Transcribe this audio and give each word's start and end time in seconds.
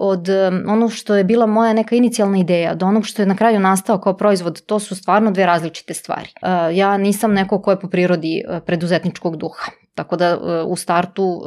Od 0.00 0.28
ono 0.68 0.88
što 0.88 1.16
je 1.16 1.24
bila 1.24 1.46
moja 1.46 1.72
neka 1.72 1.96
inicijalna 1.96 2.38
ideja 2.38 2.74
do 2.74 2.86
onog 2.86 3.06
što 3.06 3.22
je 3.22 3.26
na 3.26 3.36
kraju 3.36 3.60
nastao 3.60 4.00
kao 4.00 4.16
proizvod, 4.16 4.66
to 4.66 4.78
su 4.78 4.96
stvarno 4.96 5.30
dve 5.30 5.46
različite 5.46 5.94
stvari. 5.94 6.28
Uh, 6.42 6.76
ja 6.76 6.96
nisam 6.96 7.32
neko 7.32 7.62
ko 7.62 7.70
je 7.70 7.80
po 7.80 7.88
prirodi 7.88 8.42
uh, 8.48 8.58
preduzetničkog 8.66 9.36
duha. 9.36 9.70
Tako 9.94 10.16
da 10.16 10.36
uh, 10.36 10.72
u 10.72 10.76
startu 10.76 11.42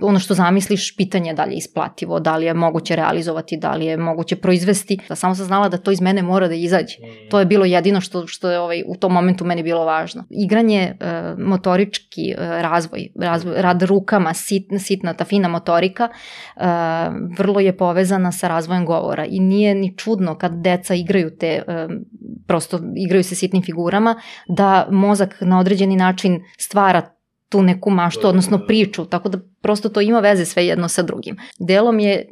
ono 0.00 0.18
što 0.18 0.34
zamisliš, 0.34 0.96
pitanje 0.96 1.34
da 1.34 1.44
li 1.44 1.52
je 1.52 1.56
isplativo, 1.56 2.20
da 2.20 2.36
li 2.36 2.46
je 2.46 2.54
moguće 2.54 2.96
realizovati, 2.96 3.56
da 3.56 3.74
li 3.74 3.86
je 3.86 3.96
moguće 3.96 4.36
proizvesti. 4.36 4.98
Da 5.08 5.14
samo 5.14 5.34
sam 5.34 5.46
znala 5.46 5.68
da 5.68 5.76
to 5.76 5.90
iz 5.90 6.00
mene 6.00 6.22
mora 6.22 6.48
da 6.48 6.54
izađe. 6.54 6.96
Mm. 7.00 7.28
To 7.30 7.38
je 7.38 7.44
bilo 7.44 7.64
jedino 7.64 8.00
što, 8.00 8.26
što 8.26 8.50
je 8.50 8.60
ovaj, 8.60 8.82
u 8.86 8.96
tom 8.96 9.12
momentu 9.12 9.44
meni 9.44 9.62
bilo 9.62 9.84
važno. 9.84 10.24
Igranje, 10.30 10.96
uh, 11.00 11.38
motorički 11.38 12.34
uh, 12.38 12.44
razvoj, 12.44 13.08
razvoj, 13.16 13.62
rad 13.62 13.82
rukama, 13.82 14.34
sit, 14.34 14.66
sitna, 14.78 15.14
ta 15.14 15.24
fina 15.24 15.48
motorika, 15.48 16.08
uh, 16.56 16.62
vrlo 17.38 17.60
je 17.60 17.76
povezana 17.76 18.32
sa 18.32 18.48
razvojem 18.48 18.86
govora 18.86 19.24
i 19.24 19.40
nije 19.40 19.74
ni 19.74 19.96
čudno 19.96 20.38
kad 20.38 20.52
deca 20.54 20.94
igraju 20.94 21.36
te, 21.36 21.62
prosto 22.46 22.80
igraju 22.96 23.24
se 23.24 23.34
sitnim 23.34 23.62
figurama, 23.62 24.20
da 24.48 24.88
mozak 24.90 25.36
na 25.40 25.58
određeni 25.58 25.96
način 25.96 26.40
stvara 26.58 27.02
tu 27.52 27.62
neku 27.62 27.90
maštu, 27.90 28.28
odnosno 28.28 28.58
priču, 28.66 29.04
tako 29.04 29.28
da 29.28 29.38
prosto 29.62 29.88
to 29.88 30.00
ima 30.00 30.20
veze 30.20 30.44
sve 30.44 30.66
jedno 30.66 30.88
sa 30.88 31.02
drugim. 31.02 31.36
Delom 31.58 31.98
je 31.98 32.14
e, 32.14 32.24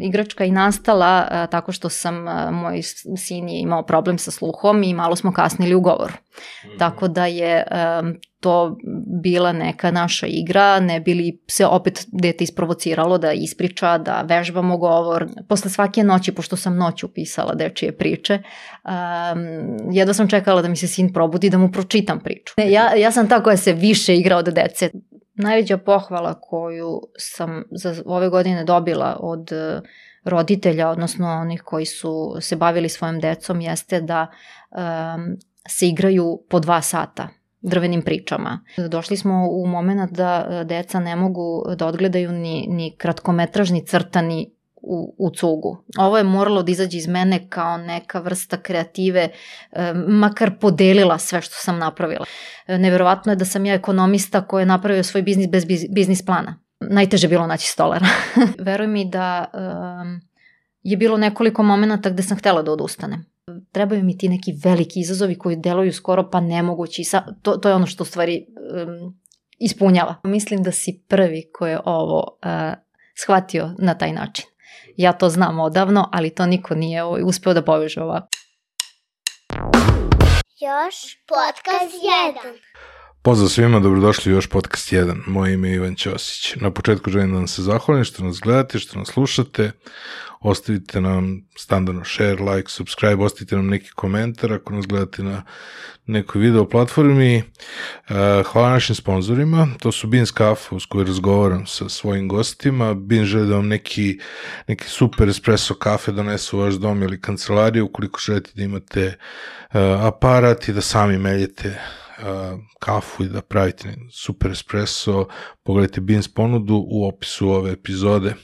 igračka 0.00 0.44
i 0.44 0.50
nastala 0.50 1.28
e, 1.30 1.46
tako 1.50 1.72
što 1.72 1.88
sam, 1.88 2.28
e, 2.28 2.50
moj 2.50 2.82
sin 3.16 3.48
je 3.48 3.60
imao 3.60 3.82
problem 3.82 4.18
sa 4.18 4.30
sluhom 4.30 4.82
i 4.82 4.94
malo 4.94 5.16
smo 5.16 5.32
kasnili 5.32 5.74
u 5.74 5.80
govoru. 5.80 6.12
Mm 6.12 6.68
-hmm. 6.68 6.78
Tako 6.78 7.08
da 7.08 7.26
je 7.26 7.56
e, 7.56 8.02
to 8.42 8.76
bila 9.22 9.52
neka 9.52 9.90
naša 9.90 10.26
igra, 10.26 10.80
ne 10.80 11.00
bili 11.00 11.40
se 11.48 11.66
opet 11.66 12.06
dete 12.12 12.44
isprovociralo 12.44 13.18
da 13.18 13.32
ispriča, 13.32 13.98
da 13.98 14.22
vežbamo 14.22 14.78
govor. 14.78 15.26
Posle 15.48 15.70
svake 15.70 16.04
noći, 16.04 16.34
pošto 16.34 16.56
sam 16.56 16.76
noć 16.76 17.02
upisala 17.02 17.54
dečije 17.54 17.96
priče, 17.96 18.38
um, 18.84 19.92
jedva 19.92 20.14
sam 20.14 20.28
čekala 20.28 20.62
da 20.62 20.68
mi 20.68 20.76
se 20.76 20.86
sin 20.86 21.12
probudi 21.12 21.50
da 21.50 21.58
mu 21.58 21.72
pročitam 21.72 22.20
priču. 22.20 22.54
Ja, 22.56 22.94
ja 22.94 23.10
sam 23.12 23.28
ta 23.28 23.42
koja 23.42 23.56
se 23.56 23.72
više 23.72 24.16
igra 24.16 24.36
od 24.36 24.48
dece. 24.48 24.90
Najveća 25.34 25.78
pohvala 25.78 26.40
koju 26.40 27.00
sam 27.18 27.64
za 27.70 28.02
ove 28.06 28.28
godine 28.28 28.64
dobila 28.64 29.16
od 29.20 29.52
e, 29.52 29.80
roditelja, 30.24 30.88
odnosno 30.88 31.28
onih 31.28 31.62
koji 31.64 31.86
su 31.86 32.36
se 32.40 32.56
bavili 32.56 32.88
svojom 32.88 33.20
decom, 33.20 33.60
jeste 33.60 34.00
da 34.00 34.26
um, 34.70 35.36
se 35.68 35.88
igraju 35.88 36.44
po 36.48 36.60
dva 36.60 36.82
sata 36.82 37.28
drvenim 37.62 38.02
pričama. 38.02 38.60
Došli 38.88 39.16
smo 39.16 39.48
u 39.50 39.66
moment 39.66 40.12
da 40.12 40.46
e, 40.50 40.64
deca 40.64 41.00
ne 41.00 41.16
mogu 41.16 41.64
da 41.76 41.86
odgledaju 41.86 42.32
ni, 42.32 42.66
ni 42.68 42.94
kratkometražni 42.98 43.86
crtani 43.86 44.50
u, 44.82 45.14
u 45.18 45.30
cugu. 45.30 45.84
Ovo 45.98 46.18
je 46.18 46.24
moralo 46.24 46.62
da 46.62 46.72
izađe 46.72 46.98
iz 46.98 47.06
mene 47.08 47.48
kao 47.48 47.76
neka 47.76 48.20
vrsta 48.20 48.56
kreative, 48.56 49.28
e, 49.72 49.92
makar 49.94 50.58
podelila 50.60 51.18
sve 51.18 51.40
što 51.40 51.54
sam 51.54 51.78
napravila. 51.78 52.24
E, 52.66 52.78
neverovatno 52.78 53.32
je 53.32 53.36
da 53.36 53.44
sam 53.44 53.66
ja 53.66 53.74
ekonomista 53.74 54.46
koji 54.46 54.62
je 54.62 54.66
napravio 54.66 55.02
svoj 55.02 55.22
biznis 55.22 55.48
bez 55.48 55.64
biznis 55.90 56.24
plana. 56.24 56.58
Najteže 56.80 57.28
bilo 57.28 57.46
naći 57.46 57.66
stolara. 57.66 58.06
Veruj 58.66 58.86
mi 58.86 59.10
da 59.10 59.44
um, 59.54 60.20
je 60.82 60.96
bilo 60.96 61.16
nekoliko 61.16 61.62
momenta 61.62 62.10
gde 62.10 62.22
sam 62.22 62.38
htela 62.38 62.62
da 62.62 62.72
odustanem. 62.72 63.31
Trebaju 63.72 64.04
mi 64.04 64.18
ti 64.18 64.28
neki 64.28 64.52
veliki 64.64 65.00
izazovi 65.00 65.38
koji 65.38 65.56
deluju 65.56 65.92
skoro 65.92 66.30
pa 66.30 66.40
nemogući. 66.40 67.04
Sa, 67.04 67.24
to, 67.42 67.56
to 67.56 67.68
je 67.68 67.74
ono 67.74 67.86
što 67.86 68.04
stvari 68.04 68.46
um, 68.46 69.20
ispunjava. 69.58 70.14
Mislim 70.24 70.62
da 70.62 70.72
si 70.72 71.02
prvi 71.08 71.50
ko 71.52 71.66
je 71.66 71.80
ovo 71.84 72.38
uh, 72.44 72.74
shvatio 73.22 73.74
na 73.78 73.98
taj 73.98 74.12
način. 74.12 74.44
Ja 74.96 75.12
to 75.12 75.28
znam 75.28 75.60
odavno, 75.60 76.08
ali 76.12 76.30
to 76.30 76.46
niko 76.46 76.74
nije 76.74 77.02
ovaj, 77.02 77.22
uspeo 77.24 77.54
da 77.54 77.64
poveže 77.64 78.02
ovako. 78.02 78.28
Još 80.60 81.18
podcast 81.28 81.94
1. 82.44 82.58
Pozdrav 83.22 83.48
svima, 83.48 83.80
dobrodošli 83.80 84.32
u 84.32 84.36
još 84.36 84.48
podcast 84.48 84.92
1. 84.92 85.22
Moje 85.26 85.54
ime 85.54 85.68
je 85.68 85.74
Ivan 85.74 85.94
Ćosić. 85.94 86.56
Na 86.56 86.70
početku 86.70 87.10
želim 87.10 87.30
da 87.30 87.36
vam 87.36 87.48
se 87.48 87.62
zahvalim 87.62 88.04
što 88.04 88.24
nas 88.24 88.40
gledate, 88.40 88.78
što 88.78 88.98
nas 88.98 89.08
slušate. 89.08 89.72
Ostavite 90.42 91.00
nam 91.00 91.42
standardno 91.58 92.04
share, 92.04 92.36
like, 92.36 92.68
subscribe, 92.68 93.24
ostavite 93.24 93.56
nam 93.56 93.66
neki 93.66 93.90
komentar 93.90 94.52
ako 94.52 94.74
nas 94.74 94.86
gledate 94.86 95.22
na 95.22 95.42
nekoj 96.06 96.40
video 96.40 96.68
platformi. 96.68 97.36
E, 97.36 97.42
hvala 98.52 98.70
našim 98.70 98.96
sponsorima, 98.96 99.68
to 99.80 99.92
su 99.92 100.06
Beans 100.06 100.32
Cafe 100.32 100.74
uz 100.74 100.86
koji 100.86 101.06
razgovaram 101.06 101.66
sa 101.66 101.88
svojim 101.88 102.28
gostima. 102.28 102.94
Beans 102.94 103.28
žele 103.28 103.46
da 103.46 103.56
vam 103.56 103.68
neki, 103.68 104.18
neki 104.68 104.88
super 104.88 105.28
espresso 105.28 105.74
kafe 105.74 106.12
donesu 106.12 106.58
u 106.58 106.60
vaš 106.60 106.74
dom 106.74 107.02
ili 107.02 107.20
kancelariju 107.20 107.84
ukoliko 107.84 108.20
želite 108.26 108.50
da 108.54 108.62
imate 108.62 109.00
e, 109.00 109.16
aparat 110.00 110.68
i 110.68 110.72
da 110.72 110.80
sami 110.80 111.18
meljete 111.18 111.78
kafu 112.78 113.24
i 113.24 113.28
da 113.28 113.42
pravite 113.42 113.94
super 114.10 114.50
espresso, 114.50 115.26
pogledajte 115.62 116.00
Beans 116.00 116.28
ponudu 116.28 116.84
u 116.88 117.08
opisu 117.08 117.48
ove 117.48 117.72
epizode. 117.72 118.34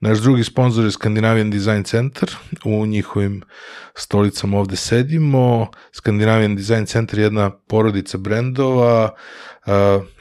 Naš 0.00 0.18
drugi 0.18 0.44
sponsor 0.44 0.84
je 0.84 0.90
Scandinavian 0.90 1.50
Design 1.50 1.82
Center, 1.82 2.36
u 2.64 2.86
njihovim 2.86 3.42
stolicama 3.94 4.58
ovde 4.58 4.76
sedimo. 4.76 5.70
Scandinavian 5.92 6.56
Design 6.56 6.84
Center 6.84 7.18
je 7.18 7.22
jedna 7.22 7.50
porodica 7.50 8.18
brendova 8.18 9.14
uh, 9.66 9.72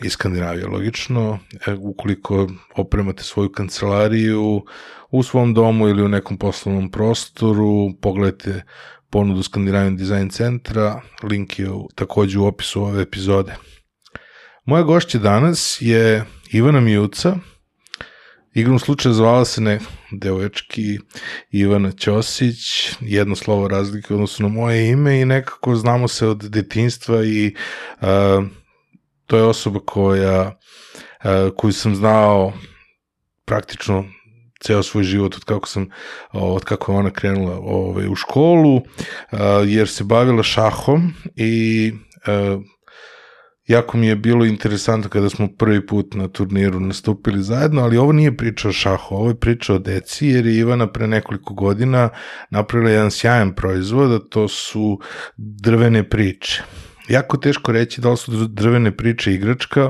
iz 0.03 0.11
Skandinavije, 0.11 0.67
logično. 0.67 1.39
E, 1.67 1.73
ukoliko 1.73 2.47
opremate 2.75 3.23
svoju 3.23 3.51
kancelariju 3.51 4.61
u 5.11 5.23
svom 5.23 5.53
domu 5.53 5.87
ili 5.87 6.03
u 6.03 6.07
nekom 6.07 6.37
poslovnom 6.37 6.91
prostoru, 6.91 7.93
pogledajte 8.01 8.63
ponudu 9.09 9.43
Skandinavian 9.43 9.97
Design 9.97 10.29
Centra, 10.29 11.01
link 11.23 11.59
je 11.59 11.69
takođe 11.95 12.39
u 12.39 12.45
opisu 12.45 12.83
ove 12.83 13.01
epizode. 13.01 13.55
Moja 14.65 14.83
gošća 14.83 15.19
danas 15.19 15.77
je 15.81 16.25
Ivana 16.51 16.79
Mijuca, 16.79 17.35
igrom 18.57 18.79
slučaja 18.79 19.13
zvala 19.13 19.45
se 19.45 19.61
ne 19.61 19.79
devoječki 20.11 20.99
Ivana 21.51 21.91
Ćosić, 21.91 22.91
jedno 22.99 23.35
slovo 23.35 23.67
razlike 23.67 24.13
odnosno 24.13 24.49
na 24.49 24.53
moje 24.55 24.89
ime 24.89 25.21
i 25.21 25.25
nekako 25.25 25.75
znamo 25.75 26.07
se 26.07 26.27
od 26.27 26.37
detinstva 26.37 27.23
i 27.23 27.55
uh, 28.01 28.07
to 29.25 29.37
je 29.37 29.43
osoba 29.43 29.79
koja 29.79 30.41
uh, 30.47 31.55
koju 31.57 31.73
sam 31.73 31.95
znao 31.95 32.53
praktično 33.45 34.05
ceo 34.61 34.83
svoj 34.83 35.03
život 35.03 35.35
od 35.35 35.43
kako 35.43 35.67
sam 35.67 35.89
od 36.31 36.63
kako 36.63 36.91
je 36.91 36.97
ona 36.97 37.09
krenula 37.09 37.59
ovaj 37.59 38.07
u 38.07 38.15
školu 38.15 38.81
jer 39.65 39.87
se 39.87 40.03
bavila 40.03 40.43
šahom 40.43 41.13
i 41.35 41.93
jako 43.67 43.97
mi 43.97 44.07
je 44.07 44.15
bilo 44.15 44.45
interesantno 44.45 45.09
kada 45.09 45.29
smo 45.29 45.47
prvi 45.57 45.85
put 45.85 46.13
na 46.13 46.27
turniru 46.27 46.79
nastupili 46.79 47.43
zajedno, 47.43 47.81
ali 47.81 47.97
ovo 47.97 48.11
nije 48.11 48.37
priča 48.37 48.69
o 48.69 48.71
šahu, 48.71 49.15
ovo 49.15 49.29
je 49.29 49.39
priča 49.39 49.73
o 49.73 49.79
deci, 49.79 50.27
jer 50.27 50.45
je 50.45 50.57
Ivana 50.57 50.87
pre 50.91 51.07
nekoliko 51.07 51.53
godina 51.53 52.09
napravila 52.49 52.91
jedan 52.91 53.11
sjajan 53.11 53.55
proizvod, 53.55 54.11
a 54.11 54.19
to 54.29 54.47
su 54.47 54.99
drvene 55.37 56.09
priče. 56.09 56.63
Jako 57.09 57.37
teško 57.37 57.71
reći 57.71 58.01
da 58.01 58.09
li 58.09 58.17
su 58.17 58.47
drvene 58.47 58.97
priče 58.97 59.33
igračka, 59.33 59.89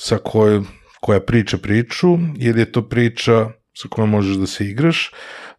sa 0.00 0.18
kojoj 0.24 0.62
koja 1.00 1.20
priča 1.20 1.58
priču, 1.58 2.18
jer 2.36 2.58
je 2.58 2.72
to 2.72 2.88
priča 2.88 3.50
sa 3.74 3.88
kojom 3.88 4.10
možeš 4.10 4.36
da 4.36 4.46
se 4.46 4.64
igraš. 4.64 5.10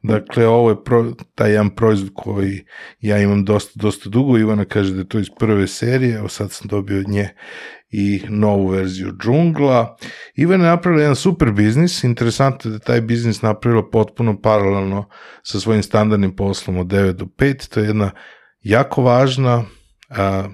Dakle, 0.02 0.48
ovo 0.48 0.70
je 0.70 0.84
pro, 0.84 1.14
taj 1.36 1.52
jedan 1.52 1.70
proizvod 1.70 2.12
koji 2.16 2.66
ja 3.00 3.18
imam 3.18 3.46
dosta, 3.46 3.72
dosta 3.76 4.10
dugo. 4.10 4.38
Ivana 4.38 4.66
kaže 4.66 4.94
da 4.94 5.00
je 5.00 5.08
to 5.08 5.20
iz 5.20 5.28
prve 5.40 5.68
serije, 5.68 6.16
evo 6.16 6.28
sad 6.28 6.52
sam 6.52 6.68
dobio 6.68 7.00
od 7.00 7.08
nje 7.08 7.30
i 7.90 8.22
novu 8.30 8.68
verziju 8.68 9.12
džungla. 9.24 9.98
Ivana 10.36 10.64
je 10.64 10.70
napravila 10.70 11.02
jedan 11.02 11.16
super 11.16 11.52
biznis, 11.52 12.04
interesantno 12.04 12.72
je 12.72 12.74
da 12.74 12.80
taj 12.80 13.02
biznis 13.02 13.42
napravila 13.42 13.90
potpuno 13.90 14.42
paralelno 14.42 15.10
sa 15.44 15.60
svojim 15.60 15.84
standardnim 15.84 16.36
poslom 16.36 16.78
od 16.78 16.88
9 16.88 17.12
do 17.12 17.26
5, 17.26 17.74
to 17.74 17.80
je 17.80 17.88
jedna 17.88 18.12
jako 18.62 19.02
važna 19.02 19.64
a, 20.10 20.48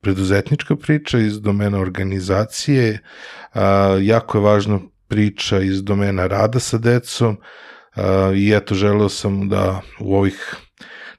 preduzetnička 0.00 0.76
priča 0.76 1.18
iz 1.18 1.40
domena 1.40 1.78
organizacije, 1.78 2.98
a, 3.54 3.98
jako 4.00 4.38
je 4.38 4.42
važna 4.42 4.80
priča 5.08 5.60
iz 5.60 5.82
domena 5.82 6.26
rada 6.26 6.60
sa 6.60 6.78
decom 6.78 7.36
i 8.36 8.52
eto 8.54 8.74
želeo 8.74 9.08
sam 9.08 9.48
da 9.48 9.80
u 10.00 10.16
ovih 10.16 10.56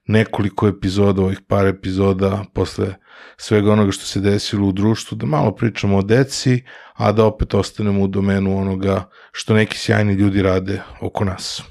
nekoliko 0.05 0.67
epizoda, 0.67 1.21
ovih 1.21 1.41
par 1.47 1.67
epizoda 1.67 2.45
posle 2.53 2.95
svega 3.37 3.71
onoga 3.71 3.91
što 3.91 4.05
se 4.05 4.19
desilo 4.19 4.67
u 4.67 4.71
društvu, 4.71 5.15
da 5.15 5.25
malo 5.25 5.55
pričamo 5.55 5.97
o 5.97 6.01
deci, 6.01 6.63
a 6.93 7.11
da 7.11 7.25
opet 7.25 7.53
ostanemo 7.53 8.03
u 8.03 8.07
domenu 8.07 8.57
onoga 8.57 9.09
što 9.31 9.53
neki 9.53 9.77
sjajni 9.77 10.13
ljudi 10.13 10.41
rade 10.41 10.81
oko 11.01 11.25
nas. 11.25 11.61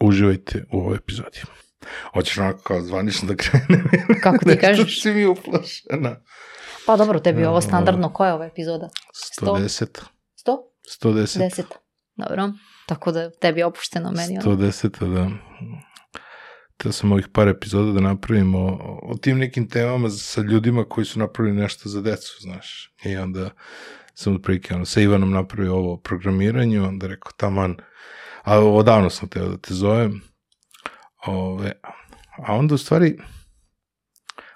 Uživajte 0.00 0.64
u 0.72 0.78
ovoj 0.78 0.96
epizodi. 0.96 1.40
Hoćeš 2.14 2.38
onako 2.38 2.62
kao 2.62 2.80
zvanično 2.80 3.28
da 3.28 3.36
krenem? 3.36 3.88
Kako 4.22 4.44
ti 4.44 4.58
kažeš? 4.58 5.02
si 5.02 5.10
mi 5.10 5.26
uplašena. 5.26 6.16
Pa 6.86 6.96
dobro, 6.96 7.20
tebi 7.20 7.40
je 7.40 7.48
ovo 7.48 7.60
standardno. 7.60 8.12
Koja 8.12 8.28
je 8.28 8.34
ova 8.34 8.46
epizoda? 8.46 8.88
110. 9.42 9.86
100? 10.46 10.56
110. 11.02 11.38
10. 11.38 11.62
Dobro. 12.16 12.52
Tako 12.86 13.12
da 13.12 13.30
tebi 13.30 13.60
je 13.60 13.66
opušteno 13.66 14.12
meni. 14.12 14.38
ono. 14.38 14.56
110. 14.56 15.14
da. 15.14 15.30
Teo 16.76 16.92
sam 16.92 17.12
ovih 17.12 17.28
par 17.32 17.48
epizoda 17.48 17.92
da 17.92 18.00
napravimo 18.00 18.78
o, 19.02 19.16
tim 19.22 19.38
nekim 19.38 19.68
temama 19.68 20.10
sa 20.10 20.40
ljudima 20.40 20.84
koji 20.84 21.04
su 21.04 21.18
napravili 21.18 21.60
nešto 21.60 21.88
za 21.88 22.00
decu, 22.00 22.36
znaš. 22.40 22.94
I 23.04 23.16
onda 23.16 23.50
sam 24.14 24.34
otprilike 24.34 24.74
ono, 24.74 24.84
sa 24.84 25.00
Ivanom 25.00 25.30
napravio 25.30 25.74
ovo 25.74 25.92
o 25.92 26.00
programiranju, 26.00 26.84
onda 26.84 27.06
rekao 27.06 27.32
taman, 27.36 27.76
a 28.42 28.58
odavno 28.58 29.10
sam 29.10 29.28
teo 29.28 29.48
da 29.48 29.58
te 29.58 29.74
zovem. 29.74 30.20
Ove, 31.26 31.72
a 32.46 32.54
onda 32.54 32.74
u 32.74 32.78
stvari 32.78 33.18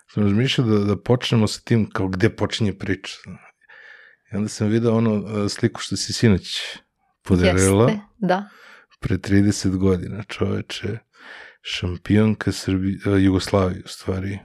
sam 0.09 0.23
razmišljao 0.23 0.67
da, 0.67 0.79
da 0.79 1.03
počnemo 1.03 1.47
sa 1.47 1.61
tim 1.61 1.91
kao 1.91 2.09
gde 2.09 2.37
počinje 2.37 2.73
priča. 2.79 3.17
I 4.33 4.37
onda 4.37 4.49
sam 4.49 4.69
video 4.69 4.97
ono 4.97 5.45
e, 5.45 5.49
sliku 5.49 5.81
što 5.81 5.97
si 5.97 6.13
sinoć 6.13 6.61
podelila 7.27 7.89
Jeste, 7.89 8.01
da. 8.19 8.49
pre 9.01 9.17
30 9.17 9.77
godina, 9.77 10.23
čoveče, 10.23 10.99
šampionka 11.63 12.53
Srbi, 12.53 12.99
uh, 13.07 13.23
Jugoslavije 13.23 13.83
u 13.85 13.89
stvari, 13.89 14.39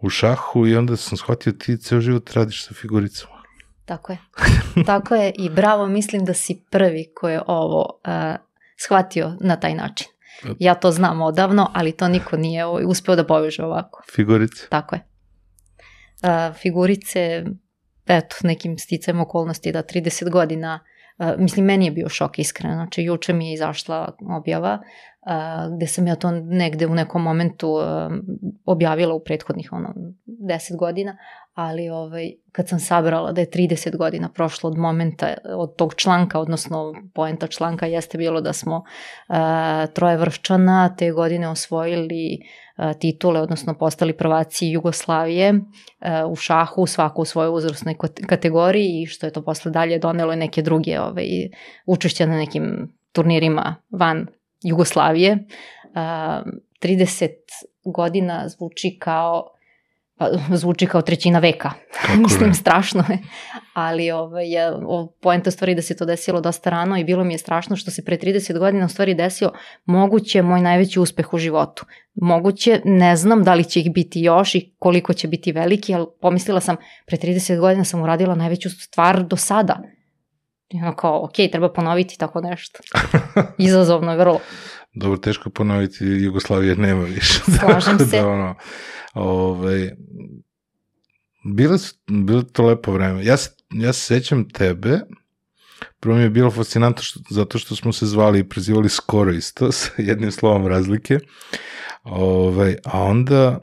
u 0.00 0.08
šahu 0.08 0.66
i 0.66 0.76
onda 0.76 0.96
sam 0.96 1.18
shvatio 1.18 1.52
ti 1.52 1.76
ceo 1.76 2.00
život 2.00 2.32
radiš 2.32 2.66
sa 2.66 2.74
figuricama. 2.74 3.42
Tako 3.84 4.12
je. 4.12 4.18
Tako 4.86 5.14
je 5.14 5.32
i 5.38 5.50
bravo, 5.50 5.86
mislim 5.86 6.24
da 6.24 6.34
si 6.34 6.64
prvi 6.70 7.12
ko 7.14 7.28
je 7.28 7.40
ovo 7.46 8.00
uh, 8.06 8.36
shvatio 8.84 9.36
na 9.40 9.56
taj 9.56 9.74
način. 9.74 10.06
Ja 10.58 10.74
to 10.74 10.90
znam 10.90 11.22
odavno, 11.22 11.70
ali 11.74 11.92
to 11.92 12.08
niko 12.08 12.36
nije 12.36 12.64
ovaj, 12.64 12.84
uspeo 12.86 13.16
da 13.16 13.26
poveže 13.26 13.62
ovako. 13.62 14.02
Figurice. 14.14 14.66
Tako 14.68 14.94
je. 14.94 15.06
Uh, 16.22 16.56
figurice, 16.56 17.44
eto, 18.06 18.36
nekim 18.42 18.78
sticajem 18.78 19.20
okolnosti 19.20 19.72
da 19.72 19.82
30 19.82 20.30
godina, 20.30 20.80
uh, 20.82 20.93
mislim, 21.38 21.66
meni 21.66 21.84
je 21.84 21.90
bio 21.90 22.08
šok 22.08 22.38
iskreno. 22.38 22.74
Znači, 22.74 23.02
juče 23.02 23.32
mi 23.32 23.48
je 23.48 23.54
izašla 23.54 24.16
objava 24.36 24.78
gde 25.76 25.86
sam 25.86 26.06
ja 26.06 26.14
to 26.16 26.30
negde 26.30 26.86
u 26.86 26.94
nekom 26.94 27.22
momentu 27.22 27.68
objavila 28.64 29.14
u 29.14 29.24
prethodnih 29.24 29.72
ono, 29.72 29.94
10 30.26 30.76
godina, 30.76 31.16
ali 31.54 31.88
ovaj, 31.88 32.32
kad 32.52 32.68
sam 32.68 32.78
sabrala 32.78 33.32
da 33.32 33.40
je 33.40 33.50
30 33.50 33.96
godina 33.96 34.28
prošlo 34.28 34.70
od 34.70 34.78
momenta, 34.78 35.34
od 35.56 35.76
tog 35.76 35.94
članka, 35.94 36.40
odnosno 36.40 36.94
poenta 37.14 37.46
članka 37.46 37.86
jeste 37.86 38.18
bilo 38.18 38.40
da 38.40 38.52
smo 38.52 38.76
uh, 38.76 39.36
troje 39.92 40.16
vrščana 40.16 40.96
te 40.96 41.10
godine 41.10 41.48
osvojili 41.48 42.38
titule, 43.00 43.40
odnosno 43.40 43.74
postali 43.74 44.16
prvaci 44.16 44.68
Jugoslavije 44.68 45.54
u 46.28 46.36
šahu, 46.36 46.86
svako 46.86 47.22
u 47.22 47.24
svojoj 47.24 47.56
uzrasnoj 47.56 47.94
kategoriji 48.26 49.02
i 49.02 49.06
što 49.06 49.26
je 49.26 49.32
to 49.32 49.44
posle 49.44 49.70
dalje 49.70 49.98
donelo 49.98 50.34
neke 50.34 50.62
druge 50.62 51.00
ovaj, 51.00 51.26
učešća 51.86 52.26
na 52.26 52.36
nekim 52.36 52.94
turnirima 53.12 53.76
van 53.90 54.26
Jugoslavije. 54.64 55.32
Uh, 55.32 55.98
30 56.82 57.28
godina 57.84 58.48
zvuči 58.48 58.98
kao 59.00 59.54
pa, 60.18 60.28
zvuči 60.60 60.86
kao 60.86 61.02
trećina 61.02 61.38
veka. 61.38 61.70
Mislim, 62.22 62.48
ne? 62.48 62.54
strašno 62.54 63.04
je. 63.08 63.18
Ali 63.74 64.10
ovaj, 64.10 64.46
poenta 65.20 65.50
stvari 65.50 65.74
da 65.74 65.82
se 65.82 65.96
to 65.96 66.04
desilo 66.04 66.40
dosta 66.40 66.70
rano 66.70 66.98
i 66.98 67.04
bilo 67.04 67.24
mi 67.24 67.34
je 67.34 67.38
strašno 67.38 67.76
što 67.76 67.90
se 67.90 68.04
pre 68.04 68.16
30 68.16 68.58
godina 68.58 68.86
u 68.86 68.88
stvari 68.88 69.14
desio 69.14 69.52
moguće 69.84 70.42
moj 70.42 70.60
najveći 70.60 71.00
uspeh 71.00 71.34
u 71.34 71.38
životu. 71.38 71.86
Moguće, 72.14 72.80
ne 72.84 73.16
znam 73.16 73.44
da 73.44 73.54
li 73.54 73.64
će 73.64 73.80
ih 73.80 73.92
biti 73.92 74.20
još 74.20 74.54
i 74.54 74.74
koliko 74.78 75.12
će 75.12 75.28
biti 75.28 75.52
veliki, 75.52 75.94
ali 75.94 76.06
pomislila 76.20 76.60
sam, 76.60 76.76
pre 77.06 77.16
30 77.16 77.60
godina 77.60 77.84
sam 77.84 78.02
uradila 78.02 78.34
najveću 78.34 78.70
stvar 78.70 79.22
do 79.22 79.36
sada. 79.36 79.82
I 80.68 80.82
ono 80.82 80.96
kao, 80.96 81.24
ok, 81.24 81.32
treba 81.52 81.72
ponoviti 81.72 82.18
tako 82.18 82.40
nešto. 82.40 82.78
Izazovno 83.58 84.12
je 84.12 84.18
vrlo. 84.18 84.40
Dobro, 85.00 85.18
teško 85.18 85.50
ponoviti, 85.50 86.04
Jugoslavije 86.04 86.76
nema 86.76 87.04
više. 87.04 87.40
Slažem 87.58 87.98
Tako 87.98 88.10
se. 88.10 88.20
Da, 88.20 88.28
ono, 88.28 88.54
ovaj, 89.14 89.90
bile 91.44 91.78
su, 91.78 91.94
bilo 92.06 92.38
je 92.38 92.52
to 92.52 92.66
lepo 92.66 92.92
vreme. 92.92 93.24
Ja 93.24 93.36
se, 93.36 93.50
ja 93.70 93.92
se 93.92 94.00
sećam 94.00 94.48
tebe, 94.48 95.00
prvo 96.00 96.16
mi 96.16 96.22
je 96.22 96.30
bilo 96.30 96.50
fascinantno 96.50 97.02
što, 97.02 97.20
zato 97.30 97.58
što 97.58 97.76
smo 97.76 97.92
se 97.92 98.06
zvali 98.06 98.38
i 98.38 98.48
prezivali 98.48 98.88
skoro 98.88 99.32
isto, 99.32 99.72
sa 99.78 99.90
jednim 99.98 100.32
slovom 100.32 100.66
razlike. 100.66 101.18
Ovaj, 102.02 102.76
a 102.84 103.02
onda 103.02 103.60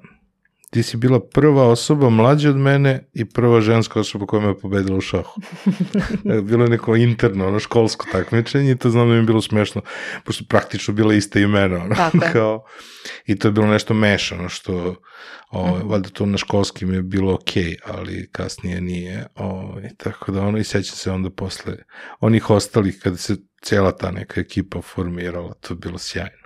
ti 0.71 0.83
si 0.83 0.97
bila 0.97 1.19
prva 1.19 1.67
osoba 1.67 2.09
mlađa 2.09 2.49
od 2.49 2.55
mene 2.57 3.09
i 3.13 3.25
prva 3.25 3.61
ženska 3.61 3.99
osoba 3.99 4.25
koja 4.25 4.41
me 4.41 4.47
je 4.47 4.59
pobedila 4.59 4.97
u 4.97 5.01
šahu. 5.01 5.41
bilo 6.43 6.63
je 6.63 6.69
neko 6.69 6.95
interno, 6.95 7.47
ono 7.47 7.59
školsko 7.59 8.05
takmičenje 8.11 8.71
i 8.71 8.77
to 8.77 8.89
znam 8.89 9.07
da 9.07 9.13
mi 9.13 9.19
je 9.19 9.23
bilo 9.23 9.41
smešno, 9.41 9.81
pošto 10.25 10.43
praktično 10.49 10.93
bila 10.93 11.13
ista 11.13 11.39
imena, 11.39 11.83
ono, 11.83 11.95
Tako 11.95 12.17
je. 12.17 12.31
kao, 12.31 12.63
i 13.25 13.35
to 13.35 13.47
je 13.47 13.51
bilo 13.51 13.67
nešto 13.67 13.93
mešano, 13.93 14.49
što, 14.49 14.95
o, 15.51 15.77
Mhm. 15.77 15.87
valjda 15.87 16.09
to 16.09 16.25
na 16.25 16.37
školskim 16.37 16.93
je 16.93 17.01
bilo 17.01 17.33
okej, 17.33 17.75
ali 17.85 18.29
kasnije 18.31 18.81
nije, 18.81 19.27
o, 19.35 19.77
i 19.91 19.97
tako 19.97 20.31
da 20.31 20.41
ono, 20.41 20.57
i 20.57 20.63
sećam 20.63 20.95
se 20.95 21.11
onda 21.11 21.29
posle 21.29 21.73
onih 22.19 22.49
ostalih, 22.49 22.99
kada 23.03 23.17
se 23.17 23.35
cijela 23.61 23.91
ta 23.91 24.11
neka 24.11 24.41
ekipa 24.41 24.81
formirala, 24.81 25.53
to 25.53 25.73
je 25.73 25.77
bilo 25.77 25.97
sjajno. 25.97 26.41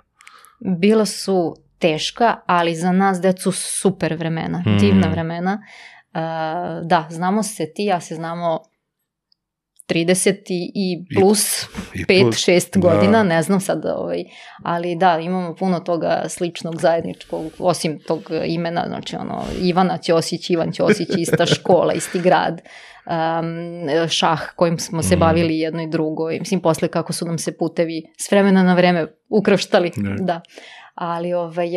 bila 0.78 1.06
su 1.06 1.56
teška, 1.78 2.36
ali 2.46 2.74
za 2.74 2.92
nas 2.92 3.20
decu 3.20 3.52
super 3.52 4.14
vremena, 4.14 4.62
Mm. 4.66 4.78
divna 4.78 5.08
vremena. 5.08 5.58
Uh, 6.08 6.20
da, 6.82 7.06
znamo 7.10 7.42
se 7.42 7.72
ti, 7.74 7.84
ja 7.84 8.00
se 8.00 8.14
znamo 8.14 8.60
30 9.86 10.36
i, 10.74 11.04
plus 11.14 11.62
I 11.94 12.04
5, 12.04 12.22
plus- 12.22 12.36
6 12.40 12.70
da. 12.72 12.88
godina, 12.90 13.22
ne 13.24 13.42
znam 13.42 13.60
sad, 13.60 13.84
ovaj, 13.88 14.24
ali 14.58 14.96
da, 14.96 15.18
imamo 15.18 15.54
puno 15.54 15.80
toga 15.80 16.22
sličnog, 16.28 16.80
zajedničkog, 16.80 17.44
osim 17.58 17.98
tog 17.98 18.20
imena, 18.46 18.84
znači 18.88 19.16
ono, 19.16 19.42
Ivana 19.60 19.98
Ćosić, 19.98 20.50
Ivan 20.50 20.72
Ćosić, 20.72 21.08
ista 21.18 21.46
škola, 21.54 21.92
isti 21.92 22.20
grad, 22.20 22.60
um, 23.06 23.44
šah 24.08 24.40
kojim 24.56 24.78
smo 24.78 25.02
se 25.02 25.16
Mm. 25.16 25.20
bavili 25.20 25.58
jedno 25.58 25.82
i 25.82 25.88
drugo, 25.88 26.30
i 26.30 26.38
mislim, 26.38 26.60
posle 26.60 26.88
kako 26.88 27.12
su 27.12 27.26
nam 27.26 27.38
se 27.38 27.56
putevi 27.56 28.02
s 28.18 28.30
vremena 28.30 28.62
na 28.62 28.74
vreme 28.74 29.06
ukrštali, 29.30 29.92
Ne. 29.96 30.16
da. 30.18 30.40
Ali 30.96 31.32
ovaj, 31.32 31.68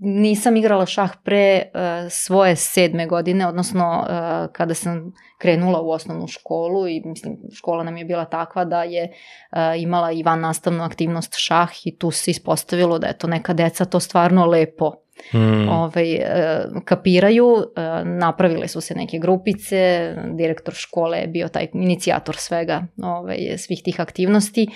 nisam 0.00 0.56
igrala 0.56 0.86
šah 0.86 1.10
pre 1.24 1.62
uh, 1.62 1.80
svoje 2.10 2.56
sedme 2.56 3.06
godine, 3.06 3.46
odnosno 3.46 3.98
uh, 3.98 4.52
kada 4.52 4.74
sam 4.74 5.12
krenula 5.38 5.80
u 5.80 5.90
osnovnu 5.90 6.26
školu 6.26 6.88
i 6.88 7.02
mislim 7.04 7.36
škola 7.54 7.84
nam 7.84 7.96
je 7.96 8.04
bila 8.04 8.24
takva 8.24 8.64
da 8.64 8.82
je 8.82 9.02
uh, 9.04 9.82
imala 9.82 10.12
i 10.12 10.22
van 10.22 10.40
nastavnu 10.40 10.84
aktivnost 10.84 11.34
šah 11.36 11.70
i 11.84 11.98
tu 11.98 12.10
se 12.10 12.30
ispostavilo 12.30 12.98
da 12.98 13.06
je 13.06 13.18
to 13.18 13.26
neka 13.26 13.52
deca 13.52 13.84
to 13.84 14.00
stvarno 14.00 14.46
lepo 14.46 15.03
Mm. 15.32 15.68
ovaj, 15.68 16.14
e, 16.14 16.64
kapiraju, 16.84 17.46
e, 17.56 18.04
napravile 18.04 18.68
su 18.68 18.80
se 18.80 18.94
neke 18.94 19.18
grupice, 19.18 20.14
direktor 20.38 20.74
škole 20.74 21.18
je 21.18 21.26
bio 21.26 21.48
taj 21.48 21.66
inicijator 21.72 22.36
svega, 22.36 22.86
ovaj, 23.02 23.38
svih 23.58 23.82
tih 23.84 24.00
aktivnosti 24.00 24.66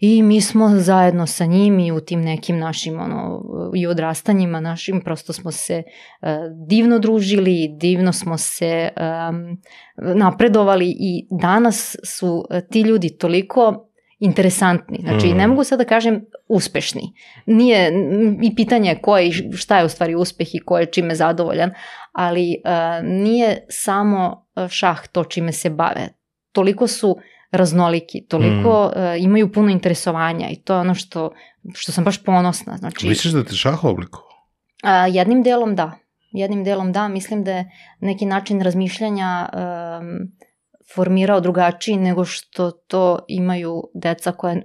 i 0.00 0.22
mi 0.22 0.40
smo 0.40 0.68
zajedno 0.68 1.26
sa 1.26 1.44
njim 1.44 1.78
i 1.78 1.92
u 1.92 2.00
tim 2.00 2.20
nekim 2.20 2.58
našim 2.58 3.00
ono, 3.00 3.42
i 3.74 3.86
odrastanjima 3.86 4.60
našim 4.60 5.00
prosto 5.00 5.32
smo 5.32 5.52
se 5.52 5.74
e, 5.74 5.84
divno 6.68 6.98
družili, 6.98 7.68
divno 7.76 8.12
smo 8.12 8.38
se 8.38 8.88
em, 8.96 9.60
napredovali 9.96 10.86
i 10.98 11.26
danas 11.30 11.96
su 12.04 12.44
ti 12.70 12.80
ljudi 12.80 13.18
toliko 13.18 13.90
interesantni. 14.24 14.98
Znači, 15.02 15.26
Mhm. 15.26 15.36
ne 15.36 15.46
mogu 15.46 15.64
sad 15.64 15.78
da 15.78 15.84
kažem 15.84 16.24
uspešni. 16.48 17.12
Nije, 17.46 17.92
i 18.42 18.54
pitanje 18.54 18.90
je 18.90 19.00
ko 19.00 19.18
je, 19.18 19.32
šta 19.56 19.78
je 19.78 19.84
u 19.84 19.88
stvari 19.88 20.14
uspeh 20.14 20.54
i 20.54 20.58
ko 20.58 20.78
je 20.78 20.86
čime 20.86 21.14
zadovoljan, 21.14 21.70
ali 22.12 22.52
e, 22.52 22.58
nije 23.02 23.66
samo 23.68 24.46
e, 24.56 24.68
šah 24.68 25.08
to 25.08 25.24
čime 25.24 25.52
se 25.52 25.70
bave. 25.70 26.08
Toliko 26.52 26.86
su 26.86 27.16
raznoliki, 27.50 28.26
toliko 28.28 28.92
e, 28.96 29.16
imaju 29.18 29.52
puno 29.52 29.68
interesovanja 29.70 30.48
i 30.50 30.56
to 30.56 30.74
je 30.74 30.80
ono 30.80 30.94
što, 30.94 31.30
što 31.74 31.92
sam 31.92 32.04
baš 32.04 32.24
ponosna. 32.24 32.76
Znači, 32.76 33.08
Misliš 33.08 33.32
da 33.32 33.44
te 33.44 33.54
šah 33.54 33.84
oblikovao? 33.84 34.28
A, 34.82 35.06
jednim 35.06 35.42
delom 35.42 35.74
da. 35.74 35.92
Jednim 36.32 36.64
delom 36.64 36.92
da. 36.92 37.08
Mislim 37.08 37.44
da 37.44 37.50
je 37.52 37.70
neki 38.00 38.26
način 38.26 38.60
razmišljanja 38.60 39.48
um, 39.52 40.32
formirao 40.94 41.40
drugačiji 41.40 41.96
nego 41.96 42.24
što 42.24 42.70
to 42.70 43.18
imaju 43.28 43.82
deca 43.94 44.32
koje 44.32 44.62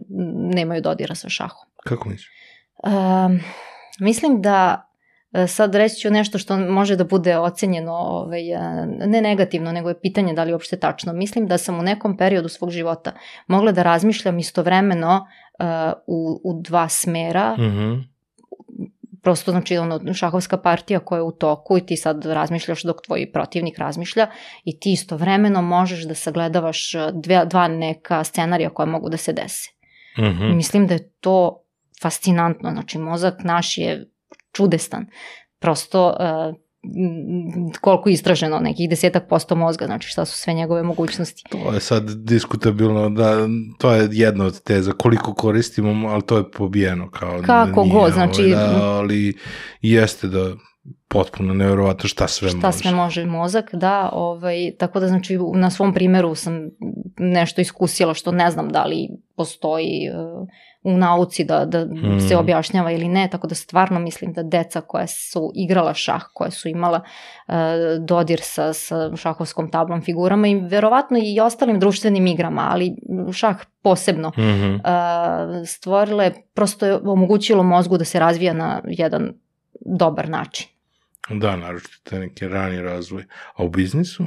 nemaju 0.55 0.81
dodira 0.81 1.15
sa 1.15 1.29
šahom. 1.29 1.69
Kako 1.83 2.09
misliš? 2.09 2.29
Um, 2.83 3.39
mislim 3.99 4.41
da 4.41 4.89
e, 5.33 5.47
sad 5.47 5.75
reći 5.75 5.95
ću 5.95 6.09
nešto 6.09 6.37
što 6.37 6.57
može 6.57 6.95
da 6.95 7.03
bude 7.03 7.37
ocenjeno 7.37 7.91
ovaj, 7.91 8.51
e, 8.51 8.85
ne 8.85 9.21
negativno, 9.21 9.71
nego 9.71 9.89
je 9.89 10.01
pitanje 10.01 10.33
da 10.33 10.43
li 10.43 10.49
je 10.49 10.55
uopšte 10.55 10.79
tačno. 10.79 11.13
Mislim 11.13 11.47
da 11.47 11.57
sam 11.57 11.79
u 11.79 11.83
nekom 11.83 12.17
periodu 12.17 12.49
svog 12.49 12.71
života 12.71 13.11
mogla 13.47 13.71
da 13.71 13.83
razmišljam 13.83 14.39
istovremeno 14.39 15.27
uh, 15.59 15.65
u, 16.07 16.41
u 16.43 16.61
dva 16.61 16.89
smera, 16.89 17.55
Mhm. 17.57 18.18
Prosto 19.21 19.51
znači 19.51 19.77
ono 19.77 20.13
šahovska 20.13 20.57
partija 20.57 20.99
koja 20.99 21.17
je 21.17 21.23
u 21.23 21.31
toku 21.31 21.77
i 21.77 21.85
ti 21.85 21.97
sad 21.97 22.25
razmišljaš 22.25 22.83
dok 22.83 23.01
tvoj 23.05 23.31
protivnik 23.31 23.77
razmišlja 23.77 24.27
i 24.63 24.79
ti 24.79 24.91
istovremeno 24.91 25.61
možeš 25.61 26.03
da 26.03 26.15
sagledavaš 26.15 26.91
dve, 27.13 27.45
dva 27.45 27.67
neka 27.67 28.23
scenarija 28.23 28.69
koja 28.69 28.85
mogu 28.85 29.09
da 29.09 29.17
se 29.17 29.33
dese. 29.33 29.69
Mm 30.17 30.21
-hmm. 30.21 30.55
Mislim 30.55 30.87
da 30.87 30.93
je 30.93 31.11
to 31.19 31.63
fascinantno, 32.01 32.71
znači 32.71 32.97
mozak 32.97 33.43
naš 33.43 33.77
je 33.77 34.05
čudestan. 34.51 35.05
Prosto 35.59 36.07
uh, 36.07 36.55
koliko 37.81 38.09
je 38.09 38.13
istraženo, 38.13 38.59
nekih 38.59 38.89
desetak 38.89 39.27
posto 39.29 39.55
mozga, 39.55 39.85
znači 39.85 40.07
šta 40.07 40.25
su 40.25 40.37
sve 40.37 40.53
njegove 40.53 40.83
mogućnosti. 40.83 41.43
To 41.49 41.73
je 41.73 41.79
sad 41.79 42.09
diskutabilno, 42.09 43.09
da, 43.09 43.47
to 43.77 43.91
je 43.93 44.09
jedna 44.11 44.45
od 44.45 44.61
teza, 44.61 44.91
koliko 44.91 45.33
koristimo, 45.33 46.09
ali 46.09 46.21
to 46.21 46.37
je 46.37 46.51
pobijeno. 46.51 47.11
Kao 47.11 47.41
Kako 47.45 47.83
nije, 47.83 47.93
god, 47.93 48.13
znači... 48.13 48.41
Ovaj, 48.41 48.55
da, 48.55 48.83
ali 48.83 49.37
jeste 49.81 50.27
da 50.27 50.55
potpuno 51.07 51.53
nevjerovatno 51.53 52.09
šta 52.09 52.27
sve 52.27 52.49
šta 52.49 52.57
može. 52.57 52.67
Šta 52.67 52.71
sve 52.71 52.91
može 52.91 53.25
mozak, 53.25 53.69
da, 53.73 54.09
ovaj, 54.13 54.71
tako 54.79 54.99
da 54.99 55.07
znači 55.07 55.37
na 55.55 55.71
svom 55.71 55.93
primeru 55.93 56.35
sam 56.35 56.69
nešto 57.17 57.61
iskusila 57.61 58.13
što 58.13 58.31
ne 58.31 58.51
znam 58.51 58.69
da 58.69 58.83
li 58.85 59.09
postoji 59.35 60.09
uh, 60.09 60.47
u 60.83 60.97
nauci 60.97 61.43
da, 61.43 61.65
da 61.65 61.85
mm. 61.85 62.19
se 62.27 62.37
objašnjava 62.37 62.91
ili 62.91 63.07
ne, 63.07 63.27
tako 63.31 63.47
da 63.47 63.55
stvarno 63.55 63.99
mislim 63.99 64.33
da 64.33 64.43
deca 64.43 64.81
koja 64.81 65.07
su 65.07 65.51
igrala 65.55 65.93
šah, 65.93 66.23
koja 66.33 66.51
su 66.51 66.67
imala 66.69 67.01
uh, 67.47 67.55
dodir 67.99 68.39
sa, 68.43 68.73
sa 68.73 69.15
šahovskom 69.15 69.71
tablom 69.71 70.01
figurama 70.01 70.47
i 70.47 70.55
verovatno 70.55 71.17
i 71.21 71.39
ostalim 71.39 71.79
društvenim 71.79 72.27
igrama, 72.27 72.67
ali 72.71 72.95
šah 73.33 73.55
posebno 73.81 74.29
mm 74.29 74.41
-hmm. 74.41 74.75
uh, 74.75 75.67
stvorile, 75.67 76.31
prosto 76.53 76.85
je 76.85 76.95
omogućilo 76.95 77.63
mozgu 77.63 77.97
da 77.97 78.05
se 78.05 78.19
razvija 78.19 78.53
na 78.53 78.81
jedan 78.85 79.33
dobar 79.85 80.29
način. 80.29 80.67
Da, 81.29 81.55
naravno, 81.55 81.81
to 82.03 82.17
neki 82.19 82.47
rani 82.47 82.81
razvoj. 82.81 83.23
A 83.55 83.63
u 83.63 83.69
biznisu? 83.69 84.23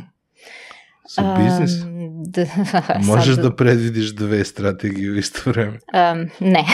Sa 1.06 1.36
biznis? 1.38 1.82
Um, 1.82 2.24
d- 2.24 2.46
Možeš 3.12 3.34
sad... 3.34 3.44
da 3.44 3.56
predvidiš 3.56 4.14
dve 4.14 4.44
strategije 4.44 5.10
u 5.10 5.16
isto 5.16 5.50
vreme? 5.50 5.78
Um, 6.12 6.30
ne. 6.40 6.64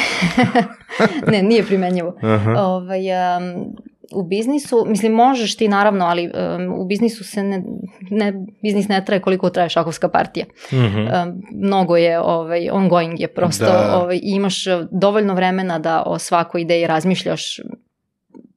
ne, 1.32 1.42
nije 1.42 1.66
primenjivo. 1.66 2.16
Aha. 2.22 2.54
Ovaj, 2.58 3.00
um, 3.00 3.76
u 4.12 4.22
biznisu, 4.22 4.84
mislim 4.86 5.12
možeš 5.12 5.56
ti 5.56 5.68
naravno, 5.68 6.04
ali 6.04 6.26
um, 6.26 6.80
u 6.80 6.84
biznisu 6.86 7.24
se 7.24 7.42
ne, 7.42 7.62
ne, 8.10 8.32
biznis 8.62 8.88
ne 8.88 9.04
traje 9.04 9.20
koliko 9.20 9.50
traje 9.50 9.68
šahovska 9.68 10.08
partija. 10.08 10.46
Mm 10.72 10.76
-hmm. 10.76 11.22
um, 11.22 11.42
mnogo 11.52 11.96
je, 11.96 12.20
ovaj, 12.20 12.70
ongoing 12.70 13.20
je 13.20 13.28
prosto, 13.28 13.64
da. 13.64 13.98
ovaj, 14.02 14.20
imaš 14.22 14.64
dovoljno 14.90 15.34
vremena 15.34 15.78
da 15.78 16.02
o 16.06 16.18
svakoj 16.18 16.60
ideji 16.60 16.86
razmišljaš 16.86 17.60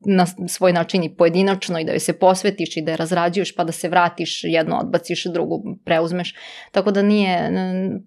na 0.05 0.25
svoj 0.47 0.73
način 0.73 1.03
i 1.03 1.15
pojedinačno 1.15 1.79
i 1.79 1.85
da 1.85 1.91
joj 1.91 1.99
se 1.99 2.13
posvetiš 2.13 2.77
i 2.77 2.81
da 2.81 2.91
je 2.91 2.97
razrađuješ 2.97 3.55
pa 3.55 3.63
da 3.63 3.71
se 3.71 3.89
vratiš, 3.89 4.43
jedno 4.43 4.75
odbaciš, 4.75 5.25
drugu 5.25 5.77
preuzmeš. 5.85 6.35
Tako 6.71 6.91
da 6.91 7.01
nije, 7.01 7.51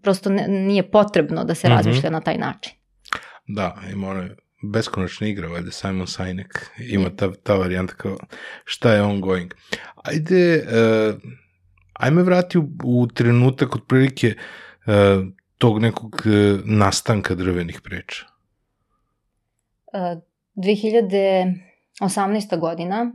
prosto 0.02 0.30
nije 0.48 0.90
potrebno 0.90 1.44
da 1.44 1.54
se 1.54 1.68
mm 1.68 1.70
-hmm. 1.70 1.76
razmišlja 1.76 2.10
na 2.10 2.20
taj 2.20 2.38
način. 2.38 2.72
Da, 3.46 3.76
ima 3.92 4.08
ona 4.08 4.28
beskonačna 4.72 5.26
igra, 5.26 5.48
valjda 5.48 5.70
Simon 5.70 6.06
Sinek 6.06 6.70
ima 6.78 7.10
ta, 7.16 7.32
ta 7.32 7.54
varijanta 7.54 7.94
kao 7.94 8.16
šta 8.64 8.92
je 8.92 9.02
ongoing. 9.02 9.54
Ajde, 9.96 10.56
uh, 10.56 11.20
ajme 11.92 12.22
vrati 12.22 12.58
u, 12.58 12.68
u 12.84 13.06
trenutak 13.06 13.76
otprilike 13.76 14.34
uh, 14.86 15.26
tog 15.58 15.82
nekog 15.82 16.14
uh, 16.26 16.60
nastanka 16.64 17.34
drvenih 17.34 17.80
priča. 17.80 18.26
Uh, 19.92 20.22
2000 20.56 21.63
18. 22.00 22.58
godina, 22.60 23.12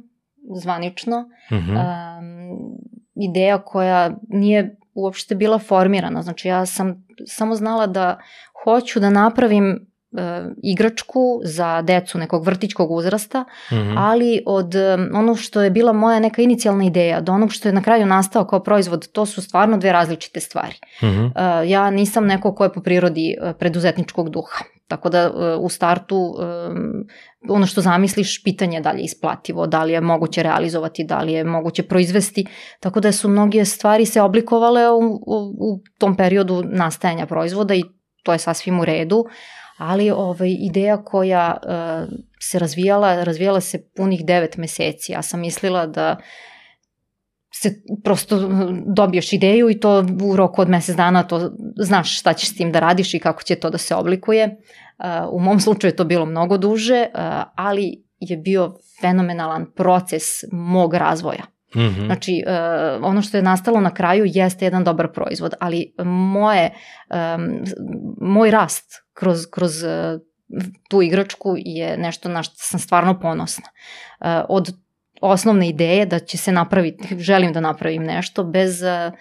zvanično, 0.55 1.17
uh 1.51 1.57
-huh. 1.57 1.71
um, 1.71 2.77
ideja 3.15 3.57
koja 3.57 4.11
nije 4.27 4.75
uopšte 4.93 5.35
bila 5.35 5.59
formirana. 5.59 6.21
Znači 6.21 6.47
ja 6.47 6.65
sam 6.65 7.05
samo 7.27 7.55
znala 7.55 7.87
da 7.87 8.19
hoću 8.63 8.99
da 8.99 9.09
napravim 9.09 9.89
uh, 10.11 10.19
igračku 10.63 11.41
za 11.43 11.81
decu 11.81 12.17
nekog 12.17 12.45
vrtićkog 12.45 12.91
uzrasta, 12.91 13.45
mhm. 13.71 13.81
-huh. 13.81 13.95
ali 13.97 14.43
od 14.45 14.75
um, 14.75 15.09
ono 15.15 15.35
što 15.35 15.61
je 15.61 15.69
bila 15.69 15.93
moja 15.93 16.19
neka 16.19 16.41
inicijalna 16.41 16.83
ideja 16.83 17.21
do 17.21 17.31
onog 17.31 17.51
što 17.51 17.69
je 17.69 17.73
na 17.73 17.81
kraju 17.81 18.05
nastao 18.05 18.45
kao 18.45 18.59
proizvod, 18.59 19.11
to 19.11 19.25
su 19.25 19.41
stvarno 19.41 19.77
dve 19.77 19.91
različite 19.91 20.39
stvari. 20.39 20.75
Uh 21.01 21.09
-huh. 21.09 21.25
uh, 21.25 21.69
ja 21.69 21.89
nisam 21.89 22.25
neko 22.25 22.55
ko 22.55 22.63
je 22.63 22.73
po 22.73 22.81
prirodi 22.81 23.35
uh, 23.41 23.51
preduzetničkog 23.59 24.29
duha. 24.29 24.63
Tako 24.89 25.09
da 25.09 25.29
uh, 25.29 25.65
u 25.65 25.69
startu 25.69 26.17
um, 26.17 27.05
ono 27.49 27.65
što 27.65 27.81
zamisliš, 27.81 28.43
pitanje 28.43 28.77
je 28.77 28.81
da 28.81 28.91
li 28.91 28.99
je 28.99 29.05
isplativo, 29.05 29.67
da 29.67 29.83
li 29.83 29.93
je 29.93 30.01
moguće 30.01 30.43
realizovati, 30.43 31.03
da 31.03 31.19
li 31.21 31.33
je 31.33 31.43
moguće 31.43 31.83
proizvesti. 31.83 32.45
Tako 32.79 32.99
da 32.99 33.11
su 33.11 33.29
mnoge 33.29 33.65
stvari 33.65 34.05
se 34.05 34.21
oblikovale 34.21 34.89
u, 34.91 34.99
u, 34.99 35.37
u 35.59 35.79
tom 35.99 36.17
periodu 36.17 36.63
nastajanja 36.65 37.25
proizvoda 37.25 37.75
i 37.75 37.83
to 38.23 38.33
je 38.33 38.39
sasvim 38.39 38.79
u 38.79 38.85
redu, 38.85 39.25
ali 39.77 40.11
ovaj, 40.11 40.55
ideja 40.59 41.03
koja 41.03 41.57
uh, 41.63 42.09
se 42.39 42.59
razvijala, 42.59 43.23
razvijala 43.23 43.61
se 43.61 43.89
punih 43.95 44.25
devet 44.25 44.57
meseci. 44.57 45.11
Ja 45.11 45.21
sam 45.21 45.39
mislila 45.39 45.85
da 45.85 46.17
se 47.61 47.81
prosto 48.03 48.49
dobiješ 48.85 49.33
ideju 49.33 49.69
i 49.69 49.79
to 49.79 50.05
u 50.23 50.35
roku 50.35 50.61
od 50.61 50.69
mesec 50.69 50.95
dana 50.95 51.23
to 51.23 51.51
znaš 51.77 52.19
šta 52.19 52.33
ćeš 52.33 52.49
s 52.49 52.55
tim 52.55 52.71
da 52.71 52.79
radiš 52.79 53.13
i 53.13 53.19
kako 53.19 53.43
će 53.43 53.55
to 53.55 53.69
da 53.69 53.77
se 53.77 53.95
oblikuje. 53.95 54.57
U 55.31 55.39
mom 55.39 55.59
slučaju 55.59 55.91
je 55.91 55.95
to 55.95 56.03
bilo 56.03 56.25
mnogo 56.25 56.57
duže, 56.57 57.05
ali 57.55 58.03
je 58.19 58.37
bio 58.37 58.75
fenomenalan 59.01 59.65
proces 59.75 60.23
mog 60.51 60.93
razvoja. 60.93 61.43
Mm 61.75 61.79
-hmm. 61.79 62.05
Znači, 62.05 62.43
ono 63.01 63.21
što 63.21 63.37
je 63.37 63.43
nastalo 63.43 63.81
na 63.81 63.93
kraju 63.93 64.23
jeste 64.27 64.65
jedan 64.65 64.83
dobar 64.83 65.11
proizvod, 65.11 65.53
ali 65.59 65.93
moje, 66.05 66.73
moj 68.21 68.51
rast 68.51 68.93
kroz, 69.13 69.45
kroz 69.51 69.71
tu 70.89 71.01
igračku 71.01 71.55
je 71.57 71.97
nešto 71.97 72.29
na 72.29 72.43
što 72.43 72.55
sam 72.57 72.79
stvarno 72.79 73.19
ponosna. 73.19 73.65
Od 74.49 74.73
osnovne 75.21 75.69
ideje 75.69 76.05
da 76.05 76.19
će 76.19 76.37
se 76.37 76.51
napraviti, 76.51 77.19
želim 77.19 77.53
da 77.53 77.59
napravim 77.59 78.03
nešto 78.03 78.43
bez 78.43 78.81
uh, 78.81 79.13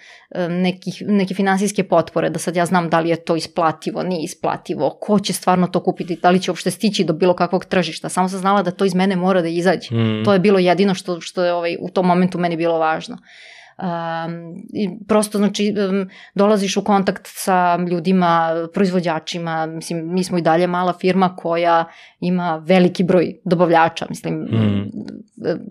nekih, 0.49 1.03
neke 1.07 1.33
finansijske 1.33 1.83
potpore, 1.83 2.29
da 2.29 2.39
sad 2.39 2.55
ja 2.55 2.65
znam 2.65 2.89
da 2.89 2.99
li 2.99 3.09
je 3.09 3.15
to 3.15 3.35
isplativo, 3.35 4.03
nije 4.03 4.23
isplativo, 4.23 4.97
ko 5.01 5.19
će 5.19 5.33
stvarno 5.33 5.67
to 5.67 5.83
kupiti, 5.83 6.19
da 6.21 6.29
li 6.29 6.41
će 6.41 6.51
uopšte 6.51 6.71
stići 6.71 7.03
do 7.03 7.13
bilo 7.13 7.33
kakvog 7.33 7.65
tržišta. 7.65 8.09
Samo 8.09 8.29
sam 8.29 8.39
znala 8.39 8.63
da 8.63 8.71
to 8.71 8.85
iz 8.85 8.95
mene 8.95 9.15
mora 9.15 9.41
da 9.41 9.47
izađe. 9.47 9.95
Mm. 9.95 10.25
To 10.25 10.33
je 10.33 10.39
bilo 10.39 10.59
jedino 10.59 10.93
što, 10.93 11.21
što 11.21 11.43
je 11.43 11.53
ovaj, 11.53 11.77
u 11.81 11.89
tom 11.89 12.05
momentu 12.05 12.39
meni 12.39 12.57
bilo 12.57 12.77
važno. 12.77 13.15
Uh, 13.15 13.58
Um, 13.81 14.55
i 14.73 14.89
prosto 15.07 15.37
znači 15.37 15.75
um, 15.89 16.09
dolaziš 16.35 16.77
u 16.77 16.83
kontakt 16.83 17.21
sa 17.25 17.75
ljudima, 17.91 18.49
proizvođačima, 18.73 19.65
mislim 19.65 20.13
mi 20.13 20.23
smo 20.23 20.37
i 20.37 20.41
dalje 20.41 20.67
mala 20.67 20.93
firma 20.93 21.35
koja 21.35 21.85
ima 22.19 22.63
veliki 22.65 23.03
broj 23.03 23.35
dobavljača, 23.45 24.05
mislim 24.09 24.35
mm. 24.35 24.91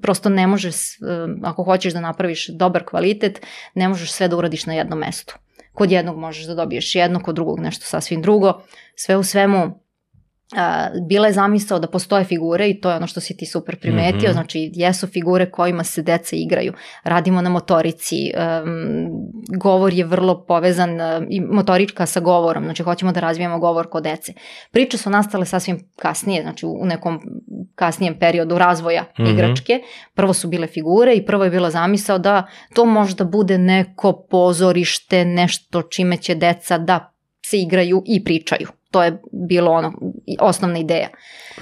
prosto 0.02 0.28
ne 0.28 0.46
možeš 0.46 0.74
um, 0.74 1.40
ako 1.44 1.64
hoćeš 1.64 1.92
da 1.92 2.00
napraviš 2.00 2.48
dobar 2.48 2.84
kvalitet, 2.84 3.46
ne 3.74 3.88
možeš 3.88 4.12
sve 4.12 4.28
da 4.28 4.36
uradiš 4.36 4.66
na 4.66 4.74
jednom 4.74 4.98
mestu. 4.98 5.34
Kod 5.72 5.90
jednog 5.90 6.18
možeš 6.18 6.46
da 6.46 6.54
dobiješ 6.54 6.94
jedno, 6.94 7.20
kod 7.20 7.34
drugog 7.34 7.60
nešto 7.60 7.86
sasvim 7.86 8.22
drugo. 8.22 8.62
Sve 8.96 9.16
u 9.16 9.22
svemu 9.22 9.80
Uh, 10.52 11.06
bila 11.08 11.26
je 11.26 11.32
zamisao 11.32 11.78
da 11.78 11.86
postoje 11.86 12.24
figure 12.24 12.70
i 12.70 12.80
to 12.80 12.90
je 12.90 12.96
ono 12.96 13.06
što 13.06 13.20
si 13.20 13.36
ti 13.36 13.46
super 13.46 13.76
primetio, 13.80 14.18
mm 14.18 14.22
-hmm. 14.22 14.32
znači 14.32 14.70
jesu 14.74 15.06
figure 15.06 15.50
kojima 15.50 15.84
se 15.84 16.02
deca 16.02 16.36
igraju, 16.36 16.72
radimo 17.04 17.42
na 17.42 17.50
motorici, 17.50 18.16
um, 18.64 19.08
govor 19.60 19.92
je 19.92 20.04
vrlo 20.04 20.44
povezan 20.44 20.90
uh, 21.00 21.26
i 21.30 21.40
motorička 21.40 22.06
sa 22.06 22.20
govorom, 22.20 22.64
znači 22.64 22.82
hoćemo 22.82 23.12
da 23.12 23.20
razvijemo 23.20 23.58
govor 23.58 23.88
kod 23.90 24.02
dece. 24.02 24.32
Priče 24.70 24.98
su 24.98 25.10
nastale 25.10 25.46
sasvim 25.46 25.90
kasnije, 25.96 26.42
znači 26.42 26.66
u 26.66 26.84
nekom 26.84 27.20
kasnijem 27.74 28.18
periodu 28.18 28.58
razvoja 28.58 29.02
mm 29.02 29.22
-hmm. 29.22 29.32
igračke. 29.32 29.80
Prvo 30.14 30.32
su 30.32 30.48
bile 30.48 30.66
figure 30.66 31.14
i 31.14 31.26
prvo 31.26 31.44
je 31.44 31.50
bila 31.50 31.70
zamisao 31.70 32.18
da 32.18 32.46
to 32.74 32.84
možda 32.84 33.24
bude 33.24 33.58
neko 33.58 34.26
pozorište, 34.30 35.24
nešto 35.24 35.82
čime 35.82 36.16
će 36.16 36.34
deca 36.34 36.78
da 36.78 37.12
se 37.46 37.58
igraju 37.58 38.02
i 38.06 38.24
pričaju. 38.24 38.77
To 38.90 39.02
je 39.02 39.20
bilo 39.48 39.70
ono, 39.70 39.92
osnovna 40.40 40.78
ideja. 40.78 41.08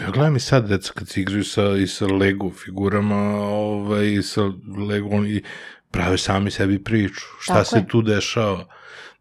Ja 0.00 0.10
gledam 0.10 0.36
i 0.36 0.40
sad, 0.40 0.68
deca, 0.68 0.92
kad 0.92 1.08
se 1.08 1.20
igraju 1.20 1.44
sa, 1.44 1.62
i 1.62 1.86
sa 1.86 2.06
Lego 2.06 2.50
figurama, 2.50 3.16
ovaj, 3.40 4.06
i 4.06 4.22
sa 4.22 4.40
Lego, 4.88 5.08
oni 5.08 5.42
prave 5.90 6.18
sami 6.18 6.50
sebi 6.50 6.84
priču. 6.84 7.26
Šta 7.40 7.54
Tako 7.54 7.64
se 7.64 7.76
je. 7.76 7.88
tu 7.88 8.02
dešava? 8.02 8.66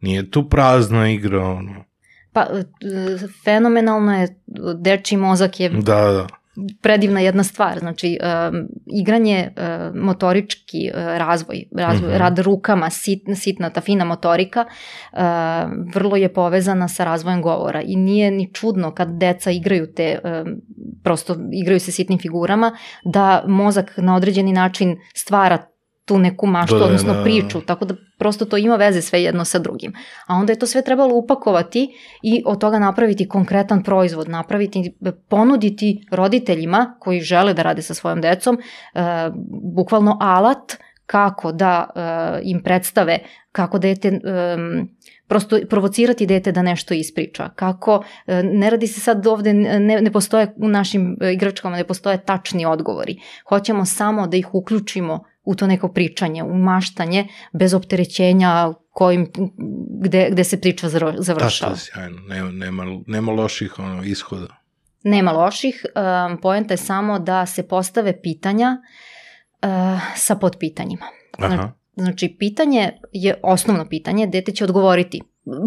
Nije 0.01 0.31
tu 0.31 0.50
prazna 0.50 1.09
igra, 1.09 1.47
ono. 1.47 1.83
Pa, 2.33 2.41
e, 2.41 2.63
fenomenalno 3.43 4.21
je, 4.21 4.41
dečji 4.81 5.17
mozak 5.17 5.59
je 5.59 5.69
da, 5.69 5.79
da 5.81 6.27
predivna 6.81 7.19
jedna 7.19 7.43
stvar, 7.43 7.79
znači 7.79 8.19
um, 8.21 8.67
igranje 8.85 9.51
uh, 9.57 9.95
motorički 9.95 10.91
uh, 10.93 11.00
razvoj, 11.00 11.63
razvoj 11.77 12.09
mm 12.09 12.13
-hmm. 12.13 12.17
rad 12.17 12.39
rukama, 12.39 12.89
sit, 12.89 13.21
sitna 13.35 13.69
ta 13.69 13.81
fina 13.81 14.05
motorika 14.05 14.65
uh, 15.13 15.19
vrlo 15.93 16.15
je 16.15 16.33
povezana 16.33 16.88
sa 16.88 17.03
razvojem 17.03 17.41
govora 17.41 17.81
i 17.81 17.95
nije 17.95 18.31
ni 18.31 18.53
čudno 18.53 18.91
kad 18.91 19.17
deca 19.17 19.51
igraju 19.51 19.93
te 19.93 20.19
um, 20.24 20.62
prosto 21.03 21.35
igraju 21.51 21.79
se 21.79 21.91
sitnim 21.91 22.19
figurama, 22.19 22.77
da 23.03 23.43
mozak 23.47 23.93
na 23.97 24.15
određeni 24.15 24.53
način 24.53 24.97
stvara 25.13 25.75
tu 26.05 26.17
neku 26.17 26.47
maštu, 26.47 26.75
Da, 26.75 26.79
da, 26.79 26.85
odnosno 26.85 27.13
da, 27.13 27.17
da. 27.17 27.24
priču, 27.24 27.62
tako 27.62 27.85
da 27.85 27.95
prosto 28.17 28.45
to 28.45 28.57
ima 28.57 28.75
veze 28.75 29.01
sve 29.01 29.24
jedno 29.24 29.45
sa 29.45 29.59
drugim. 29.59 29.93
A 30.27 30.35
onda 30.35 30.53
je 30.53 30.59
to 30.59 30.67
sve 30.67 30.81
trebalo 30.81 31.15
upakovati 31.15 31.89
i 32.24 32.43
od 32.45 32.59
toga 32.59 32.79
napraviti 32.79 33.27
konkretan 33.27 33.83
proizvod, 33.83 34.29
napraviti, 34.29 34.95
ponuditi 35.29 36.07
roditeljima 36.12 36.95
koji 37.00 37.21
žele 37.21 37.53
da 37.53 37.62
rade 37.62 37.81
sa 37.81 37.93
svojom 37.93 38.21
decom, 38.21 38.57
e, 38.57 39.01
bukvalno 39.75 40.17
alat 40.21 40.77
kako 41.05 41.51
da 41.51 41.89
e, 41.95 42.39
im 42.43 42.63
predstave 42.63 43.19
kako 43.51 43.79
dete 43.79 44.07
e, 44.07 44.19
prosto 45.27 45.59
provocirati 45.69 46.25
dete 46.25 46.51
da 46.51 46.62
nešto 46.62 46.93
ispriča. 46.93 47.50
Kako, 47.55 48.03
e, 48.27 48.43
ne 48.43 48.69
radi 48.69 48.88
se 48.88 49.00
sad 49.00 49.27
ovde, 49.27 49.53
ne, 49.53 50.01
ne 50.01 50.12
postoje 50.12 50.53
u 50.57 50.67
našim 50.67 51.17
e, 51.21 51.33
igračkama, 51.33 51.77
ne 51.77 51.83
postoje 51.83 52.25
tačni 52.25 52.65
odgovori. 52.65 53.17
Hoćemo 53.50 53.85
samo 53.85 54.27
da 54.27 54.38
ih 54.38 54.53
uključimo 54.53 55.24
u 55.45 55.55
to 55.55 55.67
neko 55.67 55.87
pričanje, 55.87 56.43
u 56.43 56.57
maštanje, 56.57 57.27
bez 57.53 57.73
opterećenja 57.73 58.73
kojim, 58.91 59.31
gde, 60.01 60.27
gde 60.31 60.43
se 60.43 60.61
priča 60.61 60.89
Da, 60.89 61.13
završava. 61.17 61.71
je 61.71 61.77
sjajno. 61.77 62.19
Nema, 62.19 62.51
nema, 62.51 62.83
nema 63.07 63.31
loših 63.31 63.79
ono, 63.79 64.03
ishoda. 64.03 64.47
Nema 65.03 65.31
loših, 65.31 65.85
um, 65.95 66.41
poenta 66.41 66.73
je 66.73 66.77
samo 66.77 67.19
da 67.19 67.45
se 67.45 67.67
postave 67.67 68.21
pitanja 68.21 68.77
uh, 68.77 69.69
sa 70.15 70.35
podpitanjima. 70.35 71.05
Aha. 71.37 71.71
Znači, 71.95 72.35
pitanje 72.39 72.91
je 73.11 73.39
osnovno 73.43 73.89
pitanje, 73.89 74.27
dete 74.27 74.51
će 74.51 74.63
odgovoriti 74.63 75.21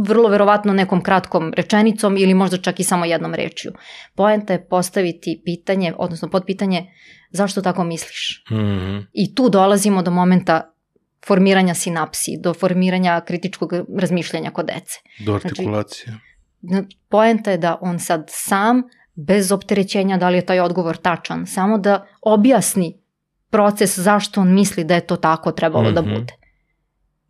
vrlo 0.06 0.28
verovatno 0.28 0.73
nekom 0.73 1.02
kratkom 1.02 1.52
rečenicom 1.56 2.16
ili 2.16 2.35
možda 2.35 2.56
čak 2.56 2.80
i 2.80 2.85
samo 2.85 3.04
jednom 3.04 3.35
rečju. 3.35 3.73
Poenta 4.14 4.52
je 4.52 4.68
postaviti 4.68 5.42
pitanje, 5.44 5.94
odnosno 5.99 6.28
podpitanje, 6.28 6.87
zašto 7.30 7.62
tako 7.62 7.85
misliš? 7.85 8.44
Mhm. 8.50 8.99
I 9.12 9.35
tu 9.35 9.49
dolazimo 9.49 10.02
do 10.02 10.11
momenta 10.11 10.73
formiranja 11.26 11.75
sinapsi, 11.75 12.38
do 12.40 12.54
formiranja 12.54 13.20
kritičkog 13.20 13.70
razmišljanja 13.99 14.50
kod 14.50 14.66
dece. 14.66 14.99
Do 15.18 15.35
artikulacije. 15.35 16.18
Poenta 17.08 17.50
je 17.50 17.58
da 17.58 17.78
on 17.80 17.99
sad 17.99 18.25
sam, 18.28 18.82
bez 19.14 19.52
opterećenja 19.52 20.16
da 20.16 20.28
li 20.28 20.37
je 20.37 20.47
taj 20.47 20.61
odgovor 20.61 20.97
tačan, 20.97 21.47
samo 21.47 21.78
da 21.78 22.06
objasni 22.23 23.00
proces 23.50 23.99
zašto 23.99 24.40
on 24.40 24.54
misli 24.54 24.85
da 24.85 24.94
je 24.94 25.06
to 25.06 25.16
tako 25.16 25.52
trebalo 25.52 25.92
da 25.92 26.02
Mhm. 26.02 26.14
bude. 26.14 26.32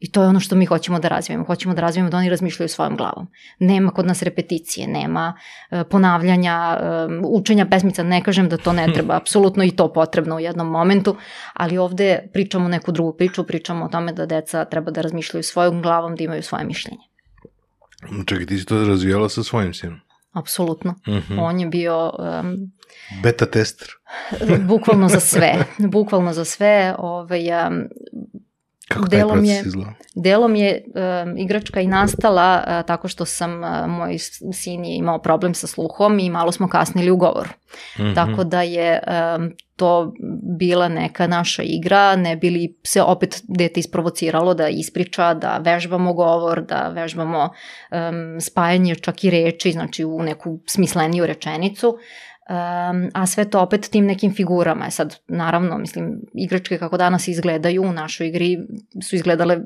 I 0.00 0.10
to 0.10 0.22
je 0.22 0.28
ono 0.28 0.40
što 0.40 0.56
mi 0.56 0.66
hoćemo 0.66 0.98
da 0.98 1.08
razvijemo. 1.08 1.44
Hoćemo 1.44 1.74
da 1.74 1.80
razvijemo 1.80 2.10
da 2.10 2.16
oni 2.16 2.30
razmišljaju 2.30 2.68
svojom 2.68 2.96
glavom. 2.96 3.26
Nema 3.58 3.90
kod 3.90 4.06
nas 4.06 4.22
repeticije, 4.22 4.88
nema 4.88 5.34
e, 5.70 5.84
ponavljanja, 5.84 6.78
e, 6.80 6.86
učenja 7.24 7.66
pesmica. 7.66 8.02
Ne 8.02 8.22
kažem 8.22 8.48
da 8.48 8.56
to 8.56 8.72
ne 8.72 8.86
treba, 8.94 9.16
apsolutno 9.16 9.64
i 9.64 9.70
to 9.70 9.92
potrebno 9.92 10.36
u 10.36 10.40
jednom 10.40 10.68
momentu, 10.68 11.16
ali 11.52 11.78
ovde 11.78 12.18
pričamo 12.32 12.68
neku 12.68 12.92
drugu 12.92 13.16
priču, 13.16 13.44
pričamo 13.44 13.84
o 13.84 13.88
tome 13.88 14.12
da 14.12 14.26
deca 14.26 14.64
treba 14.64 14.90
da 14.90 15.00
razmišljaju 15.00 15.42
svojom 15.42 15.82
glavom, 15.82 16.16
da 16.16 16.24
imaju 16.24 16.42
svoje 16.42 16.64
mišljenje. 16.64 17.02
Čekaj, 18.26 18.46
ti 18.46 18.58
si 18.58 18.66
to 18.66 18.84
razvijala 18.84 19.28
sa 19.28 19.42
svojim 19.42 19.74
sinom. 19.74 20.00
Apsolutno. 20.32 20.94
Mhm. 21.08 21.38
On 21.38 21.60
je 21.60 21.66
bio 21.66 22.12
um, 22.18 22.72
Beta 23.22 23.46
tester. 23.46 23.88
bukvalno 24.68 25.08
za 25.08 25.20
sve. 25.20 25.54
Bukvalno 25.92 26.32
za 26.32 26.44
sve. 26.44 26.94
Ovaj, 26.98 27.66
um, 27.66 27.88
Kako 28.88 29.06
taj 29.08 29.18
Delom 29.18 29.32
proces 29.38 29.48
je- 29.50 29.62
izgleda? 29.66 29.90
delom 30.14 30.54
je 30.56 30.84
um, 31.24 31.36
igračka 31.38 31.80
i 31.80 31.86
nastala 31.86 32.64
uh, 32.66 32.86
tako 32.86 33.08
što 33.08 33.24
sam, 33.24 33.62
uh, 33.62 33.86
moj 33.88 34.18
sin 34.52 34.84
je 34.84 34.96
imao 34.96 35.18
problem 35.18 35.54
sa 35.54 35.66
sluhom 35.66 36.18
i 36.18 36.30
malo 36.30 36.52
smo 36.52 36.68
kasnili 36.68 37.10
u 37.10 37.16
govoru. 37.16 37.48
Mhm. 37.98 38.14
Tako 38.14 38.44
da 38.44 38.62
je 38.62 39.00
um, 39.36 39.52
to 39.76 40.12
bila 40.58 40.88
neka 40.88 41.26
naša 41.26 41.62
igra, 41.62 42.16
ne 42.16 42.36
bi 42.36 42.50
li 42.50 42.76
se 42.84 43.02
opet 43.02 43.42
dete 43.48 43.80
isprovociralo 43.80 44.54
da 44.54 44.68
ispriča, 44.68 45.34
da 45.34 45.58
vežbamo 45.58 46.12
govor, 46.12 46.62
da 46.64 46.88
vežbamo 46.88 47.42
um, 47.90 48.40
spajanje 48.40 48.94
čak 48.94 49.24
i 49.24 49.30
reči, 49.30 49.72
znači 49.72 50.04
u 50.04 50.22
neku 50.22 50.58
smisleniju 50.66 51.26
rečenicu. 51.26 51.98
Um, 52.48 53.10
a 53.14 53.26
sve 53.26 53.44
to 53.44 53.60
opet 53.60 53.90
tim 53.90 54.06
nekim 54.06 54.34
figurama. 54.34 54.86
E 54.86 54.90
Sad, 54.90 55.16
naravno, 55.28 55.78
mislim, 55.78 56.20
igračke 56.34 56.78
kako 56.78 56.96
danas 56.96 57.28
izgledaju 57.28 57.82
u 57.82 57.92
našoj 57.92 58.28
igri 58.28 58.58
su 59.02 59.16
izgledale 59.16 59.58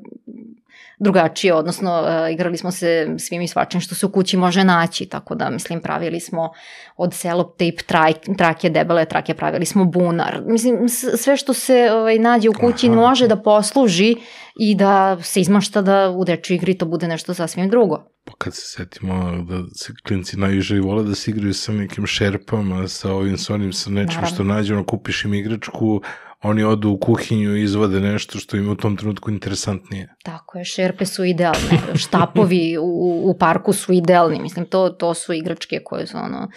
drugačije, 0.99 1.55
odnosno 1.55 2.03
uh, 2.03 2.33
igrali 2.33 2.57
smo 2.57 2.71
se 2.71 3.15
svim 3.19 3.43
i 3.43 3.49
svačim 3.49 3.81
što 3.81 3.95
se 3.95 4.07
u 4.07 4.13
kući 4.13 4.37
može 4.37 4.65
naći, 4.65 5.07
tako 5.07 5.35
da, 5.35 5.51
mislim, 5.51 5.81
pravili 5.81 6.21
smo 6.21 6.51
od 6.97 7.15
selotejp 7.15 7.81
traj, 7.81 8.13
trake, 8.39 8.71
debele 8.71 9.05
trake, 9.05 9.35
pravili 9.35 9.67
smo 9.67 9.85
bunar. 9.85 10.43
Mislim, 10.47 10.89
sve 11.17 11.37
što 11.37 11.55
se 11.55 11.91
ovaj, 11.93 12.19
nađe 12.19 12.49
u 12.49 12.53
kući 12.53 12.87
Aha. 12.87 12.97
može 12.97 13.29
da 13.29 13.43
posluži 13.43 14.15
i 14.57 14.75
da 14.75 15.23
se 15.23 15.41
izmašta 15.41 15.83
da 15.83 16.11
u 16.11 16.25
dečoj 16.25 16.57
igri 16.57 16.79
to 16.79 16.87
bude 16.87 17.09
nešto 17.09 17.35
sasvim 17.35 17.71
drugo. 17.71 18.05
Pa 18.25 18.33
kad 18.39 18.55
se 18.55 18.63
setimo 18.63 19.45
da 19.49 19.63
se 19.75 19.93
klinci 20.07 20.37
najviše 20.37 20.77
i 20.77 20.81
vole 20.81 21.05
da 21.05 21.15
se 21.15 21.31
igraju 21.31 21.55
sa 21.55 21.73
nekim 21.73 22.07
šerpama, 22.07 22.89
sa 22.89 23.13
ovim, 23.13 23.39
sa 23.39 23.55
onim, 23.55 23.73
sa 23.73 23.91
nečim 23.91 24.15
Naravno. 24.15 24.35
što 24.35 24.45
nađe, 24.45 24.75
ono, 24.75 24.87
kupiš 24.87 25.25
im 25.25 25.35
igračku, 25.35 26.03
oni 26.43 26.65
odu 26.65 26.91
u 26.91 26.99
kuhinju 26.99 27.57
i 27.57 27.63
izvade 27.63 28.01
nešto 28.01 28.39
što 28.39 28.57
im 28.57 28.71
u 28.71 28.77
tom 28.77 28.97
trenutku 28.97 29.31
interesantnije. 29.31 30.15
Tako 30.25 30.59
je, 30.59 30.65
šerpe 30.65 31.07
su 31.07 31.25
idealne, 31.25 31.79
štapovi 31.95 32.79
u, 32.79 33.23
u 33.31 33.39
parku 33.39 33.73
su 33.73 33.93
idealni, 33.93 34.41
mislim, 34.41 34.67
to, 34.67 34.89
to 34.89 35.15
su 35.15 35.33
igračke 35.33 35.81
koje 35.85 36.07
su 36.07 36.17
ono, 36.17 36.49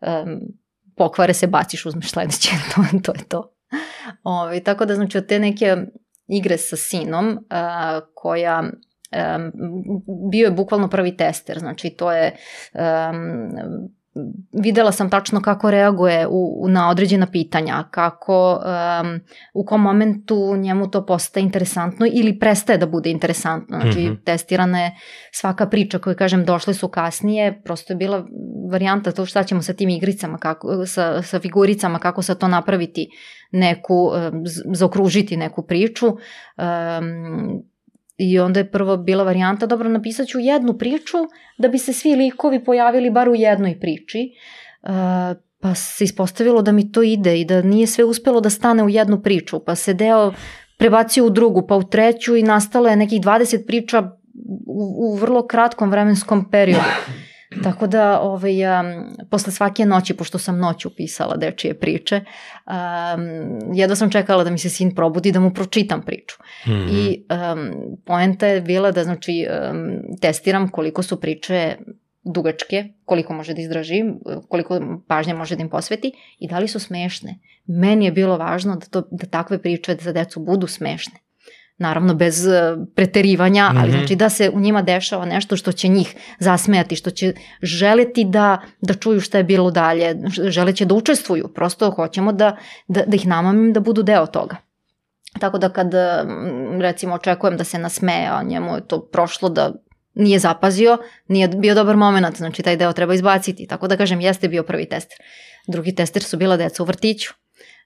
um, 0.00 0.40
pokvare 0.96 1.34
se, 1.34 1.46
baciš, 1.46 1.86
uzmeš 1.86 2.10
sledeće, 2.10 2.50
to, 2.74 2.82
to 3.02 3.12
je 3.12 3.24
to. 3.28 3.54
Ove, 4.22 4.60
tako 4.60 4.84
da, 4.84 4.94
znači, 4.94 5.18
od 5.18 5.26
te 5.26 5.38
neke 5.38 5.76
igre 6.28 6.58
sa 6.58 6.76
sinom, 6.76 7.28
uh, 7.28 7.38
koja 8.14 8.60
um, 8.60 9.52
bio 10.30 10.44
je 10.44 10.50
bukvalno 10.50 10.88
prvi 10.88 11.16
tester, 11.16 11.58
znači 11.58 11.90
to 11.90 12.12
je 12.12 12.36
um, 12.74 13.94
videla 14.54 14.92
sam 14.92 15.10
tačno 15.10 15.40
kako 15.40 15.70
reaguje 15.70 16.26
u, 16.26 16.32
u- 16.56 16.68
na 16.68 16.90
određena 16.90 17.26
pitanja, 17.26 17.84
kako 17.90 18.52
um, 18.54 19.20
u 19.54 19.64
kom 19.64 19.80
momentu 19.80 20.56
njemu 20.56 20.90
to 20.90 21.06
postaje 21.06 21.44
interesantno 21.44 22.06
ili 22.08 22.38
prestaje 22.38 22.78
da 22.78 22.86
bude 22.86 23.10
interesantno. 23.10 23.80
Znači, 23.80 24.00
Mhm. 24.00 24.14
testirana 24.24 24.80
je 24.80 24.94
svaka 25.32 25.66
priča 25.66 25.98
koju, 25.98 26.16
kažem, 26.16 26.44
došle 26.44 26.74
su 26.74 26.88
kasnije, 26.88 27.62
prosto 27.62 27.92
je 27.92 27.96
bila 27.96 28.24
varijanta 28.70 29.12
to 29.12 29.26
šta 29.26 29.42
ćemo 29.42 29.62
sa 29.62 29.72
tim 29.72 29.88
igricama, 29.88 30.38
kako, 30.38 30.86
sa, 30.86 31.22
sa 31.22 31.40
figuricama, 31.40 31.98
kako 31.98 32.22
sa 32.22 32.34
to 32.34 32.48
napraviti 32.48 33.08
neku, 33.52 34.10
zaokružiti 34.66 35.36
neku 35.36 35.62
priču. 35.62 36.06
Um, 36.06 37.62
I 38.16 38.38
onda 38.38 38.60
je 38.60 38.70
prvo 38.70 38.96
bila 38.96 39.24
varijanta, 39.24 39.66
dobro, 39.66 39.88
napisat 39.88 40.26
ću 40.26 40.38
jednu 40.38 40.78
priču 40.78 41.18
da 41.58 41.68
bi 41.68 41.78
se 41.78 41.92
svi 41.92 42.16
likovi 42.16 42.64
pojavili 42.64 43.10
bar 43.10 43.28
u 43.28 43.34
jednoj 43.34 43.80
priči. 43.80 44.30
Uh, 44.82 44.90
pa 45.60 45.74
se 45.74 46.04
ispostavilo 46.04 46.62
da 46.62 46.72
mi 46.72 46.92
to 46.92 47.02
ide 47.02 47.40
i 47.40 47.44
da 47.44 47.62
nije 47.62 47.86
sve 47.86 48.04
uspelo 48.04 48.40
da 48.40 48.50
stane 48.50 48.82
u 48.82 48.88
jednu 48.88 49.22
priču, 49.22 49.58
pa 49.64 49.74
se 49.74 49.94
deo 49.94 50.32
prebacio 50.78 51.26
u 51.26 51.30
drugu, 51.30 51.66
pa 51.66 51.76
u 51.76 51.82
treću 51.82 52.36
i 52.36 52.42
nastalo 52.42 52.88
je 52.88 52.96
nekih 52.96 53.20
20 53.20 53.66
priča 53.66 54.00
u, 54.66 54.94
u 55.06 55.14
vrlo 55.14 55.46
kratkom 55.46 55.90
vremenskom 55.90 56.50
periodu. 56.50 56.84
Tako 57.62 57.86
da, 57.86 58.20
ovaj, 58.20 58.80
um, 58.80 59.04
posle 59.30 59.52
svake 59.52 59.86
noći, 59.86 60.16
pošto 60.16 60.38
sam 60.38 60.58
noću 60.58 60.90
pisala 60.96 61.36
dečije 61.36 61.74
priče, 61.74 62.20
um, 62.66 63.74
jedva 63.74 63.96
sam 63.96 64.10
čekala 64.10 64.44
da 64.44 64.50
mi 64.50 64.58
se 64.58 64.70
sin 64.70 64.94
probudi 64.94 65.32
da 65.32 65.40
mu 65.40 65.54
pročitam 65.54 66.02
priču. 66.02 66.36
Mhm. 66.66 66.88
I 66.92 67.24
um, 67.30 67.70
poenta 68.06 68.46
je 68.46 68.60
bila 68.60 68.90
da 68.90 69.04
znači 69.04 69.46
um, 69.70 70.18
testiram 70.20 70.68
koliko 70.68 71.02
su 71.02 71.20
priče 71.20 71.76
dugačke, 72.24 72.84
koliko 73.04 73.34
može 73.34 73.54
da 73.54 73.60
izdrži, 73.60 74.02
koliko 74.48 74.80
pažnje 75.08 75.34
može 75.34 75.56
da 75.56 75.62
im 75.62 75.68
posveti 75.70 76.12
i 76.38 76.48
da 76.48 76.58
li 76.58 76.68
su 76.68 76.80
smešne. 76.80 77.38
Meni 77.66 78.04
je 78.04 78.12
bilo 78.12 78.36
važno 78.36 78.76
da, 78.76 78.86
to, 78.86 79.08
da 79.10 79.26
takve 79.26 79.62
priče 79.62 79.96
za 80.00 80.12
decu 80.12 80.40
budu 80.40 80.66
smešne. 80.66 81.23
Naravno 81.78 82.14
bez 82.14 82.46
uh, 82.46 82.52
preterivanja, 82.94 83.70
ali 83.76 83.88
Mhm. 83.88 83.98
znači 83.98 84.16
da 84.16 84.28
se 84.28 84.50
u 84.50 84.60
njima 84.60 84.82
dešava 84.82 85.24
nešto 85.24 85.56
što 85.56 85.72
će 85.72 85.88
njih 85.88 86.14
zasmejati, 86.38 86.96
što 86.96 87.10
će 87.10 87.32
želeti 87.62 88.24
da, 88.24 88.60
da 88.80 88.94
čuju 88.94 89.20
šta 89.20 89.38
je 89.38 89.44
bilo 89.44 89.70
dalje, 89.70 90.16
želeće 90.48 90.84
da 90.84 90.94
učestvuju, 90.94 91.48
prosto 91.54 91.90
hoćemo 91.90 92.32
da, 92.32 92.56
da, 92.88 93.02
da 93.06 93.16
ih 93.16 93.26
namamim 93.26 93.72
da 93.72 93.80
budu 93.80 94.02
deo 94.02 94.26
toga. 94.26 94.56
Tako 95.40 95.58
da 95.58 95.68
kad 95.68 95.86
mm, 95.86 96.80
recimo 96.80 97.14
očekujem 97.14 97.56
da 97.56 97.64
se 97.64 97.78
nasmeje, 97.78 98.28
a 98.30 98.42
njemu 98.42 98.74
je 98.74 98.86
to 98.86 99.00
prošlo 99.12 99.48
da 99.48 99.72
nije 100.14 100.38
zapazio, 100.38 100.98
nije 101.28 101.48
bio 101.48 101.74
dobar 101.74 101.96
moment, 101.96 102.36
znači 102.36 102.62
taj 102.62 102.76
deo 102.76 102.92
treba 102.92 103.14
izbaciti. 103.14 103.66
Tako 103.66 103.88
da 103.88 103.96
kažem, 103.96 104.20
jeste 104.20 104.48
bio 104.48 104.62
prvi 104.62 104.88
tester. 104.88 105.16
Drugi 105.66 105.94
tester 105.94 106.22
su 106.22 106.36
bila 106.36 106.56
deca 106.56 106.82
u 106.82 106.86
vrtiću. 106.86 107.34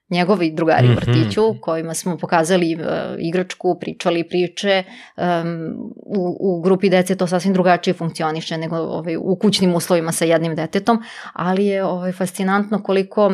Njegovi 0.09 0.51
drugari 0.51 0.87
Mhm. 0.87 0.93
u 0.93 0.95
vrtiću 0.95 1.41
kojima 1.61 1.93
smo 1.93 2.17
pokazali 2.17 2.75
uh, 2.75 2.81
igračku, 3.19 3.77
pričali 3.79 4.23
priče. 4.23 4.83
Um, 5.17 5.75
u, 6.05 6.37
u 6.39 6.61
grupi 6.61 6.89
dece 6.89 7.15
to 7.15 7.27
sasvim 7.27 7.53
drugačije 7.53 7.93
funkcioniše 7.93 8.57
nego 8.57 8.75
ovaj, 8.75 9.17
u 9.17 9.35
kućnim 9.35 9.75
uslovima 9.75 10.11
sa 10.11 10.25
jednim 10.25 10.55
detetom, 10.55 11.03
ali 11.33 11.65
je 11.65 11.83
ovaj, 11.83 12.11
fascinantno 12.11 12.83
koliko 12.83 13.27
uh, 13.27 13.33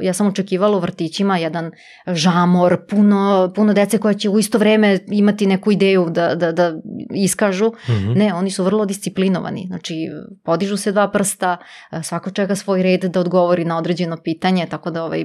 ja 0.00 0.12
sam 0.12 0.26
očekivala 0.26 0.76
u 0.76 0.80
vrtićima 0.80 1.38
jedan 1.38 1.70
žamor, 2.06 2.86
puno, 2.90 3.52
puno 3.56 3.72
dece 3.72 3.98
koja 3.98 4.14
će 4.14 4.28
u 4.28 4.38
isto 4.38 4.58
vreme 4.58 4.98
imati 5.06 5.46
neku 5.46 5.72
ideju 5.72 6.06
da, 6.10 6.34
da, 6.34 6.52
da 6.52 6.72
iskažu. 7.14 7.72
Mhm. 7.88 8.12
Ne, 8.12 8.34
oni 8.34 8.50
su 8.50 8.64
vrlo 8.64 8.84
disciplinovani. 8.84 9.64
Znači, 9.66 9.94
podižu 10.44 10.76
se 10.76 10.92
dva 10.92 11.10
prsta, 11.10 11.56
e, 11.92 12.02
svako 12.02 12.30
čeka 12.30 12.56
svoj 12.56 12.82
red 12.82 13.04
da 13.04 13.20
odgovori 13.20 13.64
na 13.64 13.78
određeno 13.78 14.16
pitanje, 14.24 14.66
tako 14.70 14.90
da 14.90 15.04
ovaj, 15.04 15.24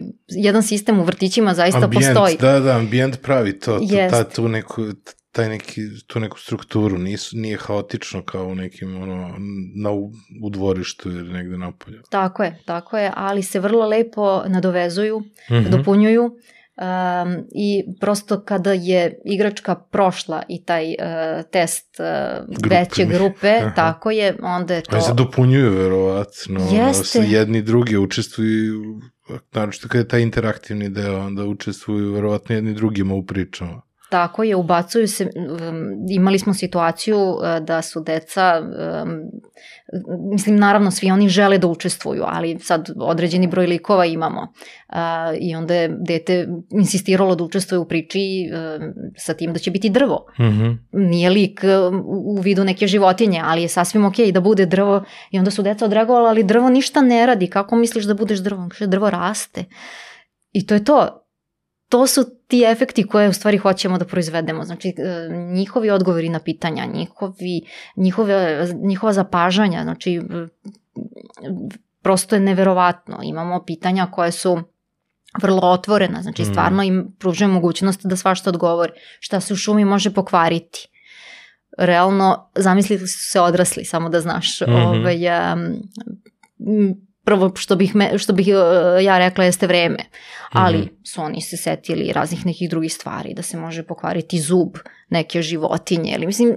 jedan 0.49 0.63
sistem 0.63 0.99
u 0.99 1.03
vrtićima 1.03 1.53
zaista 1.53 1.79
ambijent, 1.79 2.05
postoji. 2.07 2.37
Da, 2.37 2.59
da, 2.59 2.77
ambijent 2.77 3.21
pravi 3.21 3.59
to, 3.59 3.79
Jest. 3.81 4.11
ta, 4.11 4.23
tu 4.25 4.47
neku, 4.47 4.81
taj 5.31 5.49
neki, 5.49 5.81
tu 6.07 6.19
neku 6.19 6.39
strukturu, 6.39 6.97
Nisu, 6.97 7.37
nije 7.37 7.57
haotično 7.57 8.23
kao 8.23 8.45
u 8.45 8.55
nekim, 8.55 9.01
ono, 9.01 9.35
na, 9.75 9.91
u, 9.91 10.11
dvorištu 10.49 11.09
ili 11.09 11.33
negde 11.33 11.57
napolje. 11.57 12.01
Tako 12.09 12.43
je, 12.43 12.57
tako 12.65 12.97
je, 12.97 13.11
ali 13.15 13.43
se 13.43 13.59
vrlo 13.59 13.87
lepo 13.87 14.43
nadovezuju, 14.47 15.21
Mhm. 15.51 15.69
dopunjuju 15.69 16.23
um, 16.23 16.33
i 17.51 17.69
prosto 17.99 18.41
kada 18.41 18.73
je 18.73 19.21
igračka 19.25 19.75
prošla 19.75 20.43
i 20.47 20.63
taj 20.63 20.85
uh, 20.85 20.95
test 21.51 21.97
uh, 21.99 22.05
Grupni. 22.49 22.77
veće 22.77 23.05
grupe, 23.05 23.49
Aha. 23.57 23.73
tako 23.75 24.11
je, 24.11 24.35
onda 24.41 24.73
je 24.75 24.81
to... 24.81 24.95
Oni 24.95 25.01
se 25.01 25.13
dopunjuju, 25.13 25.71
verovatno. 25.71 26.67
Jeste. 26.71 27.19
jedni 27.21 27.61
drugi 27.61 27.97
učestvuju, 27.97 28.99
naročito 29.53 29.87
kada 29.87 29.99
je 29.99 30.07
taj 30.07 30.21
interaktivni 30.21 30.89
deo, 30.89 31.19
onda 31.19 31.45
učestvuju 31.45 32.13
verovatno 32.13 32.55
jedni 32.55 32.73
drugima 32.73 33.13
u 33.13 33.25
pričama. 33.25 33.81
Tako 34.09 34.43
je, 34.43 34.55
ubacuju 34.55 35.07
se, 35.07 35.29
imali 36.09 36.39
smo 36.39 36.53
situaciju 36.53 37.19
uh, 37.19 37.65
da 37.65 37.81
su 37.81 38.01
deca, 38.01 38.61
mislim 40.31 40.55
naravno 40.55 40.91
svi 40.91 41.11
oni 41.11 41.29
žele 41.29 41.57
da 41.57 41.67
učestvuju, 41.67 42.23
ali 42.25 42.59
sad 42.59 42.89
određeni 42.99 43.47
broj 43.47 43.67
likova 43.67 44.05
imamo 44.05 44.41
uh, 44.41 44.95
i 45.39 45.55
onda 45.55 45.75
je 45.75 45.97
dete 46.07 46.47
insistiralo 46.69 47.35
da 47.35 47.43
učestvuje 47.43 47.79
u 47.79 47.87
priči 47.87 48.49
um, 48.51 48.93
sa 49.17 49.33
tim 49.33 49.53
da 49.53 49.59
će 49.59 49.71
biti 49.71 49.89
drvo. 49.89 50.25
Mhm. 50.39 50.71
Nije 50.91 51.29
lik 51.29 51.61
u 52.05 52.41
vidu 52.41 52.63
neke 52.63 52.87
životinje, 52.87 53.41
ali 53.45 53.61
je 53.61 53.67
sasvim 53.67 54.05
okej 54.05 54.31
da 54.31 54.41
bude 54.41 54.65
drvo 54.65 55.03
i 55.31 55.39
onda 55.39 55.51
su 55.51 55.61
deca 55.61 55.85
odreagovala, 55.85 56.29
ali 56.29 56.43
drvo 56.43 56.69
ništa 56.69 57.01
ne 57.01 57.25
radi, 57.25 57.47
kako 57.47 57.75
misliš 57.75 58.05
da 58.05 58.13
budeš 58.13 58.39
drvo? 58.39 58.69
Drvo 58.87 59.09
raste. 59.09 59.65
I 60.51 60.65
to 60.67 60.73
je 60.73 60.83
to 60.83 61.25
to 61.89 62.07
su 62.07 62.23
ti 62.47 62.63
efekti 62.67 63.07
koje 63.07 63.29
u 63.29 63.33
stvari 63.33 63.57
hoćemo 63.57 63.97
da 63.97 64.05
proizvedemo. 64.05 64.63
Znači, 64.63 64.89
e, 64.97 65.29
njihovi 65.53 65.89
odgovori 65.89 66.29
na 66.29 66.39
pitanja, 66.39 66.85
njihovi, 66.85 67.61
njihove, 67.95 68.67
njihova 68.81 69.13
zapažanja, 69.13 69.83
znači, 69.83 70.21
prosto 72.01 72.35
je 72.35 72.39
neverovatno. 72.39 73.19
Imamo 73.23 73.63
pitanja 73.65 74.07
koje 74.11 74.31
su 74.31 74.61
vrlo 75.41 75.61
otvorena, 75.61 76.21
znači 76.21 76.41
Mm. 76.41 76.45
stvarno 76.45 76.83
im 76.83 77.15
pružuje 77.19 77.47
mogućnost 77.47 78.01
da 78.03 78.15
svašta 78.15 78.49
odgovori. 78.49 78.91
Šta 79.19 79.39
se 79.39 79.53
u 79.53 79.57
šumi 79.57 79.85
može 79.85 80.13
pokvariti? 80.13 80.87
Realno, 81.77 82.51
zamislili 82.55 83.07
su 83.07 83.31
se 83.31 83.41
odrasli, 83.41 83.85
samo 83.85 84.09
da 84.09 84.21
znaš. 84.21 84.61
Mhm. 84.61 84.73
Ovaj, 84.73 85.27
em, 85.27 85.81
m, 86.59 87.08
prvo 87.29 87.51
što 87.55 87.75
bih, 87.75 87.95
me, 87.95 88.17
što 88.17 88.33
bih 88.33 88.47
e, 88.47 89.03
ja 89.03 89.17
rekla 89.17 89.43
jeste 89.43 89.67
vreme, 89.67 89.97
ali 90.51 90.77
Mhm. 90.77 90.87
su 91.03 91.21
oni 91.21 91.41
se 91.41 91.57
setili 91.57 92.11
raznih 92.13 92.45
nekih 92.45 92.69
drugih 92.69 92.93
stvari, 92.93 93.33
da 93.33 93.41
se 93.41 93.57
može 93.57 93.83
pokvariti 93.83 94.39
zub 94.39 94.77
neke 95.09 95.41
životinje, 95.41 96.13
ili 96.15 96.25
mislim, 96.25 96.55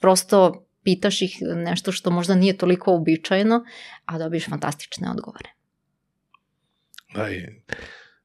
prosto 0.00 0.66
pitaš 0.82 1.22
ih 1.22 1.38
nešto 1.56 1.92
što 1.92 2.10
možda 2.10 2.34
nije 2.34 2.56
toliko 2.56 2.92
uobičajeno, 2.92 3.64
a 4.04 4.18
dobiješ 4.18 4.48
fantastične 4.48 5.10
odgovore. 5.10 5.50
Da, 7.14 7.30
i 7.30 7.46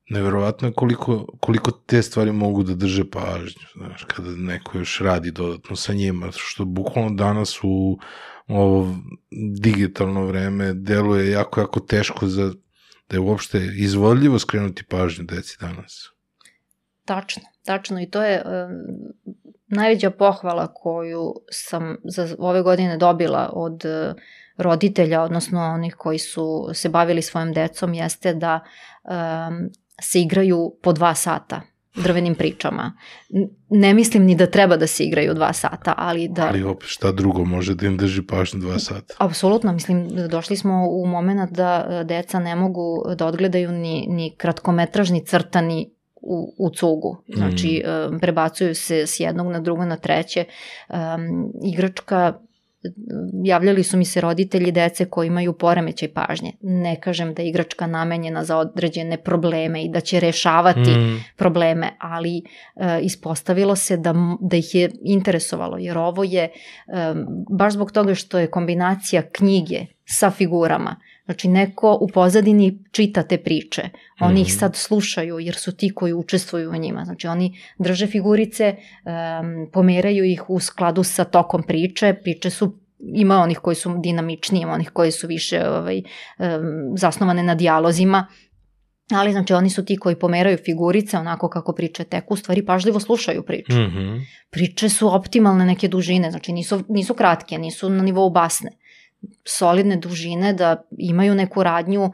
neverovatno 0.10 0.68
je 0.68 0.74
koliko, 0.74 1.26
koliko 1.40 1.72
te 1.72 2.02
stvari 2.02 2.32
mogu 2.32 2.64
da 2.64 2.74
drže 2.74 3.10
pažnju, 3.10 3.68
znaš, 3.76 4.04
kada 4.04 4.30
neko 4.30 4.78
još 4.78 5.00
radi 5.00 5.32
dodatno 5.32 5.76
sa 5.76 5.94
njima, 5.94 6.32
što 6.36 6.66
bukvalno 6.66 7.10
danas 7.16 7.60
u 7.64 8.00
ovo 8.48 8.96
digitalno 9.60 10.26
vreme 10.26 10.74
deluje 10.74 11.32
jako, 11.32 11.60
jako 11.60 11.80
teško 11.80 12.28
za 12.28 12.54
da 13.10 13.16
je 13.16 13.20
uopšte 13.20 13.70
izvodljivo 13.78 14.40
skrenuti 14.40 14.84
pažnju 14.84 15.26
deci 15.26 15.58
danas. 15.62 16.10
Tačno, 17.06 17.44
tačno 17.66 18.02
i 18.02 18.10
to 18.10 18.24
je 18.24 18.44
um, 18.46 18.52
najveća 19.68 20.10
pohvala 20.10 20.74
koju 20.74 21.34
sam 21.52 21.98
za 22.04 22.36
ove 22.40 22.62
godine 22.62 22.98
dobila 22.98 23.50
od 23.54 23.86
uh, 23.86 24.16
roditelja, 24.58 25.22
odnosno 25.22 25.62
onih 25.62 25.96
koji 25.98 26.20
su 26.20 26.70
se 26.74 26.90
bavili 26.90 27.22
svojom 27.22 27.54
decom, 27.54 27.94
jeste 27.94 28.34
da 28.34 28.60
um, 29.04 29.70
se 30.02 30.22
igraju 30.22 30.78
po 30.82 30.94
dva 30.94 31.16
sata 31.16 31.62
drvenim 31.96 32.36
pričama. 32.36 32.94
Ne 33.70 33.94
mislim 33.94 34.26
ni 34.26 34.36
da 34.36 34.46
treba 34.46 34.78
da 34.78 34.88
se 34.88 35.04
igraju 35.04 35.34
dva 35.34 35.54
sata, 35.54 35.94
ali 35.98 36.28
da... 36.28 36.48
Ali 36.48 36.64
opet 36.64 36.90
šta 36.90 37.12
drugo 37.12 37.46
može 37.46 37.76
da 37.76 37.86
im 37.86 37.98
drži 37.98 38.22
pažnju 38.22 38.60
dva 38.60 38.80
sata? 38.80 39.14
Apsolutno, 39.18 39.74
mislim, 39.74 40.10
došli 40.30 40.58
smo 40.58 40.88
u 40.90 41.06
moment 41.06 41.52
da 41.52 41.88
e, 41.90 42.04
deca 42.04 42.40
ne 42.40 42.56
mogu 42.56 43.04
da 43.16 43.26
odgledaju 43.26 43.72
ni, 43.72 44.06
ni 44.10 44.36
kratkometražni 44.38 45.26
crtani 45.26 45.92
u, 46.22 46.56
u 46.58 46.70
cugu. 46.70 47.18
Znači, 47.36 47.84
mm. 47.86 48.20
prebacuju 48.20 48.76
se 48.76 49.08
s 49.08 49.20
jednog 49.20 49.48
na 49.48 49.60
drugo 49.60 49.86
na 49.86 49.98
treće. 49.98 50.46
Um, 50.90 51.52
igračka 51.64 52.34
javljali 53.44 53.84
su 53.84 53.98
mi 53.98 54.06
se 54.06 54.22
roditelji 54.22 54.72
dece 54.72 55.06
koji 55.06 55.28
imaju 55.28 55.54
poremećaj 55.54 56.14
pažnje. 56.14 56.52
Ne 56.62 56.96
kažem 57.02 57.34
da 57.34 57.42
je 57.42 57.50
igračka 57.50 57.88
namenjena 57.88 58.44
za 58.44 58.58
određene 58.58 59.18
probleme 59.18 59.84
i 59.84 59.90
da 59.90 60.00
će 60.00 60.20
rešavati 60.20 60.96
Mm. 60.96 61.24
probleme, 61.36 61.90
ali 62.00 62.38
e, 62.38 63.00
ispostavilo 63.02 63.76
se 63.76 63.98
da, 63.98 64.14
da 64.42 64.58
ih 64.58 64.76
je 64.76 64.92
interesovalo, 65.04 65.78
jer 65.78 65.98
ovo 65.98 66.24
je 66.24 66.44
e, 66.44 66.52
baš 67.50 67.74
zbog 67.74 67.92
toga 67.92 68.16
što 68.16 68.40
je 68.40 68.52
kombinacija 68.52 69.22
knjige 69.22 69.86
sa 70.06 70.32
figurama. 70.32 70.96
Znači 71.26 71.48
neko 71.48 71.98
u 72.02 72.08
pozadini 72.08 72.80
čita 72.92 73.24
te 73.24 73.38
priče, 73.38 73.90
oni 74.20 74.42
ih 74.42 74.48
Mhm. 74.48 74.58
sad 74.58 74.76
slušaju 74.76 75.40
jer 75.40 75.56
su 75.56 75.76
ti 75.76 75.90
koji 75.96 76.14
učestvuju 76.14 76.70
u 76.70 76.76
njima. 76.76 77.06
Znači 77.06 77.28
oni 77.28 77.58
drže 77.80 78.08
figurice, 78.08 78.64
em, 79.06 79.70
pomeraju 79.74 80.24
ih 80.26 80.50
u 80.50 80.60
skladu 80.60 81.04
sa 81.04 81.24
tokom 81.24 81.64
priče, 81.64 82.14
priče 82.24 82.50
su 82.50 82.80
ima 83.00 83.38
onih 83.38 83.58
koji 83.60 83.76
su 83.76 83.96
dinamičniji, 84.04 84.62
ima 84.62 84.72
onih 84.74 84.90
koji 84.90 85.12
su 85.12 85.28
više 85.28 85.70
ovaj, 85.70 85.98
em, 85.98 86.04
zasnovane 86.98 87.44
na 87.44 87.56
dijalozima, 87.56 88.28
ali 89.12 89.32
znači 89.32 89.54
oni 89.54 89.70
su 89.70 89.86
ti 89.86 89.98
koji 89.98 90.16
pomeraju 90.16 90.58
figurice 90.66 91.18
onako 91.18 91.50
kako 91.50 91.74
priče 91.74 92.04
teku, 92.04 92.34
u 92.34 92.38
stvari 92.38 92.66
pažljivo 92.66 93.00
slušaju 93.00 93.44
priču. 93.44 93.74
Mhm. 93.74 94.16
Priče 94.50 94.90
su 94.90 95.16
optimalne 95.16 95.66
neke 95.66 95.88
dužine, 95.88 96.32
znači 96.32 96.54
nisu, 96.54 96.84
nisu 96.90 97.14
kratke, 97.14 97.58
nisu 97.58 97.90
na 97.90 98.04
nivou 98.04 98.30
basne 98.30 98.72
solidne 99.46 99.96
dužine, 99.96 100.54
da 100.54 100.84
imaju 100.98 101.36
neku 101.36 101.64
radnju, 101.64 102.04
um, 102.04 102.12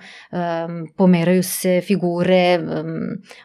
pomeraju 0.97 1.43
se 1.43 1.81
figure, 1.87 2.59
um, 2.59 2.99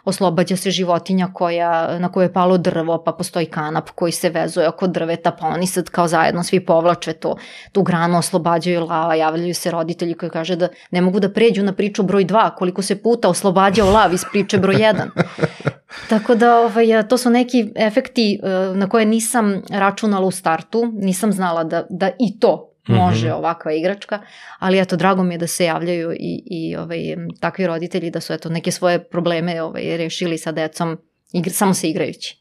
oslobađa 0.04 0.56
se 0.56 0.70
životinja 0.70 1.28
koja, 1.34 1.98
na 1.98 2.12
koju 2.12 2.22
je 2.22 2.32
palo 2.32 2.58
drvo, 2.58 3.02
pa 3.04 3.12
postoji 3.12 3.46
kanap 3.46 3.90
koji 3.90 4.12
se 4.12 4.30
vezuje 4.30 4.68
oko 4.68 4.86
drveta, 4.86 5.30
pa 5.30 5.46
oni 5.46 5.66
sad 5.66 5.90
kao 5.90 6.08
zajedno 6.08 6.42
svi 6.42 6.64
povlače 6.64 7.12
to, 7.12 7.36
tu 7.72 7.82
granu, 7.82 8.18
oslobađaju 8.18 8.84
lava, 8.84 9.14
javljaju 9.14 9.54
se 9.54 9.70
roditelji 9.70 10.14
koji 10.14 10.30
kaže 10.30 10.56
da 10.56 10.68
ne 10.90 11.00
mogu 11.00 11.20
da 11.20 11.32
pređu 11.32 11.62
na 11.62 11.72
priču 11.72 12.02
broj 12.02 12.24
2, 12.24 12.54
koliko 12.54 12.82
se 12.82 13.02
puta 13.02 13.28
oslobađao 13.28 13.90
lav 13.90 14.14
iz 14.14 14.24
priče 14.32 14.58
broj 14.58 14.74
1. 14.74 15.08
Tako 16.08 16.34
da 16.34 16.58
ovaj, 16.58 17.08
to 17.08 17.18
su 17.18 17.30
neki 17.30 17.72
efekti 17.76 18.40
eh, 18.42 18.48
na 18.74 18.88
koje 18.88 19.04
nisam 19.06 19.62
računala 19.70 20.26
u 20.26 20.30
startu, 20.30 20.92
nisam 20.94 21.32
znala 21.32 21.64
da, 21.64 21.86
da 21.90 22.10
i 22.18 22.38
to 22.40 22.75
može 22.86 23.26
Mhm. 23.26 23.36
ovakva 23.36 23.72
igračka, 23.72 24.20
ali 24.58 24.78
eto, 24.80 24.96
drago 24.96 25.22
mi 25.22 25.34
je 25.34 25.38
da 25.38 25.46
se 25.46 25.64
javljaju 25.64 26.12
i, 26.12 26.42
i 26.46 26.76
ovaj, 26.76 26.98
takvi 27.40 27.66
roditelji 27.66 28.10
da 28.10 28.20
su 28.20 28.32
eto, 28.32 28.48
neke 28.48 28.70
svoje 28.72 29.04
probleme 29.08 29.62
ovaj, 29.62 29.96
rešili 29.96 30.38
sa 30.38 30.52
decom 30.52 30.98
igr, 31.32 31.50
samo 31.50 31.74
se 31.74 31.90
igrajući. 31.90 32.36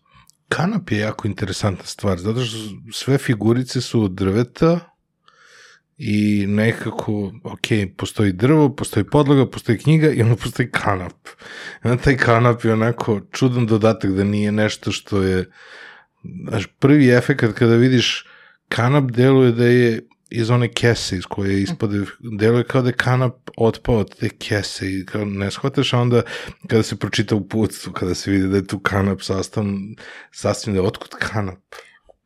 Kanap 0.50 0.92
je 0.92 0.98
jako 1.00 1.28
interesantna 1.28 1.86
stvar, 1.86 2.18
zato 2.18 2.46
što 2.46 2.58
sve 2.94 3.18
figurice 3.18 3.82
su 3.82 4.04
od 4.04 4.12
drveta 4.12 4.80
i 5.98 6.46
nekako, 6.48 7.32
ok, 7.44 7.68
postoji 7.98 8.32
drvo, 8.32 8.76
postoji 8.76 9.04
podloga, 9.04 9.50
postoji 9.50 9.78
knjiga 9.78 10.10
i 10.12 10.22
onda 10.22 10.36
postoji 10.36 10.70
kanap. 10.72 11.28
I 11.86 11.88
onda 11.88 12.04
taj 12.04 12.18
kanap 12.18 12.64
je 12.66 12.74
onako 12.74 13.22
čudan 13.32 13.66
dodatak 13.68 14.12
da 14.12 14.24
nije 14.24 14.52
nešto 14.52 14.92
što 14.92 15.22
je, 15.24 15.52
znaš, 16.50 16.68
prvi 16.80 17.10
efekt 17.10 17.44
kada 17.54 17.76
vidiš 17.76 18.26
kanap 18.70 19.12
deluje 19.12 19.52
da 19.52 19.66
je 19.66 20.02
iz 20.30 20.50
one 20.50 20.74
kese 20.74 21.18
iz 21.18 21.26
koje 21.26 21.62
ispade, 21.62 22.06
deluje 22.40 22.64
kao 22.64 22.82
da 22.82 22.90
je 22.90 22.98
kanap 22.98 23.34
otpao 23.58 23.98
od 23.98 24.16
te 24.20 24.30
kese 24.30 24.92
i 24.92 25.06
kao 25.06 25.26
ne 25.26 25.52
shvataš, 25.52 25.94
a 25.94 26.00
onda 26.00 26.22
kada 26.68 26.84
se 26.84 26.96
pročita 26.96 27.36
u 27.36 27.48
putstvu, 27.48 27.94
kada 27.94 28.16
se 28.16 28.32
vidi 28.32 28.48
da 28.48 28.58
je 28.58 28.68
tu 28.68 28.80
kanap 28.80 29.22
sastavljen, 29.22 29.96
sastavljen 30.32 30.76
da 30.76 30.82
je 30.82 30.88
otkud 30.88 31.10
kanap. 31.20 31.60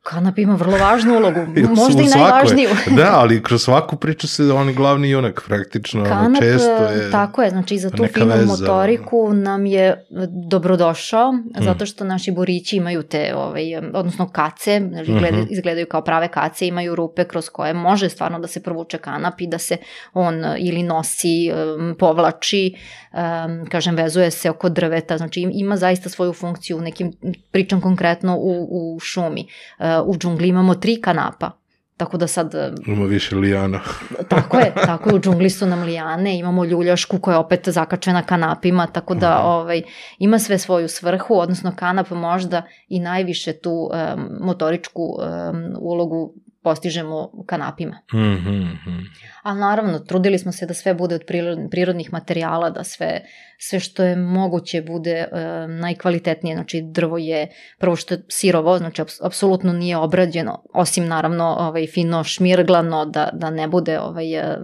Kanap 0.09 0.39
ima 0.39 0.55
vrlo 0.55 0.77
važnu 0.77 1.15
ulogu, 1.15 1.39
možda 1.69 2.01
i 2.03 2.07
najvažniju. 2.07 2.69
da, 2.89 3.09
ali 3.13 3.43
kroz 3.43 3.63
svaku 3.63 3.95
priču 3.95 4.27
se 4.27 4.43
on 4.45 4.67
je 4.67 4.73
glavni 4.73 5.09
junak 5.09 5.43
praktično, 5.47 6.03
Kanap, 6.03 6.41
često 6.41 6.69
je 6.71 7.11
tako 7.11 7.43
je, 7.43 7.49
znači 7.49 7.77
za 7.77 7.89
tu 7.89 8.05
finu 8.07 8.25
veza. 8.27 8.45
motoriku 8.47 9.33
nam 9.33 9.65
je 9.65 10.05
dobrodošao, 10.49 11.31
Hmm. 11.31 11.43
zato 11.59 11.85
što 11.85 12.03
naši 12.03 12.31
borići 12.31 12.77
imaju 12.77 13.03
te, 13.03 13.33
ovaj, 13.35 13.63
odnosno 13.93 14.29
kace, 14.29 14.81
znači 14.89 15.11
izgledaju, 15.11 15.43
Mhm. 15.43 15.53
izgledaju 15.53 15.85
kao 15.87 16.01
prave 16.01 16.27
kace, 16.27 16.67
imaju 16.67 16.95
rupe 16.95 17.23
kroz 17.23 17.49
koje 17.49 17.73
može 17.73 18.09
stvarno 18.09 18.39
da 18.39 18.47
se 18.47 18.63
provuče 18.63 18.97
kanap 18.97 19.41
i 19.41 19.47
da 19.47 19.57
se 19.57 19.77
on 20.13 20.45
eh, 20.45 20.55
ili 20.59 20.83
nosi, 20.83 21.47
em, 21.47 21.95
povlači, 21.95 22.75
em, 23.13 23.65
kažem, 23.65 23.95
vezuje 23.95 24.31
se 24.31 24.49
oko 24.49 24.69
drveta, 24.69 25.17
znači 25.17 25.41
im- 25.41 25.51
ima 25.53 25.77
zaista 25.77 26.09
svoju 26.09 26.33
funkciju 26.33 26.77
u 26.77 26.81
nekim, 26.81 27.11
pričam 27.51 27.81
konkretno 27.81 28.37
u, 28.37 28.67
u 28.95 28.99
šumi. 28.99 29.47
E, 29.79 29.99
U 29.99 30.15
džungli 30.15 30.47
imamo 30.47 30.75
tri 30.75 31.01
kanapa, 31.01 31.51
tako 31.97 32.17
da 32.17 32.27
sad 32.27 32.53
ima 32.87 33.05
više 33.05 33.35
lijana. 33.35 33.79
tako 34.29 34.57
je, 34.57 34.73
tako 34.75 35.09
je, 35.09 35.15
u 35.15 35.19
džungli 35.19 35.49
su 35.49 35.65
nam 35.65 35.81
lijane, 35.81 36.37
imamo 36.37 36.65
ljuljašku 36.65 37.19
koja 37.19 37.33
je 37.33 37.39
opet 37.39 37.69
zakačena 37.69 38.21
kanapima, 38.23 38.87
tako 38.87 39.15
da 39.15 39.35
Mhm. 39.35 39.47
ovaj, 39.47 39.81
ima 40.19 40.39
sve 40.39 40.57
svoju 40.57 40.87
svrhu, 40.87 41.33
odnosno 41.33 41.73
kanap 41.75 42.09
možda 42.09 42.61
i 42.87 42.99
najviše 42.99 43.53
tu 43.53 43.89
em, 43.93 44.27
motoričku 44.41 45.01
em, 45.21 45.73
ulogu 45.79 46.33
postižemo 46.63 47.43
kanapima. 47.45 47.99
Mhm, 48.13 48.49
mhm. 48.49 48.99
A 49.43 49.53
naravno, 49.53 49.99
trudili 49.99 50.39
smo 50.39 50.51
se 50.51 50.65
da 50.65 50.73
sve 50.73 50.93
bude 50.93 51.15
od 51.15 51.21
priro- 51.27 51.69
prirodnih 51.71 52.13
materijala, 52.13 52.69
da 52.69 52.83
sve, 52.83 53.21
sve 53.57 53.79
što 53.79 54.03
je 54.03 54.15
moguće 54.15 54.81
bude 54.81 55.11
e, 55.11 55.27
najkvalitetnije. 55.67 56.55
Znači, 56.55 56.81
drvo 56.81 57.17
je 57.17 57.47
prvo 57.79 57.95
što 57.95 58.13
je 58.13 58.23
sirovo, 58.27 58.77
znači 58.77 59.01
aps- 59.01 59.25
apsolutno 59.25 59.73
nije 59.73 59.97
obrađeno, 59.97 60.63
osim 60.73 61.07
naravno 61.07 61.55
ovaj, 61.59 61.87
fino 61.87 62.23
šmirglano, 62.23 63.05
da, 63.05 63.29
da 63.33 63.49
ne 63.49 63.67
bude, 63.67 63.99
ovaj, 63.99 64.33
e, 64.33 64.59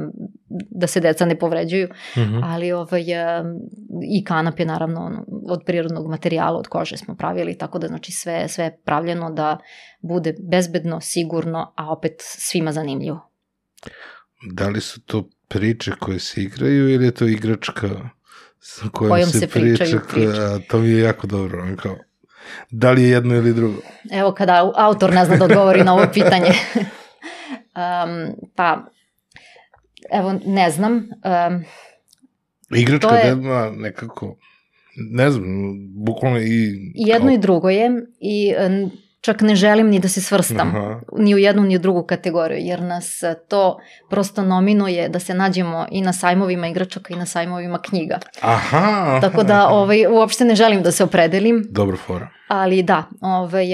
da 0.61 0.87
se 0.87 0.99
deca 0.99 1.25
ne 1.25 1.35
povređuju, 1.37 1.87
Mhm. 2.17 2.43
ali 2.43 2.71
ovaj, 2.71 3.03
i 4.09 4.23
kanap 4.23 4.59
je 4.59 4.65
naravno 4.65 5.01
ono, 5.01 5.25
od 5.45 5.61
prirodnog 5.65 6.07
materijala, 6.07 6.57
od 6.57 6.67
kože 6.67 6.97
smo 6.97 7.15
pravili, 7.15 7.57
tako 7.57 7.79
da 7.79 7.87
znači 7.87 8.11
sve, 8.11 8.47
sve 8.47 8.63
je 8.65 8.77
pravljeno 8.77 9.31
da 9.31 9.57
bude 10.01 10.35
bezbedno, 10.41 11.01
sigurno, 11.01 11.73
a 11.75 11.91
opet 11.91 12.13
svima 12.19 12.71
zanimljivo. 12.71 13.29
Da 14.43 14.67
li 14.67 14.81
su 14.81 15.01
to 15.01 15.29
priče 15.47 15.91
koje 15.91 16.19
se 16.19 16.41
igraju 16.41 16.89
ili 16.89 17.05
je 17.05 17.11
to 17.11 17.25
igračka 17.27 17.87
sa 18.59 18.85
kojom, 18.89 19.11
Kojom 19.11 19.29
se, 19.29 19.39
se 19.39 19.47
priča? 19.47 19.83
pričaju 19.83 20.01
koja- 20.13 20.59
to 20.59 20.79
mi 20.79 20.89
je 20.89 20.99
jako 20.99 21.27
dobro. 21.27 21.61
ono 21.61 21.75
Kao, 21.77 21.95
da 22.71 22.91
li 22.91 23.03
je 23.03 23.09
jedno 23.09 23.35
ili 23.35 23.53
drugo? 23.53 23.77
Evo 24.11 24.31
kada 24.31 24.53
au- 24.55 24.73
autor 24.77 25.13
ne 25.13 25.25
zna 25.25 25.35
da 25.37 25.45
odgovori 25.45 25.83
na 25.83 25.93
ovo 25.93 26.05
pitanje. 26.13 26.49
um, 27.75 28.35
pa, 28.55 28.85
evo, 30.11 30.39
ne 30.45 30.71
znam. 30.71 30.93
Um, 30.93 31.63
Igračka 32.77 33.07
To 33.07 33.15
je- 33.15 33.23
dema 33.35 33.71
nekako, 33.75 34.35
ne 34.95 35.31
znam, 35.31 35.45
bukvalno 36.05 36.39
i... 36.39 36.75
I 36.95 37.07
jedno 37.07 37.31
i 37.31 37.37
drugo 37.37 37.69
je 37.69 37.91
i 38.19 38.53
čak 39.21 39.41
ne 39.41 39.55
želim 39.55 39.87
ni 39.89 39.99
da 39.99 40.07
se 40.07 40.21
svrstam 40.21 40.67
Aha. 40.67 41.01
ni 41.17 41.35
u 41.35 41.37
jednu 41.37 41.63
ni 41.63 41.75
u 41.75 41.79
drugu 41.79 42.03
kategoriju, 42.03 42.59
jer 42.61 42.81
nas 42.81 43.23
e, 43.23 43.35
to 43.47 43.79
prosto 44.09 44.43
nominuje 44.43 45.09
da 45.09 45.19
se 45.19 45.33
nađemo 45.33 45.85
i 45.91 46.01
na 46.01 46.13
sajmovima 46.13 46.67
igračaka 46.67 47.13
i 47.13 47.17
na 47.17 47.25
sajmovima 47.25 47.81
knjiga. 47.81 48.19
Aha! 48.41 49.19
Tako 49.21 49.43
da 49.43 49.67
ovaj, 49.67 50.07
uopšte 50.07 50.45
ne 50.45 50.55
želim 50.55 50.83
da 50.83 50.91
se 50.91 51.03
opredelim, 51.03 51.65
Dobra 51.69 51.97
fora. 51.97 52.29
Ali 52.47 52.83
da, 52.83 53.03
ovaj, 53.21 53.67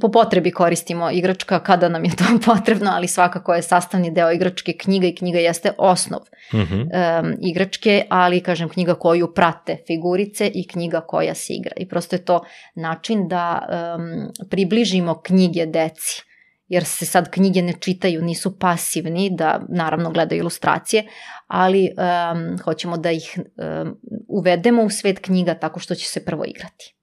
po 0.00 0.10
potrebi 0.10 0.50
koristimo 0.50 1.10
igračka 1.10 1.58
kada 1.58 1.88
nam 1.88 2.04
je 2.04 2.16
to 2.16 2.24
potrebno, 2.54 2.90
ali 2.94 3.08
svakako 3.08 3.54
je 3.54 3.62
sastavni 3.62 4.10
deo 4.10 4.30
igračke 4.32 4.72
knjiga 4.72 5.06
i 5.06 5.14
knjiga 5.14 5.38
jeste 5.38 5.72
osnov 5.78 6.20
Mhm. 6.54 6.80
um, 6.80 7.34
igračke, 7.40 8.02
ali 8.08 8.40
kažem 8.40 8.68
knjiga 8.68 8.94
koju 8.94 9.34
prate 9.34 9.76
figurice 9.86 10.50
i 10.54 10.66
knjiga 10.68 11.00
koja 11.00 11.34
se 11.34 11.52
igra. 11.54 11.72
I 11.76 11.88
prosto 11.88 12.16
je 12.16 12.24
to 12.24 12.44
način 12.74 13.28
da 13.28 13.68
um, 13.68 14.48
približimo 14.50 15.22
knjige 15.22 15.66
deci 15.66 16.22
jer 16.68 16.84
se 16.84 17.06
sad 17.06 17.30
knjige 17.30 17.62
ne 17.62 17.72
čitaju, 17.80 18.22
nisu 18.22 18.58
pasivni, 18.58 19.30
da 19.30 19.60
naravno 19.68 20.10
gledaju 20.10 20.38
ilustracije, 20.38 21.04
ali 21.46 21.90
um, 21.90 22.58
hoćemo 22.64 22.96
da 22.96 23.10
ih 23.10 23.38
um, 23.38 23.98
uvedemo 24.28 24.82
u 24.82 24.90
svet 24.90 25.18
knjiga 25.18 25.54
tako 25.54 25.80
što 25.80 25.94
će 25.94 26.06
se 26.06 26.24
prvo 26.24 26.44
igrati. 26.44 26.94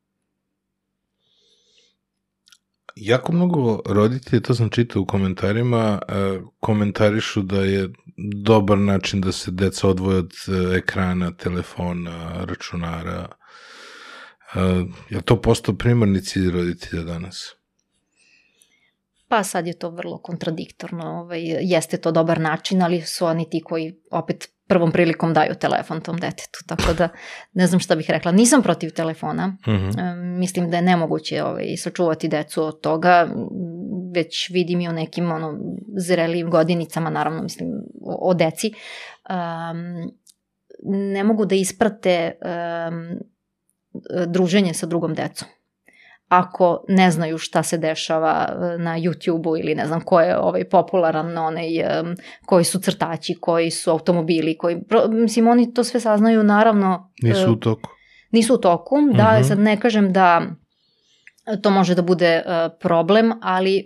Jako 3.01 3.31
mnogo 3.31 3.81
roditelja, 3.85 4.41
to 4.41 4.55
sam 4.55 4.69
čitao 4.69 5.01
u 5.01 5.05
komentarima, 5.05 5.99
e, 6.07 6.39
komentarišu 6.59 7.41
da 7.41 7.63
je 7.63 7.89
dobar 8.45 8.77
način 8.77 9.21
da 9.21 9.31
se 9.31 9.51
deca 9.51 9.87
odvoje 9.87 10.17
od 10.17 10.31
e, 10.47 10.77
ekrana, 10.77 11.31
telefona, 11.31 12.45
računara. 12.45 13.27
E, 14.55 14.59
Je 15.09 15.21
to 15.21 15.41
postao 15.41 15.75
primarni 15.75 16.21
cilj 16.21 16.51
roditelja 16.51 17.03
danas? 17.03 17.55
Pa 19.27 19.43
sad 19.43 19.67
je 19.67 19.79
to 19.79 19.89
vrlo 19.89 20.17
kontradiktorno, 20.17 21.05
ovaj, 21.05 21.41
jeste 21.61 21.97
to 21.97 22.11
dobar 22.11 22.41
način, 22.41 22.81
ali 22.81 23.01
su 23.01 23.25
oni 23.25 23.49
ti 23.49 23.61
koji 23.65 23.99
opet 24.11 24.49
prvom 24.69 24.91
prilikom 24.91 25.33
daju 25.33 25.55
telefon 25.55 26.01
tom 26.01 26.17
detetu, 26.17 26.59
tako 26.67 26.93
da 26.93 27.09
ne 27.53 27.67
znam 27.67 27.79
šta 27.79 27.95
bih 27.95 28.09
rekla. 28.09 28.31
Nisam 28.31 28.61
protiv 28.61 28.91
telefona, 28.91 29.57
Mhm. 29.67 29.99
E, 29.99 30.15
mislim 30.15 30.69
da 30.69 30.77
je 30.77 30.81
nemoguće 30.81 31.43
ovaj, 31.43 31.77
sačuvati 31.77 32.27
decu 32.27 32.63
od 32.63 32.81
toga, 32.81 33.27
već 34.15 34.49
vidim 34.49 34.81
i 34.81 34.89
u 34.89 34.91
nekim 34.91 35.31
ono, 35.31 35.57
zrelijim 35.97 36.49
godinicama, 36.49 37.09
naravno 37.09 37.43
mislim 37.43 37.69
o, 38.01 38.29
o 38.29 38.33
deci, 38.33 38.73
um, 39.29 40.11
ne 40.83 41.23
mogu 41.23 41.45
da 41.45 41.55
isprate 41.55 42.31
um, 42.41 43.19
druženje 44.27 44.73
sa 44.73 44.85
drugom 44.85 45.13
decom 45.13 45.47
ako 46.29 46.83
ne 46.87 47.11
znaju 47.11 47.37
šta 47.37 47.63
se 47.63 47.77
dešava 47.77 48.49
e, 48.49 48.77
na 48.77 48.97
YouTube-u 48.97 49.57
ili 49.57 49.75
ne 49.75 49.85
znam 49.85 50.01
ko 50.01 50.21
je 50.21 50.37
ovaj 50.39 50.63
popularan, 50.63 51.37
onaj, 51.37 51.79
em, 51.79 52.15
koji 52.45 52.63
su 52.63 52.79
crtači, 52.79 53.35
koji 53.35 53.71
su 53.71 53.91
automobili, 53.91 54.57
koji, 54.57 54.77
mislim, 55.09 55.47
oni 55.47 55.73
to 55.73 55.83
sve 55.83 55.99
saznaju 55.99 56.43
naravno 56.43 57.11
Nisu 57.23 57.41
e, 57.41 57.49
u 57.49 57.55
toku. 57.55 57.89
nisu 58.31 58.53
u 58.53 58.57
toku, 58.57 58.95
da 59.13 59.33
Mhm. 59.33 59.43
sad 59.43 59.59
ne 59.59 59.79
kažem 59.79 60.13
da 60.13 60.41
to 61.61 61.69
može 61.69 61.95
da 61.95 62.01
bude 62.01 62.25
e, 62.25 62.43
problem, 62.79 63.33
ali 63.41 63.83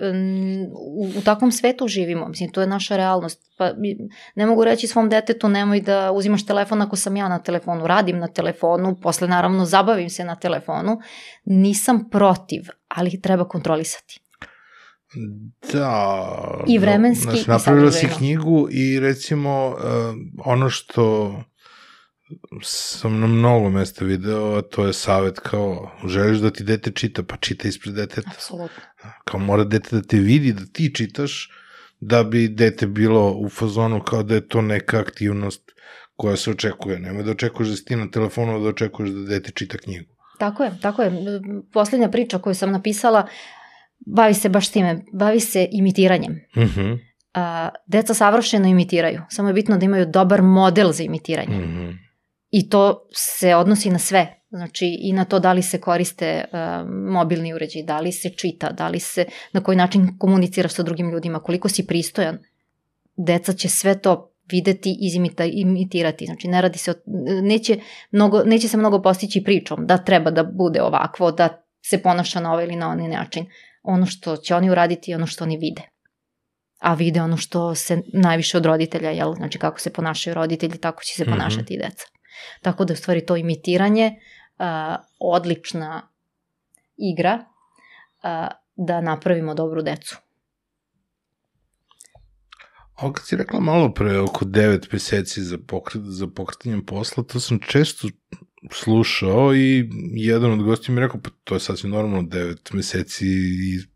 u, 0.96 1.20
u 1.20 1.22
takvom 1.22 1.52
svetu 1.52 1.88
živimo, 1.88 2.28
mislim, 2.28 2.52
to 2.52 2.62
je 2.62 2.68
naša 2.68 2.98
realnost. 2.98 3.44
Pa, 3.58 3.72
ne 4.36 4.46
mogu 4.46 4.64
reći 4.64 4.88
svom 4.88 5.10
detetu 5.10 5.50
nemoj 5.50 5.82
da 5.82 6.12
uzimaš 6.12 6.46
telefon 6.46 6.82
ako 6.82 6.96
sam 6.96 7.16
ja 7.18 7.30
na 7.30 7.40
telefonu, 7.40 7.88
radim 7.88 8.20
na 8.20 8.28
telefonu, 8.28 8.98
posle 9.02 9.28
naravno 9.28 9.66
zabavim 9.66 10.10
se 10.10 10.24
na 10.24 10.36
telefonu, 10.36 11.00
nisam 11.46 12.10
protiv, 12.10 12.62
ali 12.88 13.22
treba 13.22 13.48
kontrolisati. 13.48 14.20
Da. 15.74 16.64
I 16.68 16.78
vremenski, 16.78 17.24
Znači, 17.24 17.50
napravila 17.50 17.92
si 17.92 18.08
knjigu 18.18 18.68
i 18.72 19.00
recimo 19.00 19.68
uh, 19.68 19.76
ono 20.46 20.70
što 20.70 21.34
sam 22.62 23.20
na 23.20 23.28
mnogo 23.28 23.70
mesta 23.70 24.06
video, 24.06 24.58
a 24.58 24.62
to 24.62 24.86
je 24.86 24.94
savet 24.94 25.40
kao 25.40 25.92
želiš 26.08 26.38
da 26.38 26.52
ti 26.52 26.64
dete 26.64 26.92
čita, 26.92 27.24
pa 27.24 27.38
čita 27.38 27.68
ispred 27.68 27.96
deteta. 27.96 28.30
Apsolutno. 28.36 28.84
Kao 29.24 29.40
mora 29.40 29.64
dete 29.64 29.96
da 29.96 30.02
te 30.02 30.18
vidi 30.18 30.54
da 30.54 30.66
ti 30.74 30.92
čitaš, 30.96 31.50
da 32.00 32.24
bi 32.24 32.48
dete 32.48 32.88
bilo 32.88 33.32
u 33.32 33.50
fazonu 33.50 34.04
kao 34.04 34.24
da 34.24 34.36
je 34.36 34.48
to 34.48 34.62
neka 34.62 35.00
aktivnost 35.00 35.72
koja 36.16 36.38
se 36.38 36.52
očekuje. 36.52 37.00
Nemoj 37.00 37.24
da 37.24 37.32
očekuješ 37.32 37.70
da 37.70 37.76
si 37.76 37.86
ti 37.86 37.96
na 37.96 38.12
telefonu, 38.12 38.60
da 38.60 38.70
očekuješ 38.70 39.10
da 39.10 39.22
dete 39.22 39.52
čita 39.52 39.78
knjigu. 39.78 40.14
Tako 40.40 40.64
je, 40.64 40.72
tako 40.82 41.02
je. 41.02 41.12
Poslednja 41.74 42.10
priča 42.10 42.40
koju 42.40 42.56
sam 42.56 42.72
napisala 42.72 43.28
bavi 44.06 44.34
se 44.34 44.50
baš 44.50 44.72
time, 44.72 45.02
bavi 45.14 45.40
se 45.40 45.68
imitiranjem. 45.72 46.40
Mhm. 46.58 46.94
A, 47.34 47.70
deca 47.88 48.14
savršeno 48.14 48.68
imitiraju, 48.68 49.22
samo 49.30 49.50
je 49.50 49.54
bitno 49.54 49.78
da 49.78 49.86
imaju 49.86 50.06
dobar 50.06 50.42
model 50.42 50.92
za 50.92 51.04
imitiranje. 51.04 51.58
Mhm. 51.58 51.92
I 52.54 52.70
to 52.70 53.08
se 53.12 53.56
odnosi 53.56 53.90
na 53.90 54.00
sve. 54.00 54.42
Znači 54.50 54.98
i 55.00 55.14
na 55.14 55.26
to 55.26 55.40
da 55.40 55.54
li 55.54 55.62
se 55.62 55.82
koriste 55.82 56.44
uh, 56.46 56.60
mobilni 56.90 57.54
uređaj, 57.54 57.84
da 57.84 58.00
li 58.00 58.12
se 58.12 58.30
čita, 58.30 58.72
da 58.72 58.88
li 58.88 59.00
se, 59.00 59.26
na 59.54 59.64
koji 59.64 59.78
način 59.78 60.18
komuniciraš 60.20 60.74
sa 60.74 60.84
drugim 60.84 61.10
ljudima, 61.10 61.40
koliko 61.40 61.70
si 61.70 61.88
pristojan. 61.88 62.38
Deca 63.16 63.54
će 63.54 63.70
sve 63.70 64.00
to 64.02 64.34
videti 64.52 64.90
i 64.90 65.12
imitirati. 65.54 66.26
Znači 66.26 66.48
ne 66.48 66.62
radi 66.62 66.78
se 66.78 66.92
o, 66.92 66.94
neće, 67.42 67.80
mnogo, 68.12 68.44
neće 68.44 68.68
se 68.68 68.78
mnogo 68.78 69.02
postići 69.02 69.44
pričom 69.44 69.86
da 69.88 69.98
treba 69.98 70.32
da 70.32 70.44
bude 70.44 70.82
ovakvo, 70.82 71.32
da 71.32 71.64
se 71.86 72.02
ponaša 72.02 72.40
na 72.40 72.52
ovaj 72.54 72.66
ili 72.66 72.76
na 72.76 72.90
onaj 72.90 73.08
način. 73.08 73.46
Ono 73.84 74.06
što 74.06 74.38
će 74.38 74.56
oni 74.56 74.70
uraditi 74.70 75.12
je 75.12 75.18
ono 75.18 75.28
što 75.28 75.44
oni 75.44 75.58
vide. 75.58 75.82
a 76.80 76.94
vide 76.94 77.22
ono 77.22 77.38
što 77.38 77.76
se 77.76 78.02
najviše 78.14 78.58
od 78.58 78.66
roditelja, 78.66 79.10
jel? 79.10 79.34
znači 79.34 79.60
kako 79.60 79.80
se 79.80 79.94
ponašaju 79.94 80.34
roditelji, 80.34 80.78
tako 80.78 81.04
će 81.04 81.14
se 81.14 81.26
ponašati 81.26 81.74
mm 81.74 81.78
-hmm. 81.78 81.86
i 81.86 81.90
deca. 81.90 82.06
Tako 82.62 82.86
da 82.86 82.94
je 82.94 82.96
u 82.96 82.98
stvari 82.98 83.26
to 83.26 83.36
imitiranje 83.36 84.12
uh, 84.60 84.66
odlična 85.20 86.10
igra 86.98 87.46
uh, 88.24 88.48
da 88.76 89.02
napravimo 89.02 89.54
dobru 89.54 89.82
decu. 89.82 90.18
Ovo 92.96 93.14
kad 93.14 93.26
si 93.26 93.36
rekla 93.36 93.60
malo 93.60 93.94
pre 93.94 94.20
oko 94.20 94.46
9 94.46 94.88
meseci 94.92 95.42
za, 95.42 95.58
pokret, 95.68 96.04
za 96.06 96.28
pokretanjem 96.28 96.86
posla, 96.86 97.24
to 97.24 97.40
sam 97.40 97.60
često 97.60 98.08
slušao 98.72 99.56
i 99.56 99.90
jedan 100.14 100.52
od 100.52 100.64
gosti 100.64 100.92
mi 100.92 101.02
rekao, 101.02 101.22
pa 101.22 101.30
to 101.44 101.54
je 101.56 101.60
sasvim 101.60 101.92
normalno 101.92 102.30
9 102.30 102.74
meseci 102.74 103.26
i 103.28 103.93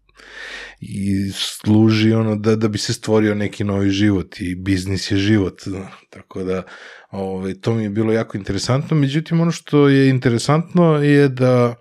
i 0.80 1.32
služi 1.32 2.13
ono 2.13 2.36
da, 2.36 2.56
da 2.56 2.67
bi 2.67 2.77
se 2.77 2.93
stvorio 2.93 3.36
neki 3.36 3.63
novi 3.63 3.89
život 3.89 4.39
i 4.39 4.56
biznis 4.56 5.12
je 5.12 5.17
život, 5.17 5.62
tako 6.10 6.43
da 6.43 6.63
ovaj, 7.12 7.53
to 7.53 7.73
mi 7.73 7.84
je 7.84 7.89
bilo 7.89 8.13
jako 8.13 8.38
interesantno, 8.38 8.97
međutim 8.97 9.41
ono 9.41 9.51
što 9.51 9.89
je 9.89 10.10
interesantno 10.10 10.95
je 10.95 11.30
da 11.30 11.75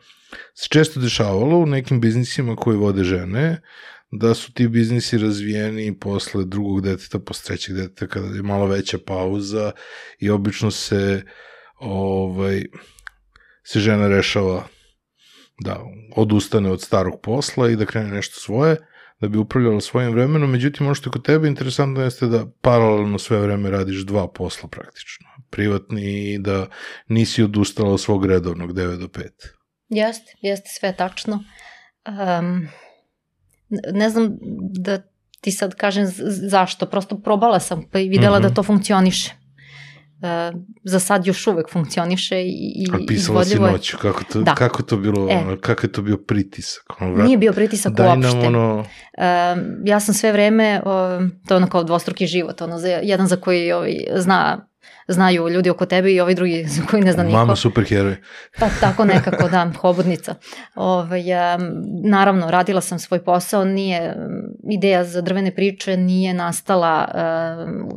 se 0.55 0.69
često 0.71 1.01
dešavalo 1.01 1.59
u 1.59 1.67
nekim 1.67 2.01
biznisima 2.01 2.57
koji 2.57 2.77
vode 2.77 3.05
žene, 3.05 3.61
da 4.11 4.35
su 4.35 4.53
ti 4.53 4.69
biznisi 4.69 5.19
razvijeni 5.19 5.99
posle 5.99 6.45
drugog 6.45 6.81
deteta, 6.81 7.19
posle 7.19 7.47
trećeg 7.47 7.77
deteta, 7.77 8.07
kada 8.07 8.37
je 8.37 8.43
malo 8.43 8.67
veća 8.67 8.99
pauza 9.07 9.73
i 10.19 10.31
obično 10.31 10.71
se 10.71 11.23
ovaj, 11.75 12.65
se 13.65 13.81
žena 13.81 14.09
rešava 14.09 14.69
da 15.61 15.81
odustane 16.17 16.71
od 16.71 16.83
starog 16.83 17.21
posla 17.23 17.71
i 17.71 17.77
da 17.77 17.87
krene 17.87 18.11
nešto 18.11 18.41
svoje, 18.41 18.77
da 19.21 19.29
bi 19.29 19.39
upravljala 19.39 19.81
svojim 19.81 20.13
vremenom, 20.13 20.51
međutim 20.51 20.87
ono 20.87 20.95
što 20.95 21.09
je 21.09 21.13
kod 21.13 21.25
tebe 21.25 21.49
interesantno 21.49 22.03
jeste 22.03 22.27
da 22.27 22.47
paralelno 22.61 23.19
sve 23.19 23.41
vreme 23.41 23.71
radiš 23.71 23.97
dva 23.97 24.29
posla 24.29 24.69
praktično, 24.69 25.27
privatni 25.51 26.33
i 26.33 26.39
da 26.39 26.67
nisi 27.09 27.43
odustala 27.43 27.93
od 27.93 28.01
svog 28.01 28.27
redovnog 28.27 28.73
9 28.73 28.99
do 28.99 29.07
5. 29.07 29.31
Jeste, 29.89 30.33
jeste 30.41 30.69
sve 30.69 30.97
tačno. 30.97 31.45
Um, 32.41 32.69
ne 33.93 34.11
znam 34.11 34.37
da 34.79 35.03
ti 35.41 35.51
sad 35.51 35.75
kažem 35.75 36.07
zašto, 36.51 36.87
prosto 36.87 37.19
probala 37.23 37.61
sam 37.61 37.85
pa 37.93 37.99
i 37.99 38.09
videla 38.09 38.39
mm 38.39 38.43
-hmm. 38.43 38.49
da 38.49 38.55
to 38.55 38.63
funkcioniše. 38.63 39.46
Uh, 40.17 40.61
za 40.85 41.01
sad 41.01 41.27
još 41.27 41.47
uvek 41.47 41.71
funkcioniše 41.71 42.43
i, 42.43 42.87
i 43.03 43.07
pisala 43.07 43.45
si 43.45 43.59
noću, 43.59 43.97
kako 43.99 44.25
to, 44.33 44.41
da. 44.41 44.55
kako 44.55 44.83
to 44.83 44.97
bilo, 44.97 45.29
e. 45.31 45.57
kako 45.61 45.87
je 45.87 45.93
to 45.93 46.03
bio 46.03 46.17
pritisak? 46.17 46.85
Ono, 47.01 47.13
vrat, 47.13 47.27
Nije 47.27 47.39
bio 47.39 47.53
pritisak 47.53 47.93
daj 47.93 48.09
uopšte. 48.09 48.37
Nam 48.37 48.47
ono... 48.47 48.79
Uh, 48.79 48.85
ja 49.85 50.01
sam 50.01 50.15
sve 50.15 50.33
vreme, 50.33 50.81
uh, 50.85 51.31
to 51.49 51.55
je 51.55 51.57
ono 51.57 51.67
kao 51.69 51.85
dvostruki 51.85 52.27
život, 52.27 52.63
ono, 52.63 52.79
za, 52.79 52.89
jedan 52.89 53.27
za 53.27 53.37
koji 53.37 53.73
ovaj, 53.73 53.95
zna 54.15 54.69
znaju 55.09 55.49
ljudi 55.49 55.71
oko 55.71 55.87
tebe 55.87 56.13
i 56.13 56.21
ovi 56.21 56.35
drugi 56.35 56.67
koji 56.91 57.03
ne 57.03 57.13
zna 57.13 57.23
niko. 57.23 57.37
Mama 57.37 57.57
superheroj. 57.57 58.17
Pa 58.59 58.67
tako 58.81 59.05
nekako, 59.05 59.49
da, 59.49 59.73
hobotnica. 59.79 60.35
Ove, 60.75 61.03
ovaj, 61.03 61.23
naravno, 62.05 62.51
radila 62.51 62.81
sam 62.81 62.99
svoj 62.99 63.25
posao, 63.25 63.65
nije, 63.65 64.17
ideja 64.71 65.05
za 65.05 65.21
drvene 65.21 65.55
priče 65.55 65.97
nije 65.97 66.35
nastala 66.35 67.09
uh, 67.09 67.21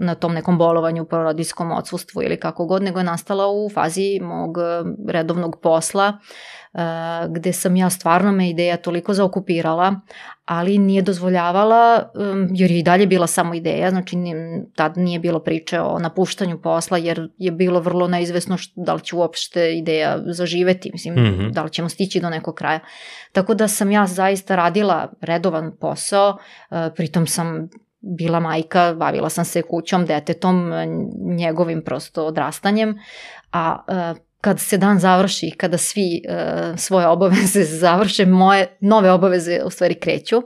na 0.04 0.16
tom 0.16 0.34
nekom 0.34 0.58
bolovanju, 0.58 1.06
porodijskom 1.06 1.72
odsustvu 1.72 2.24
ili 2.24 2.38
kako 2.38 2.66
god, 2.66 2.84
nego 2.84 3.00
je 3.00 3.04
nastala 3.04 3.48
u 3.48 3.70
fazi 3.74 4.20
mog 4.22 4.58
redovnog 5.08 5.60
posla, 5.62 6.08
uh, 6.08 6.59
gde 7.30 7.54
sam 7.54 7.76
ja 7.76 7.90
stvarno 7.90 8.32
me 8.32 8.50
ideja 8.50 8.78
toliko 8.78 9.14
zaokupirala, 9.14 9.96
ali 10.46 10.78
nije 10.78 11.02
dozvoljavala, 11.02 12.12
um, 12.16 12.48
jer 12.52 12.72
je 12.72 12.80
i 12.80 12.84
dalje 12.84 13.08
bila 13.08 13.28
samo 13.28 13.54
ideja, 13.54 13.90
znači 13.90 14.18
tad 14.76 14.98
nije 14.98 15.20
bilo 15.20 15.40
priče 15.40 15.82
o 15.82 16.00
napuštanju 16.00 16.62
posla, 16.62 16.98
jer 16.98 17.30
je 17.38 17.52
bilo 17.52 17.80
vrlo 17.80 18.08
neizvesno 18.08 18.58
što, 18.58 18.82
da 18.82 18.94
li 18.94 19.02
će 19.02 19.16
uopšte 19.16 19.78
ideja 19.78 20.18
zaživeti, 20.26 20.90
mislim, 20.94 21.14
mm 21.14 21.18
-hmm. 21.18 21.52
da 21.52 21.64
li 21.64 21.70
ćemo 21.72 21.90
stići 21.90 22.20
do 22.20 22.30
nekog 22.30 22.56
kraja. 22.56 22.80
Tako 23.32 23.54
da 23.54 23.68
sam 23.68 23.92
ja 23.92 24.08
zaista 24.08 24.56
radila 24.56 25.12
redovan 25.22 25.72
posao, 25.80 26.30
uh, 26.30 26.78
pritom 26.96 27.28
sam 27.28 27.70
bila 28.02 28.40
majka, 28.40 28.94
bavila 28.94 29.30
sam 29.30 29.46
se 29.46 29.62
kućom, 29.62 30.06
detetom, 30.06 30.72
njegovim 31.38 31.84
prosto 31.86 32.26
odrastanjem, 32.26 33.00
a 33.52 33.78
kad 34.42 34.60
se 34.60 34.78
dan 34.78 35.00
završi, 35.00 35.52
kada 35.58 35.78
svi 35.78 36.22
uh, 36.30 36.80
svoje 36.80 37.08
obaveze 37.08 37.64
završe, 37.84 38.26
moje 38.26 38.78
nove 38.82 39.12
obaveze 39.12 39.62
u 39.66 39.70
stvari 39.70 39.96
kreću, 39.96 40.44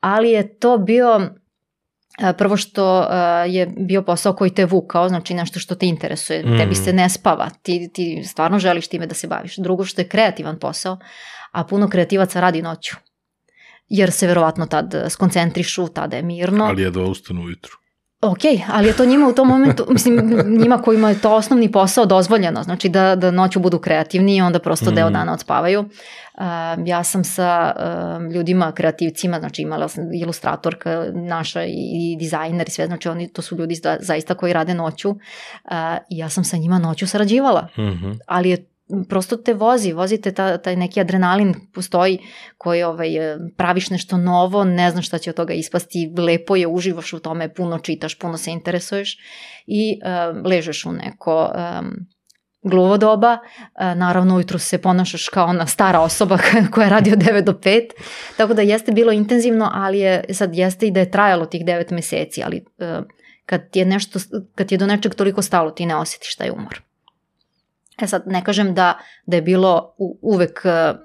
ali 0.00 0.30
je 0.30 0.58
to 0.58 0.78
bio 0.78 1.16
uh, 1.16 2.36
prvo 2.38 2.56
što 2.56 3.00
uh, 3.00 3.06
je 3.54 3.66
bio 3.66 4.02
posao 4.02 4.32
koji 4.32 4.50
te 4.50 4.64
vukao, 4.64 5.08
znači 5.08 5.34
nešto 5.34 5.60
što 5.60 5.74
te 5.74 5.86
interesuje, 5.86 6.42
mm. 6.46 6.58
tebi 6.58 6.74
se 6.74 6.92
ne 6.92 7.08
spava, 7.08 7.50
ti, 7.62 7.90
ti 7.94 8.22
stvarno 8.24 8.58
želiš 8.58 8.88
time 8.88 9.06
da 9.06 9.14
se 9.14 9.26
baviš. 9.26 9.56
Drugo 9.56 9.84
što 9.84 10.00
je 10.00 10.08
kreativan 10.08 10.58
posao, 10.58 10.98
a 11.52 11.64
puno 11.64 11.88
kreativaca 11.88 12.40
radi 12.40 12.62
noću 12.62 12.96
jer 13.88 14.12
se 14.12 14.26
verovatno 14.26 14.66
tad 14.66 14.94
skoncentrišu, 15.08 15.88
tada 15.88 16.16
je 16.16 16.22
mirno. 16.22 16.64
Ali 16.64 16.82
je 16.82 16.90
da 16.90 17.00
ustanu 17.00 17.42
ujutru. 17.42 17.76
Ok, 18.20 18.38
ali 18.72 18.88
je 18.88 18.96
to 18.96 19.06
njima 19.06 19.28
u 19.28 19.32
tom 19.32 19.48
momentu, 19.48 19.86
mislim, 19.88 20.16
njima 20.60 20.82
kojima 20.82 21.08
je 21.08 21.20
to 21.20 21.34
osnovni 21.34 21.72
posao 21.72 22.06
dozvoljeno, 22.06 22.62
znači 22.62 22.88
da, 22.88 23.16
da 23.16 23.30
noću 23.30 23.60
budu 23.60 23.78
kreativni 23.78 24.36
i 24.36 24.40
onda 24.40 24.58
prosto 24.58 24.90
mm. 24.90 24.94
deo 24.94 25.10
dana 25.10 25.32
odspavaju. 25.32 25.80
Uh, 25.80 26.44
ja 26.86 27.04
sam 27.04 27.24
sa 27.24 27.74
uh, 27.76 28.32
ljudima, 28.32 28.72
kreativcima, 28.72 29.38
znači 29.38 29.62
imala 29.62 29.88
sam 29.88 30.14
ilustratorka 30.14 31.06
naša 31.14 31.64
i, 31.64 31.72
i 31.74 32.16
dizajner 32.18 32.68
i 32.68 32.70
sve, 32.70 32.86
znači 32.86 33.08
oni, 33.08 33.32
to 33.32 33.42
su 33.42 33.56
ljudi 33.56 33.74
za, 33.74 33.96
zaista 34.00 34.34
koji 34.34 34.52
rade 34.52 34.74
noću 34.74 35.10
uh, 35.10 35.18
ja 36.08 36.28
sam 36.28 36.44
sa 36.44 36.56
njima 36.56 36.78
noću 36.78 37.06
sarađivala, 37.06 37.68
mm 37.76 37.82
-hmm. 37.82 38.18
ali 38.26 38.50
je 38.50 38.66
prosto 39.08 39.36
te 39.36 39.54
vozi, 39.54 39.92
vozite 39.92 40.32
ta, 40.32 40.58
taj 40.58 40.76
neki 40.76 41.00
adrenalin 41.00 41.54
postoji 41.74 42.18
koji 42.58 42.82
ovaj, 42.82 43.10
praviš 43.56 43.90
nešto 43.90 44.16
novo, 44.16 44.64
ne 44.64 44.90
znaš 44.90 45.06
šta 45.06 45.18
će 45.18 45.30
od 45.30 45.36
toga 45.36 45.54
ispasti, 45.54 46.12
lepo 46.18 46.56
je, 46.56 46.66
uživaš 46.66 47.12
u 47.12 47.18
tome, 47.18 47.54
puno 47.54 47.78
čitaš, 47.78 48.18
puno 48.18 48.36
se 48.38 48.50
interesuješ 48.50 49.18
i 49.66 50.00
uh, 50.02 50.46
ležeš 50.46 50.84
u 50.86 50.92
neko 50.92 51.52
um, 51.54 51.96
gluvo 52.62 52.96
doba, 52.96 53.32
uh, 53.32 53.98
naravno 53.98 54.36
ujutru 54.36 54.58
se 54.58 54.78
ponašaš 54.78 55.28
kao 55.28 55.46
ona 55.46 55.66
stara 55.66 56.00
osoba 56.00 56.38
koja 56.74 56.88
radi 56.88 57.12
od 57.12 57.18
9 57.18 57.40
do 57.40 57.52
5, 57.52 57.88
tako 58.36 58.54
da 58.54 58.62
jeste 58.62 58.92
bilo 58.92 59.12
intenzivno, 59.12 59.70
ali 59.74 59.98
je, 59.98 60.24
sad 60.30 60.54
jeste 60.54 60.86
i 60.86 60.90
da 60.90 61.00
je 61.00 61.10
trajalo 61.10 61.46
tih 61.46 61.64
9 61.64 61.92
meseci, 61.92 62.42
ali 62.44 62.64
kad 63.46 63.62
je 63.74 63.84
nešto, 63.84 64.18
kad 64.54 64.72
je 64.72 64.78
do 64.78 64.86
nečeg 64.86 65.14
toliko 65.14 65.42
stalo, 65.42 65.70
ti 65.70 65.86
ne 65.86 65.96
osjetiš 65.96 66.36
taj 66.36 66.50
umor. 66.50 66.87
E 68.02 68.06
sad, 68.06 68.22
ne 68.26 68.44
kažem 68.44 68.74
da, 68.74 68.98
da 69.26 69.36
je 69.36 69.42
bilo 69.42 69.94
u, 69.98 70.18
uvek 70.22 70.62
uh, 70.64 70.98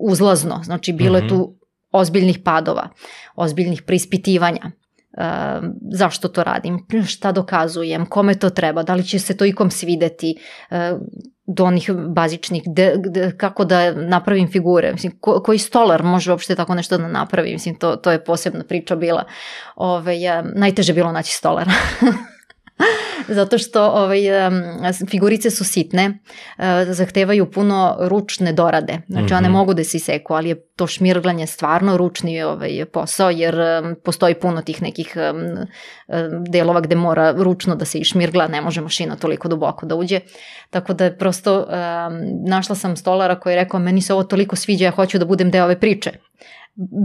uzlazno, 0.00 0.60
znači 0.64 0.92
bilo 0.92 1.18
mm 1.18 1.20
-hmm. 1.20 1.24
je 1.24 1.28
tu 1.28 1.36
mhm. 1.36 1.52
ozbiljnih 1.92 2.38
padova, 2.44 2.88
ozbiljnih 3.36 3.82
preispitivanja. 3.82 4.70
Uh, 5.18 5.22
zašto 5.92 6.28
to 6.28 6.44
radim, 6.44 6.86
šta 7.06 7.32
dokazujem, 7.32 8.06
kome 8.06 8.34
to 8.34 8.50
treba, 8.50 8.82
da 8.82 8.94
li 8.94 9.04
će 9.04 9.18
se 9.18 9.36
to 9.36 9.44
ikom 9.44 9.70
svideti, 9.70 10.36
uh, 10.70 10.76
do 11.46 11.64
onih 11.64 11.90
bazičnih, 12.08 12.62
de, 12.66 12.94
de, 12.96 13.32
kako 13.36 13.64
da 13.64 13.92
napravim 13.92 14.48
figure, 14.50 14.92
mislim, 14.92 15.18
ko, 15.20 15.42
koji 15.42 15.58
stolar 15.58 16.02
može 16.02 16.30
uopšte 16.30 16.54
tako 16.54 16.74
nešto 16.74 16.98
da 16.98 17.08
napravi, 17.08 17.52
mislim, 17.52 17.74
to, 17.74 17.96
to 17.96 18.12
je 18.12 18.24
posebna 18.24 18.64
priča 18.64 18.96
bila. 18.96 19.24
Ove, 19.76 20.20
ja, 20.20 20.42
najteže 20.54 20.92
bilo 20.92 21.12
naći 21.12 21.32
stolara. 21.32 21.72
Zato 23.28 23.58
što 23.58 23.84
ovaj, 23.84 24.20
figurice 25.10 25.50
su 25.50 25.64
sitne, 25.64 26.18
e, 26.58 26.84
zahtevaju 26.88 27.50
puno 27.50 27.96
ručne 28.00 28.52
dorade. 28.52 28.98
Znači 29.08 29.24
mm 29.24 29.28
-hmm. 29.28 29.38
one 29.38 29.48
mhm. 29.48 29.56
mogu 29.56 29.74
da 29.74 29.84
se 29.84 29.96
iseku, 29.96 30.34
ali 30.34 30.48
je 30.48 30.66
to 30.76 30.86
šmirglanje 30.86 31.46
stvarno 31.46 31.96
ručni 31.96 32.42
ovaj, 32.42 32.84
posao, 32.92 33.30
jer 33.30 33.56
postoji 34.04 34.34
puno 34.34 34.62
tih 34.62 34.82
nekih 34.82 35.16
delova 36.50 36.80
gde 36.80 36.96
mora 36.96 37.34
ručno 37.36 37.74
da 37.74 37.84
se 37.84 37.98
išmirgla, 37.98 38.48
ne 38.48 38.60
može 38.60 38.80
mašina 38.80 39.16
toliko 39.16 39.48
duboko 39.48 39.86
da 39.86 39.94
uđe. 39.94 40.20
Tako 40.70 40.92
da 40.92 41.04
je 41.04 41.18
prosto 41.18 41.66
našla 42.48 42.76
sam 42.76 42.96
stolara 42.96 43.40
koji 43.40 43.52
je 43.52 43.56
rekao 43.56 43.80
meni 43.80 44.02
se 44.02 44.12
ovo 44.12 44.22
toliko 44.22 44.56
sviđa, 44.56 44.84
ja 44.84 44.90
hoću 44.90 45.18
da 45.18 45.24
budem 45.24 45.50
deo 45.50 45.64
ove 45.64 45.80
priče 45.80 46.10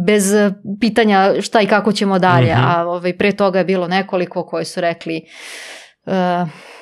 bez 0.05 0.33
pitanja 0.79 1.41
šta 1.41 1.61
i 1.61 1.67
kako 1.67 1.91
ćemo 1.91 2.19
dalje, 2.19 2.53
mm 2.53 2.57
-hmm. 2.57 2.77
a 2.77 2.85
ovaj, 2.87 3.17
pre 3.17 3.31
toga 3.31 3.59
je 3.59 3.65
bilo 3.65 3.87
nekoliko 3.87 4.45
koji 4.45 4.65
su 4.65 4.81
rekli 4.81 5.21
uh, 5.23 5.78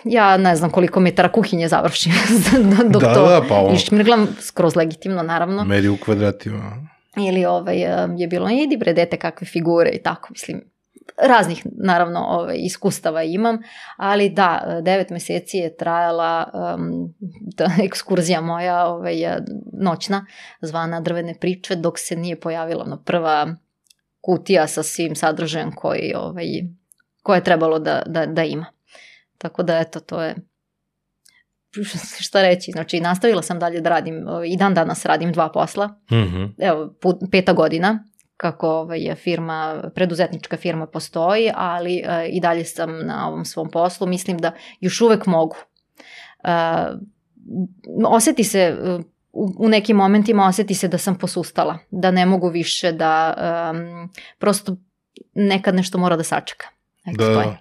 ja 0.03 0.37
ne 0.37 0.55
znam 0.55 0.69
koliko 0.69 0.99
metara 0.99 1.31
kuhinje 1.31 1.67
završim 1.67 2.11
dok 2.93 3.01
da, 3.01 3.13
to 3.13 3.29
da, 3.29 3.41
pa 3.49 3.55
ovo... 3.55 3.73
išmirglam, 3.73 4.27
skroz 4.39 4.75
legitimno 4.75 5.23
naravno. 5.23 5.63
Meri 5.63 5.87
u 5.87 5.97
kvadratima. 5.97 6.87
Ili 7.17 7.45
ovaj, 7.45 7.77
je 8.17 8.27
bilo, 8.27 8.49
idi 8.49 8.77
bre 8.77 8.93
dete 8.93 9.17
kakve 9.17 9.47
figure 9.47 9.89
i 9.89 10.03
tako, 10.03 10.27
mislim, 10.31 10.61
raznih 11.17 11.61
naravno 11.65 12.19
ovaj, 12.19 12.55
iskustava 12.59 13.23
imam, 13.23 13.57
ali 13.97 14.29
da, 14.29 14.79
devet 14.81 15.09
meseci 15.09 15.57
je 15.57 15.77
trajala 15.77 16.49
um, 16.53 17.13
ta 17.55 17.69
ekskurzija 17.85 18.41
moja 18.41 18.85
ovaj, 18.85 19.15
noćna, 19.73 20.25
zvana 20.61 21.01
drvene 21.01 21.35
priče, 21.39 21.75
dok 21.75 21.99
se 21.99 22.15
nije 22.15 22.39
pojavila 22.39 22.83
ono, 22.83 23.03
prva 23.03 23.47
kutija 24.21 24.67
sa 24.67 24.83
svim 24.83 25.15
sadržajem 25.15 25.71
koji, 25.75 26.13
ovaj, 26.15 26.45
koje 27.23 27.37
je 27.37 27.43
trebalo 27.43 27.79
da, 27.79 28.03
da, 28.05 28.25
da 28.25 28.43
ima. 28.43 28.65
Tako 29.37 29.63
da, 29.63 29.79
eto, 29.79 29.99
to 29.99 30.21
je 30.21 30.35
šta 32.27 32.41
reći, 32.41 32.71
znači 32.71 32.99
nastavila 32.99 33.41
sam 33.41 33.59
dalje 33.59 33.81
da 33.81 33.89
radim, 33.89 34.27
ovaj, 34.27 34.47
i 34.47 34.57
dan 34.57 34.73
danas 34.73 35.05
radim 35.05 35.31
dva 35.31 35.49
posla, 35.51 35.87
Mm 35.87 36.15
-hmm. 36.15 36.53
evo, 36.57 36.93
put, 37.01 37.17
peta 37.31 37.53
godina, 37.53 38.03
kako 38.37 38.69
ovaj, 38.69 39.15
firma, 39.15 39.83
preduzetnička 39.95 40.57
firma 40.57 40.87
postoji, 40.87 41.51
ali 41.55 42.03
e, 42.05 42.27
i 42.29 42.39
dalje 42.39 42.65
sam 42.65 43.05
na 43.05 43.27
ovom 43.27 43.45
svom 43.45 43.69
poslu, 43.71 44.07
mislim 44.07 44.37
da 44.37 44.51
još 44.79 45.01
uvek 45.01 45.25
mogu. 45.25 45.55
E, 46.43 46.51
oseti 48.05 48.43
se, 48.43 48.59
e, 48.59 48.99
u, 49.33 49.53
u 49.59 49.69
nekim 49.69 49.97
momentima 49.97 50.47
oseti 50.47 50.73
se 50.73 50.87
da 50.87 50.97
sam 50.97 51.17
posustala, 51.17 51.77
da 51.91 52.11
ne 52.11 52.25
mogu 52.25 52.49
više, 52.49 52.91
da 52.91 53.33
um, 53.71 54.09
prosto 54.39 54.75
nekad 55.33 55.75
nešto 55.75 55.97
mora 55.97 56.15
da 56.15 56.23
sačeka. 56.23 56.67
Eto, 57.05 57.25
Da. 57.25 57.41
E, 57.41 57.57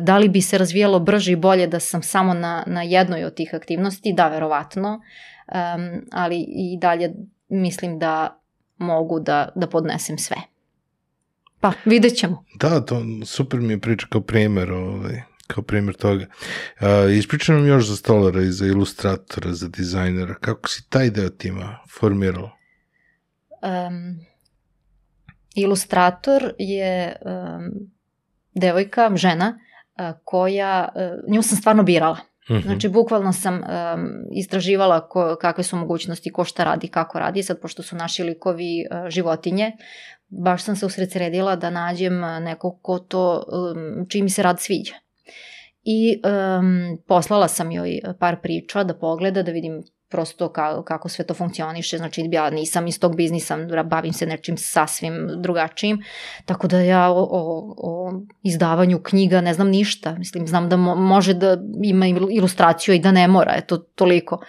Da 0.00 0.18
li 0.18 0.28
bi 0.28 0.40
se 0.40 0.58
razvijalo 0.58 1.00
brže 1.00 1.32
i 1.32 1.36
bolje 1.36 1.66
da 1.66 1.80
sam 1.80 2.02
samo 2.02 2.34
na, 2.34 2.64
na 2.66 2.82
jednoj 2.82 3.24
od 3.24 3.34
tih 3.34 3.54
aktivnosti? 3.54 4.12
Da, 4.12 4.28
verovatno. 4.28 5.00
Um, 5.46 6.06
ali 6.12 6.46
i 6.48 6.78
dalje 6.80 7.12
mislim 7.48 7.98
da 7.98 8.40
mogu 8.78 9.20
da, 9.20 9.48
da 9.54 9.66
podnesem 9.66 10.18
sve. 10.18 10.36
Pa, 11.60 11.72
vidjet 11.84 12.16
ćemo. 12.16 12.44
Da, 12.54 12.80
to 12.80 13.02
super 13.24 13.60
mi 13.60 13.72
je 13.72 13.80
priča 13.80 14.06
kao 14.10 14.20
primer, 14.20 14.72
ovaj, 14.72 15.22
kao 15.46 15.64
primer 15.64 15.94
toga. 15.94 16.26
Uh, 16.80 16.86
ispričaj 17.18 17.56
nam 17.56 17.66
još 17.66 17.86
za 17.86 17.96
stolara 17.96 18.42
i 18.42 18.52
za 18.52 18.66
ilustratora, 18.66 19.52
za 19.52 19.68
dizajnera. 19.68 20.34
Kako 20.34 20.68
si 20.68 20.88
taj 20.88 21.10
deo 21.10 21.28
tima 21.28 21.78
formirala? 22.00 22.50
Um, 23.62 24.18
ilustrator 25.54 26.52
je 26.58 27.16
um, 27.24 27.91
devojka, 28.54 29.10
žena, 29.14 29.58
uh, 29.98 30.16
koja, 30.24 30.88
uh, 30.94 31.34
nju 31.34 31.42
sam 31.42 31.58
stvarno 31.58 31.82
birala. 31.82 32.16
Mhm. 32.50 32.60
Znači, 32.60 32.88
bukvalno 32.88 33.32
sam 33.32 33.54
um, 33.54 33.62
istraživala 34.32 35.08
ko, 35.08 35.36
kakve 35.40 35.64
su 35.64 35.76
mogućnosti, 35.76 36.32
ko 36.32 36.44
šta 36.44 36.64
radi, 36.64 36.88
kako 36.88 37.18
radi. 37.18 37.42
Sad, 37.42 37.60
pošto 37.60 37.82
su 37.82 37.96
naši 37.96 38.22
likovi 38.22 38.86
uh, 38.90 39.08
životinje, 39.08 39.72
baš 40.28 40.62
sam 40.62 40.76
se 40.76 40.86
usredsredila 40.86 41.56
da 41.56 41.70
nađem 41.70 42.20
nekog 42.20 42.78
ko 42.82 42.98
to, 42.98 43.44
um, 43.52 44.06
čiji 44.08 44.22
mi 44.22 44.30
se 44.30 44.42
rad 44.42 44.60
sviđa. 44.60 44.94
I 45.84 46.20
um, 46.24 46.98
poslala 47.06 47.48
sam 47.48 47.72
joj 47.72 48.00
par 48.18 48.36
priča 48.42 48.84
da 48.84 48.94
pogleda, 48.94 49.42
da 49.42 49.52
vidim 49.52 49.82
prosto 50.12 50.48
ka, 50.48 50.82
kako 50.82 51.08
sve 51.08 51.26
to 51.26 51.34
funkcioniše, 51.34 51.98
znači 51.98 52.28
ja 52.32 52.50
nisam 52.50 52.86
iz 52.86 53.00
tog 53.00 53.16
biznisa, 53.16 53.56
bavim 53.84 54.12
se 54.12 54.26
nečim 54.26 54.56
sasvim 54.56 55.28
drugačijim, 55.36 56.02
tako 56.44 56.68
da 56.68 56.80
ja 56.80 57.10
o, 57.10 57.28
o, 57.30 57.74
o 57.76 58.12
izdavanju 58.42 59.00
knjiga 59.02 59.40
ne 59.40 59.54
znam 59.54 59.68
ništa, 59.68 60.14
mislim, 60.18 60.46
znam 60.46 60.68
da 60.68 60.76
mo, 60.76 60.94
može 60.94 61.34
da 61.34 61.56
ima 61.82 62.06
ilustraciju 62.06 62.94
i 62.94 62.98
da 62.98 63.12
ne 63.12 63.28
mora, 63.28 63.54
eto, 63.56 63.76
toliko. 63.76 64.40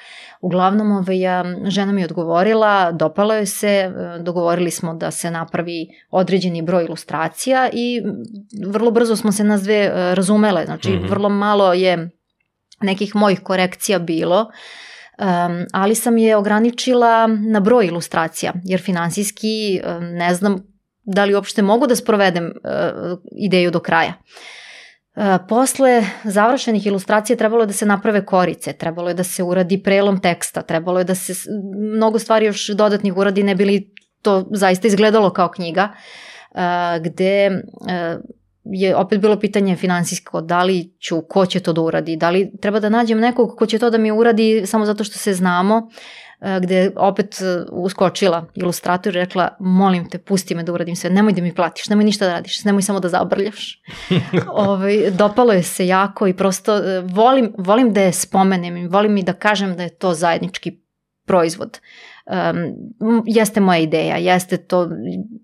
Uglavnom, 0.41 0.91
ovaj, 0.91 1.19
ja, 1.19 1.45
žena 1.65 1.91
mi 1.91 2.01
je 2.01 2.05
odgovorila, 2.05 2.91
dopalo 2.91 3.33
joj 3.33 3.45
se, 3.45 3.91
dogovorili 4.19 4.71
smo 4.71 4.93
da 4.93 5.11
se 5.11 5.31
napravi 5.31 5.87
određeni 6.11 6.61
broj 6.61 6.85
ilustracija 6.85 7.69
i 7.73 8.01
vrlo 8.67 8.91
brzo 8.91 9.15
smo 9.15 9.31
se 9.31 9.43
nas 9.43 9.61
dve 9.63 9.75
e, 9.75 10.15
razumele, 10.15 10.65
znači 10.65 10.89
Mhm. 10.89 11.07
vrlo 11.07 11.29
malo 11.29 11.73
je 11.73 12.09
nekih 12.81 13.15
mojih 13.15 13.39
korekcija 13.39 13.99
bilo, 13.99 14.51
Um, 15.17 15.65
ali 15.73 15.95
sam 15.95 16.17
je 16.17 16.35
ograničila 16.35 17.27
na 17.27 17.59
broj 17.59 17.85
ilustracija, 17.85 18.53
jer 18.63 18.81
finansijski 18.81 19.81
um, 19.83 20.03
ne 20.03 20.33
znam 20.33 20.73
da 21.03 21.25
li 21.25 21.35
uopšte 21.35 21.61
mogu 21.61 21.87
da 21.87 21.95
sprovedem 21.95 22.45
uh, 22.45 23.19
ideju 23.31 23.71
do 23.71 23.79
kraja. 23.79 24.13
Uh, 25.15 25.23
posle 25.49 26.03
završenih 26.23 26.85
ilustracija 26.85 27.37
trebalo 27.37 27.63
je 27.63 27.67
da 27.67 27.73
se 27.73 27.85
naprave 27.85 28.25
korice, 28.25 28.73
trebalo 28.73 29.07
je 29.07 29.13
da 29.13 29.23
se 29.23 29.43
uradi 29.43 29.83
prelom 29.83 30.21
teksta, 30.21 30.61
trebalo 30.61 30.99
je 30.99 31.03
da 31.03 31.15
se 31.15 31.33
mnogo 31.95 32.19
stvari 32.19 32.45
još 32.45 32.67
dodatnih 32.67 33.17
uradi, 33.17 33.43
ne 33.43 33.55
bili 33.55 33.93
to 34.21 34.47
zaista 34.51 34.87
izgledalo 34.87 35.29
kao 35.29 35.51
knjiga, 35.51 35.89
uh, 36.51 36.59
gde 37.03 37.61
je 38.65 38.95
opet 38.95 39.19
bilo 39.19 39.39
pitanje 39.39 39.75
finansijsko, 39.75 40.41
da 40.41 40.63
li 40.63 40.93
ću, 40.99 41.21
ko 41.21 41.45
će 41.45 41.59
to 41.59 41.73
da 41.73 41.81
uradi, 41.81 42.15
da 42.15 42.29
li 42.29 42.51
treba 42.61 42.79
da 42.79 42.89
nađem 42.89 43.19
nekog 43.19 43.55
ko 43.57 43.65
će 43.65 43.79
to 43.79 43.89
da 43.89 43.97
mi 43.97 44.11
uradi 44.11 44.63
samo 44.65 44.85
zato 44.85 45.03
što 45.03 45.17
se 45.17 45.33
znamo, 45.33 45.89
e, 46.41 46.59
gde 46.61 46.91
opet 46.95 47.41
e, 47.41 47.65
uskočila 47.71 48.45
ilustrator 48.55 49.15
i 49.15 49.19
rekla, 49.19 49.55
molim 49.59 50.09
te, 50.09 50.17
pusti 50.17 50.55
me 50.55 50.63
da 50.63 50.73
uradim 50.73 50.95
sve, 50.95 51.09
nemoj 51.09 51.33
da 51.33 51.41
mi 51.41 51.55
platiš, 51.55 51.89
nemoj 51.89 52.05
ništa 52.05 52.25
da 52.25 52.33
radiš, 52.33 52.63
nemoj 52.63 52.81
samo 52.81 52.99
da 52.99 53.09
zabrljaš. 53.09 53.81
ovaj, 54.67 55.11
dopalo 55.11 55.53
je 55.53 55.63
se 55.63 55.87
jako 55.87 56.27
i 56.27 56.33
prosto 56.33 56.77
e, 56.77 57.01
volim, 57.01 57.53
volim 57.57 57.93
da 57.93 58.01
je 58.01 58.13
spomenem 58.13 58.77
i 58.77 58.87
volim 58.87 59.17
i 59.17 59.23
da 59.23 59.33
kažem 59.33 59.75
da 59.75 59.83
je 59.83 59.97
to 59.97 60.13
zajednički 60.13 60.79
proizvod. 61.25 61.79
Um, 62.25 62.75
jeste 63.25 63.59
moja 63.59 63.79
ideja, 63.79 64.17
jeste 64.17 64.57
to 64.57 64.89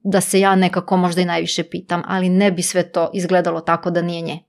da 0.03 0.21
se 0.21 0.39
ja 0.39 0.55
nekako 0.55 0.97
možda 0.97 1.21
i 1.21 1.25
najviše 1.25 1.63
pitam, 1.63 2.01
ali 2.05 2.29
ne 2.29 2.51
bi 2.51 2.61
sve 2.61 2.83
to 2.83 3.11
izgledalo 3.13 3.61
tako 3.61 3.91
da 3.91 4.01
nije 4.01 4.21
nje. 4.21 4.39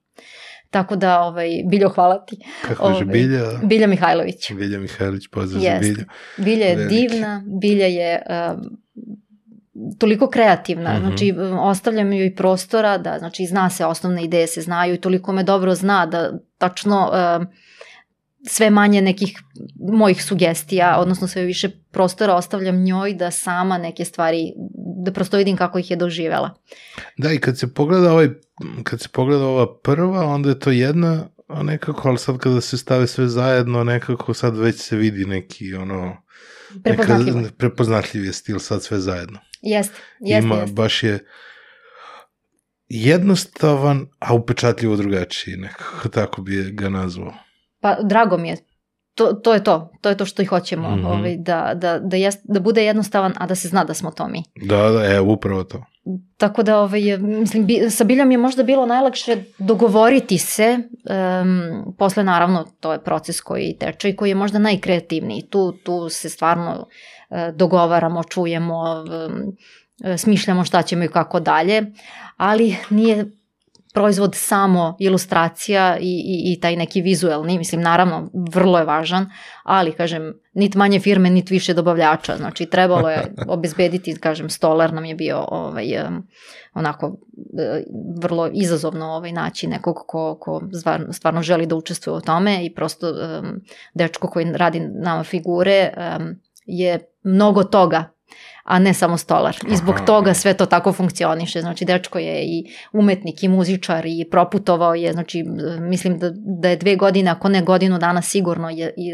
Tako 0.71 0.97
da, 0.97 1.21
ovaj, 1.21 1.49
Biljo, 1.65 1.89
hvala 1.89 2.25
ti. 2.25 2.37
Kako 2.63 2.85
je 2.85 2.93
Ovaj, 2.93 3.05
Bilja? 3.05 3.43
Bilja 3.63 3.87
Mihajlović. 3.87 4.53
Bilja 4.53 4.79
Mihajlić, 4.79 5.29
pozdrav 5.29 5.63
za 5.63 5.69
Jeste. 5.69 5.83
Bilju. 5.85 6.05
Bilja 6.39 6.67
je 6.67 6.77
Veliki. 6.77 6.97
divna, 6.99 7.45
Bilja 7.61 7.87
je 7.87 8.23
um, 8.55 8.79
toliko 9.99 10.29
kreativna, 10.29 10.93
Mhm. 10.93 11.01
znači 11.01 11.33
um, 11.33 11.59
ostavljam 11.59 12.13
joj 12.13 12.35
prostora 12.35 12.99
da, 12.99 13.19
znači 13.19 13.47
zna 13.47 13.71
se, 13.71 13.85
osnovne 13.85 14.25
ideje 14.25 14.47
se 14.47 14.61
znaju 14.61 14.95
i 14.95 15.01
toliko 15.01 15.33
me 15.33 15.43
dobro 15.43 15.75
zna 15.75 16.07
da 16.07 16.31
tačno 16.59 17.11
um, 17.39 17.47
sve 18.49 18.71
manje 18.71 19.03
nekih 19.03 19.39
mojih 19.93 20.25
sugestija, 20.25 20.97
odnosno 20.99 21.29
sve 21.29 21.43
više 21.43 21.69
prostora 21.91 22.35
ostavljam 22.35 22.83
njoj 22.83 23.15
da 23.15 23.31
sama 23.31 23.79
neke 23.79 24.05
stvari, 24.05 24.53
da 25.05 25.13
prosto 25.13 25.37
vidim 25.37 25.57
kako 25.57 25.79
ih 25.79 25.91
je 25.91 25.97
doživela. 25.97 26.55
Da, 27.17 27.33
i 27.33 27.39
kad 27.39 27.59
se 27.59 27.75
pogleda 27.75 28.13
ovaj, 28.13 28.29
kad 28.83 29.01
se 29.01 29.09
pogleda 29.09 29.45
ova 29.45 29.79
prva, 29.83 30.27
onda 30.27 30.49
je 30.49 30.59
to 30.59 30.71
jedna, 30.71 31.29
a 31.49 31.63
nekako, 31.63 32.09
ali 32.09 32.19
sad 32.19 32.39
kada 32.39 32.61
se 32.61 32.79
stave 32.79 33.07
sve 33.07 33.29
zajedno, 33.29 33.85
nekako 33.85 34.35
sad 34.35 34.57
već 34.57 34.77
se 34.81 34.97
vidi 34.97 35.25
neki, 35.25 35.75
ono, 35.75 36.17
Prepoznatljivo. 36.85 37.41
neka, 37.41 37.55
prepoznatljiv 37.59 38.25
je 38.25 38.33
stil 38.33 38.59
sad 38.59 38.83
sve 38.83 38.99
zajedno. 38.99 39.39
Jeste, 39.63 39.95
jeste, 40.21 40.47
Ima, 40.47 40.55
jeste. 40.57 40.73
baš 40.73 41.03
je 41.03 41.27
jednostavan, 42.89 44.07
a 44.19 44.35
upečatljivo 44.35 44.97
drugačiji, 44.97 45.57
nekako 45.57 46.09
tako 46.09 46.43
bi 46.43 46.71
ga 46.73 46.89
nazvao. 46.89 47.35
Pa 47.81 47.97
drago 48.03 48.37
mi 48.37 48.49
je. 48.49 48.57
To, 49.15 49.33
to 49.33 49.55
je 49.55 49.65
to. 49.65 49.91
To 50.01 50.09
je 50.09 50.17
to 50.17 50.25
što 50.25 50.43
i 50.43 50.45
hoćemo. 50.45 50.97
Mhm. 50.97 51.07
ovaj, 51.07 51.37
da, 51.37 51.73
da, 51.75 51.99
da, 51.99 52.17
jest, 52.17 52.41
da 52.45 52.61
bude 52.61 52.85
jednostavan, 52.85 53.33
a 53.39 53.47
da 53.47 53.55
se 53.55 53.69
zna 53.69 53.85
da 53.85 53.95
smo 53.95 54.11
to 54.11 54.29
mi. 54.29 54.43
Da, 54.63 54.91
da, 54.91 55.05
evo, 55.05 55.33
upravo 55.33 55.65
to. 55.65 55.85
Tako 56.37 56.63
da, 56.63 56.79
ovaj, 56.79 57.19
mislim, 57.19 57.67
bi, 57.67 57.91
sa 57.91 58.05
Biljom 58.05 58.31
je 58.31 58.39
možda 58.39 58.63
bilo 58.63 58.87
najlakše 58.87 59.45
dogovoriti 59.59 60.39
se, 60.39 60.79
um, 60.79 61.95
posle 61.99 62.25
naravno 62.25 62.65
to 62.81 62.93
je 62.93 63.05
proces 63.05 63.41
koji 63.41 63.77
teče 63.81 64.09
i 64.09 64.17
koji 64.17 64.29
je 64.29 64.35
možda 64.35 64.59
najkreativniji. 64.59 65.43
Tu, 65.51 65.73
tu 65.73 66.09
se 66.09 66.29
stvarno 66.29 66.87
uh, 67.31 67.37
dogovaramo, 67.55 68.25
čujemo, 68.25 69.05
um, 69.29 70.17
smišljamo 70.17 70.65
šta 70.65 70.83
ćemo 70.83 71.05
i 71.05 71.09
kako 71.09 71.41
dalje, 71.41 71.83
ali 72.37 72.77
nije 72.91 73.31
proizvod 73.95 74.35
samo 74.35 74.97
ilustracija 74.99 75.99
i, 75.99 76.03
i, 76.05 76.53
i 76.53 76.61
taj 76.61 76.77
neki 76.77 77.03
vizuelni, 77.03 77.59
mislim 77.59 77.81
naravno 77.81 78.31
vrlo 78.53 78.79
je 78.79 78.85
važan, 78.85 79.31
ali 79.65 79.93
kažem 79.93 80.33
nit 80.55 80.75
manje 80.75 81.01
firme, 81.01 81.31
nit 81.31 81.51
više 81.51 81.75
dobavljača, 81.75 82.37
znači 82.37 82.67
trebalo 82.67 83.11
je 83.11 83.35
obezbediti, 83.49 84.21
kažem 84.21 84.51
stolar 84.51 84.93
nam 84.93 85.05
je 85.05 85.15
bio 85.15 85.45
ovaj, 85.49 85.87
onako 86.75 87.17
e, 87.59 87.83
vrlo 88.23 88.51
izazovno 88.53 89.07
ovaj, 89.07 89.33
naći 89.33 89.67
nekog 89.67 89.97
ko, 90.07 90.39
ko 90.41 90.63
stvarno, 91.13 91.43
želi 91.43 91.67
da 91.67 91.77
učestvuje 91.77 92.17
u 92.17 92.21
tome 92.21 92.67
i 92.67 92.75
prosto 92.75 93.07
dečko 93.95 94.29
koji 94.29 94.53
radi 94.53 94.81
nama 94.81 95.25
figure 95.25 95.93
je 96.67 97.01
mnogo 97.23 97.65
toga 97.65 98.05
a 98.71 98.79
ne 98.79 98.95
samo 98.95 99.17
stolar. 99.17 99.57
I 99.73 99.77
zbog 99.77 99.95
Aha. 99.95 100.05
toga 100.05 100.35
sve 100.35 100.55
to 100.55 100.67
tako 100.67 100.93
funkcioniše. 100.93 101.61
Znači, 101.61 101.85
dečko 101.85 102.19
je 102.19 102.43
i 102.45 102.65
umetnik 102.93 103.43
i 103.43 103.49
muzičar 103.49 104.07
i 104.07 104.27
proputovao 104.31 104.95
je, 104.95 105.13
znači, 105.13 105.45
mislim 105.81 106.19
da, 106.19 106.31
da 106.35 106.69
je 106.69 106.77
dve 106.77 106.97
godine, 106.97 107.31
ako 107.31 107.49
ne 107.49 107.63
godinu 107.63 107.99
dana 107.99 108.23
sigurno 108.23 108.71
je 108.71 108.95
i, 108.97 109.11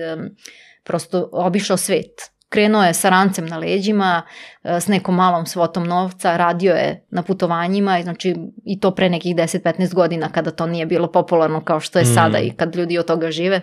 prosto 0.85 1.29
obišao 1.33 1.77
svet. 1.77 2.31
Krenuo 2.49 2.85
je 2.85 2.95
sa 2.95 3.09
rancem 3.09 3.47
na 3.47 3.59
leđima, 3.59 4.23
e, 4.63 4.81
s 4.81 4.89
nekom 4.89 5.15
malom 5.15 5.47
svotom 5.47 5.87
novca, 5.87 6.37
radio 6.37 6.73
je 6.73 7.07
na 7.11 7.23
putovanjima, 7.23 7.99
i 7.99 8.03
znači 8.03 8.35
i 8.65 8.81
to 8.81 8.95
pre 8.95 9.09
nekih 9.11 9.37
10-15 9.37 9.95
godina 9.95 10.29
kada 10.29 10.51
to 10.51 10.67
nije 10.67 10.87
bilo 10.87 11.13
popularno 11.13 11.65
kao 11.65 11.81
što 11.81 11.99
je 11.99 12.05
Mm. 12.05 12.15
sada 12.15 12.39
i 12.39 12.51
kad 12.51 12.77
ljudi 12.77 12.99
od 12.99 13.07
toga 13.07 13.31
žive. 13.31 13.61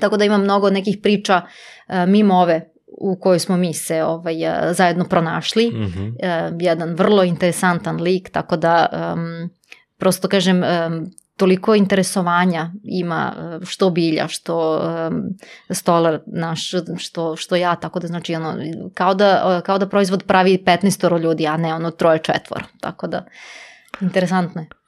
Tako 0.00 0.16
da 0.16 0.24
ima 0.24 0.38
mnogo 0.38 0.70
nekih 0.70 0.98
priča 1.02 1.42
e, 1.88 2.06
mimo 2.06 2.34
ove 2.34 2.71
u 2.98 3.16
kojoj 3.16 3.38
smo 3.38 3.56
mi 3.56 3.74
se 3.74 4.04
ovaj, 4.04 4.44
e, 4.44 4.74
zajedno 4.74 5.04
pronašli. 5.04 5.70
Mm 5.70 5.86
-hmm. 5.86 6.56
jedan 6.60 6.94
vrlo 6.94 7.22
interesantan 7.22 8.00
lik, 8.00 8.30
tako 8.30 8.56
da 8.56 8.86
um, 9.14 9.50
prosto 9.98 10.28
kažem, 10.28 10.62
um, 10.62 11.10
toliko 11.36 11.74
interesovanja 11.74 12.70
ima 12.84 13.32
što 13.64 13.90
bilja, 13.90 14.28
što 14.28 14.80
um, 15.10 15.22
stolar 15.70 16.20
naš, 16.26 16.70
što, 16.98 17.36
što 17.36 17.56
ja, 17.56 17.76
tako 17.76 18.00
da 18.00 18.06
znači 18.06 18.34
ono, 18.34 18.56
kao 18.94 19.14
da, 19.14 19.60
kao 19.66 19.78
da 19.78 19.88
proizvod 19.88 20.24
pravi 20.26 20.62
15 20.66 21.22
ljudi, 21.22 21.46
a 21.46 21.56
ne 21.56 21.74
ono 21.74 21.90
troje 21.90 22.18
četvor, 22.18 22.62
tako 22.80 23.06
da 23.06 23.24
interesantno 24.00 24.60
je. 24.60 24.81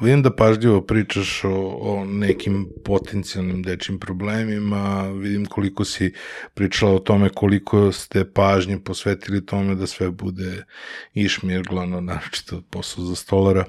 Vidim 0.00 0.22
da 0.22 0.36
pažljivo 0.36 0.80
pričaš 0.80 1.44
o, 1.44 1.78
o 1.80 2.04
nekim 2.04 2.68
potencijalnim 2.84 3.62
dečim 3.62 4.00
problemima, 4.00 5.02
vidim 5.08 5.46
koliko 5.46 5.84
si 5.84 6.12
pričala 6.54 6.92
o 6.92 6.98
tome 6.98 7.28
koliko 7.28 7.92
ste 7.92 8.32
pažnje 8.32 8.80
posvetili 8.84 9.46
tome 9.46 9.74
da 9.74 9.86
sve 9.86 10.10
bude 10.10 10.64
išmirglano, 11.12 12.00
naročito 12.00 12.62
posao 12.70 13.04
za 13.04 13.14
stolara 13.14 13.64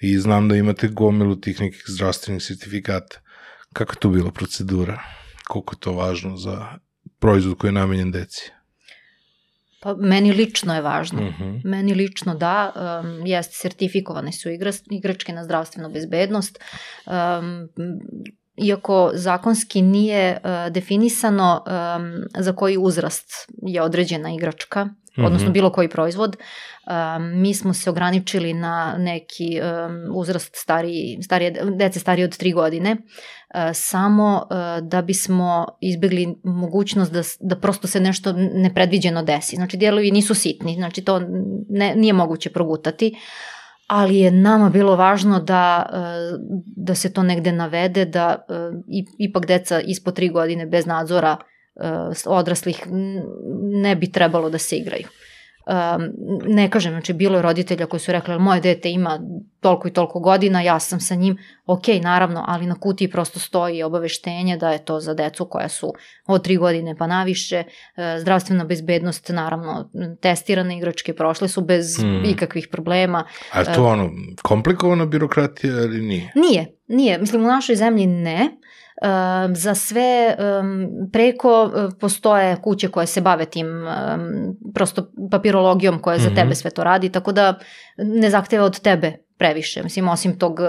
i 0.00 0.18
znam 0.18 0.48
da 0.48 0.56
imate 0.56 0.88
gomilu 0.88 1.36
tih 1.36 1.60
nekih 1.60 1.84
zdravstvenih 1.86 2.42
sertifikata. 2.42 3.20
Kako 3.72 3.92
je 3.92 3.98
to 3.98 4.08
bila 4.08 4.30
procedura? 4.30 5.02
Koliko 5.48 5.74
je 5.74 5.80
to 5.80 5.92
važno 5.92 6.36
za 6.36 6.78
proizvod 7.18 7.58
koji 7.58 7.68
je 7.68 7.72
namenjen 7.72 8.10
deci? 8.10 8.50
Pa 9.80 9.94
meni 9.94 10.32
lično 10.32 10.74
je 10.74 10.82
važno. 10.82 11.22
Uh 11.22 11.28
mhm. 11.28 11.42
-huh. 11.42 11.60
Meni 11.64 11.94
lično 11.94 12.34
da, 12.34 12.72
um, 13.02 13.26
jeste 13.26 13.54
sertifikovane 13.54 14.32
su 14.32 14.50
igra, 14.50 14.72
igračke 14.90 15.32
na 15.32 15.44
zdravstvenu 15.44 15.90
bezbednost. 15.90 16.58
Um, 17.06 17.68
iako 18.56 19.10
zakonski 19.14 19.82
nije 19.82 20.40
uh, 20.44 20.72
definisano 20.72 21.64
um, 21.66 22.12
za 22.38 22.52
koji 22.52 22.76
uzrast 22.78 23.32
je 23.62 23.82
određena 23.82 24.34
igračka, 24.34 24.84
mm 24.84 24.90
-hmm. 25.16 25.26
odnosno 25.26 25.50
bilo 25.50 25.72
koji 25.72 25.88
proizvod, 25.88 26.36
um, 26.36 27.40
mi 27.40 27.54
smo 27.54 27.74
se 27.74 27.90
ograničili 27.90 28.54
na 28.54 28.94
neki 28.98 29.60
um, 29.60 30.16
uzrast 30.16 30.56
stariji, 30.56 31.18
starije, 31.22 31.64
dece 31.78 32.00
starije 32.00 32.24
od 32.24 32.38
3 32.38 32.54
godine, 32.54 32.92
uh, 32.92 33.00
samo 33.74 34.46
uh, 34.50 34.88
da 34.88 35.02
bismo 35.02 35.66
izbjegli 35.80 36.34
mogućnost 36.44 37.12
da, 37.12 37.22
da 37.40 37.56
prosto 37.56 37.88
se 37.88 38.00
nešto 38.00 38.32
nepredviđeno 38.36 39.22
desi. 39.22 39.56
Znači, 39.56 39.76
dijelovi 39.76 40.10
nisu 40.10 40.34
sitni, 40.34 40.74
znači 40.74 41.04
to 41.04 41.20
ne, 41.68 41.94
nije 41.96 42.12
moguće 42.12 42.50
progutati, 42.50 43.16
ali 43.86 44.18
je 44.18 44.30
nama 44.30 44.70
bilo 44.70 44.96
važno 44.96 45.40
da, 45.40 45.90
uh, 45.92 46.40
da 46.76 46.94
se 46.94 47.12
to 47.12 47.22
negde 47.22 47.52
navede, 47.52 48.04
da 48.04 48.44
ipak 49.18 49.46
deca 49.46 49.80
ispod 49.80 50.18
3 50.18 50.32
godine 50.32 50.66
bez 50.66 50.86
nadzora 50.86 51.36
odraslih 52.26 52.86
ne 53.82 53.96
bi 53.96 54.12
trebalo 54.12 54.50
da 54.50 54.58
se 54.58 54.76
igraju. 54.76 55.06
Um, 55.66 56.10
ne 56.46 56.70
kažem, 56.70 56.92
znači 56.92 57.12
bilo 57.12 57.36
je 57.36 57.42
roditelja 57.42 57.86
koji 57.86 58.00
su 58.00 58.12
rekli 58.12 58.38
moje 58.38 58.60
dete 58.60 58.90
ima 58.90 59.20
toliko 59.60 59.88
i 59.88 59.92
toliko 59.92 60.20
godina, 60.20 60.62
ja 60.62 60.80
sam 60.80 61.00
sa 61.00 61.14
njim, 61.14 61.38
ok, 61.66 61.84
naravno, 62.02 62.44
ali 62.48 62.66
na 62.66 62.74
kutiji 62.74 63.10
prosto 63.10 63.38
stoji 63.38 63.82
obaveštenje 63.82 64.56
da 64.56 64.70
je 64.70 64.84
to 64.84 65.00
za 65.00 65.14
decu 65.14 65.46
koja 65.50 65.68
su 65.68 65.92
od 66.26 66.44
tri 66.44 66.56
godine 66.56 66.96
pa 66.96 67.06
naviše, 67.06 67.64
zdravstvena 68.20 68.64
bezbednost, 68.64 69.28
naravno, 69.28 69.90
testirane 70.20 70.76
igračke 70.76 71.14
prošle 71.14 71.48
su 71.48 71.60
bez 71.60 72.00
hmm. 72.00 72.24
ikakvih 72.24 72.68
problema. 72.72 73.24
A 73.52 73.58
je 73.58 73.74
to 73.74 73.86
ono, 73.86 74.10
komplikovana 74.42 75.06
birokratija 75.06 75.72
ili 75.72 76.00
nije? 76.00 76.32
Nije, 76.34 76.66
nije. 76.88 77.18
Mislim, 77.18 77.44
u 77.44 77.48
našoj 77.48 77.76
zemlji 77.76 78.06
ne, 78.06 78.50
za 79.54 79.74
sve 79.74 80.36
preko 81.12 81.64
uh, 81.64 81.92
postoje 82.00 82.56
kuće 82.56 82.88
koje 82.88 83.06
se 83.06 83.20
bave 83.20 83.44
tim 83.44 83.66
prosto 84.74 85.10
papirologijom 85.30 85.98
koja 85.98 86.18
za 86.18 86.30
tebe 86.34 86.54
sve 86.54 86.70
to 86.70 86.84
radi, 86.84 87.08
tako 87.08 87.32
da 87.32 87.58
ne 87.96 88.30
zahteva 88.30 88.64
od 88.64 88.80
tebe 88.80 89.12
previše, 89.38 89.82
mislim 89.82 90.08
osim 90.08 90.38
tog 90.38 90.60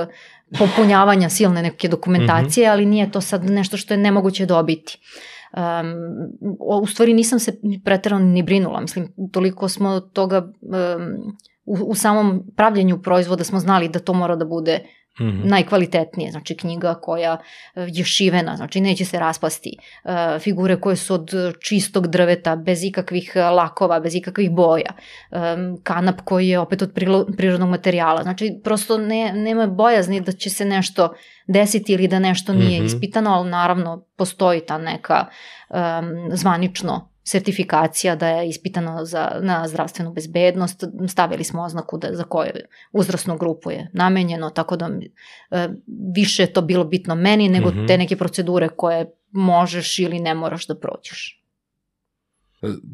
popunjavanja 0.59 1.29
silne 1.29 1.61
neke 1.61 1.87
dokumentacije, 1.87 2.67
-hmm. 2.67 2.71
ali 2.71 2.85
nije 2.85 3.11
to 3.11 3.21
sad 3.21 3.49
nešto 3.49 3.77
što 3.77 3.93
je 3.93 3.97
nemoguće 3.97 4.45
dobiti. 4.45 4.99
Um, 5.53 6.81
u 6.81 6.87
stvari 6.87 7.13
nisam 7.13 7.39
se 7.39 7.59
preterano 7.85 8.25
ni 8.25 8.43
brinula, 8.43 8.81
mislim 8.81 9.13
toliko 9.31 9.69
smo 9.69 9.99
toga 9.99 10.37
um, 10.37 11.37
u, 11.65 11.77
u 11.85 11.95
samom 11.95 12.43
pravljenju 12.55 13.01
proizvoda 13.01 13.43
smo 13.43 13.59
znali 13.59 13.89
da 13.89 13.99
to 13.99 14.13
mora 14.13 14.35
da 14.35 14.45
bude 14.45 14.79
Mm 15.19 15.23
-hmm. 15.23 15.45
najkvalitetnije, 15.45 16.31
znači 16.31 16.57
knjiga 16.57 16.93
koja 16.93 17.37
je 17.75 18.03
šivena, 18.03 18.55
znači 18.55 18.81
neće 18.81 19.05
se 19.05 19.19
raspasti, 19.19 19.77
e, 20.03 20.39
figure 20.39 20.81
koje 20.81 20.95
su 20.95 21.13
od 21.13 21.29
čistog 21.59 22.07
drveta, 22.07 22.55
bez 22.55 22.83
ikakvih 22.83 23.31
lakova, 23.35 23.99
bez 23.99 24.15
ikakvih 24.15 24.51
boja, 24.51 24.93
e, 25.31 25.37
kanap 25.83 26.21
koji 26.23 26.47
je 26.47 26.59
opet 26.59 26.81
od 26.81 26.91
prirodnog 27.37 27.69
materijala, 27.69 28.23
znači 28.23 28.59
prosto 28.63 28.97
ne, 28.97 29.33
nema 29.33 29.67
bojazni 29.67 30.21
da 30.21 30.31
će 30.31 30.49
se 30.49 30.65
nešto 30.65 31.13
desiti 31.47 31.93
ili 31.93 32.07
da 32.07 32.19
nešto 32.19 32.53
nije 32.53 32.79
mm 32.79 32.83
-hmm. 32.83 32.85
ispitano, 32.85 33.31
ali 33.31 33.49
naravno 33.49 34.05
postoji 34.17 34.65
ta 34.65 34.77
neka 34.77 35.25
um, 35.69 35.77
zvanično 36.37 37.10
sertifikacija 37.23 38.15
da 38.15 38.27
je 38.27 38.49
ispitano 38.49 39.05
za, 39.05 39.39
na 39.41 39.67
zdravstvenu 39.67 40.13
bezbednost, 40.13 40.83
stavili 41.07 41.43
smo 41.43 41.63
oznaku 41.63 41.97
da, 41.97 42.15
za 42.15 42.23
koju 42.23 42.51
uzrasnu 42.91 43.37
grupu 43.37 43.71
je 43.71 43.89
namenjeno, 43.93 44.49
tako 44.49 44.75
da 44.75 44.89
e, 45.51 45.69
više 46.15 46.45
to 46.45 46.61
bilo 46.61 46.83
bitno 46.83 47.15
meni 47.15 47.49
nego 47.49 47.69
mm 47.69 47.73
-hmm. 47.73 47.87
te 47.87 47.97
neke 47.97 48.15
procedure 48.15 48.69
koje 48.69 49.11
možeš 49.31 49.99
ili 49.99 50.19
ne 50.19 50.35
moraš 50.35 50.67
da 50.67 50.75
prođeš. 50.75 51.41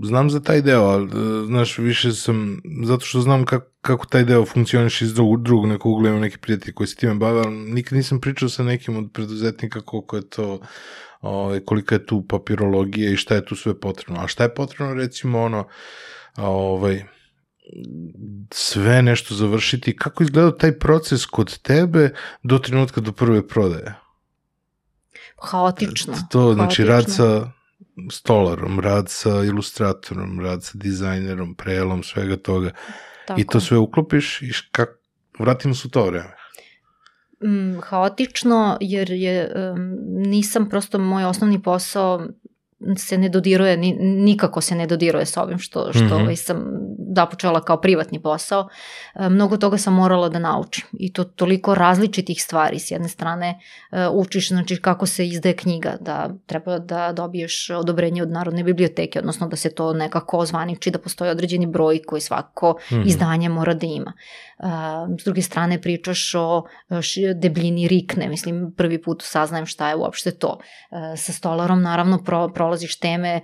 Znam 0.04 0.30
za 0.30 0.40
taj 0.40 0.62
deo, 0.62 0.82
ali, 0.82 1.06
e, 1.06 1.46
znaš, 1.46 1.78
više 1.78 2.12
sam, 2.12 2.62
zato 2.84 3.06
što 3.06 3.22
znam 3.22 3.46
kako, 3.46 3.72
kako 3.82 4.06
taj 4.06 4.24
deo 4.24 4.46
funkcioniš 4.46 5.02
iz 5.02 5.14
drugog, 5.14 5.44
drugog 5.44 5.68
nekog 5.68 5.92
ugla, 5.92 6.10
imam 6.10 6.22
neki 6.22 6.38
prijatelji 6.38 6.74
koji 6.74 6.88
se 6.88 6.96
time 6.96 7.16
bave, 7.16 7.40
ali 7.40 7.56
nikad 7.56 7.98
nisam 7.98 8.22
pričao 8.22 8.50
sa 8.50 8.64
nekim 8.64 8.98
od 8.98 9.10
preduzetnika 9.14 9.82
koliko 9.82 10.16
je 10.16 10.30
to 10.30 10.60
ovaj, 11.22 11.60
kolika 11.60 11.96
je 11.96 12.06
tu 12.06 12.26
papirologija 12.28 13.12
i 13.12 13.16
šta 13.16 13.36
je 13.36 13.46
tu 13.46 13.56
sve 13.56 13.80
potrebno. 13.80 14.24
A 14.24 14.28
šta 14.28 14.44
je 14.44 14.56
potrebno, 14.56 14.94
recimo, 14.94 15.42
ono, 15.42 15.68
ovaj, 16.38 17.04
sve 18.52 19.02
nešto 19.02 19.36
završiti, 19.36 19.96
kako 19.96 20.24
izgleda 20.24 20.58
taj 20.58 20.80
proces 20.80 21.26
kod 21.26 21.58
tebe 21.58 22.14
do 22.44 22.60
trenutka 22.60 23.02
do 23.02 23.12
prve 23.12 23.48
prodaje? 23.48 23.94
Haotično. 25.42 26.14
To, 26.30 26.54
znači, 26.54 26.84
Haotično. 26.84 26.96
rad 26.96 27.12
sa 27.12 27.52
stolarom, 28.12 28.80
rad 28.80 29.10
sa 29.10 29.44
ilustratorom, 29.44 30.40
rad 30.40 30.64
sa 30.64 30.72
dizajnerom, 30.74 31.56
prelom, 31.56 32.04
svega 32.04 32.38
toga. 32.38 32.72
Tako. 33.28 33.42
I 33.42 33.48
to 33.48 33.60
sve 33.60 33.78
uklopiš 33.78 34.42
i 34.42 34.52
kak, 34.72 34.90
vratimo 35.40 35.74
se 35.76 35.88
u 35.88 35.92
to 35.92 36.06
vreme 36.06 36.47
mm, 37.44 37.80
haotično 37.82 38.78
jer 38.82 39.12
je 39.12 39.52
um, 39.56 39.98
nisam 40.08 40.70
prosto 40.70 41.00
moj 41.00 41.26
osnovni 41.26 41.62
posao 41.62 42.28
se 42.98 43.18
ne 43.18 43.30
dodiruje, 43.30 43.78
ni, 43.78 43.94
nikako 44.00 44.62
se 44.62 44.76
ne 44.76 44.88
dodiruje 44.88 45.26
sa 45.26 45.44
ovim 45.44 45.60
što, 45.60 45.94
što 45.94 46.20
mm 46.20 46.28
-hmm. 46.28 46.36
sam 46.36 46.88
započela 47.16 47.62
kao 47.62 47.82
privatni 47.82 48.22
posao. 48.22 48.68
E, 49.16 49.30
mnogo 49.30 49.58
toga 49.58 49.78
sam 49.78 49.94
morala 49.94 50.30
da 50.30 50.40
naučim 50.40 50.86
i 50.94 51.14
to 51.14 51.24
toliko 51.24 51.76
različitih 51.76 52.44
stvari. 52.44 52.80
S 52.80 52.92
jedne 52.92 53.10
strane 53.10 53.60
e, 53.92 54.08
učiš 54.08 54.48
znači, 54.48 54.76
kako 54.82 55.06
se 55.06 55.28
izdaje 55.28 55.56
knjiga, 55.56 55.98
da 56.02 56.30
treba 56.46 56.80
da 56.80 57.12
dobiješ 57.12 57.70
odobrenje 57.70 58.22
od 58.22 58.32
Narodne 58.32 58.64
biblioteke, 58.64 59.20
odnosno 59.20 59.48
da 59.48 59.56
se 59.56 59.76
to 59.76 59.94
nekako 59.94 60.38
ozvaniči, 60.38 60.92
da 60.92 61.00
postoji 61.00 61.32
određeni 61.32 61.68
broj 61.68 62.02
koji 62.08 62.22
svako 62.22 62.72
mm 62.92 62.96
-hmm. 62.96 63.08
izdanje 63.08 63.50
mora 63.50 63.74
da 63.74 63.86
ima. 63.86 64.14
S 65.20 65.24
druge 65.24 65.42
strane 65.42 65.82
pričaš 65.82 66.36
o 66.36 66.64
debljini 67.36 67.88
rikne, 67.88 68.28
mislim 68.28 68.74
prvi 68.78 69.02
put 69.02 69.22
saznajem 69.22 69.66
šta 69.66 69.90
je 69.90 69.96
uopšte 69.96 70.32
to. 70.32 70.60
Sa 71.16 71.34
stolarom 71.34 71.82
naravno 71.82 72.24
pro, 72.24 72.50
prolaziš 72.54 73.00
teme 73.00 73.42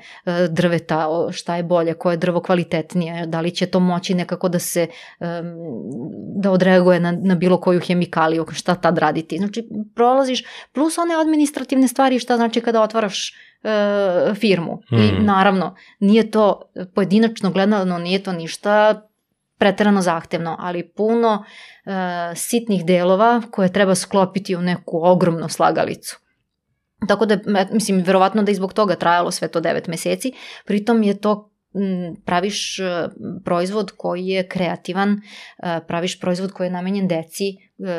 drveta, 0.50 1.08
šta 1.32 1.56
je 1.56 1.64
bolje, 1.64 1.94
koje 1.94 2.14
je 2.14 2.18
drvo 2.18 2.42
kvalitetnije, 2.42 3.26
da 3.26 3.42
li 3.42 3.52
će 3.52 3.66
to 3.66 3.80
moći 3.80 4.14
nekako 4.14 4.50
da 4.50 4.60
se 4.60 4.88
da 6.36 6.52
odreaguje 6.52 7.00
na, 7.00 7.12
na 7.12 7.36
bilo 7.36 7.58
koju 7.62 7.80
hemikaliju, 7.80 8.46
šta 8.52 8.76
tad 8.76 8.98
raditi. 8.98 9.38
Znači 9.38 9.68
prolaziš 9.96 10.44
plus 10.72 10.98
one 10.98 11.16
administrativne 11.22 11.88
stvari 11.88 12.20
šta 12.20 12.36
znači 12.36 12.62
kada 12.62 12.82
otvaraš 12.82 13.34
firmu. 14.36 14.82
Mm. 14.92 14.96
I 14.96 15.08
hmm. 15.08 15.26
naravno, 15.26 15.76
nije 16.00 16.32
to 16.32 16.62
pojedinačno 16.96 17.52
gledano, 17.52 17.98
nije 17.98 18.24
to 18.24 18.32
ništa 18.32 19.02
preterano 19.64 20.02
zahtevno, 20.02 20.56
ali 20.60 20.88
puno 20.88 21.44
e, 21.44 21.92
sitnih 22.36 22.86
delova 22.86 23.42
koje 23.52 23.74
treba 23.74 23.96
sklopiti 23.96 24.56
u 24.56 24.62
neku 24.62 25.00
ogromnu 25.04 25.50
slagalicu. 25.50 26.20
Tako 27.08 27.26
da, 27.26 27.38
mislim, 27.72 28.04
verovatno 28.04 28.44
da 28.44 28.52
i 28.52 28.56
zbog 28.56 28.74
toga 28.74 28.96
trajalo 28.96 29.32
sve 29.32 29.48
to 29.48 29.62
9 29.62 29.90
meseci, 29.90 30.34
pritom 30.66 31.04
je 31.04 31.20
to 31.22 31.50
praviš 32.26 32.80
e, 32.80 33.08
proizvod 33.46 33.92
koji 33.98 34.28
je 34.28 34.48
kreativan, 34.48 35.12
e, 35.12 35.80
praviš 35.88 36.20
proizvod 36.20 36.52
koji 36.52 36.68
je 36.68 36.72
namenjen 36.72 37.08
deci, 37.08 37.56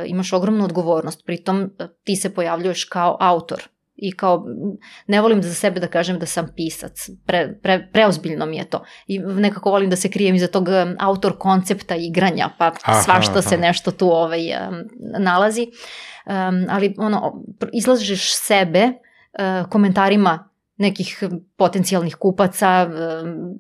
imaš 0.07 0.33
ogromnu 0.33 0.65
odgovornost, 0.65 1.27
pritom 1.27 1.71
ti 2.05 2.17
se 2.17 2.35
pojavljuješ 2.35 2.85
kao 2.85 3.17
autor 3.21 3.74
i 3.97 4.13
kao 4.17 4.45
ne 5.07 5.21
volim 5.21 5.43
za 5.43 5.55
sebe 5.55 5.81
da 5.81 5.87
kažem 5.87 6.19
da 6.19 6.27
sam 6.27 6.49
pisac, 6.57 7.11
pre, 7.27 7.59
pre, 7.63 7.89
preozbiljno 7.93 8.47
mi 8.47 8.57
je 8.57 8.65
to. 8.65 8.85
I 9.07 9.19
nekako 9.19 9.71
volim 9.71 9.91
da 9.91 9.97
se 9.97 10.11
krijem 10.11 10.35
iza 10.35 10.47
tog 10.47 10.69
um, 10.69 10.97
autor 10.99 11.39
koncepta 11.39 11.97
igranja, 11.97 12.51
pa 12.59 12.73
aha, 12.83 13.01
svašta 13.01 13.39
aha. 13.39 13.43
se 13.43 13.57
nešto 13.57 13.91
tu 13.91 14.11
ovaj, 14.11 14.41
um, 14.41 14.75
nalazi, 15.19 15.67
um, 16.27 16.67
ali 16.69 16.95
ono, 16.99 17.45
izlažeš 17.73 18.35
sebe 18.35 18.85
uh, 18.85 19.69
komentarima 19.71 20.51
nekih 20.77 21.23
potencijalnih 21.57 22.17
kupaca, 22.17 22.87
um, 22.89 23.57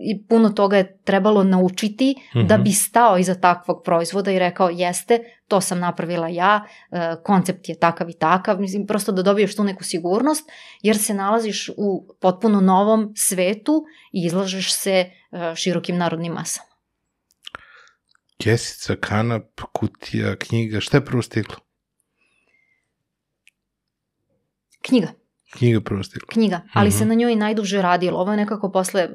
i 0.00 0.26
puno 0.26 0.50
toga 0.50 0.76
je 0.76 0.98
trebalo 1.04 1.44
naučiti 1.44 2.14
mm 2.34 2.38
-hmm. 2.38 2.46
da 2.46 2.58
bi 2.58 2.72
stao 2.72 3.18
iza 3.18 3.34
takvog 3.34 3.82
proizvoda 3.84 4.30
i 4.30 4.38
rekao 4.38 4.68
jeste, 4.68 5.18
to 5.48 5.60
sam 5.60 5.78
napravila 5.78 6.28
ja, 6.28 6.64
e, 6.90 7.14
koncept 7.24 7.68
je 7.68 7.78
takav 7.78 8.10
i 8.10 8.12
takav, 8.12 8.60
mislim 8.60 8.86
prosto 8.86 9.12
da 9.12 9.22
dobiješ 9.22 9.56
tu 9.56 9.64
neku 9.64 9.84
sigurnost 9.84 10.50
jer 10.82 10.98
se 10.98 11.14
nalaziš 11.14 11.70
u 11.76 12.14
potpuno 12.20 12.60
novom 12.60 13.12
svetu 13.16 13.84
i 14.12 14.26
izlažeš 14.26 14.74
se 14.74 14.90
e, 14.90 15.10
širokim 15.54 15.96
narodnim 15.96 16.32
masama. 16.32 16.66
Kesica, 18.38 18.96
kanap, 19.00 19.60
kutija, 19.72 20.36
knjiga, 20.36 20.80
šta 20.80 20.96
je 20.96 21.04
prvo 21.04 21.22
stiglo? 21.22 21.56
Knjiga. 24.82 25.08
Knjiga 25.52 25.80
prvo 25.80 26.02
stigla. 26.02 26.26
Knjiga, 26.32 26.60
ali 26.72 26.88
mm 26.88 26.92
-hmm. 26.92 26.98
se 26.98 27.04
na 27.04 27.14
njoj 27.14 27.36
najduže 27.36 27.82
radilo. 27.82 28.20
Ovo 28.20 28.30
je 28.30 28.36
nekako 28.36 28.72
posle 28.72 29.08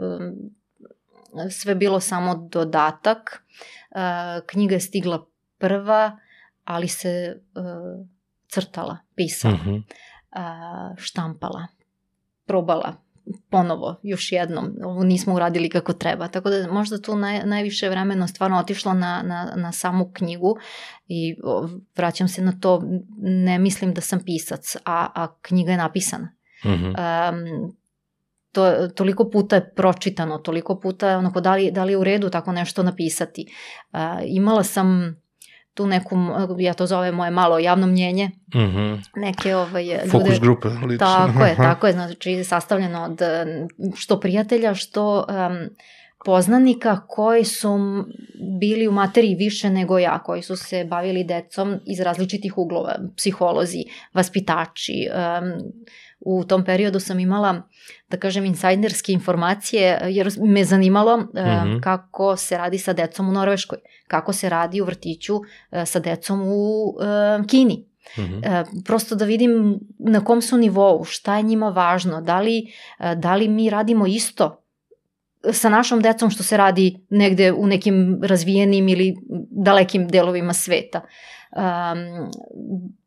sve 1.49 1.75
bilo 1.75 1.99
samo 1.99 2.35
dodatak. 2.51 3.43
Knjiga 4.45 4.75
je 4.75 4.79
stigla 4.79 5.25
prva, 5.57 6.17
ali 6.63 6.88
se 6.88 7.41
crtala, 8.47 8.97
pisala, 9.15 9.57
-hmm. 9.65 9.83
štampala, 10.97 11.67
probala 12.45 13.07
ponovo, 13.49 13.99
još 14.03 14.31
jednom, 14.31 14.75
ovo 14.83 15.03
nismo 15.03 15.33
uradili 15.33 15.69
kako 15.69 15.93
treba, 15.93 16.27
tako 16.27 16.49
da 16.49 16.71
možda 16.71 17.01
tu 17.01 17.15
naj, 17.15 17.45
najviše 17.45 17.89
vremena 17.89 18.27
stvarno 18.27 18.57
otišlo 18.57 18.93
na, 18.93 19.21
na, 19.25 19.53
na 19.55 19.71
samu 19.71 20.11
knjigu 20.13 20.57
i 21.07 21.35
vraćam 21.95 22.27
se 22.27 22.41
na 22.41 22.59
to, 22.59 22.83
ne 23.21 23.59
mislim 23.59 23.93
da 23.93 24.01
sam 24.01 24.19
pisac, 24.25 24.75
a, 24.85 25.07
a 25.15 25.27
knjiga 25.41 25.71
je 25.71 25.77
napisana. 25.77 26.33
Mm 26.65 26.69
-hmm. 26.69 26.93
um, 27.29 27.77
to, 28.58 28.88
toliko 28.88 29.30
puta 29.30 29.55
je 29.55 29.74
pročitano, 29.76 30.38
toliko 30.38 30.80
puta 30.80 31.10
je 31.10 31.18
onako 31.18 31.41
da 31.41 31.55
li, 31.55 31.72
da 31.72 31.84
li 31.84 31.93
je 31.93 31.97
u 31.97 32.03
redu 32.03 32.30
tako 32.30 32.51
nešto 32.51 32.84
napisati. 32.84 33.45
Uh, 33.93 33.99
imala 34.26 34.64
sam 34.64 35.16
tu 35.74 35.88
neku, 35.88 36.16
ja 36.60 36.74
to 36.74 36.86
zove 36.86 37.12
moje 37.12 37.32
malo 37.32 37.60
javno 37.60 37.88
mnjenje, 37.88 38.32
mm 38.55 38.60
-hmm. 38.60 39.03
neke 39.16 39.55
ovaj, 39.55 39.84
ljude... 39.86 40.10
Fokus 40.12 40.39
grupe, 40.39 40.68
lično. 40.68 40.97
Tako 40.97 41.45
je, 41.45 41.55
tako 41.55 41.88
je, 41.88 41.93
znači 41.93 42.43
sastavljeno 42.43 43.03
od 43.03 43.22
što 43.95 44.20
prijatelja, 44.20 44.74
što 44.74 45.18
um, 45.18 45.70
poznanika 46.26 47.01
koji 47.08 47.43
su 47.43 47.78
bili 48.60 48.88
u 48.88 48.91
materiji 48.91 49.36
više 49.36 49.70
nego 49.70 49.99
ja, 49.99 50.20
koji 50.20 50.41
su 50.41 50.55
se 50.55 50.86
bavili 50.86 51.24
decom 51.24 51.80
iz 51.86 51.99
različitih 51.99 52.58
uglova, 52.58 52.95
psiholozi, 53.18 53.84
vaspitači, 54.14 55.08
um, 55.10 55.72
u 56.20 56.43
tom 56.43 56.66
periodu 56.66 56.99
sam 56.99 57.20
imala, 57.20 57.62
da 58.10 58.18
kažem, 58.18 58.45
insajderske 58.45 59.12
informacije, 59.12 59.99
jer 60.08 60.30
me 60.39 60.64
zanimalo 60.64 61.18
mm 61.18 61.30
-hmm. 61.34 61.82
kako 61.82 62.36
se 62.36 62.58
radi 62.58 62.78
sa 62.78 62.93
decom 62.93 63.30
u 63.30 63.32
Norveškoj, 63.32 63.78
kako 64.08 64.34
se 64.34 64.49
radi 64.49 64.82
u 64.82 64.86
vrtiću 64.86 65.39
e, 65.72 65.86
sa 65.86 65.99
decom 65.99 66.41
u 66.45 66.95
e, 67.01 67.47
Kini. 67.47 67.86
Mm 68.18 68.22
-hmm. 68.22 68.84
Prosto 68.86 69.16
da 69.16 69.26
vidim 69.26 69.80
na 69.99 70.24
kom 70.24 70.41
su 70.41 70.58
nivou, 70.58 71.03
šta 71.03 71.38
je 71.38 71.43
njima 71.43 71.70
važno, 71.70 72.22
da 72.22 72.39
li, 72.39 72.74
da 73.16 73.36
li 73.36 73.47
mi 73.47 73.70
radimo 73.70 74.08
isto 74.08 74.64
sa 75.51 75.70
našom 75.70 76.01
decom 76.01 76.30
što 76.30 76.43
se 76.43 76.58
radi 76.58 77.05
negde 77.10 77.51
u 77.51 77.68
nekim 77.68 78.20
razvijenim 78.24 78.88
ili 78.88 79.16
dalekim 79.49 80.08
delovima 80.08 80.53
sveta. 80.53 81.01
Um, 81.01 82.32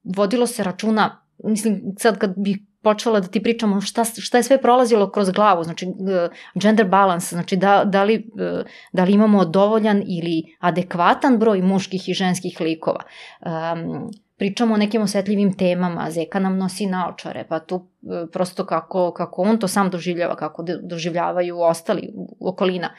vodilo 0.05 0.47
se 0.47 0.65
računa, 0.65 1.27
mislim 1.45 1.83
sad 1.99 2.19
kad 2.19 2.35
bih 2.37 2.59
počela 2.83 3.21
da 3.21 3.29
ti 3.29 3.43
pričamo 3.43 3.81
šta, 3.81 4.05
šta 4.05 4.37
je 4.37 4.43
sve 4.43 4.63
prolazilo 4.63 5.11
kroz 5.11 5.31
glavu, 5.31 5.65
znači 5.65 5.87
e, 5.87 6.29
gender 6.55 6.87
balance, 6.87 7.37
znači 7.37 7.57
da, 7.57 7.85
da, 7.85 8.05
li, 8.05 8.15
e, 8.15 8.63
da 8.93 9.05
li 9.05 9.13
imamo 9.13 9.45
dovoljan 9.45 10.03
ili 10.07 10.57
adekvatan 10.59 11.39
broj 11.39 11.63
muških 11.63 12.09
i 12.09 12.15
ženskih 12.15 12.61
likova. 12.61 13.01
Um, 13.41 14.11
pričamo 14.37 14.75
o 14.75 14.77
nekim 14.77 15.03
osetljivim 15.03 15.57
temama, 15.57 16.11
Zeka 16.11 16.39
nam 16.39 16.59
nosi 16.59 16.87
naočare, 16.87 17.45
pa 17.49 17.59
tu 17.59 17.87
e, 18.03 18.27
prosto 18.33 18.67
kako, 18.67 19.13
kako 19.13 19.43
on 19.43 19.59
to 19.59 19.69
sam 19.69 19.91
doživljava, 19.91 20.37
kako 20.37 20.65
doživljavaju 20.83 21.61
ostali 21.61 22.13
okolina. 22.41 22.95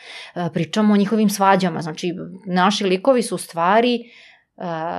Pričamo 0.53 0.93
o 0.93 0.97
njihovim 0.97 1.29
svađama, 1.29 1.82
znači 1.82 2.13
naši 2.45 2.84
likovi 2.86 3.21
su 3.21 3.38
stvari 3.38 3.99
uh, 3.99 4.30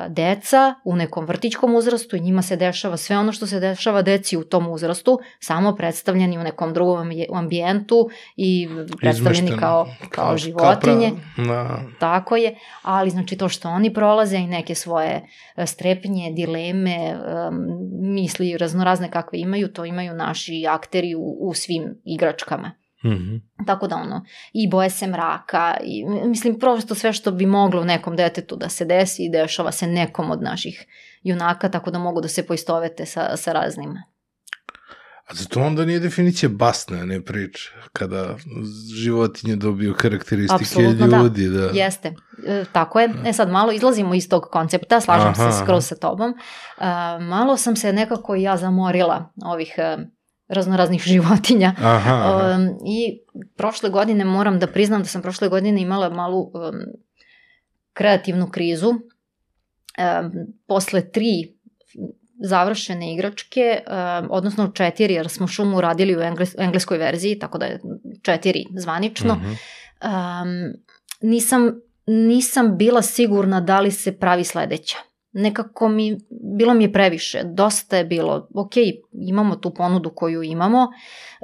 deca 0.08 0.74
u 0.84 0.96
nekom 0.96 1.24
vrtićkom 1.24 1.74
uzrastu 1.74 2.16
i 2.16 2.20
njima 2.20 2.42
se 2.42 2.56
dešava 2.56 2.96
sve 2.96 3.18
ono 3.18 3.32
što 3.32 3.46
se 3.46 3.60
dešava 3.60 4.02
deci 4.02 4.36
u 4.36 4.44
tom 4.44 4.68
uzrastu, 4.68 5.18
samo 5.40 5.74
predstavljeni 5.74 6.38
u 6.38 6.42
nekom 6.42 6.74
drugom 6.74 7.10
ambijentu 7.34 8.08
i 8.36 8.68
predstavljeni 9.00 9.50
kao, 9.50 9.84
kao, 9.84 10.26
kao 10.26 10.36
životinje. 10.36 11.12
Kao 11.36 11.44
da. 11.44 11.80
Tako 11.98 12.36
je, 12.36 12.54
ali 12.82 13.10
znači 13.10 13.36
to 13.36 13.48
što 13.48 13.68
oni 13.68 13.94
prolaze 13.94 14.36
i 14.36 14.46
neke 14.46 14.74
svoje 14.74 15.28
e, 15.56 15.66
strepnje, 15.66 16.32
dileme, 16.32 17.18
misli 18.00 18.58
raznorazne 18.58 19.10
kakve 19.10 19.38
imaju, 19.38 19.72
to 19.72 19.84
imaju 19.84 20.14
naši 20.14 20.66
akteri 20.68 21.14
u, 21.14 21.36
u 21.40 21.54
svim 21.54 22.00
igračkama. 22.04 22.81
Mm 23.04 23.08
-hmm. 23.08 23.40
Tako 23.66 23.86
da 23.86 23.96
ono, 23.96 24.24
i 24.52 24.68
boje 24.70 24.90
se 24.90 25.06
mraka, 25.06 25.76
i 25.84 26.04
mislim 26.04 26.58
prosto 26.58 26.94
sve 26.94 27.12
što 27.12 27.32
bi 27.32 27.46
moglo 27.46 27.84
nekom 27.84 28.16
detetu 28.16 28.56
da 28.56 28.68
se 28.68 28.84
desi 28.84 29.24
i 29.24 29.30
dešava 29.30 29.72
se 29.72 29.86
nekom 29.86 30.30
od 30.30 30.42
naših 30.42 30.86
junaka, 31.22 31.68
tako 31.68 31.90
da 31.90 31.98
mogu 31.98 32.20
da 32.20 32.28
se 32.28 32.46
poistovete 32.46 33.06
sa, 33.06 33.36
sa 33.36 33.52
raznima. 33.52 34.02
A 35.30 35.34
zato 35.34 35.60
onda 35.60 35.84
nije 35.84 35.98
definicija 35.98 36.48
basna, 36.48 37.04
ne 37.04 37.24
priča, 37.24 37.70
kada 37.92 38.36
životinje 38.94 39.56
dobiju 39.56 39.94
karakteristike 39.94 40.64
Absolutno, 40.64 41.06
da. 41.06 41.16
ljudi. 41.16 41.48
Da. 41.48 41.60
da. 41.60 41.70
Jeste, 41.78 42.14
e, 42.46 42.64
tako 42.72 43.00
je. 43.00 43.10
E 43.26 43.32
sad 43.32 43.50
malo 43.50 43.72
izlazimo 43.72 44.14
iz 44.14 44.28
tog 44.28 44.42
koncepta, 44.52 45.00
slažem 45.00 45.28
aha, 45.28 45.52
se 45.52 45.58
skroz 45.64 45.86
sa 45.86 45.94
tobom. 45.94 46.30
E, 46.30 46.84
malo 47.20 47.56
sam 47.56 47.76
se 47.76 47.92
nekako 47.92 48.34
ja 48.34 48.56
zamorila 48.56 49.32
ovih 49.44 49.74
e, 49.76 49.96
raznoraznih 50.48 51.02
životinja. 51.12 51.74
Aha, 51.78 52.14
aha. 52.14 52.56
Um, 52.56 52.68
I 52.86 53.20
prošle 53.56 53.90
godine 53.90 54.24
moram 54.24 54.58
da 54.58 54.66
priznam 54.66 55.02
da 55.02 55.08
sam 55.08 55.22
prošle 55.22 55.48
godine 55.48 55.82
imala 55.82 56.10
malu 56.10 56.40
um, 56.42 56.52
kreativnu 57.92 58.50
krizu. 58.50 58.88
Um, 58.88 60.32
posle 60.66 61.10
tri 61.10 61.54
završene 62.44 63.14
igračke, 63.14 63.80
um, 63.86 64.28
odnosno 64.30 64.68
četiri, 64.68 65.14
jer 65.14 65.28
smo 65.28 65.46
šumu 65.46 65.80
radili 65.80 66.16
u 66.16 66.20
engles, 66.20 66.54
engleskoj 66.58 66.98
verziji, 66.98 67.38
tako 67.38 67.58
da 67.58 67.66
je 67.66 67.80
četiri 68.22 68.64
zvanično. 68.76 69.34
Mm 69.34 69.40
-hmm. 69.40 70.42
um, 70.42 70.72
nisam, 71.20 71.80
nisam 72.06 72.76
bila 72.78 73.02
sigurna 73.02 73.60
da 73.60 73.80
li 73.80 73.90
se 73.90 74.18
pravi 74.18 74.44
sledeća 74.44 74.96
nekako 75.32 75.88
mi, 75.88 76.18
bilo 76.58 76.74
mi 76.74 76.84
je 76.84 76.92
previše, 76.92 77.42
dosta 77.44 77.96
je 77.96 78.04
bilo, 78.04 78.48
ok, 78.54 78.72
imamo 79.12 79.56
tu 79.56 79.74
ponudu 79.74 80.10
koju 80.10 80.42
imamo, 80.42 80.88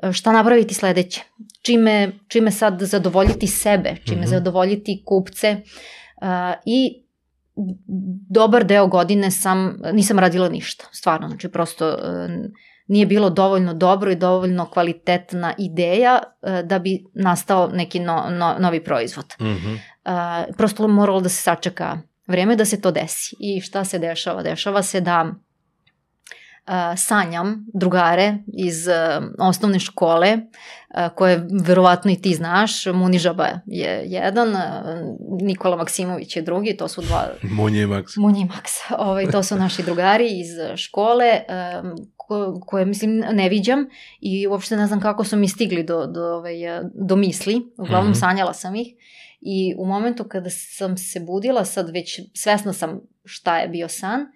e, 0.02 0.12
šta 0.12 0.32
napraviti 0.32 0.74
sledeće? 0.74 1.22
Čime, 1.62 2.12
čime 2.28 2.50
sad 2.50 2.80
zadovoljiti 2.80 3.46
sebe, 3.46 3.96
čime 4.04 4.20
mm 4.20 4.24
-hmm. 4.24 4.30
zadovoljiti 4.30 5.02
kupce 5.06 5.56
uh, 6.22 6.26
i 6.64 7.02
dobar 8.30 8.64
deo 8.64 8.86
godine 8.86 9.30
sam, 9.30 9.80
nisam 9.92 10.18
radila 10.18 10.48
ništa, 10.48 10.84
stvarno, 10.92 11.28
znači 11.28 11.48
prosto 11.48 11.88
uh, 11.88 11.96
nije 12.86 13.06
bilo 13.06 13.30
dovoljno 13.30 13.74
dobro 13.74 14.10
i 14.10 14.16
dovoljno 14.16 14.66
kvalitetna 14.66 15.54
ideja 15.58 16.22
uh, 16.42 16.60
da 16.60 16.78
bi 16.78 17.04
nastao 17.14 17.68
neki 17.68 18.00
no, 18.00 18.26
no, 18.30 18.56
novi 18.58 18.84
proizvod. 18.84 19.34
Mm 19.40 19.44
-hmm. 19.44 19.78
uh, 20.04 20.56
prosto 20.56 20.88
moralo 20.88 21.20
da 21.20 21.28
se 21.28 21.42
sačeka 21.42 21.98
Vreme 22.28 22.56
da 22.56 22.64
se 22.64 22.80
to 22.80 22.90
desi. 22.90 23.36
I 23.40 23.60
šta 23.60 23.84
se 23.84 23.98
dešava? 23.98 24.42
Dešava 24.42 24.82
se 24.82 25.00
da 25.00 25.32
uh, 26.68 26.74
sanjam 26.96 27.66
drugare 27.74 28.34
iz 28.58 28.86
uh, 28.86 29.24
osnovne 29.38 29.78
škole, 29.78 30.38
uh, 30.38 31.14
koje 31.14 31.46
verovatno 31.66 32.10
i 32.10 32.16
ti 32.16 32.34
znaš, 32.34 32.86
Munižaba 32.86 33.46
je 33.66 34.02
jedan, 34.04 34.56
Nikola 35.40 35.76
Maksimović 35.76 36.36
je 36.36 36.42
drugi, 36.42 36.76
to 36.76 36.88
su 36.88 37.02
dva... 37.02 37.28
Munje 37.56 37.82
i 37.82 37.86
Maks. 37.86 38.16
Munje 38.16 38.40
i 38.40 38.44
Maks, 38.44 38.72
ovaj, 38.98 39.30
to 39.30 39.42
su 39.42 39.56
naši 39.56 39.82
drugari 39.82 40.40
iz 40.40 40.76
škole, 40.76 41.40
um, 41.82 41.92
ko, 42.16 42.60
koje 42.66 42.84
mislim 42.84 43.24
ne 43.32 43.48
viđam 43.48 43.86
i 44.20 44.46
uopšte 44.46 44.76
ne 44.76 44.86
znam 44.86 45.00
kako 45.00 45.24
su 45.24 45.36
mi 45.36 45.48
stigli 45.48 45.82
do, 45.82 46.06
do, 46.06 46.24
ovaj, 46.24 46.54
do 46.94 47.16
misli, 47.16 47.60
uglavnom 47.78 48.10
mm 48.10 48.14
-hmm. 48.14 48.20
sanjala 48.20 48.54
sam 48.54 48.74
ih 48.74 48.88
I 49.40 49.74
u 49.78 49.86
momentu 49.86 50.24
kada 50.24 50.50
sam 50.50 50.96
se 50.96 51.20
budila, 51.20 51.64
sad 51.64 51.90
već 51.90 52.20
svesna 52.34 52.72
sam 52.72 53.00
šta 53.24 53.58
je 53.58 53.68
bio 53.68 53.88
san, 53.88 54.26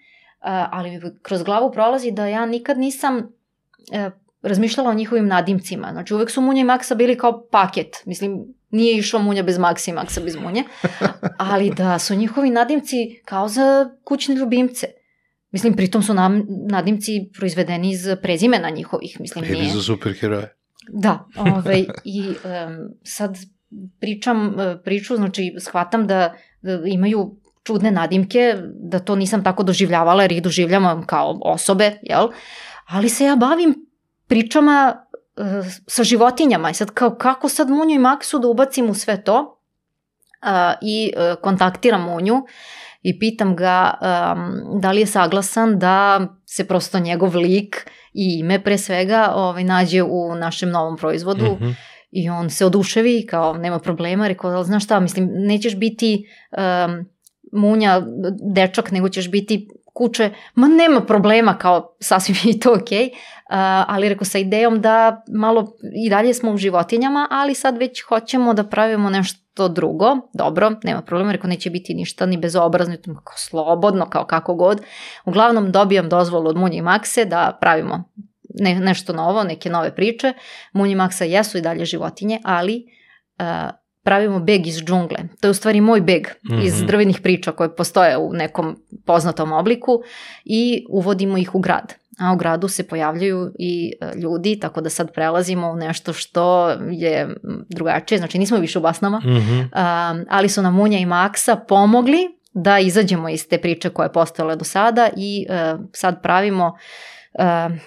ali 0.41 0.91
mi 0.91 1.01
kroz 1.23 1.43
glavu 1.43 1.73
prolazi 1.73 2.11
da 2.11 2.27
ja 2.27 2.47
nikad 2.47 2.79
nisam 2.79 3.33
e, 3.93 4.11
razmišljala 4.43 4.91
o 4.91 4.95
njihovim 4.95 5.27
nadimcima. 5.27 5.89
Znači 5.93 6.15
uvek 6.15 6.31
su 6.31 6.41
Munja 6.41 6.61
i 6.61 6.65
Maksa 6.65 6.95
bili 6.95 7.19
kao 7.19 7.47
paket. 7.51 7.97
Mislim, 8.07 8.55
nije 8.71 8.99
išao 8.99 9.23
Munja 9.23 9.43
bez 9.43 9.59
Maksa 9.59 9.91
i 9.91 9.95
Maksa 9.95 10.21
bez 10.21 10.37
Munje, 10.37 10.65
ali 11.51 11.71
da 11.77 11.99
su 11.99 12.15
njihovi 12.15 12.51
nadimci 12.51 13.21
kao 13.25 13.49
za 13.49 13.91
kućne 14.05 14.35
ljubimce. 14.35 14.87
Mislim, 15.51 15.77
pritom 15.77 16.03
su 16.03 16.15
nam, 16.15 16.47
nadimci 16.49 17.31
proizvedeni 17.39 17.91
iz 17.91 18.07
prezimena 18.23 18.71
njihovih. 18.71 19.21
Mislim, 19.21 19.45
Ili 19.45 19.61
nije. 19.61 19.73
za 19.73 19.83
superheroje. 19.83 20.57
Da, 20.89 21.27
ovaj, 21.57 21.85
i 22.05 22.29
um, 22.29 22.35
sad 23.03 23.37
pričam 24.01 24.47
uh, 24.47 24.55
priču, 24.85 25.17
znači 25.17 25.55
shvatam 25.59 26.07
da, 26.07 26.35
da 26.63 26.83
imaju 26.87 27.37
čudne 27.65 27.91
nadimke, 27.91 28.57
da 28.75 28.99
to 28.99 29.17
nisam 29.17 29.45
tako 29.45 29.63
doživljavala 29.63 30.23
jer 30.23 30.33
ih 30.33 30.43
doživljavam 30.43 31.07
kao 31.07 31.39
osobe, 31.45 31.99
jel? 32.03 32.29
Ali 32.87 33.09
se 33.09 33.25
ja 33.25 33.37
bavim 33.37 33.75
pričama 34.27 35.07
sa 35.87 36.05
životinjama 36.05 36.71
i 36.71 36.75
sad 36.75 36.91
kao 36.91 37.15
kako 37.15 37.49
sad 37.49 37.71
Munju 37.71 37.95
i 37.95 37.99
Maksu 37.99 38.39
da 38.39 38.49
ubacim 38.49 38.91
u 38.91 38.95
sve 38.95 39.25
to 39.25 39.59
i 40.83 41.13
uh, 41.17 41.43
kontaktiram 41.43 42.03
Munju 42.03 42.43
i 43.03 43.19
pitam 43.19 43.57
ga 43.57 43.95
da 44.81 44.93
li 44.93 45.01
je 45.01 45.07
saglasan 45.07 45.79
da 45.79 46.27
se 46.47 46.69
prosto 46.69 46.99
njegov 46.99 47.37
lik 47.37 47.91
i 48.13 48.39
ime 48.41 48.65
pre 48.65 48.79
svega 48.79 49.33
ovaj, 49.35 49.65
nađe 49.65 50.03
u 50.03 50.35
našem 50.35 50.71
novom 50.71 50.97
proizvodu 50.97 51.45
Mhm. 51.45 51.71
I 52.13 52.31
on 52.31 52.51
se 52.51 52.67
oduševi 52.67 53.27
kao 53.31 53.59
nema 53.59 53.79
problema, 53.79 54.29
rekao, 54.29 54.51
ali 54.51 54.65
znaš 54.65 54.85
šta, 54.85 55.01
mislim, 55.01 55.29
nećeš 55.33 55.77
biti 55.77 56.27
um, 56.51 57.05
munja, 57.53 58.03
dečak, 58.55 58.91
nego 58.91 59.09
ćeš 59.09 59.31
biti 59.31 59.69
kuće, 59.95 60.31
ma 60.55 60.69
nema 60.69 61.01
problema, 61.01 61.59
kao 61.59 61.97
sasvim 62.01 62.37
je 62.43 62.61
to 62.61 62.75
okej, 62.75 63.07
uh, 63.07 63.13
ali 63.89 64.09
rekao 64.09 64.25
sa 64.25 64.39
idejom 64.39 64.81
da 64.81 65.25
malo 65.35 65.77
i 66.05 66.11
dalje 66.11 66.35
smo 66.35 66.51
u 66.53 66.57
životinjama, 66.57 67.29
ali 67.31 67.55
sad 67.55 67.79
već 67.79 68.03
hoćemo 68.03 68.55
da 68.55 68.65
pravimo 68.65 69.11
nešto 69.11 69.69
drugo, 69.69 70.17
dobro, 70.35 70.73
nema 70.85 71.03
problema, 71.03 71.33
rekao 71.33 71.49
neće 71.49 71.71
biti 71.71 71.95
ništa 71.95 72.27
ni 72.27 72.37
bezobrazno, 72.37 72.97
kao 73.05 73.37
slobodno, 73.37 74.11
kao 74.11 74.25
kako 74.25 74.55
god. 74.55 74.81
Uglavnom 75.25 75.73
dobijam 75.73 76.09
dozvolu 76.09 76.49
od 76.49 76.57
Munje 76.57 76.79
i 76.79 76.83
Makse 76.83 77.25
da 77.25 77.59
pravimo 77.61 78.05
ne, 78.55 78.75
nešto 78.81 79.13
novo, 79.13 79.45
neke 79.45 79.71
nove 79.71 79.95
priče. 79.95 80.33
Munje 80.73 80.93
i 80.93 80.97
Maksa 80.97 81.25
jesu 81.25 81.59
i 81.59 81.63
dalje 81.63 81.85
životinje, 81.85 82.39
ali 82.45 82.85
uh, 83.39 83.47
pravimo 84.05 84.41
beg 84.41 84.67
iz 84.67 84.77
džungle. 84.85 85.19
To 85.41 85.47
je 85.47 85.51
u 85.51 85.55
stvari 85.55 85.81
moj 85.81 86.01
beg 86.01 86.27
mm 86.27 86.53
-hmm. 86.53 86.65
iz 86.67 86.77
Mhm. 86.77 86.87
drvenih 86.87 87.21
priča 87.21 87.53
koje 87.53 87.77
postoje 87.77 88.17
u 88.19 88.33
nekom 88.33 88.77
poznatom 89.07 89.53
obliku 89.53 89.93
i 90.45 90.85
uvodimo 90.91 91.39
ih 91.39 91.55
u 91.55 91.59
grad. 91.59 91.95
A 92.21 92.33
u 92.33 92.37
gradu 92.37 92.69
se 92.69 92.89
pojavljaju 92.89 93.53
i 93.59 93.93
e, 94.01 94.19
ljudi, 94.19 94.61
tako 94.61 94.81
da 94.81 94.91
sad 94.91 95.13
prelazimo 95.13 95.71
u 95.71 95.77
nešto 95.77 96.13
što 96.13 96.71
je 96.91 97.37
drugačije, 97.69 98.19
znači 98.19 98.39
nismo 98.39 98.59
više 98.59 98.79
u 98.79 98.83
basnama, 98.83 99.19
Mhm. 99.19 99.59
um, 99.59 99.69
ali 100.31 100.49
su 100.49 100.63
nam 100.63 100.75
Munja 100.75 100.99
i 100.99 101.07
Maksa 101.07 101.57
pomogli 101.57 102.19
da 102.55 102.79
izađemo 102.79 103.29
iz 103.29 103.49
te 103.49 103.59
priče 103.59 103.89
koje 103.91 104.07
je 104.07 104.13
postojale 104.13 104.57
do 104.57 104.65
sada 104.65 105.09
i 105.17 105.47
uh, 105.49 105.81
sad 105.93 106.23
pravimo 106.23 106.67
uh, 106.67 106.79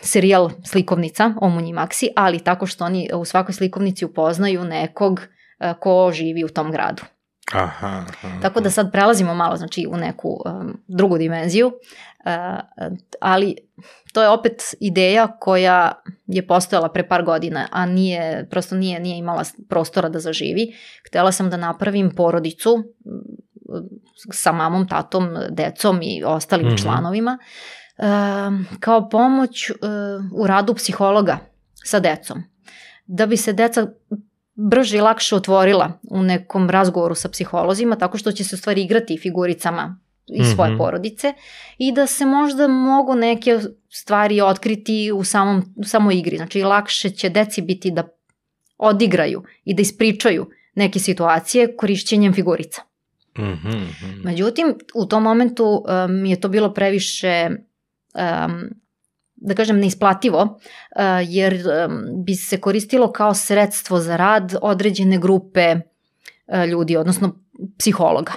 serijal 0.01 0.49
slikovnica 0.63 1.33
o 1.41 1.49
Munji 1.49 1.69
i 1.69 1.73
Maksi, 1.73 2.09
ali 2.15 2.39
tako 2.39 2.65
što 2.65 2.85
oni 2.85 3.09
u 3.13 3.25
svakoj 3.25 3.53
slikovnici 3.53 4.05
upoznaju 4.05 4.63
nekog 4.63 5.19
uh, 5.19 5.79
ko 5.79 6.11
živi 6.13 6.43
u 6.43 6.49
tom 6.49 6.71
gradu. 6.71 7.03
Aha, 7.53 8.05
aha. 8.09 8.39
Tako 8.41 8.59
da 8.61 8.69
sad 8.69 8.91
prelazimo 8.91 9.33
malo 9.33 9.57
znači 9.57 9.87
u 9.89 9.97
neku 9.97 10.41
um, 10.45 10.81
drugu 10.87 11.17
dimenziju, 11.17 11.67
uh, 11.67 12.59
ali 13.19 13.55
to 14.13 14.21
je 14.21 14.29
opet 14.29 14.61
ideja 14.79 15.27
koja 15.39 15.91
je 16.27 16.47
postojala 16.47 16.89
pre 16.89 17.07
par 17.07 17.23
godina, 17.23 17.67
a 17.71 17.85
nije, 17.85 18.47
prosto 18.49 18.75
nije, 18.75 18.99
nije 18.99 19.17
imala 19.17 19.43
prostora 19.69 20.09
da 20.09 20.19
zaživi. 20.19 20.73
Htela 21.07 21.31
sam 21.31 21.49
da 21.49 21.57
napravim 21.57 22.11
porodicu 22.15 22.83
sa 24.31 24.51
mamom, 24.51 24.87
tatom, 24.87 25.37
decom 25.49 26.01
i 26.01 26.23
ostalim 26.25 26.67
Mhm. 26.67 26.75
članovima 26.75 27.31
um, 27.31 27.45
kao 28.79 29.09
pomoć 29.09 29.69
uh, 29.69 29.77
u 30.33 30.47
radu 30.47 30.73
psihologa 30.73 31.37
sa 31.83 31.99
decom. 31.99 32.43
Da 33.05 33.25
bi 33.25 33.37
se 33.37 33.53
deca 33.53 33.87
brže 34.55 34.97
i 34.97 35.01
lakše 35.01 35.35
otvorila 35.35 35.99
u 36.09 36.23
nekom 36.23 36.69
razgovoru 36.69 37.15
sa 37.15 37.29
psiholozima, 37.29 37.95
tako 37.95 38.17
što 38.17 38.31
će 38.31 38.43
se 38.43 38.55
u 38.55 38.57
stvari 38.57 38.81
igrati 38.81 39.19
figuricama 39.21 39.99
iz 40.27 40.47
svoje 40.55 40.69
Mhm. 40.71 40.77
porodice 40.77 41.33
i 41.77 41.91
da 41.91 42.07
se 42.07 42.25
možda 42.25 42.67
mogu 42.67 43.15
neke 43.15 43.59
stvari 43.89 44.41
otkriti 44.41 45.11
u, 45.11 45.23
samom, 45.23 45.73
u 45.75 45.83
samoj 45.83 46.15
igri. 46.15 46.37
Znači 46.37 46.63
lakše 46.63 47.09
će 47.09 47.29
deci 47.29 47.61
biti 47.61 47.91
da 47.91 48.07
odigraju 48.77 49.43
i 49.65 49.73
da 49.73 49.81
ispričaju 49.81 50.49
neke 50.75 50.99
situacije 50.99 51.75
korišćenjem 51.75 52.33
figurica. 52.33 52.81
Mhm, 53.39 53.69
mhm. 53.69 54.21
Međutim, 54.23 54.75
u 54.95 55.05
tom 55.05 55.23
momentu 55.23 55.65
um, 55.65 56.21
mi 56.21 56.29
je 56.29 56.39
to 56.39 56.49
bilo 56.49 56.73
previše, 56.73 57.49
um, 58.15 58.69
da 59.35 59.55
kažem, 59.55 59.79
neisplativo, 59.79 60.41
uh, 60.41 61.01
jer 61.27 61.57
bi 62.25 62.35
se 62.35 62.61
koristilo 62.61 63.11
kao 63.11 63.33
sredstvo 63.33 63.99
za 63.99 64.15
rad 64.15 64.55
određene 64.61 65.17
grupe 65.17 65.75
uh, 65.75 66.63
ljudi, 66.69 66.97
odnosno 66.97 67.35
psihologa. 67.77 68.31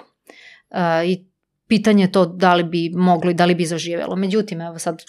Uh, 0.70 1.08
I 1.08 1.27
pitanje 1.68 2.04
je 2.04 2.12
to 2.12 2.26
da 2.26 2.54
li 2.54 2.64
bi 2.64 2.90
moglo 2.90 3.30
i 3.30 3.34
da 3.34 3.44
li 3.44 3.54
bi 3.54 3.66
zaživelo. 3.66 4.16
Međutim, 4.16 4.60
evo 4.60 4.78
sad, 4.78 5.02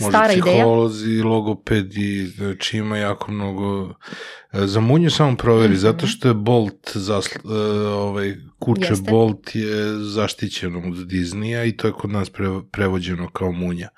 stara 0.00 0.18
Možda 0.18 0.32
ideja. 0.32 0.56
psiholozi, 0.56 1.22
logopedi, 1.22 2.26
znači 2.26 2.78
ima 2.78 2.98
jako 2.98 3.32
mnogo... 3.32 3.94
E, 4.52 4.66
Za 4.66 4.80
munju 4.80 5.10
samo 5.10 5.36
proveri, 5.36 5.68
Mhm. 5.68 5.78
zato 5.78 6.06
što 6.06 6.28
je 6.28 6.34
Bolt, 6.34 6.90
zasl... 6.94 7.38
e, 7.44 7.52
ovaj, 7.88 8.34
kuće 8.58 8.86
Jeste. 8.92 9.10
Bolt 9.10 9.54
je 9.54 9.74
zaštićeno 9.94 10.78
od 10.78 11.06
Disneya 11.06 11.64
i 11.64 11.76
to 11.76 11.86
je 11.86 11.92
kod 11.92 12.10
nas 12.10 12.30
pre, 12.30 12.46
prevođeno 12.72 13.30
kao 13.30 13.52
munja. 13.52 13.88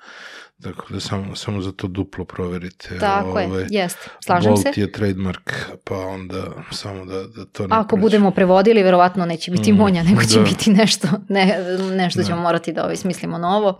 Tako 0.59 0.85
da 0.89 0.99
samo, 0.99 1.35
samo 1.35 1.61
za 1.61 1.71
to 1.71 1.87
duplo 1.87 2.25
proverite. 2.25 2.97
tako 2.99 3.27
ovaj, 3.29 3.45
je, 3.45 3.67
jeste, 3.69 3.99
slažem 4.19 4.51
Bolt 4.51 4.63
se. 4.65 4.71
je 4.75 4.91
trademark, 4.91 5.51
pa 5.83 5.95
onda 5.97 6.43
samo 6.71 7.05
da, 7.05 7.23
da 7.25 7.45
to 7.45 7.67
ne 7.67 7.75
Ako 7.75 7.87
pređe. 7.87 8.01
budemo 8.01 8.31
prevodili, 8.31 8.83
verovatno 8.83 9.25
neće 9.25 9.51
biti 9.51 9.73
Mm, 9.73 9.75
monja, 9.75 10.03
nego 10.03 10.21
će 10.23 10.37
da. 10.37 10.43
biti 10.43 10.71
nešto, 10.71 11.07
ne, 11.29 11.57
nešto 11.91 12.19
Da. 12.19 12.25
ćemo 12.25 12.41
morati 12.41 12.73
da 12.73 12.83
ovaj, 12.83 12.95
smislimo 12.95 13.37
novo. 13.37 13.79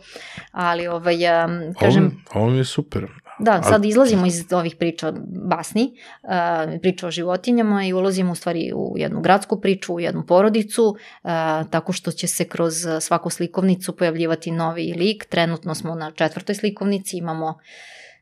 Ali, 0.51 0.87
ovaj, 0.87 1.15
um, 1.15 1.73
kažem, 1.75 2.23
Ovo, 2.31 2.41
ovo 2.41 2.51
mi 2.51 2.57
je 2.57 2.65
super. 2.65 3.07
Da, 3.39 3.63
sad 3.63 3.85
izlazimo 3.85 4.25
iz 4.25 4.53
ovih 4.53 4.75
priča 4.75 5.13
basni, 5.49 5.93
uh, 6.23 6.79
priča 6.81 7.07
o 7.07 7.11
životinjama 7.11 7.85
i 7.85 7.93
ulazimo 7.93 8.31
u 8.31 8.35
stvari 8.35 8.71
u 8.75 8.93
jednu 8.97 9.21
gradsku 9.21 9.61
priču, 9.61 9.93
u 9.93 9.99
jednu 9.99 10.25
porodicu, 10.25 10.83
uh, 10.87 11.29
tako 11.69 11.91
što 11.91 12.11
će 12.11 12.27
se 12.27 12.45
kroz 12.45 12.73
svaku 12.99 13.29
slikovnicu 13.29 13.95
pojavljivati 13.95 14.51
novi 14.51 14.93
lik. 14.97 15.25
Trenutno 15.25 15.75
smo 15.75 15.95
na 15.95 16.11
četvrtoj 16.11 16.55
slikovnici, 16.55 17.17
imamo 17.17 17.57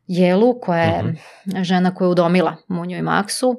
Jelu 0.07 0.59
koja 0.59 0.83
je 0.83 1.03
Mhm. 1.03 1.63
žena 1.63 1.95
koja 1.95 2.05
je 2.05 2.11
udomila 2.11 2.55
Munju 2.67 2.97
i 2.97 3.01
Maksu, 3.01 3.49
uh, 3.49 3.57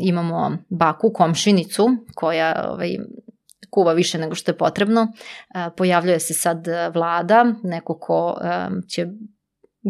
imamo 0.00 0.56
baku, 0.68 1.12
komšinicu 1.12 1.88
koja 2.14 2.66
ovaj, 2.70 2.96
kuva 3.70 3.92
više 3.92 4.18
nego 4.18 4.34
što 4.34 4.50
je 4.50 4.58
potrebno. 4.58 5.12
Pojavljuje 5.76 6.20
se 6.20 6.34
sad 6.34 6.66
vlada, 6.94 7.54
neko 7.62 7.98
ko 7.98 8.36
će 8.88 9.06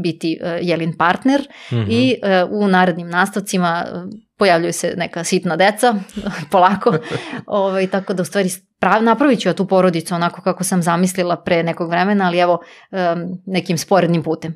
biti 0.02 0.38
uh, 0.42 0.48
Jelin 0.60 0.96
partner 0.96 1.40
Mhm. 1.72 1.86
i 1.90 2.14
uh, 2.44 2.50
u 2.52 2.68
narednim 2.68 3.08
nastavcima 3.08 3.86
uh, 3.92 4.02
pojavljuju 4.36 4.72
se 4.72 4.94
neka 4.96 5.24
sitna 5.24 5.56
deca, 5.56 5.94
polako, 6.52 6.94
ovaj, 7.46 7.86
tako 7.86 8.14
da 8.14 8.22
u 8.22 8.26
stvari 8.26 8.48
prav, 8.78 9.02
napravit 9.02 9.40
ću 9.40 9.48
ja 9.48 9.52
tu 9.52 9.66
porodicu 9.66 10.14
onako 10.14 10.42
kako 10.42 10.64
sam 10.64 10.82
zamislila 10.82 11.36
pre 11.36 11.62
nekog 11.62 11.90
vremena, 11.90 12.26
ali 12.26 12.38
evo 12.38 12.58
um, 12.90 12.98
nekim 13.46 13.78
sporednim 13.78 14.22
putem. 14.22 14.54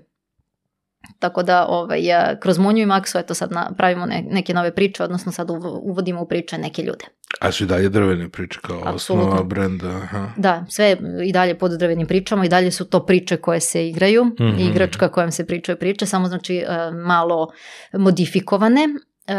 Tako 1.19 1.43
da 1.43 1.67
ovaj, 1.67 2.01
kroz 2.41 2.59
Munju 2.59 2.83
i 2.83 2.87
Maksu 2.87 3.19
eto 3.19 3.35
sad 3.35 3.51
pravimo 3.77 4.07
ne, 4.07 4.25
neke 4.31 4.55
nove 4.55 4.75
priče, 4.75 5.03
odnosno 5.03 5.33
sad 5.33 5.49
uv- 5.51 5.79
uvodimo 5.83 6.23
u 6.23 6.29
priče 6.29 6.59
neke 6.59 6.83
ljude. 6.83 7.05
A 7.41 7.53
su 7.53 7.65
i 7.65 7.67
dalje 7.67 7.89
drvene 7.89 8.29
priče 8.29 8.59
kao 8.63 8.83
Apsolutno. 8.85 9.29
osnova 9.29 9.43
brenda. 9.43 9.89
Aha. 9.89 10.29
Da, 10.37 10.65
sve 10.69 10.97
i 11.25 11.33
dalje 11.33 11.59
pod 11.59 11.71
drvenim 11.71 12.07
pričama 12.07 12.45
i 12.45 12.49
dalje 12.49 12.71
su 12.71 12.85
to 12.85 13.07
priče 13.07 13.37
koje 13.37 13.61
se 13.61 13.89
igraju, 13.89 14.25
mm. 14.25 14.35
-hmm. 14.39 14.71
igračka 14.71 15.09
kojom 15.09 15.31
se 15.31 15.47
pričaju 15.47 15.79
priče, 15.79 16.07
samo 16.07 16.29
znači 16.29 16.57
e, 16.57 16.67
malo 16.91 17.49
modifikovane, 17.93 18.89
e, 19.27 19.35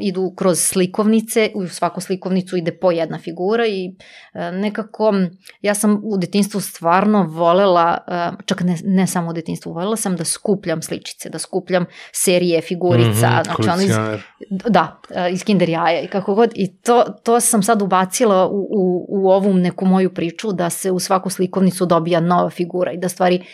idu 0.00 0.32
kroz 0.36 0.58
slikovnice, 0.60 1.50
u 1.54 1.68
svaku 1.68 2.00
slikovnicu 2.00 2.56
ide 2.56 2.78
po 2.78 2.90
jedna 2.90 3.18
figura 3.18 3.66
i 3.66 3.94
e, 4.34 4.52
nekako 4.52 5.14
ja 5.62 5.74
sam 5.74 6.00
u 6.04 6.18
detinstvu 6.18 6.60
stvarno 6.60 7.22
volela, 7.22 7.98
e, 8.08 8.42
čak 8.46 8.60
ne, 8.60 8.78
ne 8.84 9.06
samo 9.06 9.30
u 9.30 9.32
detinstvu, 9.32 9.72
volela 9.72 9.96
sam 9.96 10.16
da 10.16 10.24
skupljam 10.24 10.82
sličice, 10.82 11.28
da 11.28 11.38
skupljam 11.38 11.86
serije 12.12 12.60
figurica, 12.60 13.10
Mhm, 13.10 13.44
znači 13.44 13.70
ono 13.70 13.82
iz, 13.82 14.20
da, 14.50 15.00
e, 15.10 15.30
iz 15.32 15.44
kinder 15.44 15.68
jaja 15.68 16.00
i 16.00 16.08
kako 16.08 16.34
god. 16.34 16.50
I 16.54 16.76
to, 16.76 17.04
to 17.22 17.40
sam 17.40 17.62
sad 17.62 17.82
ubacila 17.82 18.48
u, 18.48 18.68
u, 18.70 19.06
u 19.08 19.30
ovu 19.30 19.54
neku 19.54 19.86
moju 19.86 20.14
priču 20.14 20.52
da 20.52 20.70
se 20.70 20.90
u 20.90 20.98
svaku 20.98 21.30
slikovnicu 21.30 21.86
dobija 21.86 22.20
nova 22.20 22.50
figura 22.50 22.92
i 22.92 22.98
da 22.98 23.08
stvari 23.08 23.44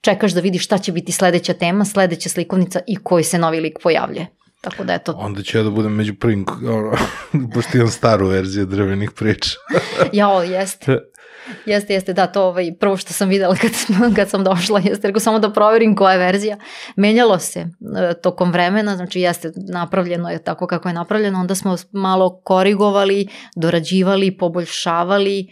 čekaš 0.00 0.32
da 0.32 0.40
vidiš 0.40 0.64
šta 0.64 0.78
će 0.78 0.92
biti 0.92 1.12
sledeća 1.12 1.54
tema, 1.54 1.84
sledeća 1.84 2.28
slikovnica 2.28 2.80
i 2.86 2.96
koji 2.96 3.24
se 3.24 3.38
novi 3.38 3.60
lik 3.60 3.78
pojavljuje. 3.82 4.26
Tako 4.62 4.84
da 4.84 4.94
eto. 4.94 5.12
Onda 5.12 5.42
ću 5.42 5.58
ja 5.58 5.64
da 5.64 5.70
budem 5.70 5.92
među 5.92 6.14
prvim, 6.14 6.46
pošto 7.54 7.76
imam 7.76 7.88
staru 7.88 8.26
verziju 8.26 8.66
drvenih 8.66 9.10
priča. 9.10 9.50
Jao, 10.12 10.42
jeste. 10.42 10.98
Jeste, 11.66 11.94
jeste, 11.94 12.12
da, 12.12 12.26
to 12.26 12.42
ovaj, 12.42 12.72
prvo 12.80 12.96
što 12.96 13.12
sam 13.12 13.28
videla 13.28 13.56
kad, 13.56 13.70
kad 14.16 14.30
sam 14.30 14.44
došla, 14.44 14.80
jeste, 14.84 15.06
rekao 15.08 15.20
samo 15.20 15.38
da 15.38 15.52
proverim 15.52 15.96
koja 15.96 16.12
je 16.12 16.18
verzija. 16.18 16.56
Menjalo 16.96 17.38
se 17.38 17.60
e, 17.60 18.14
tokom 18.22 18.52
vremena, 18.52 18.96
znači 18.96 19.20
jeste, 19.20 19.52
napravljeno 19.72 20.30
je 20.30 20.44
tako 20.44 20.66
kako 20.66 20.88
je 20.88 20.94
napravljeno, 20.94 21.40
onda 21.40 21.54
smo 21.54 21.76
malo 21.92 22.40
korigovali, 22.44 23.28
dorađivali, 23.56 24.36
poboljšavali, 24.36 25.48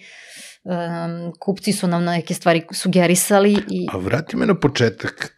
um, 0.62 1.32
kupci 1.38 1.72
su 1.72 1.88
nam 1.88 2.04
neke 2.04 2.34
stvari 2.34 2.62
sugerisali. 2.72 3.52
I... 3.52 3.86
A 3.92 3.96
vrati 3.96 4.36
me 4.36 4.46
na 4.46 4.54
početak, 4.54 5.34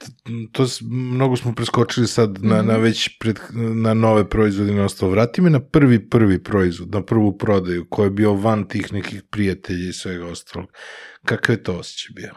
to 0.53 0.67
s, 0.67 0.81
mnogo 0.91 1.37
smo 1.37 1.55
preskočili 1.55 2.07
sad 2.07 2.45
na, 2.45 2.55
mm 2.55 2.59
-hmm. 2.59 2.67
na 2.67 2.77
već 2.77 3.19
pred, 3.19 3.39
na 3.75 3.95
nove 3.95 4.29
proizvode 4.29 4.73
na 4.73 4.85
ostalo. 4.85 5.11
Vrati 5.11 5.41
me 5.41 5.51
na 5.51 5.61
prvi, 5.61 6.09
prvi 6.09 6.43
proizvod, 6.43 6.95
na 6.95 7.03
prvu 7.03 7.39
prodaju, 7.39 7.87
koji 7.91 8.07
je 8.07 8.11
bio 8.11 8.35
van 8.35 8.69
tih 8.69 8.93
nekih 8.93 9.23
prijatelja 9.31 9.89
i 9.89 9.93
svega 9.93 10.27
ostalog. 10.27 10.69
Kakav 11.25 11.55
je 11.55 11.63
to 11.63 11.79
osjećaj 11.79 12.13
bio? 12.15 12.35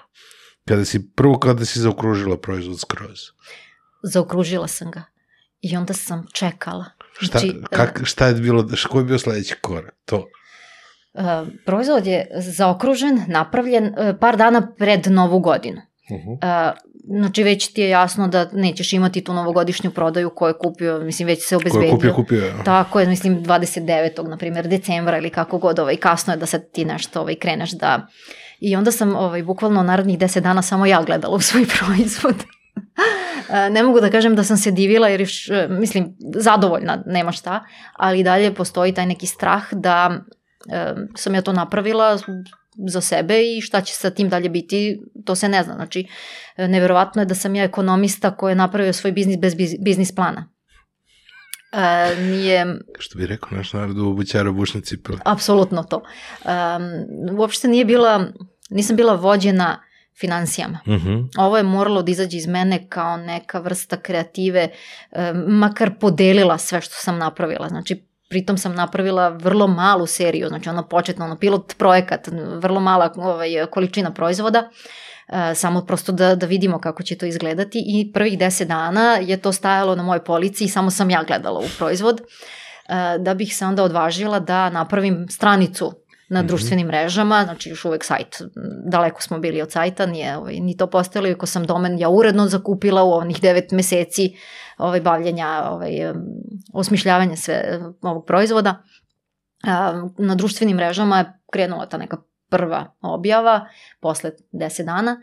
Kada 0.67 0.85
si, 0.85 1.11
prvo 1.15 1.39
kada 1.39 1.65
si 1.65 1.79
zaokružila 1.79 2.37
proizvod 2.37 2.79
skroz? 2.79 3.19
Zaokružila 4.03 4.67
sam 4.67 4.91
ga. 4.91 5.03
I 5.61 5.77
onda 5.77 5.93
sam 5.93 6.25
čekala. 6.33 6.85
Šta, 7.19 7.39
znači, 7.39 7.59
kak, 7.71 8.01
šta 8.03 8.27
je 8.27 8.33
bilo, 8.33 8.67
koji 8.89 9.01
je 9.01 9.05
bio 9.05 9.19
sledeći 9.19 9.55
korak? 9.61 9.95
To. 10.05 10.27
Uh, 11.17 11.47
proizvod 11.65 12.07
je 12.07 12.27
zaokružen, 12.37 13.21
napravljen 13.27 13.85
uh, 13.85 14.15
par 14.19 14.37
dana 14.37 14.67
pred 14.77 15.07
novu 15.07 15.39
godinu. 15.39 15.81
Uh 16.09 16.17
-huh. 16.17 16.71
uh, 16.71 16.77
znači 17.07 17.43
već 17.43 17.73
ti 17.73 17.81
je 17.81 17.89
jasno 17.89 18.27
da 18.27 18.49
nećeš 18.53 18.93
imati 18.93 19.23
tu 19.23 19.33
novogodišnju 19.33 19.91
prodaju 19.91 20.29
koju 20.29 20.49
je 20.49 20.57
kupio, 20.57 20.99
mislim 20.99 21.27
već 21.27 21.47
se 21.47 21.55
obezbedio. 21.55 21.97
Koju 21.97 22.09
je 22.09 22.13
kupio, 22.13 22.13
kupio. 22.13 22.63
Tako 22.65 22.99
je, 22.99 23.07
mislim 23.07 23.43
29. 23.43 24.27
na 24.27 24.37
primjer 24.37 24.67
decembra 24.67 25.17
ili 25.17 25.29
kako 25.29 25.57
god, 25.57 25.79
ovaj, 25.79 25.95
kasno 25.95 26.33
je 26.33 26.37
da 26.37 26.45
sad 26.45 26.71
ti 26.71 26.85
nešto 26.85 27.21
ovaj, 27.21 27.35
kreneš 27.35 27.71
da... 27.71 28.07
I 28.59 28.75
onda 28.75 28.91
sam 28.91 29.15
ovaj, 29.15 29.43
bukvalno 29.43 29.83
narednih 29.83 30.19
10 30.19 30.39
dana 30.39 30.61
samo 30.61 30.85
ja 30.85 31.03
gledala 31.03 31.35
u 31.35 31.39
svoj 31.39 31.65
proizvod. 31.79 32.35
ne 33.71 33.83
mogu 33.83 34.01
da 34.01 34.09
kažem 34.09 34.35
da 34.35 34.43
sam 34.43 34.57
se 34.57 34.71
divila 34.71 35.07
jer 35.07 35.27
mislim 35.69 36.15
zadovoljna, 36.35 37.03
nema 37.05 37.31
šta, 37.31 37.63
ali 37.93 38.23
dalje 38.23 38.53
postoji 38.53 38.93
taj 38.93 39.05
neki 39.05 39.27
strah 39.27 39.63
da 39.71 40.21
sam 41.15 41.35
ja 41.35 41.41
to 41.41 41.53
napravila 41.53 42.17
za 42.87 43.01
sebe 43.01 43.57
i 43.57 43.61
šta 43.61 43.81
će 43.81 43.93
sa 43.93 44.09
tim 44.09 44.29
dalje 44.29 44.49
biti, 44.49 45.01
to 45.25 45.35
se 45.35 45.49
ne 45.49 45.63
zna. 45.63 45.73
Znači, 45.73 46.07
neverovatno 46.57 47.21
je 47.21 47.25
da 47.25 47.35
sam 47.35 47.55
ja 47.55 47.63
ekonomista 47.63 48.35
koji 48.35 48.51
je 48.51 48.55
napravio 48.55 48.93
svoj 48.93 49.11
biznis 49.11 49.37
bez 49.39 49.55
biznis 49.79 50.15
plana. 50.15 50.49
E, 51.71 52.15
nije... 52.21 52.65
Što 52.99 53.17
bi 53.17 53.27
rekao 53.27 53.57
naš 53.57 53.73
narod 53.73 53.97
u 53.97 54.09
obućara 54.09 54.51
bušne 54.51 54.81
cipele. 54.81 55.19
Apsolutno 55.25 55.83
to. 55.83 56.03
Um, 56.45 57.39
uopšte 57.39 57.67
nije 57.67 57.85
bila, 57.85 58.25
nisam 58.69 58.95
bila 58.95 59.15
vođena 59.15 59.81
financijama. 60.19 60.79
Uh 60.85 60.93
mhm. 60.93 61.07
-huh. 61.07 61.29
Ovo 61.37 61.57
je 61.57 61.63
moralo 61.63 62.01
da 62.01 62.11
izađe 62.11 62.37
iz 62.37 62.47
mene 62.47 62.89
kao 62.89 63.17
neka 63.17 63.59
vrsta 63.59 63.97
kreative, 63.97 64.69
um, 65.11 65.57
makar 65.57 65.91
podelila 65.99 66.57
sve 66.57 66.81
što 66.81 66.95
sam 66.97 67.17
napravila. 67.17 67.69
Znači, 67.69 68.05
pritom 68.29 68.57
sam 68.57 68.75
napravila 68.75 69.29
vrlo 69.29 69.67
malu 69.67 70.05
seriju, 70.05 70.47
znači 70.47 70.69
ono 70.69 70.87
početno, 70.87 71.25
ono 71.25 71.35
pilot 71.35 71.77
projekat, 71.77 72.27
vrlo 72.57 72.79
mala 72.79 73.13
ovaj, 73.15 73.65
količina 73.71 74.13
proizvoda, 74.13 74.69
e, 75.27 75.55
samo 75.55 75.85
prosto 75.85 76.11
da, 76.11 76.35
da 76.35 76.45
vidimo 76.45 76.79
kako 76.79 77.03
će 77.03 77.17
to 77.17 77.25
izgledati 77.25 77.83
i 77.87 78.11
prvih 78.13 78.39
deset 78.39 78.67
dana 78.67 79.17
je 79.21 79.37
to 79.37 79.51
stajalo 79.51 79.95
na 79.95 80.03
mojoj 80.03 80.23
polici 80.23 80.63
i 80.63 80.69
samo 80.69 80.91
sam 80.91 81.09
ja 81.09 81.23
gledala 81.23 81.59
u 81.59 81.67
proizvod, 81.77 82.21
e, 82.21 82.23
da 83.19 83.33
bih 83.33 83.55
se 83.55 83.65
onda 83.65 83.83
odvažila 83.83 84.39
da 84.39 84.69
napravim 84.69 85.27
stranicu 85.29 85.93
na 86.29 86.39
mhm. 86.39 86.47
društvenim 86.47 86.87
mrežama, 86.87 87.43
znači 87.43 87.69
još 87.69 87.85
uvek 87.85 88.03
sajt, 88.03 88.41
daleko 88.91 89.21
smo 89.21 89.39
bili 89.39 89.61
od 89.61 89.71
sajta, 89.71 90.05
nije 90.05 90.37
ovaj, 90.37 90.59
ni 90.59 90.77
to 90.77 90.87
postojalo, 90.87 91.27
iako 91.27 91.45
sam 91.45 91.65
domen 91.65 91.99
ja 91.99 92.09
uredno 92.09 92.47
zakupila 92.47 93.03
u 93.03 93.11
onih 93.11 93.41
devet 93.41 93.71
meseci 93.71 94.35
ovaj, 94.77 95.01
bavljenja, 95.01 95.63
ovaj, 95.71 95.91
osmišljavanja 96.73 97.35
sve 97.35 97.81
ovog 98.01 98.25
proizvoda. 98.25 98.83
Na 100.17 100.35
društvenim 100.35 100.77
mrežama 100.77 101.17
je 101.17 101.33
krenula 101.51 101.85
ta 101.85 101.97
neka 101.97 102.17
prva 102.49 102.95
objava 103.01 103.67
posle 103.99 104.31
10 104.51 104.85
dana, 104.85 105.21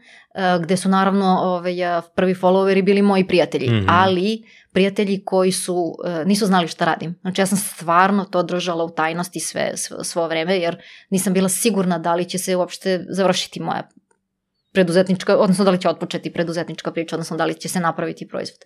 gde 0.62 0.76
su 0.76 0.88
naravno 0.88 1.38
ovaj, 1.42 1.74
prvi 2.14 2.34
followeri 2.34 2.84
bili 2.84 3.02
moji 3.02 3.26
prijatelji, 3.26 3.70
mm 3.70 3.72
-hmm. 3.72 3.86
ali 3.88 4.42
prijatelji 4.72 5.24
koji 5.24 5.52
su, 5.52 5.96
nisu 6.26 6.46
znali 6.46 6.68
šta 6.68 6.84
radim. 6.84 7.18
Znači 7.20 7.40
ja 7.40 7.46
sam 7.46 7.58
stvarno 7.58 8.24
to 8.24 8.42
držala 8.42 8.84
u 8.84 8.90
tajnosti 8.90 9.40
sve, 9.40 9.72
sve 9.76 10.04
svo 10.04 10.28
vreme, 10.28 10.58
jer 10.58 10.82
nisam 11.10 11.32
bila 11.32 11.48
sigurna 11.48 11.98
da 11.98 12.14
li 12.14 12.28
će 12.28 12.38
se 12.38 12.56
uopšte 12.56 13.04
završiti 13.08 13.60
moja 13.60 13.88
preduzetnička, 14.72 15.36
odnosno 15.36 15.64
da 15.64 15.70
li 15.70 15.80
će 15.80 15.88
otpočeti 15.88 16.32
preduzetnička 16.32 16.92
priča, 16.92 17.16
odnosno 17.16 17.36
da 17.36 17.44
li 17.44 17.54
će 17.54 17.68
se 17.68 17.80
napraviti 17.80 18.28
proizvod. 18.28 18.58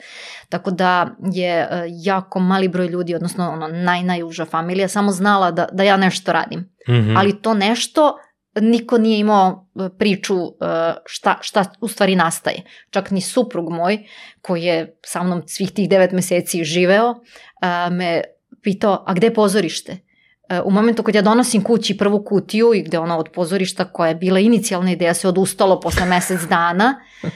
Tako 0.49 0.71
da 0.71 1.17
je 1.33 1.53
e, 1.53 1.69
jako 1.89 2.41
mali 2.41 2.69
broj 2.69 2.87
ljudi, 2.87 3.15
odnosno 3.15 3.51
ono 3.51 3.69
naj, 3.69 4.03
najuža 4.03 4.45
familija, 4.45 4.89
samo 4.89 5.13
znala 5.13 5.51
da, 5.51 5.69
da 5.73 5.83
ja 5.83 5.97
nešto 5.97 6.33
radim. 6.33 6.61
Mm 6.61 6.93
-hmm. 6.93 7.19
Ali 7.19 7.43
to 7.43 7.55
nešto 7.55 8.19
niko 8.61 8.99
nije 8.99 9.19
imao 9.19 9.69
e, 9.77 9.89
priču 9.99 10.37
e, 10.37 10.49
šta, 11.07 11.39
šta 11.41 11.65
u 11.81 11.89
stvari 11.89 12.17
nastaje. 12.17 12.63
Čak 12.91 13.11
ni 13.11 13.21
suprug 13.21 13.71
moj, 13.71 13.99
koji 14.41 14.63
je 14.63 14.99
sa 15.05 15.23
mnom 15.23 15.43
svih 15.47 15.71
tih 15.73 15.89
devet 15.89 16.13
meseci 16.13 16.65
živeo, 16.65 17.15
me 17.91 18.23
pitao, 18.63 19.05
a 19.07 19.15
gde 19.15 19.35
pozorište? 19.35 20.06
U 20.65 20.71
momentu 20.71 21.03
kad 21.03 21.15
ja 21.15 21.23
donosim 21.23 21.63
kući 21.63 21.97
prvu 21.97 22.25
kutiju 22.25 22.75
i 22.75 22.83
gde 22.83 22.99
ona 22.99 23.19
od 23.19 23.29
pozorišta 23.35 23.85
koja 23.85 24.09
je 24.09 24.15
bila 24.15 24.39
inicijalna 24.39 24.91
ideja 24.91 25.15
se 25.15 25.29
odustalo 25.29 25.81
posle 25.81 26.07
mesec 26.15 26.41
dana, 26.41 27.01
uh, 27.23 27.31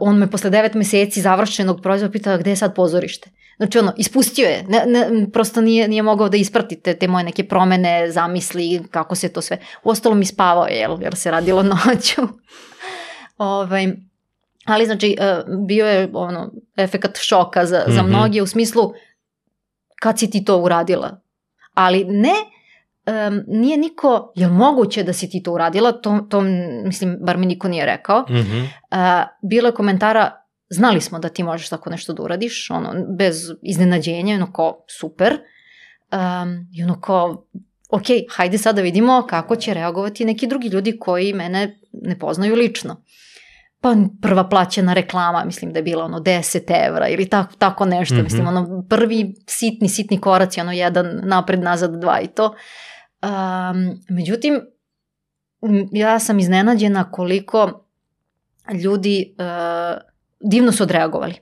on 0.00 0.18
me 0.18 0.30
posle 0.30 0.50
devet 0.50 0.74
meseci 0.74 1.20
završenog 1.20 1.80
proizvoda 1.82 2.12
pitao 2.12 2.38
gde 2.38 2.50
je 2.50 2.56
sad 2.56 2.74
pozorište. 2.74 3.30
Znači 3.56 3.78
ono, 3.78 3.92
ispustio 3.96 4.48
je, 4.48 4.64
ne, 4.68 4.84
ne, 4.86 5.30
prosto 5.32 5.60
nije, 5.60 5.88
nije 5.88 6.02
mogao 6.02 6.28
da 6.28 6.36
isprati 6.36 6.80
te, 6.80 6.94
te 6.94 7.08
moje 7.08 7.24
neke 7.24 7.44
promene, 7.44 8.10
zamisli, 8.10 8.82
kako 8.90 9.14
se 9.14 9.32
to 9.32 9.42
sve. 9.42 9.58
U 9.84 9.90
ostalo 9.90 10.14
mi 10.14 10.26
spavao 10.26 10.66
je, 10.66 10.76
jer, 10.76 10.90
jer 11.00 11.16
se 11.16 11.30
radilo 11.30 11.62
noću. 11.72 12.22
ovaj, 13.38 13.86
ali 14.64 14.86
znači, 14.86 15.16
uh, 15.20 15.66
bio 15.66 15.86
je 15.86 16.10
ono, 16.12 16.52
efekat 16.76 17.18
šoka 17.18 17.66
za, 17.66 17.78
mm 17.78 17.90
-hmm. 17.90 17.94
za 17.94 18.02
mhm. 18.02 18.10
mnogi 18.10 18.40
u 18.40 18.46
smislu 18.46 18.92
kad 20.00 20.18
si 20.18 20.30
ti 20.30 20.44
to 20.44 20.58
uradila? 20.58 21.20
Ali 21.74 22.04
ne, 22.04 22.34
um, 23.28 23.42
nije 23.46 23.76
niko, 23.76 24.32
je 24.36 24.48
moguće 24.48 25.02
da 25.02 25.12
si 25.12 25.30
ti 25.30 25.42
to 25.42 25.52
uradila, 25.52 25.92
to, 25.92 26.26
to 26.30 26.40
mislim, 26.84 27.18
bar 27.20 27.36
mi 27.38 27.46
niko 27.46 27.68
nije 27.68 27.86
rekao. 27.86 28.20
Mm 28.20 28.34
-hmm. 28.34 28.62
uh, 28.62 29.28
bilo 29.50 29.68
je 29.68 29.74
komentara, 29.74 30.30
znali 30.68 31.00
smo 31.00 31.18
da 31.18 31.28
ti 31.28 31.42
možeš 31.42 31.68
tako 31.68 31.90
nešto 31.90 32.12
da 32.12 32.22
uradiš, 32.22 32.70
ono, 32.70 32.92
bez 33.18 33.36
iznenađenja, 33.62 34.34
ono 34.34 34.52
kao, 34.52 34.84
super. 35.00 35.32
Um, 35.32 36.68
I 36.72 36.82
ono 36.84 37.00
kao, 37.00 37.46
ok, 37.90 38.06
hajde 38.30 38.58
sad 38.58 38.76
da 38.76 38.82
vidimo 38.82 39.26
kako 39.28 39.56
će 39.56 39.74
reagovati 39.74 40.24
neki 40.24 40.46
drugi 40.46 40.68
ljudi 40.68 40.98
koji 40.98 41.32
mene 41.32 41.80
ne 41.92 42.18
poznaju 42.18 42.54
lično 42.54 43.02
pa 43.80 43.96
prva 44.22 44.48
plaćena 44.48 44.92
reklama, 44.92 45.44
mislim 45.44 45.72
da 45.72 45.78
je 45.78 45.82
bila 45.82 46.04
ono 46.04 46.18
10 46.18 46.86
evra 46.88 47.08
ili 47.08 47.28
tako, 47.28 47.54
tako 47.58 47.84
nešto, 47.84 48.14
mm 48.14 48.18
-hmm. 48.18 48.22
mislim 48.22 48.46
ono 48.46 48.84
prvi 48.88 49.34
sitni, 49.46 49.88
sitni 49.88 50.20
koraci, 50.20 50.60
ono 50.60 50.72
jedan 50.72 51.20
napred, 51.22 51.60
nazad, 51.60 52.00
dva 52.00 52.20
i 52.20 52.26
to. 52.26 52.54
Um, 53.22 54.00
međutim, 54.08 54.60
ja 55.92 56.18
sam 56.18 56.38
iznenađena 56.38 57.10
koliko 57.10 57.86
ljudi 58.82 59.34
uh, 59.38 60.00
divno 60.40 60.72
su 60.72 60.82
odreagovali. 60.82 61.34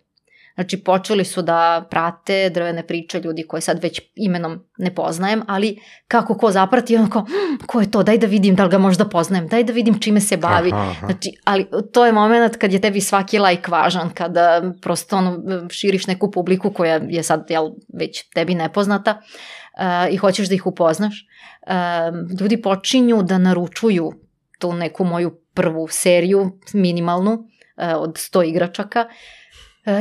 Znači, 0.58 0.76
počeli 0.84 1.24
su 1.24 1.42
da 1.42 1.86
prate 1.90 2.50
drvene 2.50 2.86
priče 2.86 3.20
ljudi 3.20 3.42
koje 3.48 3.60
sad 3.60 3.82
već 3.82 4.00
imenom 4.14 4.64
ne 4.78 4.94
poznajem, 4.94 5.42
ali 5.46 5.78
kako 6.08 6.38
ko 6.38 6.50
zaprati, 6.50 6.96
ono 6.96 7.10
kao, 7.10 7.22
hm, 7.22 7.66
ko 7.66 7.80
je 7.80 7.90
to, 7.90 8.02
daj 8.02 8.18
da 8.18 8.26
vidim 8.26 8.54
da 8.54 8.64
li 8.64 8.70
ga 8.70 8.78
možda 8.78 9.04
poznajem, 9.04 9.46
daj 9.48 9.64
da 9.64 9.72
vidim 9.72 10.00
čime 10.00 10.20
se 10.20 10.36
bavi. 10.36 10.70
Aha, 10.72 10.90
aha. 10.90 11.06
Znači, 11.06 11.30
ali 11.44 11.66
to 11.92 12.06
je 12.06 12.12
moment 12.12 12.56
kad 12.56 12.72
je 12.72 12.80
tebi 12.80 13.00
svaki 13.00 13.38
like 13.38 13.70
važan, 13.70 14.10
kada 14.10 14.72
prosto 14.82 15.16
ono, 15.16 15.38
širiš 15.70 16.06
neku 16.06 16.30
publiku 16.30 16.72
koja 16.72 17.00
je 17.08 17.22
sad 17.22 17.46
jel, 17.48 17.70
već 17.94 18.30
tebi 18.34 18.54
nepoznata 18.54 19.20
uh, 19.20 20.12
i 20.14 20.16
hoćeš 20.16 20.48
da 20.48 20.54
ih 20.54 20.66
upoznaš. 20.66 21.26
Uh, 21.66 22.40
ljudi 22.40 22.62
počinju 22.62 23.22
da 23.22 23.38
naručuju 23.38 24.12
tu 24.58 24.72
neku 24.72 25.04
moju 25.04 25.40
prvu 25.54 25.88
seriju, 25.88 26.58
minimalnu, 26.72 27.32
uh, 27.32 28.02
od 28.02 28.14
100 28.14 28.48
igračaka, 28.48 29.06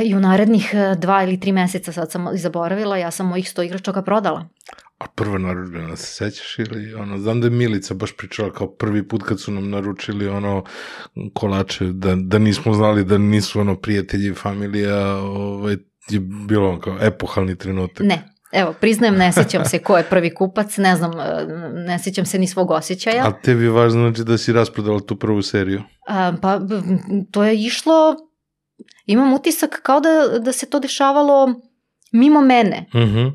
I 0.04 0.14
u 0.14 0.20
narednih 0.20 0.70
e, 0.74 0.94
dva 0.98 1.22
ili 1.22 1.40
tri 1.40 1.52
meseca, 1.52 1.92
sad 1.92 2.10
sam 2.12 2.26
zaboravila, 2.32 2.96
ja 2.96 3.10
sam 3.10 3.26
mojih 3.26 3.50
sto 3.50 3.62
igračaka 3.62 4.02
prodala. 4.02 4.48
A 4.98 5.06
prva 5.14 5.38
naručbena, 5.38 5.96
se 5.96 6.06
sećaš 6.06 6.58
ili 6.58 6.94
ono, 6.94 7.18
znam 7.18 7.40
da 7.40 7.46
je 7.46 7.50
Milica 7.50 7.94
baš 7.94 8.16
pričala 8.16 8.52
kao 8.52 8.68
prvi 8.68 9.08
put 9.08 9.22
kad 9.22 9.40
su 9.40 9.52
nam 9.52 9.70
naručili 9.70 10.28
ono 10.28 10.64
kolače, 11.34 11.84
da, 11.84 12.14
da 12.16 12.38
nismo 12.38 12.74
znali 12.74 13.04
da 13.04 13.18
nisu 13.18 13.60
ono 13.60 13.76
prijatelji, 13.76 14.34
familija, 14.34 15.16
ovaj, 15.16 15.76
je 16.08 16.20
bilo 16.20 16.68
ono 16.68 16.80
kao 16.80 16.98
epohalni 17.00 17.56
trenutak. 17.56 18.06
Ne, 18.06 18.22
Evo, 18.52 18.74
priznajem, 18.80 19.16
ne 19.16 19.32
sjećam 19.32 19.64
se 19.64 19.78
ko 19.78 19.96
je 19.96 20.02
prvi 20.02 20.34
kupac, 20.34 20.76
ne 20.76 20.96
znam, 20.96 21.20
e, 21.20 21.46
ne 21.72 21.98
sjećam 21.98 22.26
se 22.26 22.38
ni 22.38 22.46
svog 22.46 22.70
osjećaja. 22.70 23.26
A 23.26 23.32
tebi 23.42 23.64
je 23.64 23.70
važno 23.70 24.00
znači 24.00 24.24
da 24.24 24.38
si 24.38 24.52
rasprodala 24.52 25.00
tu 25.00 25.16
prvu 25.16 25.42
seriju? 25.42 25.82
A, 26.06 26.32
pa, 26.42 26.60
to 27.30 27.44
je 27.44 27.64
išlo, 27.64 28.16
imam 29.08 29.32
utisak 29.32 29.80
kao 29.82 30.00
da, 30.00 30.38
da 30.38 30.52
se 30.52 30.70
to 30.70 30.80
dešavalo 30.80 31.54
mimo 32.12 32.40
mene. 32.40 32.86
Mhm. 32.94 33.26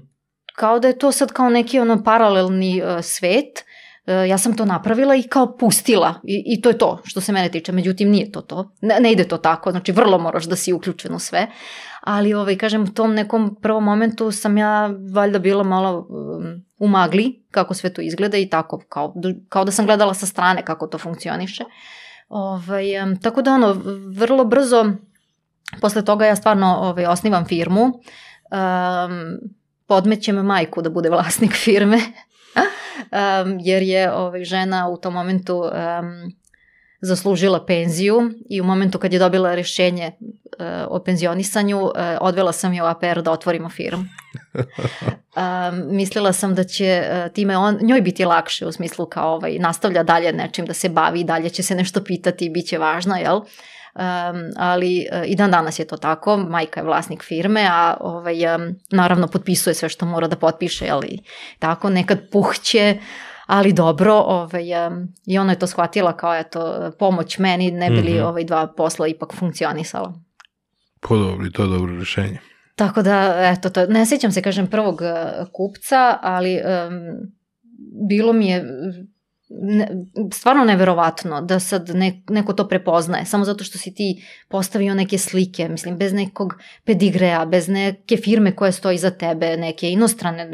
Kao 0.55 0.79
da 0.79 0.87
je 0.87 0.97
to 0.97 1.11
sad 1.11 1.31
kao 1.31 1.49
neki 1.49 1.79
ono 1.79 2.03
paralelni 2.03 2.81
uh, 2.81 2.87
svet. 3.01 3.63
Uh, 4.05 4.29
ja 4.29 4.37
sam 4.37 4.57
to 4.57 4.65
napravila 4.65 5.15
i 5.15 5.23
kao 5.23 5.57
pustila. 5.57 6.13
I, 6.23 6.43
I 6.45 6.61
to 6.61 6.69
je 6.69 6.77
to 6.77 7.01
što 7.03 7.21
se 7.21 7.31
mene 7.31 7.49
tiče. 7.49 7.71
Međutim, 7.71 8.09
nije 8.09 8.31
to 8.31 8.41
to. 8.41 8.75
Ne, 8.81 8.99
ne 8.99 9.11
ide 9.11 9.27
to 9.27 9.37
tako. 9.37 9.71
Znači, 9.71 9.91
vrlo 9.91 10.17
moraš 10.17 10.45
da 10.45 10.55
si 10.55 10.73
uključen 10.73 11.15
u 11.15 11.19
sve. 11.19 11.47
Ali, 12.01 12.33
ovaj, 12.33 12.57
kažem, 12.57 12.83
u 12.83 12.93
tom 12.93 13.13
nekom 13.13 13.55
prvom 13.61 13.83
momentu 13.83 14.31
sam 14.31 14.57
ja 14.57 14.89
valjda 15.13 15.39
bila 15.39 15.63
malo 15.63 16.07
um, 16.09 16.65
u 16.77 16.87
magli 16.87 17.45
kako 17.51 17.73
sve 17.73 17.93
to 17.93 18.01
izgleda 18.01 18.37
i 18.37 18.49
tako, 18.49 18.83
kao, 18.89 19.13
kao 19.49 19.65
da 19.65 19.71
sam 19.71 19.85
gledala 19.85 20.13
sa 20.13 20.25
strane 20.25 20.65
kako 20.65 20.87
to 20.87 20.97
funkcioniše. 20.97 21.63
Ovaj, 22.29 23.03
um, 23.03 23.19
tako 23.21 23.41
da, 23.41 23.53
ono, 23.53 23.81
vrlo 24.17 24.45
brzo 24.45 24.85
posle 25.81 26.05
toga 26.05 26.25
ja 26.25 26.35
stvarno 26.35 26.77
ovaj, 26.81 27.05
osnivam 27.05 27.45
firmu. 27.45 27.83
Um, 27.83 29.39
podmećem 29.87 30.35
majku 30.35 30.81
da 30.81 30.89
bude 30.89 31.09
vlasnik 31.09 31.55
firme, 31.55 31.97
um, 32.57 33.57
jer 33.61 33.81
je 33.81 34.11
ovaj, 34.13 34.43
žena 34.43 34.89
u 34.89 34.97
tom 34.97 35.13
momentu 35.13 35.57
um, 35.57 35.71
zaslužila 37.01 37.65
penziju 37.65 38.31
i 38.49 38.61
u 38.61 38.63
momentu 38.63 38.99
kad 38.99 39.13
je 39.13 39.19
dobila 39.19 39.55
rešenje 39.55 40.11
uh, 40.21 40.65
o 40.87 40.99
penzionisanju, 40.99 41.81
uh, 41.81 41.91
odvela 42.21 42.51
sam 42.51 42.73
je 42.73 42.83
u 42.83 42.85
APR 42.85 43.21
da 43.21 43.31
otvorimo 43.31 43.69
firmu. 43.69 44.05
Um, 45.35 45.95
mislila 45.95 46.33
sam 46.33 46.55
da 46.55 46.63
će 46.63 47.03
uh, 47.03 47.33
time 47.33 47.57
on, 47.57 47.79
njoj 47.81 48.01
biti 48.01 48.25
lakše 48.25 48.65
u 48.65 48.71
smislu 48.71 49.05
kao 49.05 49.35
ovaj, 49.35 49.59
nastavlja 49.59 50.03
dalje 50.03 50.33
nečim 50.33 50.65
da 50.65 50.73
se 50.73 50.89
bavi, 50.89 51.23
dalje 51.23 51.49
će 51.49 51.63
se 51.63 51.75
nešto 51.75 52.03
pitati 52.03 52.45
i 52.45 52.49
bit 52.49 52.67
će 52.67 52.77
važno, 52.77 53.15
jel? 53.15 53.35
Um, 53.35 53.43
ali 54.57 55.07
uh, 55.11 55.21
i 55.25 55.35
dan 55.35 55.51
danas 55.51 55.79
je 55.79 55.87
to 55.87 55.97
tako, 55.97 56.37
majka 56.37 56.79
je 56.79 56.85
vlasnik 56.85 57.23
firme, 57.23 57.67
a 57.71 57.97
ovaj, 57.99 58.55
um, 58.55 58.75
naravno 58.91 59.27
potpisuje 59.27 59.73
sve 59.73 59.89
što 59.89 60.05
mora 60.05 60.27
da 60.27 60.35
potpiše, 60.35 60.89
ali 60.91 61.19
tako 61.59 61.89
nekad 61.89 62.19
puhće, 62.31 62.97
ali 63.45 63.73
dobro, 63.73 64.13
ovaj, 64.13 64.87
um, 64.87 65.07
i 65.25 65.37
ona 65.37 65.51
je 65.51 65.59
to 65.59 65.67
shvatila 65.67 66.17
kao 66.17 66.35
eto, 66.35 66.91
pomoć 66.99 67.37
meni, 67.37 67.71
ne 67.71 67.89
bi 67.89 68.01
li 68.01 68.13
mm 68.13 68.17
-hmm. 68.17 68.27
ovaj 68.27 68.43
dva 68.43 68.67
posla 68.77 69.07
ipak 69.07 69.33
funkcionisala. 69.33 70.13
Po 70.99 71.17
dobro, 71.17 71.49
to 71.49 71.63
je 71.63 71.69
dobro 71.69 71.99
rešenje. 71.99 72.39
Tako 72.75 73.01
da, 73.01 73.33
eto, 73.57 73.69
to, 73.69 73.85
ne 73.85 74.05
sjećam 74.05 74.31
se, 74.31 74.41
kažem, 74.41 74.67
prvog 74.67 75.01
uh, 75.01 75.47
kupca, 75.51 76.17
ali 76.21 76.55
um, 76.55 77.17
bilo 78.09 78.33
mi 78.33 78.47
je 78.49 78.65
stvarno 80.33 80.63
neverovatno 80.63 81.41
da 81.41 81.59
sad 81.59 81.89
ne, 81.89 82.21
neko 82.29 82.53
to 82.53 82.67
prepoznaje, 82.67 83.25
samo 83.25 83.45
zato 83.45 83.63
što 83.63 83.77
si 83.77 83.93
ti 83.93 84.23
postavio 84.49 84.93
neke 84.93 85.17
slike, 85.17 85.69
mislim, 85.69 85.97
bez 85.97 86.13
nekog 86.13 86.53
pedigreja, 86.83 87.45
bez 87.45 87.67
neke 87.67 88.17
firme 88.17 88.55
koja 88.55 88.71
stoji 88.71 88.97
za 88.97 89.11
tebe, 89.11 89.57
neke 89.57 89.91
inostrane 89.91 90.49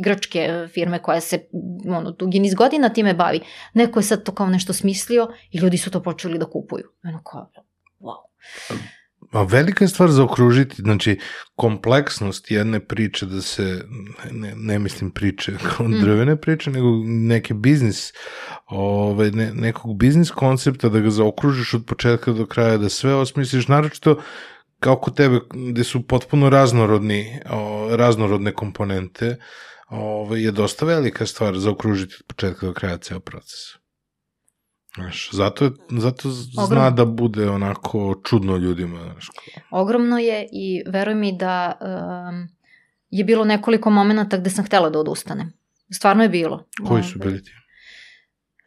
igračke 0.00 0.68
firme 0.74 1.02
koja 1.02 1.20
se 1.20 1.48
ono, 1.88 2.10
dugi 2.10 2.40
niz 2.40 2.54
godina 2.54 2.88
time 2.88 3.14
bavi. 3.14 3.40
Neko 3.74 3.98
je 3.98 4.02
sad 4.02 4.22
to 4.22 4.34
kao 4.34 4.46
nešto 4.46 4.72
smislio 4.72 5.28
i 5.50 5.58
ljudi 5.58 5.78
su 5.78 5.90
to 5.90 6.02
počeli 6.02 6.38
da 6.38 6.50
kupuju. 6.50 6.84
Ono 7.04 7.22
kao, 7.22 7.50
wow. 8.00 8.26
A 9.32 9.42
velika 9.42 9.84
je 9.84 9.88
stvar 9.88 10.10
za 10.10 10.24
okružiti, 10.24 10.82
znači 10.82 11.18
kompleksnost 11.56 12.50
jedne 12.50 12.80
priče 12.80 13.26
da 13.26 13.42
se, 13.42 13.84
ne, 14.30 14.52
ne 14.56 14.78
mislim 14.78 15.10
priče 15.10 15.52
kao 15.68 15.88
drvene 15.88 16.36
priče, 16.40 16.70
nego 16.70 16.88
neke 17.04 17.54
biznis, 17.54 18.12
ove, 18.66 19.30
ne, 19.30 19.52
nekog 19.54 19.98
biznis 19.98 20.30
koncepta 20.30 20.88
da 20.88 21.00
ga 21.00 21.10
zaokružiš 21.10 21.74
od 21.74 21.86
početka 21.86 22.32
do 22.32 22.46
kraja, 22.46 22.78
da 22.78 22.88
sve 22.88 23.14
osmisliš, 23.14 23.68
naročito 23.68 24.20
kao 24.80 24.96
kod 24.96 25.16
tebe, 25.16 25.40
gde 25.70 25.84
su 25.84 26.06
potpuno 26.06 26.50
raznorodni, 26.50 27.40
o, 27.50 27.88
raznorodne 27.96 28.52
komponente, 28.52 29.36
ove, 29.88 30.42
je 30.42 30.50
dosta 30.50 30.86
velika 30.86 31.26
stvar 31.26 31.58
za 31.58 31.70
okružiti 31.70 32.14
od 32.20 32.26
početka 32.26 32.66
do 32.66 32.72
kraja 32.72 32.98
ceo 32.98 33.20
proces. 33.20 33.85
Znaš, 34.96 35.28
zato, 35.32 35.70
zato 35.90 36.30
zna 36.30 36.62
Ogrom... 36.62 36.94
da 36.94 37.04
bude 37.04 37.50
onako 37.50 38.20
čudno 38.24 38.56
ljudima. 38.56 39.00
Znaš. 39.02 39.28
Ogromno 39.70 40.18
je 40.18 40.48
i 40.52 40.82
veruj 40.86 41.14
mi 41.14 41.38
da 41.38 41.78
um, 41.80 42.48
je 43.10 43.24
bilo 43.24 43.44
nekoliko 43.44 43.90
momenta 43.90 44.36
gde 44.36 44.50
sam 44.50 44.64
htela 44.64 44.90
da 44.90 44.98
odustanem. 44.98 45.52
Stvarno 45.92 46.22
je 46.22 46.28
bilo. 46.28 46.68
Koji 46.88 47.02
su 47.02 47.18
bili 47.18 47.44
ti? 47.44 47.50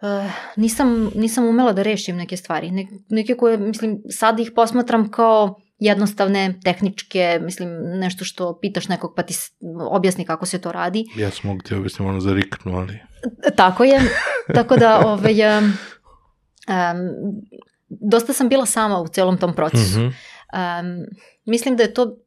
Uh, 0.01 0.31
nisam, 0.55 1.11
nisam 1.15 1.45
umela 1.45 1.73
da 1.73 1.81
rešim 1.81 2.15
neke 2.15 2.37
stvari. 2.37 2.71
Ne, 2.71 2.87
neke 3.09 3.35
koje, 3.35 3.57
mislim, 3.57 4.01
sad 4.09 4.39
ih 4.39 4.51
posmatram 4.55 5.11
kao 5.11 5.55
jednostavne, 5.79 6.59
tehničke, 6.63 7.39
mislim, 7.41 7.69
nešto 7.83 8.25
što 8.25 8.59
pitaš 8.61 8.87
nekog 8.87 9.13
pa 9.15 9.23
ti 9.23 9.33
objasni 9.89 10.25
kako 10.25 10.45
se 10.45 10.61
to 10.61 10.71
radi. 10.71 11.05
Ja 11.15 11.31
sam 11.31 11.49
mogu 11.49 11.61
ti 11.61 11.75
objasniti 11.75 12.03
ono 12.03 12.19
za 12.19 12.33
riknu, 12.33 12.77
ali... 12.77 12.99
Tako 13.55 13.83
je. 13.83 14.01
Tako 14.53 14.77
da, 14.77 14.99
ovaj, 15.05 15.35
um, 16.69 17.41
dosta 17.89 18.33
sam 18.33 18.49
bila 18.49 18.65
sama 18.65 19.01
u 19.01 19.07
celom 19.07 19.37
tom 19.37 19.53
procesu. 19.55 19.99
Mm 19.99 20.13
-hmm. 20.53 20.79
um, 20.79 21.05
mislim 21.45 21.75
da 21.75 21.83
je 21.83 21.93
to 21.93 22.17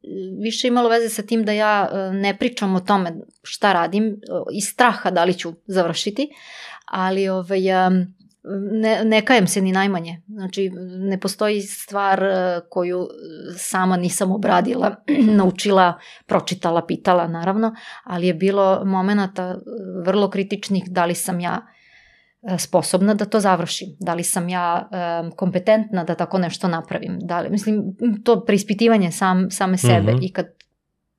više 0.43 0.69
imalo 0.69 0.89
veze 0.89 1.09
sa 1.09 1.23
tim 1.23 1.45
da 1.45 1.53
ja 1.53 1.91
ne 2.13 2.39
pričam 2.39 2.75
o 2.75 2.81
tome 2.81 3.13
šta 3.43 3.73
radim 3.73 4.21
iz 4.53 4.65
straha 4.65 5.11
da 5.11 5.25
li 5.25 5.35
ću 5.35 5.53
završiti, 5.67 6.29
ali 6.85 7.29
ovaj, 7.29 7.87
um, 7.87 8.15
ne, 8.73 9.05
ne 9.05 9.25
kajem 9.25 9.47
se 9.47 9.61
ni 9.61 9.73
najmanje. 9.73 10.23
Znači, 10.29 10.71
ne 10.99 11.21
postoji 11.21 11.63
stvar 11.63 12.23
koju 12.69 13.09
sama 13.57 13.97
nisam 13.97 14.33
obradila, 14.33 14.97
naučila, 15.39 15.99
pročitala, 16.27 16.87
pitala 16.87 17.27
naravno, 17.29 17.75
ali 18.05 18.27
je 18.27 18.35
bilo 18.35 18.85
momenata 18.85 19.59
vrlo 20.05 20.31
kritičnih 20.31 20.85
da 20.87 21.05
li 21.05 21.15
sam 21.15 21.41
ja 21.41 21.67
sposobna 22.59 23.15
da 23.15 23.25
to 23.25 23.41
završim, 23.41 23.89
da 24.01 24.15
li 24.15 24.25
sam 24.25 24.49
ja 24.49 24.89
um, 24.91 25.33
kompetentna 25.37 26.05
da 26.05 26.15
tako 26.15 26.39
nešto 26.39 26.69
napravim, 26.69 27.19
da 27.21 27.41
li, 27.41 27.51
mislim, 27.51 27.83
to 28.25 28.45
preispitivanje 28.45 29.13
sam, 29.13 29.51
same 29.51 29.79
sebe 29.79 30.13
mm 30.13 30.17
-hmm. 30.17 30.27
i 30.29 30.33
kad 30.33 30.47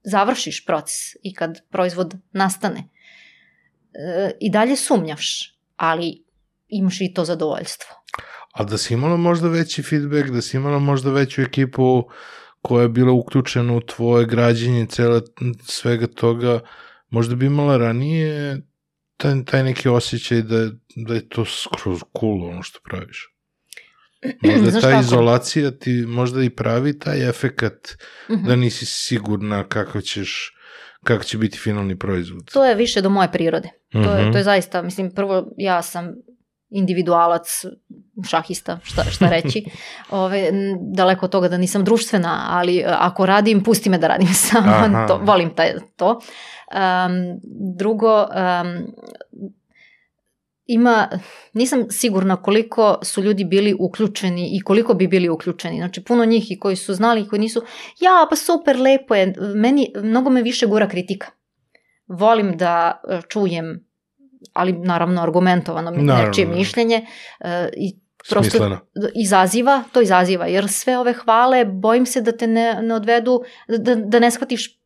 završiš 0.04 0.66
proces 0.66 1.16
i 1.24 1.34
kad 1.34 1.70
proizvod 1.70 2.16
nastane 2.32 2.80
uh, 2.80 4.32
i 4.40 4.52
dalje 4.52 4.76
sumnjaš, 4.76 5.58
ali 5.76 6.24
imaš 6.68 7.02
i 7.02 7.14
to 7.14 7.26
zadovoljstvo. 7.26 7.90
A 8.54 8.64
da 8.64 8.78
si 8.78 8.94
imala 8.94 9.18
možda 9.18 9.48
veći 9.48 9.84
feedback, 9.84 10.30
da 10.30 10.42
si 10.42 10.58
imala 10.58 10.80
možda 10.80 11.12
veću 11.12 11.42
ekipu 11.42 12.04
koja 12.62 12.82
je 12.82 12.90
bila 12.90 13.12
uključena 13.12 13.74
u 13.74 13.82
tvoje 13.82 14.26
građenje 14.26 14.86
cele, 14.86 15.22
svega 15.64 16.08
toga, 16.08 16.60
možda 17.10 17.36
bi 17.36 17.46
imala 17.46 17.78
ranije 17.78 18.62
taj, 19.24 19.46
taj 19.46 19.64
neki 19.64 19.90
osjećaj 19.90 20.42
da, 20.42 20.70
da 20.96 21.14
je 21.14 21.30
to 21.30 21.46
skroz 21.46 22.00
cool 22.20 22.50
ono 22.50 22.64
što 22.64 22.80
praviš. 22.84 23.30
Možda 24.62 24.82
ta 24.82 25.00
izolacija 25.00 25.72
ti 25.72 26.06
možda 26.08 26.44
i 26.44 26.50
pravi 26.50 27.00
taj 27.00 27.30
efekat 27.30 27.74
uh 28.30 28.36
-huh. 28.36 28.48
da 28.48 28.56
nisi 28.56 28.86
sigurna 28.86 29.68
kako 29.68 30.02
ćeš 30.02 30.54
kako 31.04 31.24
će 31.24 31.38
biti 31.38 31.58
finalni 31.58 32.00
proizvod. 32.00 32.52
To 32.54 32.66
je 32.66 32.76
više 32.76 33.02
do 33.02 33.10
moje 33.10 33.32
prirode. 33.32 33.70
Uh 33.94 34.02
-huh. 34.02 34.06
to, 34.06 34.16
je, 34.16 34.32
to 34.32 34.38
je 34.38 34.44
zaista, 34.44 34.82
mislim, 34.82 35.12
prvo 35.12 35.54
ja 35.58 35.82
sam 35.82 36.14
individualac, 36.74 37.66
šahista, 38.30 38.80
šta, 38.84 39.04
šta 39.04 39.30
reći. 39.30 39.66
Ove, 40.10 40.50
daleko 40.94 41.26
od 41.26 41.32
toga 41.32 41.48
da 41.48 41.58
nisam 41.58 41.84
društvena, 41.84 42.46
ali 42.50 42.84
ako 42.88 43.26
radim, 43.26 43.64
pusti 43.64 43.90
me 43.90 43.98
da 43.98 44.08
radim 44.08 44.34
samo. 44.50 44.74
To, 45.08 45.20
volim 45.24 45.56
taj, 45.56 45.74
to. 45.96 46.10
Um, 46.10 47.40
drugo, 47.78 48.22
um, 48.22 48.28
ima, 50.66 51.08
nisam 51.54 51.86
sigurna 51.90 52.36
koliko 52.36 53.00
su 53.04 53.24
ljudi 53.24 53.44
bili 53.44 53.76
uključeni 53.80 54.50
i 54.58 54.62
koliko 54.62 54.94
bi 54.94 55.08
bili 55.08 55.30
uključeni. 55.30 55.78
Znači, 55.78 56.04
puno 56.04 56.26
njih 56.26 56.52
i 56.52 56.60
koji 56.60 56.76
su 56.76 56.94
znali 56.94 57.22
i 57.22 57.28
koji 57.28 57.40
nisu, 57.40 57.64
ja, 58.00 58.28
pa 58.30 58.36
super, 58.36 58.80
lepo 58.80 59.16
je. 59.16 59.34
Meni, 59.56 59.94
mnogo 60.04 60.30
me 60.30 60.42
više 60.42 60.66
gura 60.66 60.90
kritika. 60.90 61.28
Volim 62.08 62.58
da 62.58 63.02
e, 63.10 63.20
čujem, 63.30 63.88
ali 64.54 64.74
naravno 64.74 65.22
argumentovano 65.22 65.92
naravno. 65.92 66.28
nečije 66.28 66.48
mišljenje 66.48 67.06
uh, 67.40 67.48
i 67.78 68.00
prosto 68.30 68.50
Smisleno. 68.50 68.80
izaziva, 69.16 69.84
to 69.92 70.02
izaziva, 70.02 70.46
jer 70.46 70.70
sve 70.70 70.98
ove 70.98 71.14
hvale, 71.14 71.66
bojim 71.66 72.06
se 72.06 72.22
da 72.22 72.32
te 72.32 72.48
ne, 72.48 72.82
ne 72.82 72.96
odvedu, 72.96 73.42
da, 73.68 73.96
da 73.96 74.20
ne 74.20 74.32
shvatiš 74.32 74.80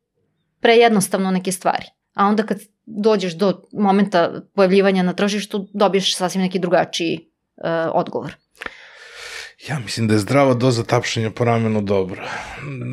prejednostavno 0.59 1.31
neke 1.31 1.51
stvari. 1.51 1.85
A 2.13 2.25
onda 2.25 2.43
kad 2.43 2.57
dođeš 2.85 3.33
do 3.33 3.61
momenta 3.73 4.41
pojavljivanja 4.55 5.03
na 5.03 5.13
tržištu, 5.13 5.67
dobiješ 5.73 6.15
sasvim 6.15 6.41
neki 6.41 6.59
drugačiji 6.59 7.19
uh, 7.55 7.63
odgovor. 7.93 8.35
Ja 9.69 9.79
mislim 9.79 10.07
da 10.07 10.13
je 10.13 10.19
zdrava 10.19 10.53
doza 10.53 10.83
tapšanja 10.83 11.31
po 11.31 11.43
ramenu 11.43 11.81
dobro. 11.81 12.23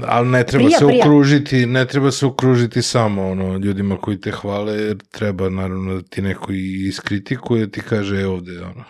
Ali 0.06 0.28
ne 0.28 0.46
treba 0.46 0.64
Prija, 0.64 0.78
se 0.78 0.86
prija. 0.86 1.04
okružiti, 1.04 1.66
ne 1.66 1.86
treba 1.86 2.10
se 2.10 2.26
okružiti 2.26 2.82
samo 2.82 3.30
ono, 3.30 3.56
ljudima 3.58 3.96
koji 3.96 4.20
te 4.20 4.30
hvale, 4.30 4.72
jer 4.72 4.96
treba 5.10 5.48
naravno 5.48 5.94
da 5.94 6.02
ti 6.02 6.22
neko 6.22 6.52
i 6.52 6.88
iskritikuje, 6.88 7.70
ti 7.70 7.80
kaže 7.80 8.20
e, 8.20 8.26
ovde 8.26 8.60
ono, 8.62 8.84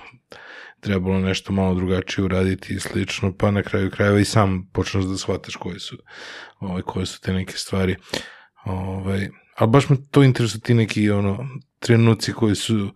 trebalo 0.81 1.21
nešto 1.21 1.53
malo 1.53 1.75
drugačije 1.75 2.25
uraditi 2.25 2.75
i 2.75 2.81
slično, 2.81 3.33
pa 3.39 3.51
na 3.51 3.63
kraju 3.63 3.91
krajeva 3.91 4.21
i 4.21 4.25
sam 4.25 4.71
počneš 4.73 5.05
da 5.05 5.17
shvataš 5.17 5.57
koje 5.57 5.81
su, 5.81 5.97
ovaj, 6.61 6.83
koje 6.83 7.07
su 7.07 7.21
te 7.21 7.33
neke 7.33 7.57
stvari. 7.57 7.97
Ovaj, 8.65 9.29
ali 9.55 9.71
baš 9.71 9.89
me 9.89 9.97
to 10.11 10.23
interesuje 10.23 10.61
ti 10.61 10.75
neki 10.75 11.11
ono, 11.11 11.47
trenuci 11.79 12.33
koji 12.33 12.55
su, 12.55 12.89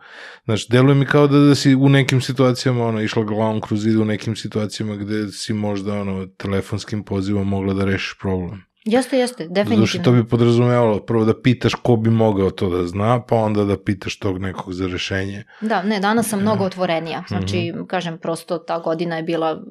znaš, 0.44 0.68
deluje 0.68 0.94
mi 0.94 1.06
kao 1.06 1.26
da, 1.26 1.38
da 1.38 1.54
si 1.54 1.74
u 1.74 1.88
nekim 1.88 2.20
situacijama 2.20 2.86
ono, 2.86 3.00
išla 3.00 3.24
glavom 3.24 3.61
kroz 3.61 3.80
zid 3.80 3.96
u 3.96 4.04
nekim 4.04 4.36
situacijama 4.36 4.96
gde 4.96 5.28
si 5.28 5.52
možda 5.54 5.94
ono, 5.94 6.26
telefonskim 6.28 7.02
pozivom 7.02 7.48
mogla 7.48 7.74
da 7.74 7.84
rešiš 7.84 8.18
problem. 8.20 8.62
Jeste, 8.84 9.18
jeste, 9.18 9.42
Zato 9.42 9.54
definitivno. 9.54 9.86
što 9.86 9.98
to 9.98 10.12
bi 10.12 10.24
podrazumevalo 10.24 11.00
prvo 11.00 11.24
da 11.24 11.40
pitaš 11.42 11.74
ko 11.74 11.96
bi 11.96 12.11
mogao 12.11 12.50
to 12.50 12.70
da 12.70 12.86
zna, 12.86 13.22
pa 13.22 13.36
onda 13.36 13.64
da 13.64 13.78
pitaš 13.78 14.18
tog 14.18 14.38
nekog 14.38 14.72
za 14.72 14.86
rešenje. 14.86 15.44
Da, 15.61 15.82
ne, 15.82 16.00
danas 16.00 16.28
sam 16.28 16.40
mnogo 16.40 16.64
otvorenija. 16.64 17.24
Znači, 17.28 17.72
Mhm. 17.74 17.84
kažem, 17.84 18.18
prosto 18.18 18.59
ta 18.59 18.78
godina 18.78 19.16
je 19.16 19.22
bila 19.22 19.62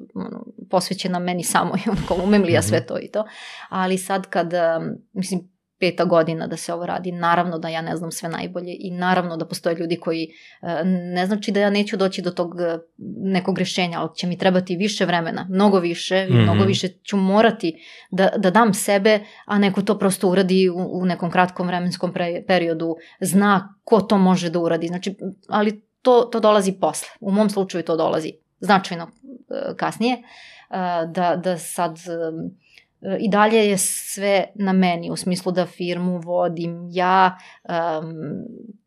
posvećena 0.70 1.18
meni 1.18 1.44
samo 1.44 1.74
i 1.76 1.90
onako, 1.90 2.14
umem 2.16 2.42
li 2.42 2.52
ja 2.52 2.60
Mhm. 2.60 2.68
sve 2.68 2.86
to 2.86 2.98
i 2.98 3.08
to. 3.08 3.24
Ali 3.68 3.98
sad 3.98 4.26
kad, 4.26 4.50
mislim, 5.12 5.40
peta 5.80 6.04
godina 6.04 6.46
da 6.46 6.56
se 6.56 6.74
ovo 6.74 6.86
radi, 6.86 7.12
naravno 7.12 7.58
da 7.58 7.68
ja 7.68 7.82
ne 7.82 7.96
znam 7.96 8.10
sve 8.10 8.28
najbolje 8.28 8.76
i 8.78 8.90
naravno 8.90 9.36
da 9.36 9.46
postoje 9.46 9.76
ljudi 9.76 9.96
koji, 9.96 10.28
uh, 10.62 10.68
ne 11.14 11.26
znači 11.26 11.52
da 11.52 11.60
ja 11.60 11.70
neću 11.70 11.96
doći 11.96 12.22
do 12.22 12.30
tog 12.30 12.54
uh, 12.54 12.60
nekog 13.22 13.58
rešenja, 13.58 14.00
ali 14.00 14.08
će 14.16 14.26
mi 14.26 14.38
trebati 14.38 14.76
više 14.76 15.04
vremena, 15.04 15.46
mnogo 15.50 15.78
više, 15.78 16.26
i 16.30 16.32
Mhm. 16.32 16.42
mnogo 16.42 16.64
više 16.64 16.88
ću 16.88 17.16
morati 17.16 17.74
da, 18.10 18.28
da 18.36 18.50
dam 18.50 18.74
sebe, 18.74 19.20
a 19.44 19.58
neko 19.58 19.82
to 19.82 19.98
prosto 19.98 20.28
uradi 20.28 20.68
u, 20.68 21.00
u 21.00 21.04
nekom 21.06 21.30
kratkom 21.30 21.66
vremenskom 21.66 22.12
pre, 22.12 22.44
periodu, 22.46 22.96
zna 23.20 23.74
ko 23.84 24.00
to 24.00 24.18
može 24.18 24.50
da 24.50 24.58
uradi. 24.58 24.86
Znači, 24.86 25.14
ali 25.48 25.88
to, 26.02 26.28
to 26.32 26.40
dolazi 26.40 26.72
posle. 26.72 27.08
U 27.20 27.32
mom 27.32 27.50
slučaju 27.50 27.84
to 27.84 27.96
dolazi 27.96 28.32
značajno 28.60 29.04
e, 29.04 29.76
kasnije, 29.76 30.14
e, 30.14 30.22
da, 31.14 31.36
da 31.36 31.58
sad 31.58 31.96
e, 31.96 32.00
i 33.20 33.28
dalje 33.28 33.68
je 33.68 33.78
sve 33.78 34.44
na 34.54 34.72
meni, 34.72 35.10
u 35.10 35.16
smislu 35.16 35.52
da 35.52 35.66
firmu 35.66 36.18
vodim 36.18 36.88
ja, 36.92 37.38
um, 37.68 38.14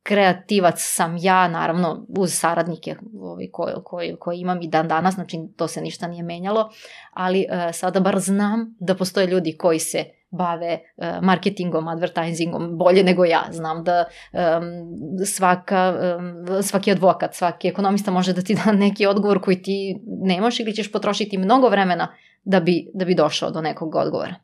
kreativac 0.04 0.76
sam 0.78 1.18
ja, 1.20 1.48
naravno 1.48 2.06
uz 2.18 2.34
saradnike 2.34 2.96
ovaj, 3.22 3.48
koje, 3.52 3.76
koje, 3.84 4.16
koje 4.16 4.40
imam 4.40 4.62
i 4.62 4.68
dan 4.68 4.88
danas, 4.88 5.16
znači 5.16 5.38
to 5.56 5.68
se 5.68 5.82
ništa 5.82 6.08
nije 6.08 6.24
menjalo, 6.24 6.70
ali 7.14 7.46
uh, 7.50 7.76
sada 7.76 8.00
bar 8.00 8.20
znam 8.20 8.76
da 8.80 8.96
postoje 8.96 9.28
ljudi 9.28 9.58
koji 9.58 9.80
se 9.80 10.06
bave 10.32 10.80
uh, 10.98 11.06
marketingom, 11.22 11.88
advertisingom 11.88 12.78
bolje 12.78 13.04
nego 13.04 13.26
ja. 13.26 13.44
Znam 13.52 13.84
da 13.84 14.06
um, 14.34 15.26
svaka, 15.26 15.94
um, 16.18 16.64
svaki 16.64 16.92
advokat, 16.92 17.36
svaki 17.36 17.68
ekonomista 17.68 18.12
može 18.12 18.34
da 18.34 18.42
ti 18.42 18.58
da 18.66 18.72
neki 18.72 19.06
odgovor 19.06 19.42
koji 19.42 19.62
ti 19.62 20.00
nemaš 20.06 20.60
ili 20.60 20.74
ćeš 20.74 20.92
potrošiti 20.92 21.38
mnogo 21.38 21.70
vremena 21.70 22.16
da 22.44 22.60
bi, 22.60 22.88
da 22.94 23.06
bi 23.06 23.16
došao 23.16 23.52
do 23.52 23.62
nekog 23.62 23.96
odgovora. 23.96 24.36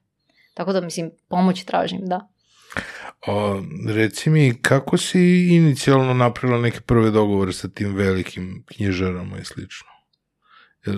Tako 0.54 0.74
da, 0.74 0.82
mislim, 0.82 1.12
pomoć 1.28 1.64
tražim, 1.64 2.02
da. 2.04 2.28
O, 3.28 3.62
reci 3.94 4.30
mi, 4.30 4.62
kako 4.62 4.98
si 4.98 5.48
inicijalno 5.56 6.14
napravila 6.14 6.62
neke 6.62 6.82
prve 6.82 7.12
dogovore 7.12 7.54
sa 7.54 7.68
tim 7.68 7.96
velikim 7.96 8.64
knjižarama 8.68 9.38
i 9.38 9.46
slično? 9.46 9.88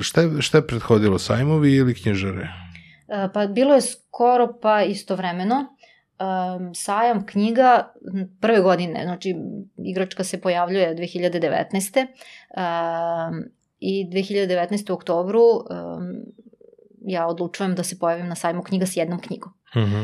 Šta 0.02 0.22
je, 0.22 0.42
šta 0.42 0.58
je 0.58 0.68
prethodilo, 0.68 1.20
sajmovi 1.20 1.76
ili 1.76 1.96
knjižare? 1.96 2.48
E, 3.08 3.30
Pa 3.34 3.48
bilo 3.48 3.76
je 3.76 3.82
skoro 3.82 4.60
pa 4.62 4.84
istovremeno. 4.84 5.76
Um, 6.20 6.76
sajam 6.76 7.26
knjiga 7.26 7.94
prve 8.42 8.62
godine, 8.62 9.04
znači 9.04 9.36
igračka 9.78 10.24
se 10.24 10.42
pojavljuje 10.42 10.96
2019. 10.96 12.06
Um, 12.58 13.44
I 13.80 14.10
2019. 14.12 14.92
u 14.92 14.94
oktobru 14.94 15.42
um, 15.42 15.66
ja 17.10 17.28
odlučujem 17.28 17.76
da 17.76 17.84
se 17.84 18.00
pojavim 18.00 18.28
na 18.28 18.36
sajmu 18.36 18.64
knjiga 18.64 18.86
s 18.86 18.98
jednom 18.98 19.20
knjigom. 19.20 19.54
Uh 19.76 19.82
-huh. 19.82 20.02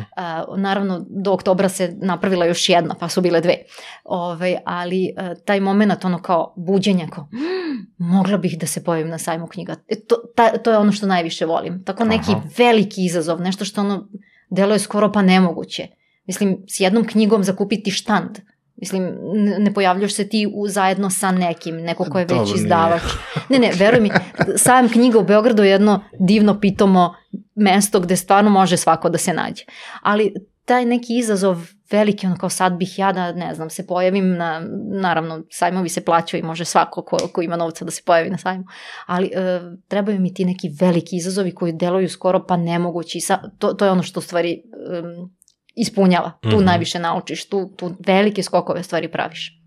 Uh, 0.49 0.59
naravno, 0.59 1.05
do 1.09 1.33
oktobra 1.33 1.69
se 1.69 1.93
napravila 2.01 2.45
još 2.45 2.69
jedna, 2.69 2.95
pa 2.99 3.09
su 3.09 3.21
bile 3.21 3.41
dve. 3.41 3.55
Ove, 4.03 4.57
ali 4.65 5.13
uh, 5.17 5.43
taj 5.45 5.59
moment, 5.59 6.05
ono 6.05 6.21
kao 6.21 6.53
buđenja, 6.57 7.07
kao, 7.07 7.23
"Mm, 7.23 7.87
mogla 7.97 8.37
bih 8.37 8.57
da 8.59 8.67
se 8.67 8.83
pojavim 8.83 9.09
na 9.09 9.17
sajmu 9.17 9.47
knjiga. 9.47 9.75
E, 9.87 9.95
to, 9.99 10.15
ta, 10.35 10.57
to 10.57 10.71
je 10.71 10.77
ono 10.77 10.91
što 10.91 11.07
najviše 11.07 11.45
volim. 11.45 11.83
Tako 11.83 12.05
neki 12.05 12.31
Aha. 12.31 12.41
veliki 12.57 13.05
izazov, 13.05 13.41
nešto 13.41 13.65
što 13.65 13.81
ono 13.81 14.07
deluje 14.49 14.79
skoro 14.79 15.11
pa 15.11 15.21
nemoguće. 15.21 15.87
Mislim, 16.27 16.57
s 16.67 16.79
jednom 16.79 17.07
knjigom 17.07 17.43
zakupiti 17.43 17.91
štand. 17.91 18.39
Mislim, 18.77 19.17
ne 19.59 19.73
pojavljaš 19.73 20.13
se 20.13 20.29
ti 20.29 20.47
u, 20.53 20.67
zajedno 20.67 21.09
sa 21.09 21.31
nekim, 21.31 21.75
neko 21.75 22.03
ko 22.03 22.19
je 22.19 22.25
Dobro, 22.25 22.43
već 22.43 22.53
nije. 22.53 22.63
izdavač. 22.63 23.01
Ne, 23.49 23.59
ne, 23.59 23.71
veruj 23.79 23.99
mi, 23.99 24.09
sajam 24.57 24.89
knjiga 24.89 25.19
u 25.19 25.23
Beogradu 25.23 25.63
je 25.63 25.69
jedno 25.69 26.03
divno 26.19 26.59
pitomo 26.59 27.13
mesto 27.55 27.99
gde 27.99 28.15
stvarno 28.15 28.49
može 28.49 28.77
svako 28.77 29.09
da 29.09 29.17
se 29.17 29.33
nađe. 29.33 29.63
Ali 30.01 30.33
taj 30.65 30.85
neki 30.85 31.17
izazov 31.17 31.57
veliki, 31.91 32.25
ono 32.27 32.37
kao 32.37 32.49
sad 32.49 32.77
bih 32.77 32.99
ja 32.99 33.11
da, 33.13 33.31
ne 33.31 33.55
znam, 33.55 33.69
se 33.69 33.87
pojavim 33.87 34.33
na, 34.37 34.67
naravno, 35.01 35.43
sajmovi 35.51 35.89
se 35.89 36.05
plaćaju 36.05 36.43
i 36.43 36.45
može 36.45 36.65
svako 36.65 37.01
ko, 37.01 37.17
ko 37.33 37.41
ima 37.41 37.55
novca 37.55 37.85
da 37.85 37.91
se 37.91 38.01
pojavi 38.05 38.29
na 38.29 38.37
sajmu, 38.37 38.63
ali 39.05 39.27
e, 39.27 39.61
trebaju 39.87 40.19
mi 40.19 40.33
ti 40.33 40.45
neki 40.45 40.69
veliki 40.79 41.15
izazovi 41.15 41.55
koji 41.55 41.73
deluju 41.73 42.09
skoro 42.09 42.45
pa 42.47 42.57
nemogući. 42.57 43.19
Sa, 43.19 43.39
to, 43.59 43.73
to 43.73 43.85
je 43.85 43.91
ono 43.91 44.03
što 44.03 44.21
stvari 44.21 44.61
um, 44.63 45.34
ispunjava. 45.75 46.31
Tu 46.41 46.47
Mhm. 46.55 46.65
najviše 46.65 46.99
naučiš, 46.99 47.49
tu, 47.49 47.69
tu 47.75 47.95
velike 48.07 48.43
skokove 48.43 48.83
stvari 48.83 49.11
praviš. 49.11 49.61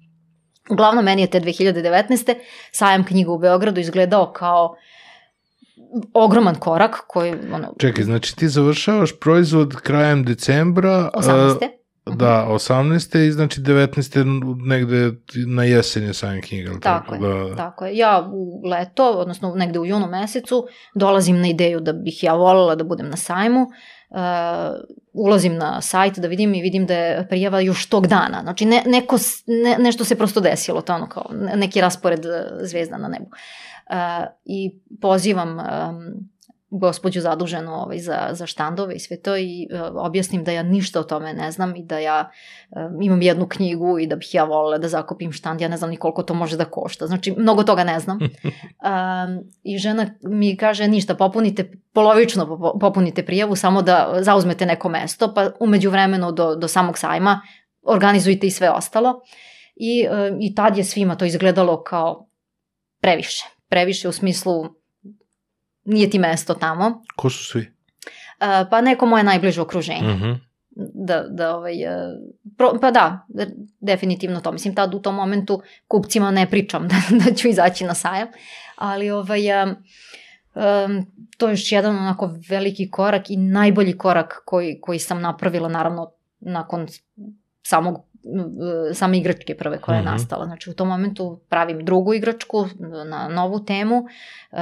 Uglavnom, 0.70 1.04
meni 1.04 1.22
je 1.22 1.30
te 1.30 1.40
2019. 1.40 2.34
sajam 2.72 3.04
knjiga 3.04 3.32
u 3.32 3.38
Beogradu 3.38 3.80
izgledao 3.80 4.32
kao 4.32 4.76
ogroman 6.14 6.54
korak 6.54 6.96
koji, 7.06 7.34
ono, 7.52 7.74
Čekaj, 7.78 8.04
znači 8.04 8.36
ti 8.36 8.48
završavaš 8.48 9.20
proizvod 9.20 9.76
krajem 9.76 10.24
decembra, 10.24 11.10
18. 11.14 11.68
a, 12.04 12.10
da, 12.10 12.46
18. 12.48 13.26
i 13.26 13.32
znači 13.32 13.60
19. 13.60 14.40
negde 14.66 15.12
na 15.46 15.64
jesen 15.64 16.02
je 16.02 16.14
sajam 16.14 16.42
knjiga. 16.42 16.70
jel 16.70 16.80
Tako 16.80 17.14
je, 17.14 17.20
Da, 17.20 17.56
tako 17.56 17.86
je. 17.86 17.96
Ja 17.96 18.28
u 18.32 18.62
leto, 18.68 19.10
odnosno 19.10 19.54
negde 19.54 19.78
u 19.78 19.86
junu 19.86 20.06
mesecu, 20.06 20.66
dolazim 20.94 21.40
na 21.40 21.48
ideju 21.48 21.80
da 21.80 21.92
bih 21.92 22.22
ja 22.22 22.34
voljela 22.34 22.74
da 22.74 22.84
budem 22.84 23.10
na 23.10 23.16
sajmu, 23.16 23.62
uh, 23.62 23.68
ulazim 25.12 25.56
na 25.56 25.80
sajt 25.80 26.18
da 26.18 26.28
vidim 26.28 26.54
i 26.54 26.62
vidim 26.62 26.86
da 26.86 26.94
je 26.94 27.28
prijava 27.28 27.60
još 27.60 27.86
tog 27.86 28.06
dana. 28.06 28.40
Znači 28.42 28.64
ne, 28.64 28.82
neko, 28.86 29.16
ne, 29.46 29.76
nešto 29.78 30.04
se 30.04 30.16
prosto 30.18 30.40
desilo, 30.40 30.80
to 30.80 30.94
ono 30.94 31.08
kao 31.08 31.26
ne- 31.32 31.56
neki 31.56 31.80
raspored 31.80 32.24
uh, 32.24 32.32
zvezda 32.60 32.98
na 32.98 33.08
nebu. 33.08 33.26
Uh, 33.26 34.26
I 34.44 34.80
pozivam 35.00 35.58
um, 35.58 36.28
gospođu 36.70 37.20
zaduženu 37.20 37.72
ovaj, 37.72 37.98
za, 37.98 38.28
za 38.32 38.46
štandove 38.46 38.94
i 38.94 38.98
sve 38.98 39.20
to 39.20 39.36
i 39.36 39.68
uh, 39.72 39.80
objasnim 39.94 40.44
da 40.44 40.52
ja 40.52 40.62
ništa 40.62 41.00
o 41.00 41.02
tome 41.02 41.34
ne 41.34 41.50
znam 41.50 41.76
i 41.76 41.82
da 41.82 41.98
ja 41.98 42.30
um, 42.70 43.02
imam 43.02 43.22
jednu 43.22 43.48
knjigu 43.48 43.98
i 43.98 44.06
da 44.06 44.16
bih 44.16 44.34
ja 44.34 44.44
volila 44.44 44.78
da 44.78 44.88
zakupim 44.88 45.32
štand, 45.32 45.60
ja 45.60 45.68
ne 45.68 45.76
znam 45.76 45.90
ni 45.90 45.96
koliko 45.96 46.22
to 46.22 46.34
može 46.34 46.56
da 46.56 46.64
košta. 46.64 47.06
Znači, 47.06 47.34
mnogo 47.38 47.62
toga 47.62 47.84
ne 47.84 48.00
znam. 48.00 48.18
Um, 48.78 49.50
I 49.62 49.78
žena 49.78 50.06
mi 50.22 50.56
kaže 50.56 50.88
ništa, 50.88 51.14
popunite, 51.14 51.72
polovično 51.92 52.74
popunite 52.80 53.24
prijavu, 53.26 53.56
samo 53.56 53.82
da 53.82 54.16
zauzmete 54.20 54.66
neko 54.66 54.88
mesto, 54.88 55.34
pa 55.34 55.50
umeđu 55.60 55.90
vremenu 55.90 56.32
do, 56.32 56.54
do 56.54 56.68
samog 56.68 56.98
sajma 56.98 57.40
organizujte 57.82 58.46
i 58.46 58.50
sve 58.50 58.70
ostalo. 58.70 59.20
I, 59.76 60.06
um, 60.08 60.38
I 60.40 60.54
tad 60.54 60.76
je 60.76 60.84
svima 60.84 61.16
to 61.16 61.24
izgledalo 61.24 61.82
kao 61.82 62.28
previše. 63.00 63.44
Previše 63.68 64.08
u 64.08 64.12
smislu 64.12 64.77
nije 65.88 66.10
ti 66.10 66.18
mesto 66.18 66.54
tamo. 66.54 67.02
Ko 67.16 67.30
su 67.30 67.44
svi? 67.44 67.60
Uh, 67.60 68.46
pa 68.70 68.80
neko 68.80 69.06
moje 69.06 69.24
najbliže 69.24 69.60
okruženje 69.60 70.14
Uh 70.14 70.20
-huh. 70.20 70.38
da, 70.94 71.22
da 71.28 71.56
ovaj, 71.56 71.82
e, 71.82 71.98
pro, 72.56 72.72
pa 72.80 72.90
da, 72.90 73.26
de- 73.28 73.54
definitivno 73.80 74.40
to. 74.40 74.52
Mislim, 74.52 74.74
tad 74.74 74.94
u 74.94 75.02
tom 75.02 75.14
momentu 75.14 75.62
kupcima 75.88 76.30
ne 76.30 76.50
pričam 76.50 76.88
da, 76.88 76.96
da 77.24 77.34
ću 77.34 77.48
izaći 77.48 77.84
na 77.84 77.94
sajam, 77.94 78.28
ali 78.76 79.10
ovaj, 79.10 79.62
um, 79.62 79.70
um, 80.54 81.06
to 81.36 81.48
je 81.48 81.52
još 81.52 81.72
jedan 81.72 81.96
onako 81.96 82.30
veliki 82.48 82.90
korak 82.90 83.30
i 83.30 83.36
najbolji 83.36 83.98
korak 83.98 84.42
koji, 84.44 84.80
koji 84.80 84.98
sam 84.98 85.20
napravila 85.20 85.68
naravno 85.68 86.10
nakon 86.40 86.86
samog 87.62 88.07
same 88.94 89.18
igračke 89.18 89.54
prve 89.56 89.78
koja 89.80 89.96
je 89.96 90.02
Mhm. 90.02 90.10
nastala. 90.10 90.44
Znači 90.44 90.70
u 90.70 90.74
tom 90.74 90.88
momentu 90.88 91.40
pravim 91.48 91.84
drugu 91.84 92.14
igračku 92.14 92.66
na 93.06 93.28
novu 93.28 93.64
temu 93.64 93.96
uh, 93.96 94.58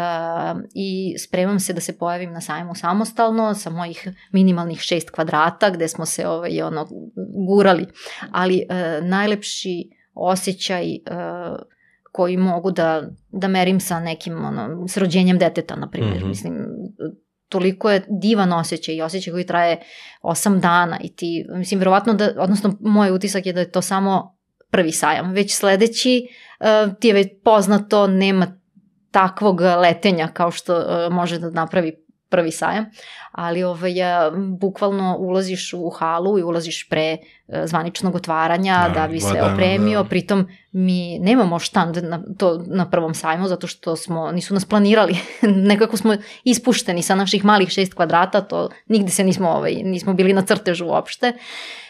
i 0.74 1.14
spremam 1.18 1.60
se 1.60 1.72
da 1.72 1.80
se 1.80 1.98
pojavim 1.98 2.32
na 2.32 2.40
sajmu 2.40 2.74
samostalno 2.74 3.54
sa 3.54 3.70
mojih 3.70 4.08
minimalnih 4.32 4.78
šest 4.80 5.10
kvadrata 5.10 5.70
gde 5.70 5.88
smo 5.88 6.06
se 6.06 6.28
ovaj, 6.28 6.62
ono, 6.62 6.86
gurali. 7.46 7.86
Ali 8.32 8.62
uh, 8.70 9.06
najlepši 9.06 9.90
osjećaj 10.14 10.86
uh, 10.86 11.58
koji 12.12 12.36
mogu 12.36 12.70
da, 12.70 13.02
da 13.28 13.48
merim 13.48 13.80
sa 13.80 14.00
nekim, 14.00 14.44
ono, 14.44 14.88
s 14.88 14.96
rođenjem 14.96 15.38
deteta, 15.38 15.76
na 15.76 15.90
primjer. 15.90 16.16
Mhm. 16.18 16.28
Mislim, 16.28 16.54
toliko 17.48 17.90
je 17.90 18.04
divan 18.08 18.52
osjećaj 18.52 18.94
i 18.94 19.02
osjećaj 19.02 19.32
koji 19.32 19.46
traje 19.46 19.80
8 20.22 20.60
dana 20.60 20.98
i 21.02 21.16
ti, 21.16 21.46
mislim, 21.48 21.80
verovatno 21.80 22.14
da, 22.14 22.32
odnosno 22.38 22.76
moj 22.80 23.10
utisak 23.10 23.46
je 23.46 23.52
da 23.52 23.60
je 23.60 23.70
to 23.70 23.82
samo 23.82 24.36
prvi 24.70 24.92
sajam. 24.92 25.32
Već 25.32 25.54
sledeći 25.54 26.26
uh, 26.60 26.94
ti 27.00 27.08
je 27.08 27.14
već 27.14 27.28
poznato, 27.44 28.06
nema 28.06 28.60
takvog 29.10 29.60
letenja 29.60 30.28
kao 30.28 30.50
što 30.50 30.78
uh, 30.78 31.12
može 31.12 31.38
da 31.38 31.50
napravi 31.50 32.05
prvi 32.28 32.50
sajam, 32.50 32.86
ali 33.32 33.62
ovaj, 33.62 33.92
bukvalno 34.60 35.16
ulaziš 35.18 35.72
u 35.72 35.90
halu 35.90 36.38
i 36.38 36.42
ulaziš 36.42 36.88
pre 36.88 37.16
uh, 37.16 37.54
zvaničnog 37.64 38.14
otvaranja 38.14 38.88
Da, 38.88 39.00
da 39.00 39.08
bi 39.08 39.20
se 39.20 39.42
opremio, 39.42 40.02
da. 40.02 40.08
pritom 40.08 40.48
mi 40.72 41.18
nemamo 41.18 41.58
štand 41.58 41.96
na, 42.02 42.22
to, 42.38 42.64
na 42.66 42.90
prvom 42.90 43.14
sajmu 43.14 43.48
zato 43.48 43.66
što 43.66 43.96
smo, 43.96 44.32
nisu 44.32 44.54
nas 44.54 44.64
planirali, 44.64 45.16
nekako 45.72 45.96
smo 45.96 46.16
ispušteni 46.44 47.02
sa 47.02 47.14
naših 47.14 47.44
malih 47.44 47.68
šest 47.68 47.94
kvadrata, 47.94 48.40
to 48.40 48.68
nigde 48.86 49.10
se 49.10 49.24
nismo, 49.24 49.48
ovaj, 49.48 49.74
nismo 49.74 50.14
bili 50.14 50.32
na 50.32 50.42
crtežu 50.42 50.86
uopšte 50.86 51.32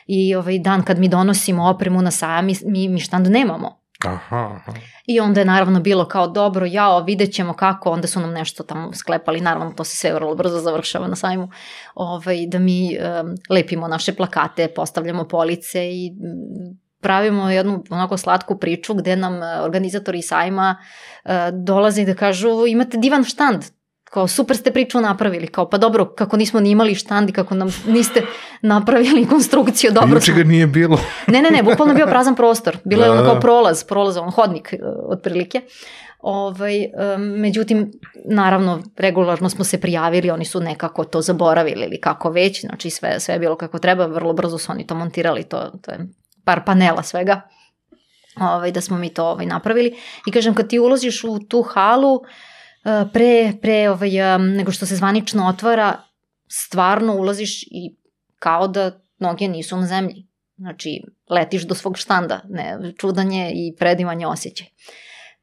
i 0.06 0.34
ovaj 0.34 0.58
dan 0.58 0.82
kad 0.82 0.98
mi 0.98 1.08
donosimo 1.08 1.68
opremu 1.68 2.02
na 2.02 2.10
sajam, 2.10 2.46
mi, 2.64 2.88
mi 2.88 3.00
štand 3.00 3.26
nemamo. 3.26 3.85
Aha, 4.04 4.56
aha. 4.56 4.72
I 5.06 5.20
onda 5.20 5.40
je 5.40 5.44
naravno 5.44 5.80
bilo 5.80 6.04
kao 6.04 6.26
dobro, 6.26 6.66
jao, 6.66 7.04
vidjet 7.04 7.32
ćemo 7.32 7.52
kako, 7.52 7.90
onda 7.90 8.08
su 8.08 8.20
nam 8.20 8.32
nešto 8.32 8.62
tamo 8.62 8.92
sklepali, 8.92 9.40
naravno 9.40 9.72
to 9.72 9.84
se 9.84 9.96
sve 9.96 10.14
vrlo 10.14 10.34
brzo 10.34 10.58
završava 10.58 11.08
na 11.08 11.16
sajmu, 11.16 11.48
ovaj, 11.94 12.46
da 12.46 12.58
mi 12.58 12.98
um, 12.98 13.34
lepimo 13.50 13.88
naše 13.88 14.14
plakate, 14.14 14.68
postavljamo 14.68 15.28
police 15.28 15.90
i 15.90 16.10
mm, 16.10 16.78
pravimo 17.00 17.50
jednu 17.50 17.84
onako 17.90 18.16
slatku 18.16 18.58
priču 18.58 18.94
gde 18.94 19.16
nam 19.16 19.42
e, 19.42 19.60
organizatori 19.60 20.22
sajma 20.22 20.76
uh, 21.24 21.30
dolaze 21.52 22.02
i 22.02 22.06
da 22.06 22.14
kažu 22.14 22.66
imate 22.66 22.96
divan 22.96 23.24
štand, 23.24 23.64
kao 24.10 24.28
super 24.28 24.56
ste 24.56 24.70
priču 24.70 25.00
napravili, 25.00 25.46
kao 25.46 25.70
pa 25.70 25.78
dobro, 25.78 26.14
kako 26.14 26.36
nismo 26.36 26.60
ni 26.60 26.70
imali 26.70 26.94
štand 26.94 27.30
i 27.30 27.32
kako 27.32 27.54
nam 27.54 27.68
niste 27.86 28.22
napravili 28.62 29.26
konstrukciju, 29.28 29.90
dobro 29.92 30.16
Juče 30.16 30.32
smo. 30.32 30.34
ga 30.34 30.44
nije 30.44 30.66
bilo. 30.66 31.00
Ne, 31.32 31.42
ne, 31.42 31.50
ne, 31.50 31.62
bukvalno 31.62 31.92
je 31.92 31.96
bio 31.96 32.06
prazan 32.06 32.34
prostor. 32.34 32.78
Bilo 32.84 33.02
je 33.02 33.06
Da, 33.06 33.12
ono 33.12 33.22
da. 33.22 33.28
kao 33.28 33.40
prolaz, 33.40 33.84
prolaz, 33.84 34.16
on 34.16 34.30
hodnik 34.30 34.72
e, 34.72 34.78
otprilike. 35.08 35.60
Ovaj, 36.20 36.82
e, 36.82 36.90
međutim, 37.18 37.92
naravno, 38.24 38.82
regularno 38.96 39.48
smo 39.48 39.64
se 39.64 39.80
prijavili, 39.80 40.30
oni 40.30 40.44
su 40.44 40.60
nekako 40.60 41.04
to 41.04 41.20
zaboravili 41.20 41.82
ili 41.84 42.00
kako 42.00 42.30
već, 42.30 42.60
znači 42.60 42.90
sve, 42.90 43.20
sve 43.20 43.34
je 43.34 43.38
bilo 43.38 43.56
kako 43.56 43.78
treba, 43.78 44.06
vrlo 44.06 44.32
brzo 44.32 44.58
su 44.58 44.72
oni 44.72 44.86
to 44.86 44.94
montirali, 44.94 45.42
to, 45.42 45.72
to 45.82 45.90
je 45.90 45.98
par 46.44 46.64
panela 46.66 47.02
svega, 47.02 47.40
ovaj, 48.40 48.72
da 48.72 48.80
smo 48.80 48.98
mi 48.98 49.08
to 49.08 49.24
ovaj, 49.26 49.46
napravili. 49.46 49.96
I 50.26 50.30
kažem, 50.30 50.54
kad 50.54 50.68
ti 50.68 50.78
ulaziš 50.78 51.24
u 51.24 51.38
tu 51.48 51.62
halu, 51.62 52.16
e, 52.16 52.45
pre, 53.12 53.52
pre 53.62 53.90
ovaj, 53.90 54.34
e, 54.34 54.38
nego 54.38 54.72
što 54.72 54.86
se 54.86 54.96
zvanično 54.96 55.48
otvara, 55.48 56.02
stvarno 56.48 57.16
ulaziš 57.16 57.62
i 57.62 57.96
kao 58.38 58.68
da 58.68 59.00
noge 59.18 59.48
nisu 59.48 59.76
na 59.76 59.86
zemlji. 59.86 60.26
Znači, 60.56 61.02
letiš 61.30 61.62
do 61.62 61.74
svog 61.74 61.98
štanda, 61.98 62.40
ne, 62.48 62.92
čudanje 62.98 63.52
i 63.54 63.76
predivan 63.78 64.20
je 64.20 64.26
osjećaj. 64.26 64.66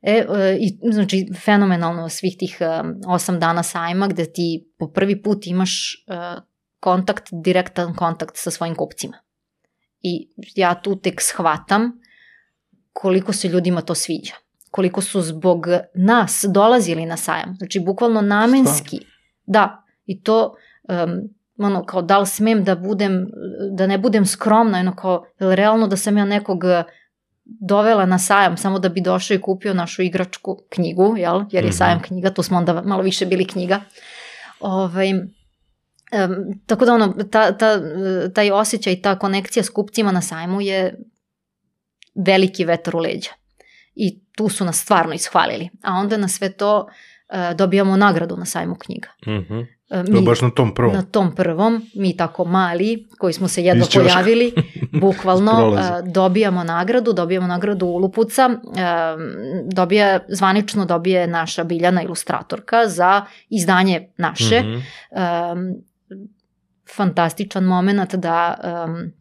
E, 0.01 0.11
e, 0.11 0.57
i, 0.59 0.77
znači, 0.91 1.27
fenomenalno 1.45 2.09
svih 2.09 2.35
tih 2.39 2.57
e, 2.59 2.65
osam 3.07 3.39
dana 3.39 3.63
sajma 3.63 4.07
gde 4.07 4.33
ti 4.33 4.71
po 4.77 4.87
prvi 4.87 5.21
put 5.21 5.47
imaš 5.47 5.93
e, 5.93 6.41
kontakt, 6.79 7.27
direktan 7.31 7.95
kontakt 7.95 8.35
sa 8.35 8.51
svojim 8.51 8.75
kupcima. 8.75 9.17
I 10.01 10.29
ja 10.55 10.81
tu 10.81 10.95
tek 10.95 11.21
shvatam 11.21 11.91
koliko 12.93 13.33
se 13.33 13.47
ljudima 13.47 13.81
to 13.81 13.95
sviđa. 13.95 14.33
Koliko 14.73 15.01
su 15.01 15.21
zbog 15.21 15.67
nas 15.93 16.45
dolazili 16.49 17.05
na 17.05 17.17
sajam. 17.17 17.55
Znači, 17.57 17.79
bukvalno 17.79 18.21
namenski. 18.21 18.99
Da, 19.45 19.83
i 20.05 20.21
to 20.21 20.55
um, 20.89 21.29
ono 21.57 21.85
kao 21.85 22.01
da 22.01 22.17
li 22.19 22.27
smem 22.27 22.63
da 22.63 22.75
budem, 22.75 23.27
da 23.71 23.87
ne 23.87 23.97
budem 23.97 24.25
skromna, 24.25 24.79
ono 24.79 24.95
kao, 24.95 25.25
jel 25.39 25.51
realno 25.51 25.87
da 25.87 25.95
sam 25.97 26.17
ja 26.17 26.25
nekog 26.25 26.63
eh, 26.65 26.83
dovela 27.43 28.05
na 28.05 28.19
sajam 28.19 28.57
samo 28.57 28.79
da 28.79 28.89
bi 28.89 29.01
došao 29.01 29.35
i 29.35 29.41
kupio 29.41 29.73
našu 29.73 30.01
igračku 30.01 30.57
knjigu, 30.69 31.17
jel? 31.17 31.41
jer 31.51 31.63
je 31.63 31.69
Mhm. 31.69 31.77
sajam 31.77 32.01
knjiga, 32.01 32.33
tu 32.33 32.43
smo 32.43 32.57
onda 32.57 32.81
malo 32.81 33.03
više 33.03 33.25
bili 33.25 33.47
knjiga. 33.47 33.81
Ovaj, 34.59 35.13
um, 35.13 35.29
tako 36.65 36.85
da 36.85 36.93
ono, 36.93 37.13
ta, 37.31 37.57
ta, 37.57 37.79
taj 38.33 38.51
osjećaj, 38.51 39.01
ta 39.01 39.19
konekcija 39.19 39.63
s 39.63 39.69
kupcima 39.69 40.11
na 40.11 40.21
sajmu 40.21 40.61
je 40.61 40.99
veliki 42.15 42.65
vetar 42.65 42.95
u 42.95 42.99
leđa. 42.99 43.29
I 43.95 44.22
tu 44.35 44.49
su 44.49 44.65
nas 44.65 44.81
stvarno 44.81 45.13
ishvalili. 45.13 45.69
A 45.83 45.93
onda 45.93 46.17
na 46.17 46.27
sve 46.27 46.51
to 46.51 46.77
uh, 46.79 47.55
dobijamo 47.57 47.97
nagradu 47.97 48.37
na 48.37 48.45
sajmu 48.45 48.75
knjiga. 48.75 49.07
Mhm. 49.27 49.59
Uh, 49.59 50.05
To 50.11 50.15
je 50.17 50.21
baš 50.21 50.41
na 50.41 50.49
tom 50.49 50.73
prvom. 50.75 50.93
na 50.93 51.01
tom 51.01 51.35
prvom, 51.35 51.81
mi 51.95 52.17
tako 52.17 52.45
mali, 52.45 53.07
koji 53.17 53.33
smo 53.33 53.47
se 53.47 53.63
jedva 53.63 53.85
ćoška. 53.85 53.99
pojavili, 53.99 54.53
bukvalno 55.01 55.75
a, 55.77 56.01
dobijamo 56.01 56.63
nagradu, 56.63 57.13
dobijamo 57.13 57.47
nagradu 57.47 57.85
Ulupuca, 57.85 58.49
a, 58.77 59.17
dobija, 59.73 60.19
zvanično 60.29 60.85
dobije 60.85 61.27
naša 61.27 61.63
Biljana 61.63 62.03
ilustratorka 62.03 62.87
za 62.87 63.25
izdanje 63.49 64.09
naše. 64.17 64.61
Mhm. 64.61 64.73
Um, 64.73 65.83
fantastičan 66.95 67.63
moment 67.63 68.15
da 68.15 68.55
um, 68.85 69.11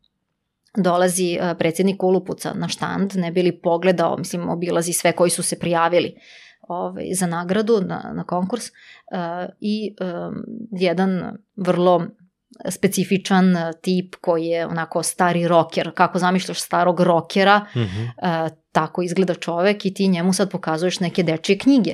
dolazi 0.76 1.38
uh, 1.40 1.56
predsjednik 1.58 2.02
Ulupuca 2.02 2.52
na 2.54 2.68
štand, 2.68 3.12
ne 3.16 3.32
bili 3.32 3.60
pogledao, 3.60 4.16
mislim, 4.18 4.48
obilazi 4.48 4.92
sve 4.92 5.12
koji 5.12 5.30
su 5.30 5.42
se 5.42 5.58
prijavili 5.58 6.14
ovaj, 6.68 7.04
za 7.14 7.26
nagradu 7.26 7.80
na, 7.80 8.12
na 8.14 8.24
konkurs 8.24 8.66
uh, 8.66 8.72
i 9.60 9.94
um, 10.00 10.34
jedan 10.70 11.36
vrlo 11.56 12.06
specifičan 12.70 13.54
tip 13.82 14.14
koji 14.20 14.44
je 14.46 14.66
onako 14.66 15.02
stari 15.02 15.48
roker, 15.48 15.90
kako 15.94 16.18
zamišljaš 16.18 16.60
starog 16.60 17.00
rokera, 17.00 17.66
Mhm. 17.76 18.02
uh, 18.02 18.48
tako 18.72 19.02
izgleda 19.02 19.34
čovek 19.34 19.86
i 19.86 19.94
ti 19.94 20.08
njemu 20.08 20.32
sad 20.32 20.50
pokazuješ 20.50 21.00
neke 21.00 21.22
dečije 21.22 21.58
knjige 21.58 21.90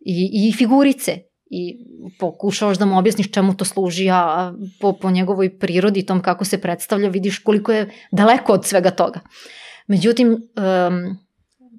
i, 0.00 0.48
i 0.48 0.52
figurice 0.56 1.18
i 1.54 1.78
pokušavaš 2.18 2.78
da 2.78 2.84
mu 2.84 2.98
objasniš 2.98 3.32
čemu 3.32 3.54
to 3.54 3.64
služi, 3.64 4.10
a 4.10 4.52
po, 4.80 4.92
po 4.92 5.10
njegovoj 5.10 5.58
prirodi, 5.58 6.06
tom 6.06 6.22
kako 6.22 6.44
se 6.44 6.60
predstavlja, 6.60 7.08
vidiš 7.08 7.38
koliko 7.38 7.72
je 7.72 7.90
daleko 8.12 8.52
od 8.52 8.64
svega 8.66 8.90
toga. 8.90 9.20
Međutim, 9.86 10.28
um, 10.28 11.18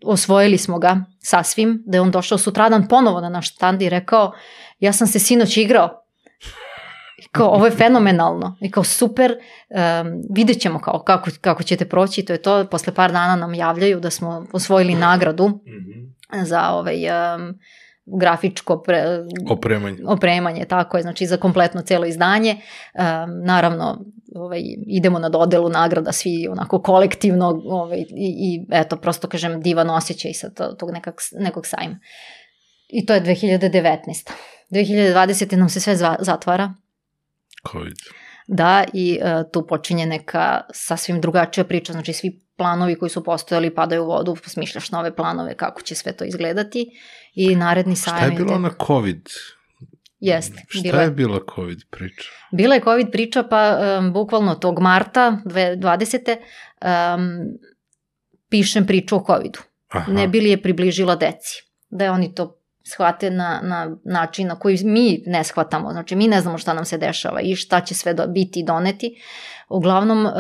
osvojili 0.06 0.58
smo 0.58 0.80
ga 0.80 1.06
sasvim, 1.20 1.84
da 1.86 1.98
je 1.98 2.02
on 2.02 2.12
došao 2.12 2.38
sutradan 2.38 2.88
ponovo 2.88 3.22
na 3.22 3.30
naš 3.30 3.56
stand 3.56 3.82
i 3.82 3.90
rekao, 3.90 4.32
ja 4.80 4.94
sam 4.94 5.08
se 5.08 5.20
sinoć 5.20 5.58
igrao, 5.58 6.00
I 7.24 7.28
kao, 7.32 7.48
ovo 7.48 7.66
je 7.66 7.72
fenomenalno. 7.72 8.58
I 8.62 8.72
kao, 8.72 8.84
super, 8.84 9.32
um, 9.32 10.22
vidjet 10.36 10.62
ćemo 10.62 10.80
kao, 10.80 11.04
kako, 11.04 11.30
kako 11.41 11.64
ćete 11.64 11.90
proći, 11.90 12.26
to 12.26 12.34
je 12.34 12.41
to. 12.41 12.66
Posle 12.72 12.94
par 12.94 13.12
dana 13.12 13.36
nam 13.36 13.54
javljaju 13.54 14.00
da 14.00 14.10
smo 14.10 14.45
osvojili 14.52 14.95
nagradu 14.95 15.48
Mhm. 15.48 16.45
za 16.45 16.70
ovaj, 16.70 16.95
um, 16.95 17.60
grafičko 18.06 18.82
pre, 18.82 19.04
Opremanje. 19.50 19.98
opremanje, 20.08 20.66
tako 20.66 20.98
je, 20.98 21.04
znači 21.04 21.26
za 21.26 21.38
kompletno 21.38 21.82
celo 21.82 22.06
izdanje. 22.06 22.56
Um, 22.94 23.04
naravno, 23.46 24.06
ovaj, 24.36 24.62
idemo 24.88 25.20
na 25.20 25.30
dodelu 25.30 25.70
nagrada 25.70 26.12
svi 26.12 26.48
onako 26.52 26.82
kolektivno 26.82 27.62
ovaj, 27.66 28.00
i, 28.00 28.06
i 28.18 28.66
eto, 28.72 28.98
prosto 28.98 29.28
kažem 29.28 29.62
divan 29.62 29.90
osjećaj 29.90 30.34
sa 30.34 30.50
to, 30.50 30.68
tog 30.68 30.92
nekak, 30.92 31.16
nekog 31.40 31.68
sajma. 31.68 32.00
I 32.90 33.06
to 33.06 33.14
je 33.14 33.22
2019. 33.22 34.30
2020. 34.72 35.56
nam 35.56 35.70
se 35.70 35.80
sve 35.80 35.96
zva, 35.96 36.16
zatvara, 36.20 36.74
COVID. 37.72 37.98
da, 38.48 38.84
i 38.94 39.20
uh, 39.22 39.52
tu 39.52 39.68
počinje 39.68 40.06
neka 40.06 40.62
sasvim 40.74 41.22
drugačija 41.22 41.64
priča, 41.64 41.94
znači 41.94 42.14
svi 42.14 42.44
planovi 42.58 42.96
koji 42.96 43.10
su 43.10 43.24
postojali 43.24 43.76
padaju 43.76 44.04
u 44.04 44.08
vodu, 44.08 44.36
smišljaš 44.46 44.92
nove 44.92 45.16
planove 45.16 45.56
kako 45.58 45.82
će 45.82 45.96
sve 45.96 46.14
to 46.14 46.26
izgledati 46.26 46.88
i 47.34 47.55
naredni 47.55 47.95
sajam 47.95 48.18
Šta 48.18 48.26
je 48.26 48.45
bilo 48.45 48.60
na 48.60 48.72
COVID? 48.88 49.30
Jeste, 50.19 50.64
Šta 50.68 50.81
bila 50.84 51.01
je 51.01 51.05
je, 51.05 51.11
bila 51.11 51.39
COVID 51.55 51.84
priča? 51.89 52.30
bila 52.51 52.76
je 52.76 52.81
COVID 52.81 53.11
priča, 53.11 53.43
pa 53.43 53.80
um, 53.99 54.14
bukvalno 54.14 54.55
tog 54.55 54.80
marta 54.80 55.38
2020. 55.45 56.35
Um, 56.81 57.30
pišem 58.49 58.88
priču 58.88 59.15
o 59.15 59.23
COVIdu. 59.27 59.60
Aha. 59.89 60.11
Ne 60.11 60.27
bi 60.27 60.41
li 60.41 60.49
je 60.49 60.61
približila 60.61 61.15
deci. 61.15 61.64
Da 61.89 62.03
je 62.05 62.11
oni 62.11 62.35
to 62.35 62.60
shvate 62.85 63.30
na, 63.30 63.60
na 63.64 63.97
način 64.03 64.47
na 64.47 64.60
koji 64.60 64.77
mi 64.84 65.23
ne 65.26 65.43
shvatamo, 65.43 65.91
znači 65.91 66.15
mi 66.15 66.27
ne 66.27 66.41
znamo 66.41 66.57
šta 66.57 66.73
nam 66.73 66.85
se 66.85 66.97
dešava 66.97 67.41
i 67.41 67.55
šta 67.55 67.81
će 67.81 67.95
sve 67.95 68.14
do, 68.14 68.27
biti 68.27 68.60
i 68.60 68.64
doneti. 68.64 69.15
Uglavnom 69.74 70.26
uh, 70.26 70.32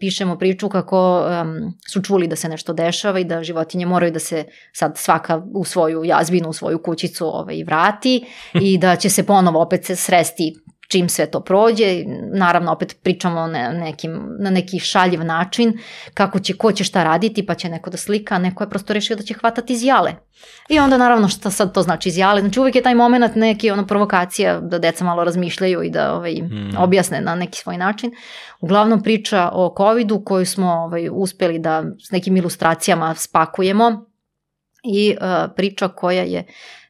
pišemo 0.00 0.38
priču 0.38 0.68
kako 0.68 1.20
um, 1.20 1.78
su 1.92 2.02
čuli 2.02 2.26
da 2.26 2.36
se 2.36 2.48
nešto 2.48 2.72
dešava 2.72 3.18
i 3.18 3.24
da 3.24 3.42
životinje 3.42 3.86
moraju 3.86 4.12
da 4.12 4.18
se 4.18 4.44
sad 4.72 4.98
svaka 4.98 5.42
u 5.54 5.64
svoju 5.64 6.04
jazbinu, 6.04 6.48
u 6.48 6.52
svoju 6.52 6.82
kućicu 6.82 7.26
ovaj, 7.26 7.64
vrati 7.64 8.26
i 8.66 8.78
da 8.78 8.96
će 8.96 9.10
se 9.10 9.26
ponovo 9.26 9.62
opet 9.62 9.84
se 9.84 9.96
sresti 9.96 10.54
čim 10.92 11.08
sve 11.08 11.26
to 11.30 11.40
prođe, 11.40 12.04
naravno 12.34 12.72
opet 12.72 12.96
pričamo 13.02 13.46
na, 13.46 13.72
nekim, 13.72 14.36
na 14.38 14.50
neki 14.50 14.78
šaljiv 14.78 15.24
način, 15.24 15.78
kako 16.14 16.38
će, 16.38 16.56
ko 16.56 16.72
će 16.72 16.84
šta 16.84 17.04
raditi, 17.04 17.46
pa 17.46 17.54
će 17.54 17.68
neko 17.68 17.90
da 17.90 17.96
slika, 17.96 18.38
neko 18.38 18.64
je 18.64 18.70
prosto 18.70 18.92
rešio 18.92 19.16
da 19.16 19.22
će 19.22 19.34
hvatati 19.34 19.72
izjale. 19.72 20.14
I 20.68 20.78
onda 20.78 20.98
naravno 20.98 21.28
šta 21.28 21.50
sad 21.50 21.74
to 21.74 21.82
znači 21.82 22.08
izjale, 22.08 22.40
znači 22.40 22.60
uvijek 22.60 22.76
je 22.76 22.82
taj 22.82 22.94
moment 22.94 23.34
neki 23.34 23.70
ono 23.70 23.86
provokacija 23.86 24.60
da 24.60 24.78
deca 24.78 25.04
malo 25.04 25.24
razmišljaju 25.24 25.82
i 25.82 25.90
da 25.90 26.14
ovaj, 26.14 26.34
mm. 26.34 26.76
objasne 26.78 27.20
na 27.20 27.34
neki 27.34 27.58
svoj 27.58 27.76
način. 27.76 28.12
Uglavnom 28.60 29.02
priča 29.02 29.50
o 29.52 29.74
covidu 29.76 30.22
koju 30.24 30.46
smo 30.46 30.72
ovaj, 30.72 31.08
uspeli 31.12 31.58
da 31.58 31.84
s 32.08 32.10
nekim 32.10 32.36
ilustracijama 32.36 33.14
spakujemo 33.14 34.04
i 34.84 35.16
uh, 35.20 35.52
priča 35.56 35.88
koja 35.88 36.22
je 36.22 36.44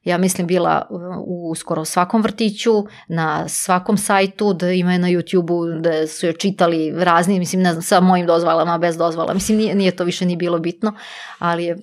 ja 0.05 0.19
mislim 0.19 0.47
bila 0.47 0.87
u 1.27 1.55
skoro 1.55 1.85
svakom 1.85 2.23
vrtiću, 2.23 2.73
na 3.09 3.49
svakom 3.49 3.99
sajtu, 3.99 4.53
da 4.53 4.73
ima 4.73 4.93
je 4.93 4.99
na 4.99 5.09
YouTube-u, 5.09 5.81
da 5.81 6.07
su 6.07 6.27
je 6.27 6.33
čitali 6.33 6.93
razni, 6.97 7.39
mislim 7.39 7.63
ne 7.63 7.73
znam, 7.73 7.83
sa 7.83 8.01
mojim 8.01 8.27
dozvalama, 8.27 8.79
bez 8.79 8.97
dozvala, 8.97 9.35
mislim 9.35 9.59
nije, 9.59 9.75
nije 9.75 9.97
to 9.97 10.05
više 10.05 10.27
ni 10.27 10.37
bilo 10.37 10.59
bitno, 10.59 10.93
ali 11.39 11.65
je 11.65 11.77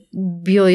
bio 0.43 0.65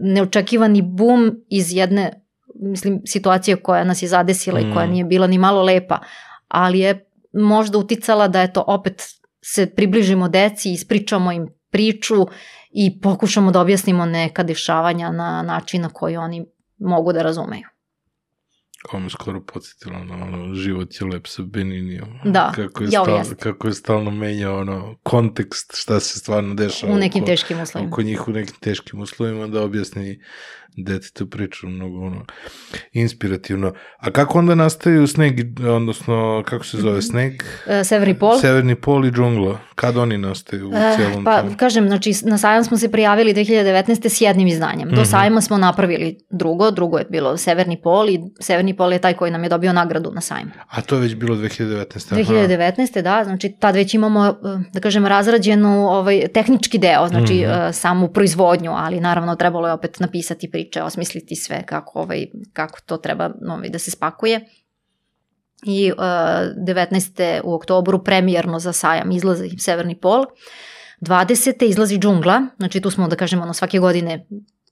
neočekivani 0.00 0.82
bum 0.82 1.36
iz 1.48 1.72
jedne 1.72 2.26
mislim, 2.54 3.00
situacije 3.06 3.56
koja 3.56 3.84
nas 3.84 4.02
je 4.02 4.08
zadesila 4.08 4.60
mm. 4.60 4.70
i 4.70 4.74
koja 4.74 4.86
mm. 4.86 4.90
nije 4.90 5.04
bila 5.04 5.26
ni 5.26 5.38
malo 5.38 5.62
lepa, 5.62 5.98
ali 6.48 6.78
je 6.78 7.10
možda 7.32 7.78
uticala 7.78 8.28
da 8.28 8.40
je 8.40 8.52
to 8.52 8.64
opet 8.66 9.02
se 9.44 9.66
približimo 9.66 10.28
deci, 10.28 10.72
ispričamo 10.72 11.32
im 11.32 11.48
priču 11.70 12.26
i 12.70 13.00
pokušamo 13.00 13.50
da 13.50 13.60
objasnimo 13.60 14.06
neka 14.06 14.42
dešavanja 14.42 15.10
na 15.10 15.42
način 15.42 15.82
na 15.82 15.88
koji 15.88 16.16
oni 16.16 16.46
mogu 16.78 17.12
da 17.12 17.22
razumeju. 17.22 17.68
Kao 18.90 19.00
me 19.00 19.10
skoro 19.10 19.40
podsjetilo 19.40 20.04
na 20.04 20.14
ono, 20.14 20.54
život 20.54 21.00
je 21.00 21.06
lep 21.06 21.26
sa 21.26 21.42
Beninijom. 21.42 22.18
Da, 22.24 22.52
kako 22.56 22.82
je, 22.82 22.88
stalno, 22.88 23.24
kako 23.40 23.68
je 23.68 23.74
stalno 23.74 24.10
menjao 24.10 24.58
ono, 24.58 24.96
kontekst 25.02 25.72
šta 25.74 26.00
se 26.00 26.18
stvarno 26.18 26.54
dešava. 26.54 26.92
U 26.92 26.96
nekim 26.96 27.22
oko, 27.22 27.26
teškim 27.26 27.60
uslovima. 27.60 27.92
Oko 27.92 28.02
njih 28.02 28.28
u 28.28 28.32
nekim 28.32 28.54
teškim 28.60 29.00
uslovima 29.00 29.46
da 29.46 29.62
objasni 29.62 30.20
detetu 30.76 31.30
priču 31.30 31.68
mnogo 31.68 32.06
ono, 32.06 32.24
inspirativno. 32.92 33.72
A 33.98 34.10
kako 34.10 34.38
onda 34.38 34.54
nastaju 34.54 35.06
sneg, 35.06 35.60
odnosno 35.66 36.42
kako 36.46 36.64
se 36.64 36.78
zove 36.78 37.02
sneg? 37.02 37.32
Uh, 37.32 37.86
Severni 37.86 38.18
pol. 38.18 38.38
Severni 38.38 38.74
pol 38.74 39.06
i 39.06 39.10
džungla. 39.10 39.58
Kad 39.74 39.96
oni 39.96 40.18
nastaju 40.18 40.66
u 40.66 40.70
uh, 40.70 40.76
cijelom 40.96 41.24
Pa 41.24 41.40
tom? 41.40 41.56
kažem, 41.56 41.86
znači 41.86 42.12
na 42.22 42.38
sajam 42.38 42.64
smo 42.64 42.76
se 42.76 42.90
prijavili 42.90 43.34
2019. 43.34 44.08
s 44.08 44.20
jednim 44.20 44.48
izdanjem. 44.48 44.88
Do 44.88 44.94
mm 44.94 44.98
-hmm. 44.98 45.10
sajma 45.10 45.40
smo 45.40 45.58
napravili 45.58 46.18
drugo, 46.30 46.70
drugo 46.70 46.98
je 46.98 47.06
bilo 47.10 47.36
Severni 47.36 47.82
pol 47.82 48.10
i 48.10 48.20
Severni 48.40 48.76
pol 48.76 48.92
je 48.92 48.98
taj 48.98 49.14
koji 49.14 49.30
nam 49.30 49.42
je 49.42 49.48
dobio 49.48 49.72
nagradu 49.72 50.12
na 50.12 50.20
sajmu. 50.20 50.50
A 50.68 50.80
to 50.80 50.94
je 50.94 51.00
već 51.00 51.14
bilo 51.14 51.36
2019. 51.36 52.14
2019. 52.14 53.02
da, 53.02 53.24
znači 53.24 53.56
tad 53.60 53.74
već 53.74 53.94
imamo, 53.94 54.34
da 54.72 54.80
kažem, 54.80 55.06
razrađenu 55.06 55.88
ovaj, 55.88 56.28
tehnički 56.34 56.78
deo, 56.78 57.08
znači 57.08 57.34
mm 57.34 57.48
-hmm. 57.48 57.72
samu 57.72 58.08
proizvodnju, 58.08 58.70
ali 58.74 59.00
naravno 59.00 59.36
trebalo 59.36 59.68
je 59.68 59.72
opet 59.72 60.00
napisati 60.00 60.50
priču 60.50 60.65
priče, 60.66 60.82
osmisliti 60.82 61.36
sve 61.36 61.62
kako, 61.66 62.00
ovaj, 62.00 62.26
kako 62.52 62.80
to 62.86 62.96
treba 62.96 63.30
ovaj, 63.48 63.68
da 63.68 63.78
se 63.78 63.90
spakuje. 63.90 64.40
I 65.66 65.92
uh, 65.92 65.98
19. 65.98 67.40
u 67.44 67.54
oktobru 67.54 68.04
premijerno 68.04 68.58
za 68.58 68.72
sajam 68.72 69.10
izlazi 69.10 69.50
Severni 69.58 70.00
pol. 70.00 70.24
20. 71.00 71.64
izlazi 71.64 71.98
džungla, 71.98 72.46
znači 72.56 72.80
tu 72.80 72.90
smo 72.90 73.08
da 73.08 73.16
kažemo 73.16 73.42
ono 73.42 73.52
svake 73.52 73.78
godine 73.78 74.26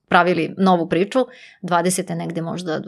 pravili 0.08 0.54
novu 0.58 0.88
priču, 0.88 1.18
20. 1.62 2.14
negde 2.14 2.42
možda 2.42 2.82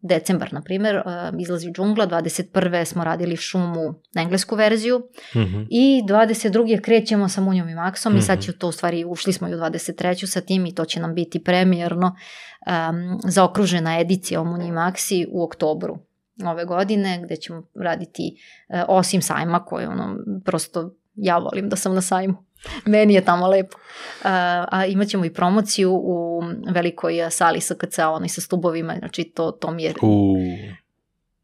decembar, 0.00 0.52
na 0.52 0.62
primer, 0.62 0.96
uh, 0.96 1.40
izlazi 1.40 1.72
džungla, 1.72 2.06
21. 2.06 2.84
smo 2.84 3.04
radili 3.04 3.36
šumu 3.36 3.94
na 4.14 4.22
englesku 4.22 4.56
verziju 4.56 4.98
mm 5.34 5.38
-hmm. 5.38 5.66
i 5.70 6.02
22. 6.08 6.80
krećemo 6.80 7.28
sa 7.28 7.40
Munjom 7.40 7.68
i 7.68 7.74
Maksom 7.74 8.12
mm 8.12 8.16
-hmm. 8.16 8.18
i 8.18 8.22
sad 8.22 8.38
mhm. 8.38 8.44
će 8.44 8.52
to 8.52 8.68
u 8.68 8.72
stvari, 8.72 9.04
ušli 9.04 9.32
smo 9.32 9.48
i 9.48 9.54
u 9.54 9.58
23. 9.58 10.26
sa 10.26 10.40
tim 10.40 10.66
i 10.66 10.74
to 10.74 10.84
će 10.84 11.00
nam 11.00 11.14
biti 11.14 11.44
premijerno 11.44 12.06
um, 12.06 13.20
zaokružena 13.24 14.00
edicija 14.00 14.40
o 14.40 14.44
Munji 14.44 14.68
i 14.68 14.72
Maksi 14.72 15.26
u 15.30 15.44
oktobru 15.44 15.98
ove 16.46 16.64
godine, 16.64 17.20
gde 17.24 17.36
ćemo 17.36 17.62
raditi 17.74 18.36
uh, 18.68 18.80
osim 18.88 19.22
sajma 19.22 19.64
koje 19.64 19.88
ono, 19.88 20.16
prosto 20.44 20.94
ja 21.14 21.38
volim 21.38 21.68
da 21.68 21.76
sam 21.76 21.94
na 21.94 22.00
sajmu. 22.00 22.44
Meni 22.86 23.14
je 23.14 23.24
tamo 23.24 23.48
lepo. 23.48 23.76
Uh, 23.76 24.26
a 24.68 24.86
imat 24.88 25.08
ćemo 25.08 25.24
i 25.24 25.32
promociju 25.32 25.92
u 25.92 26.42
velikoj 26.74 27.30
sali 27.30 27.60
SKC, 27.60 27.98
onoj 27.98 28.28
sa 28.28 28.40
stubovima, 28.40 28.94
znači 28.98 29.24
to, 29.24 29.50
to 29.50 29.70
mi 29.70 29.82
je... 29.82 29.94
U... 30.02 30.36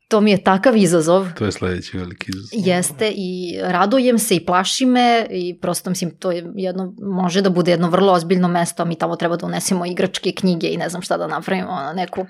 To 0.09 0.20
mi 0.20 0.31
je 0.31 0.45
takav 0.45 0.77
izazov. 0.77 1.27
To 1.39 1.45
je 1.45 1.53
sledeći 1.53 1.99
veliki 1.99 2.31
izazov. 2.35 2.69
Jeste 2.69 3.12
i 3.15 3.59
radujem 3.62 4.19
se 4.19 4.36
i 4.36 4.47
plaši 4.47 4.86
me 4.86 5.27
i 5.31 5.59
prosto 5.61 5.90
mislim 5.90 6.11
to 6.16 6.31
je 6.31 6.53
jedno, 6.55 6.95
može 6.99 7.43
da 7.43 7.51
bude 7.51 7.70
jedno 7.70 7.90
vrlo 7.90 8.12
ozbiljno 8.12 8.49
mesto, 8.49 8.82
a 8.82 8.86
mi 8.86 8.99
tamo 8.99 9.16
treba 9.16 9.36
da 9.36 9.47
unesemo 9.47 9.86
igračke 9.86 10.32
knjige 10.32 10.69
i 10.69 10.77
ne 10.77 10.89
znam 10.89 11.03
šta 11.03 11.16
da 11.16 11.27
napravimo, 11.27 11.70
ono, 11.70 11.93
neku 11.93 12.27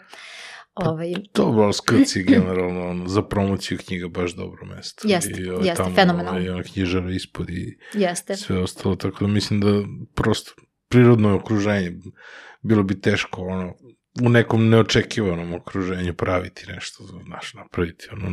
ovaj... 0.84 1.12
To 1.32 1.72
skrci 1.72 2.22
generalno 2.22 2.88
ono, 2.90 3.09
za 3.09 3.22
promociju 3.22 3.78
knjiga 3.78 4.09
baš 4.09 4.34
dobro 4.34 4.66
mesto. 4.66 5.09
Jeste, 5.09 5.40
I, 5.40 5.50
ovaj, 5.50 5.66
jeste, 5.66 5.82
tamo, 5.82 5.94
fenomenalno. 5.94 6.40
I 6.40 6.48
ona 6.48 6.62
knjižara 6.62 7.10
ispod 7.10 7.50
i 7.50 7.78
jeste. 7.94 8.36
sve 8.36 8.59
ostalo, 8.59 8.96
tako 8.96 9.24
da 9.24 9.32
mislim 9.32 9.60
da 9.60 9.68
prosto 10.14 10.52
prirodno 10.88 11.36
okruženje 11.36 11.92
bilo 12.62 12.82
bi 12.82 13.00
teško 13.00 13.42
ono, 13.42 13.74
u 14.22 14.28
nekom 14.28 14.68
neočekivanom 14.68 15.55
okruženju 15.55 16.14
praviti 16.14 16.66
nešto, 16.72 17.05
znaš, 17.26 17.55
napraviti 17.55 18.09
ono, 18.12 18.26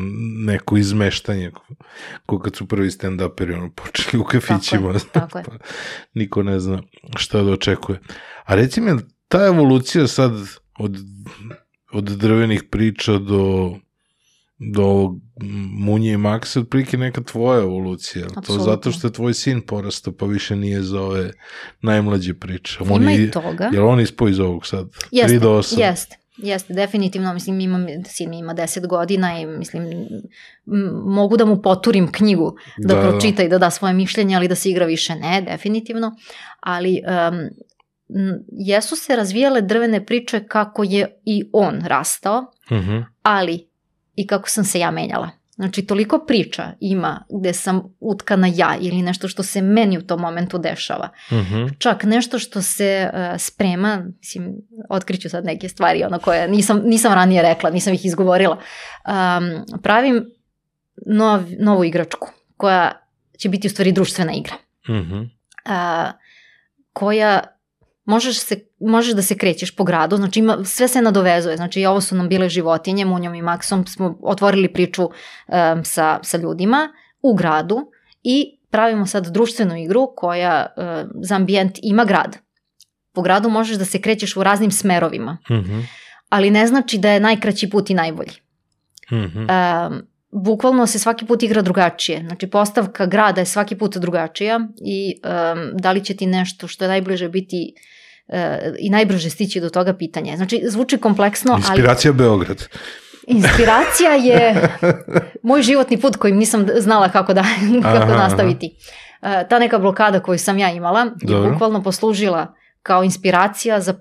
neko 0.46 0.78
izmeštanje 0.78 1.52
ko 2.26 2.40
kad 2.40 2.56
su 2.56 2.68
prvi 2.68 2.90
stand-uperi 2.90 3.54
ono, 3.54 3.72
počeli 3.72 4.22
u 4.22 4.24
kafićima. 4.24 4.94
Tako 4.94 4.98
je, 4.98 5.12
tako 5.14 5.38
je. 5.38 5.44
pa 5.44 5.52
niko 6.14 6.44
ne 6.44 6.60
zna 6.60 6.82
šta 7.18 7.44
da 7.44 7.52
očekuje. 7.52 8.00
A 8.46 8.56
reci 8.56 8.82
mi, 8.82 8.92
ta 9.28 9.46
evolucija 9.46 10.08
sad 10.08 10.32
od 10.80 10.98
od 11.96 12.04
drvenih 12.04 12.64
priča 12.64 13.18
do 13.18 13.76
do 14.58 15.16
Munje 15.70 16.14
i 16.14 16.18
Maksa 16.18 16.60
otprilike 16.60 16.98
neka 16.98 17.22
tvoja 17.24 17.62
evolucija. 17.62 18.26
Absolutno. 18.26 18.66
To 18.66 18.72
zato 18.72 18.92
što 18.92 19.08
je 19.08 19.14
tvoj 19.14 19.34
sin 19.34 19.62
porastao 19.62 20.14
pa 20.14 20.26
više 20.26 20.56
nije 20.56 20.82
za 20.82 21.02
ove 21.02 21.32
najmlađe 21.82 22.34
priče. 22.34 22.78
On 22.90 23.02
Ima 23.02 23.12
i 23.12 23.32
toga. 23.32 23.70
Jel 23.74 23.88
on 23.88 24.00
ispo 24.00 24.28
iz 24.28 24.40
ovog 24.40 24.66
sad? 24.68 24.88
Jeste, 25.12 25.36
3 25.36 25.40
do 25.40 25.58
8? 25.58 25.80
Jeste. 25.80 26.18
Jeste, 26.38 26.74
definitivno, 26.74 27.34
mislim, 27.34 27.60
imam, 27.60 27.86
sin 28.06 28.34
ima 28.34 28.54
10 28.54 28.88
godina 28.88 29.40
i 29.40 29.46
mislim, 29.46 29.84
mogu 31.06 31.38
da 31.38 31.46
mu 31.46 31.62
poturim 31.62 32.12
knjigu 32.12 32.56
da, 32.78 32.96
da, 32.96 33.02
da. 33.02 33.10
pročita 33.10 33.44
i 33.44 33.50
da 33.50 33.58
da 33.58 33.70
svoje 33.70 33.94
mišljenje, 33.94 34.36
ali 34.36 34.48
da 34.48 34.56
se 34.56 34.70
igra 34.70 34.86
više 34.86 35.16
ne, 35.16 35.42
definitivno, 35.42 36.12
ali 36.60 37.02
um, 37.08 37.50
jesu 38.52 38.96
se 38.96 39.16
razvijale 39.16 39.62
drvene 39.62 40.06
priče 40.06 40.44
kako 40.48 40.84
je 40.84 41.22
i 41.26 41.44
on 41.54 41.82
rastao, 41.86 42.52
uh 42.72 42.78
mhm. 42.78 42.92
-huh. 42.92 43.06
ali 43.24 43.70
i 44.16 44.28
kako 44.28 44.50
sam 44.50 44.64
se 44.64 44.80
ja 44.80 44.92
menjala. 44.92 45.30
Znači, 45.56 45.86
toliko 45.86 46.26
priča 46.28 46.64
ima 46.80 47.26
gde 47.30 47.54
sam 47.54 47.96
utkana 48.00 48.48
ja 48.56 48.76
ili 48.82 49.02
nešto 49.02 49.28
što 49.28 49.44
se 49.44 49.62
meni 49.62 49.98
u 49.98 50.02
tom 50.02 50.22
momentu 50.22 50.58
dešava. 50.58 51.10
Uh 51.32 51.38
mhm. 51.38 51.56
-huh. 51.56 51.78
Čak 51.78 52.04
nešto 52.04 52.40
što 52.40 52.62
se 52.62 53.10
uh, 53.14 53.20
sprema, 53.38 54.06
mislim, 54.20 54.56
otkriću 54.90 55.30
sad 55.30 55.46
neke 55.46 55.70
stvari 55.70 56.04
ono 56.04 56.20
koje 56.20 56.48
nisam, 56.48 56.82
nisam 56.86 57.14
ranije 57.14 57.42
rekla, 57.42 57.70
nisam 57.70 57.94
ih 57.94 58.06
izgovorila. 58.06 58.58
Um, 59.08 59.80
pravim 59.84 60.26
nov, 61.06 61.44
novu 61.60 61.84
igračku 61.84 62.30
koja 62.58 62.92
će 63.38 63.50
biti 63.50 63.68
u 63.68 63.70
stvari 63.70 63.92
društvena 63.92 64.34
igra. 64.34 64.56
Uh 64.90 64.96
-huh. 64.96 65.22
uh, 65.66 66.12
koja 66.94 67.55
možeš, 68.06 68.40
se, 68.40 68.60
možeš 68.80 69.14
da 69.14 69.22
se 69.22 69.38
krećeš 69.38 69.76
po 69.76 69.84
gradu, 69.84 70.18
znači 70.18 70.40
ima, 70.40 70.58
sve 70.66 70.88
se 70.88 71.02
nadovezuje, 71.02 71.58
znači 71.58 71.86
ovo 71.86 72.02
su 72.02 72.16
nam 72.16 72.30
bile 72.30 72.50
životinje, 72.50 73.06
Munjom 73.06 73.36
i 73.36 73.42
Maksom 73.42 73.88
smo 73.88 74.18
otvorili 74.22 74.74
priču 74.74 75.04
um, 75.04 75.86
sa, 75.86 76.20
sa 76.24 76.38
ljudima 76.38 76.90
u 77.22 77.36
gradu 77.36 77.92
i 78.24 78.60
pravimo 78.70 79.06
sad 79.06 79.28
društvenu 79.28 79.78
igru 79.78 80.14
koja 80.16 80.66
uh, 80.78 81.10
za 81.22 81.36
ambijent 81.36 81.80
ima 81.84 82.06
grad. 82.06 82.38
Po 83.14 83.22
gradu 83.22 83.50
možeš 83.50 83.78
da 83.78 83.86
se 83.86 84.02
krećeš 84.02 84.38
u 84.38 84.44
raznim 84.44 84.72
smerovima, 84.72 85.38
mm 85.50 85.54
-hmm. 85.54 85.86
ali 86.30 86.52
ne 86.52 86.68
znači 86.68 86.98
da 86.98 87.12
je 87.12 87.20
najkraći 87.20 87.70
put 87.70 87.90
i 87.90 87.94
najbolji. 87.94 88.34
Mm 89.12 89.16
-hmm. 89.16 89.88
um, 89.88 90.02
bukvalno 90.44 90.88
se 90.88 91.00
svaki 91.00 91.26
put 91.26 91.44
igra 91.44 91.62
drugačije. 91.62 92.24
Znači 92.28 92.48
postavka 92.48 93.06
grada 93.06 93.42
je 93.42 93.46
svaki 93.46 93.78
put 93.78 93.98
drugačija 93.98 94.60
i 94.86 95.16
um, 95.24 95.72
da 95.74 95.92
li 95.92 96.06
će 96.06 96.16
ti 96.16 96.26
nešto 96.26 96.68
što 96.68 96.84
je 96.84 96.90
najbliže 96.90 97.30
biti 97.30 97.74
e, 97.76 97.95
i 98.80 98.90
najbrže 98.90 99.30
stići 99.30 99.60
do 99.60 99.70
toga 99.70 99.94
pitanja. 99.94 100.36
Znači, 100.36 100.62
zvuči 100.68 100.98
kompleksno, 100.98 101.52
ali... 101.52 101.62
Inspiracija 101.62 102.14
Beograd. 102.14 102.68
Inspiracija 103.28 104.12
je 104.12 104.70
moj 105.44 105.62
životni 105.62 106.02
put 106.02 106.16
kojim 106.16 106.38
nisam 106.38 106.66
znala 106.78 107.10
kako, 107.10 107.34
da, 107.34 107.44
kako 107.84 107.98
Aha, 108.04 108.16
nastaviti. 108.18 108.76
E, 109.22 109.48
Ta 109.50 109.60
neka 109.60 109.80
blokada 109.80 110.20
koju 110.20 110.40
sam 110.40 110.58
ja 110.58 110.72
imala 110.72 111.00
je 111.00 111.12
Dobro. 111.22 111.52
bukvalno 111.52 111.84
poslužila 111.84 112.54
kao 112.82 113.04
inspiracija 113.04 113.82
za 113.82 113.94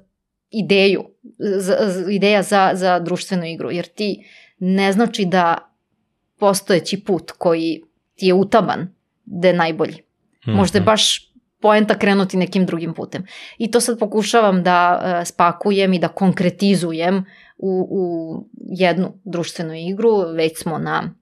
ideju, 0.51 1.05
za, 1.39 1.77
za- 1.81 2.11
ideja 2.11 2.43
za, 2.43 2.71
za 2.75 2.99
društvenu 2.99 3.45
igru, 3.47 3.71
jer 3.71 3.87
ti 3.87 4.25
ne 4.59 4.93
znači 4.93 5.25
da 5.25 5.59
postojeći 6.39 7.05
put 7.05 7.31
koji 7.39 7.83
ti 8.15 8.27
je 8.27 8.35
utaban 8.35 8.89
da 9.25 9.49
je 9.49 9.55
najbolji. 9.55 9.97
Možda 10.47 10.79
je 10.79 10.83
baš 10.83 11.34
poenta 11.65 11.95
krenuti 11.99 12.37
nekim 12.37 12.67
drugim 12.67 12.95
putem. 12.95 13.25
I 13.59 13.71
to 13.71 13.81
sad 13.81 13.99
pokušavam 13.99 14.63
da 14.63 14.79
e, 15.03 15.25
spakujem 15.25 15.93
i 15.93 15.99
da 15.99 16.09
konkretizujem 16.09 17.25
u, 17.57 17.89
u 17.91 18.05
jednu 18.57 19.13
društvenu 19.25 19.75
igru, 19.75 20.33
već 20.37 20.63
smo 20.63 20.79
na 20.79 21.15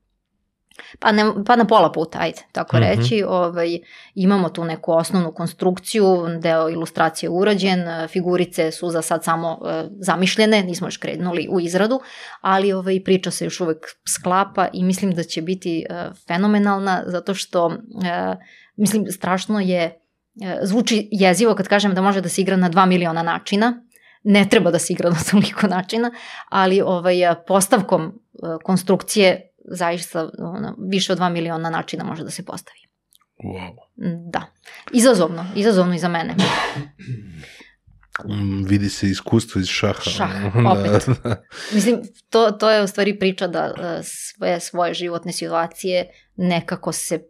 pa, 0.99 1.13
ne, 1.13 1.25
pa 1.47 1.57
na 1.57 1.65
pola 1.65 1.93
puta, 1.93 2.19
ajde, 2.21 2.43
tako 2.53 2.77
Mhm. 2.77 2.87
reći. 2.87 3.23
Ovaj, 3.27 3.79
imamo 4.15 4.49
tu 4.49 4.65
neku 4.65 4.93
osnovnu 4.93 5.33
konstrukciju, 5.33 6.27
deo 6.41 6.69
ilustracije 6.69 7.27
je 7.27 7.31
urađen, 7.31 7.85
figurice 8.09 8.71
su 8.71 8.91
za 8.91 9.03
sad 9.03 9.25
samo 9.25 9.59
e, 9.67 9.85
zamišljene, 10.01 10.63
nismo 10.63 10.87
još 10.87 10.97
krenuli 10.97 11.49
u 11.51 11.61
izradu, 11.61 12.01
ali 12.41 12.73
ovaj, 12.73 13.05
priča 13.05 13.31
se 13.31 13.45
još 13.45 13.61
uvek 13.61 13.87
sklapa 14.09 14.69
i 14.73 14.85
mislim 14.85 15.13
da 15.13 15.23
će 15.23 15.43
biti 15.43 15.85
e, 15.91 16.11
fenomenalna, 16.27 17.03
zato 17.07 17.35
što, 17.35 17.73
e, 18.05 18.37
mislim, 18.77 19.07
strašno 19.07 19.61
je, 19.61 20.02
zvuči 20.63 21.09
jezivo 21.13 21.55
kad 21.55 21.69
kažem 21.69 21.95
da 21.95 22.03
može 22.03 22.21
da 22.21 22.29
se 22.29 22.41
igra 22.41 22.57
na 22.57 22.69
dva 22.69 22.87
miliona 22.87 23.23
načina, 23.23 23.83
ne 24.25 24.49
treba 24.51 24.71
da 24.71 24.79
se 24.79 24.93
igra 24.93 25.11
na 25.11 25.19
toliko 25.31 25.67
načina, 25.67 26.11
ali 26.49 26.81
ovaj, 26.81 27.31
e, 27.31 27.35
postavkom 27.47 28.03
e, 28.03 28.13
konstrukcije 28.65 29.49
zaista 29.65 30.31
ono, 30.39 30.77
više 30.91 31.13
od 31.13 31.19
2 31.19 31.33
miliona 31.33 31.71
načina 31.71 32.05
može 32.05 32.25
da 32.25 32.31
se 32.31 32.45
postavi. 32.45 32.79
Wow. 33.45 33.75
Da. 34.31 34.43
Izazovno, 34.93 35.47
izazovno 35.57 35.95
i 35.95 35.99
za 35.99 36.09
mene. 36.09 36.35
Mm, 38.25 38.65
vidi 38.65 38.89
se 38.89 39.09
iskustvo 39.09 39.61
iz 39.61 39.67
šaha. 39.67 40.11
Šah, 40.11 40.55
Da, 40.63 40.71
opet. 40.71 41.09
da. 41.25 41.43
Mislim, 41.73 42.01
to, 42.31 42.51
to 42.51 42.71
je 42.71 42.83
u 42.83 42.87
stvari 42.87 43.19
priča 43.19 43.47
da 43.47 43.65
e, 43.65 44.03
sve 44.03 44.61
svoje 44.61 44.95
životne 44.95 45.33
situacije 45.33 46.11
nekako 46.37 46.93
se 46.93 47.23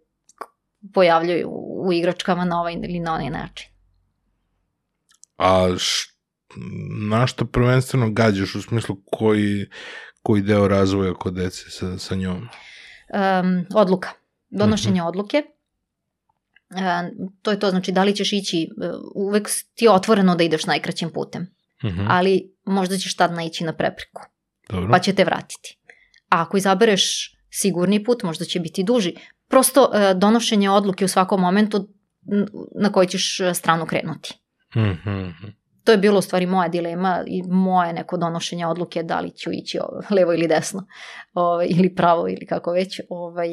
pojavljuju 0.95 1.49
u 1.87 1.93
igračkama 1.93 2.45
na 2.45 2.61
ovaj 2.61 2.73
ili 2.73 3.01
na 3.01 3.15
onaj 3.15 3.31
način. 3.31 3.69
A 5.37 5.69
š, 5.79 6.09
na 7.11 7.27
što 7.27 7.45
prvenstveno 7.45 8.11
gađaš 8.11 8.55
u 8.55 8.63
smislu 8.63 8.97
koji, 9.05 9.67
koji 10.23 10.43
deo 10.43 10.69
razvoja 10.69 11.15
kod 11.15 11.35
dece 11.35 11.71
sa, 11.71 11.99
sa 11.99 12.15
njom? 12.15 12.37
Um, 12.37 13.67
odluka. 13.75 14.09
Donošenje 14.51 15.03
odluke. 15.03 15.37
E, 16.71 17.11
to 17.43 17.51
je 17.51 17.59
to, 17.59 17.71
znači 17.71 17.93
da 17.93 18.05
li 18.05 18.17
ćeš 18.17 18.33
ići, 18.33 18.63
e, 18.63 18.89
uvek 19.15 19.49
ti 19.75 19.85
je 19.85 19.91
otvoreno 19.91 20.35
da 20.37 20.45
ideš 20.45 20.67
najkraćim 20.67 21.11
putem, 21.11 21.47
Mhm. 21.85 22.07
ali 22.09 22.53
možda 22.65 22.97
ćeš 22.99 23.17
tad 23.17 23.33
naići 23.33 23.65
na 23.65 23.73
prepreku. 23.73 24.23
Dobro. 24.69 24.89
pa 24.91 24.99
će 24.99 25.15
te 25.15 25.25
vratiti. 25.25 25.79
A 26.29 26.43
ako 26.43 26.57
izabereš 26.57 27.35
sigurni 27.51 28.05
put, 28.05 28.23
možda 28.23 28.45
će 28.45 28.61
biti 28.61 28.83
duži. 28.83 29.15
Prosto 29.53 29.91
e, 29.95 30.15
donošenje 30.15 30.71
odluke 30.71 31.05
u 31.05 31.09
svakom 31.09 31.41
momentu 31.41 31.89
na 32.81 32.93
koji 32.93 33.09
ćeš 33.09 33.41
e, 33.41 33.55
stranu 33.55 33.87
krenuti. 33.87 34.35
Mhm. 34.77 35.29
To 35.85 35.93
je 35.93 35.99
bilo 35.99 36.19
u 36.19 36.23
stvari 36.23 36.47
moja 36.47 36.69
dilema 36.69 37.25
i 37.27 37.43
moje 37.43 37.93
neko 37.93 38.17
donošenje 38.17 38.67
odluke 38.67 39.03
da 39.03 39.21
li 39.21 39.31
ću 39.31 39.51
ići 39.53 39.79
levo 40.11 40.33
ili 40.33 40.49
desno 40.49 40.87
ovaj, 41.35 41.67
ili 41.71 41.95
pravo 41.95 42.29
ili 42.29 42.47
kako 42.47 42.73
već. 42.73 43.01
Ovaj, 43.09 43.49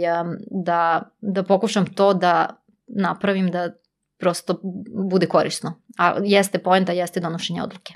da, 0.65 1.11
da 1.21 1.43
pokušam 1.43 1.93
to 1.93 2.13
da 2.13 2.63
napravim 2.87 3.51
da 3.51 3.69
prosto 4.17 4.61
bude 5.09 5.25
korisno. 5.25 5.81
A 5.97 6.15
jeste 6.23 6.59
poenta, 6.59 6.91
jeste 6.91 7.19
donošenje 7.19 7.63
odluke. 7.63 7.93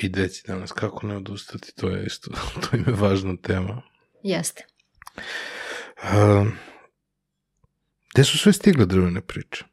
I 0.00 0.08
deci 0.08 0.42
danas, 0.46 0.72
kako 0.72 1.06
ne 1.06 1.16
odustati, 1.16 1.76
to 1.76 1.88
je 1.88 2.06
isto, 2.06 2.30
to 2.62 2.76
im 2.76 2.84
je 2.86 2.92
važna 2.92 3.36
tema. 3.42 3.82
Jeste. 4.22 4.66
Gde 8.14 8.24
su 8.24 8.38
sve 8.38 8.52
stigle 8.52 8.86
drvene 8.86 9.20
priče? 9.20 9.64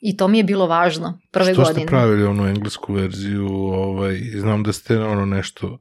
I 0.00 0.16
to 0.16 0.28
mi 0.28 0.38
je 0.38 0.44
bilo 0.44 0.66
važno 0.66 1.20
prve 1.30 1.52
Što 1.52 1.62
godine. 1.62 1.80
ste 1.80 1.86
pravili 1.86 2.24
onu 2.24 2.46
englesku 2.46 2.92
verziju, 2.92 3.48
ovaj, 3.72 4.16
znam 4.34 4.62
da 4.62 4.72
ste 4.72 4.98
ono 4.98 5.26
nešto, 5.26 5.78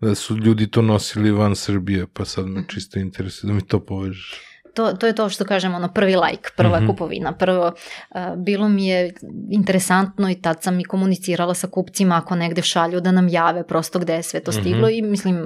da 0.00 0.14
su 0.14 0.36
ljudi 0.36 0.70
to 0.70 0.82
nosili 0.82 1.30
van 1.30 1.56
Srbije, 1.56 2.06
pa 2.12 2.24
sad 2.24 2.46
me 2.46 2.64
čisto 2.68 2.98
interesuje 2.98 3.48
da 3.48 3.54
mi 3.54 3.66
to 3.66 3.84
povežeš. 3.84 4.49
To, 4.74 4.92
to 4.92 5.06
je 5.06 5.14
to 5.14 5.28
što 5.28 5.44
kažem, 5.44 5.74
ono 5.74 5.88
prvi 5.88 6.16
like, 6.16 6.48
prva 6.56 6.76
Mhm. 6.78 6.86
kupovina. 6.86 7.32
Prvo, 7.32 7.66
uh, 8.10 8.20
bilo 8.36 8.68
mi 8.68 8.86
je 8.86 9.14
interesantno 9.50 10.30
i 10.30 10.34
tad 10.34 10.62
sam 10.62 10.80
i 10.80 10.84
komunicirala 10.84 11.54
sa 11.54 11.66
kupcima 11.66 12.16
ako 12.16 12.34
negde 12.34 12.62
šalju 12.62 13.00
da 13.00 13.12
nam 13.12 13.28
jave 13.28 13.66
prosto 13.66 13.98
gde 13.98 14.14
je 14.14 14.22
sve 14.22 14.40
to 14.40 14.52
stiglo 14.52 14.88
Mhm. 14.88 14.94
i 14.94 15.02
mislim, 15.02 15.36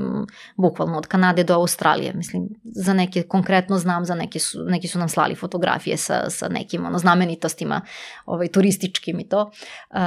bukvalno 0.56 0.98
od 0.98 1.06
Kanade 1.06 1.44
do 1.44 1.54
Australije. 1.54 2.12
Mislim, 2.14 2.42
za 2.64 2.92
neke 2.94 3.22
konkretno 3.22 3.78
znam, 3.78 4.04
za 4.04 4.14
neke 4.14 4.38
su, 4.38 4.64
neki 4.64 4.88
su 4.88 4.98
nam 4.98 5.08
slali 5.08 5.34
fotografije 5.34 5.96
sa, 5.96 6.30
sa 6.30 6.48
nekim 6.48 6.86
ono, 6.86 6.98
znamenitostima 6.98 7.80
ovaj, 8.26 8.48
turističkim 8.48 9.20
i 9.20 9.28
to. 9.28 9.50
Um, 9.90 10.00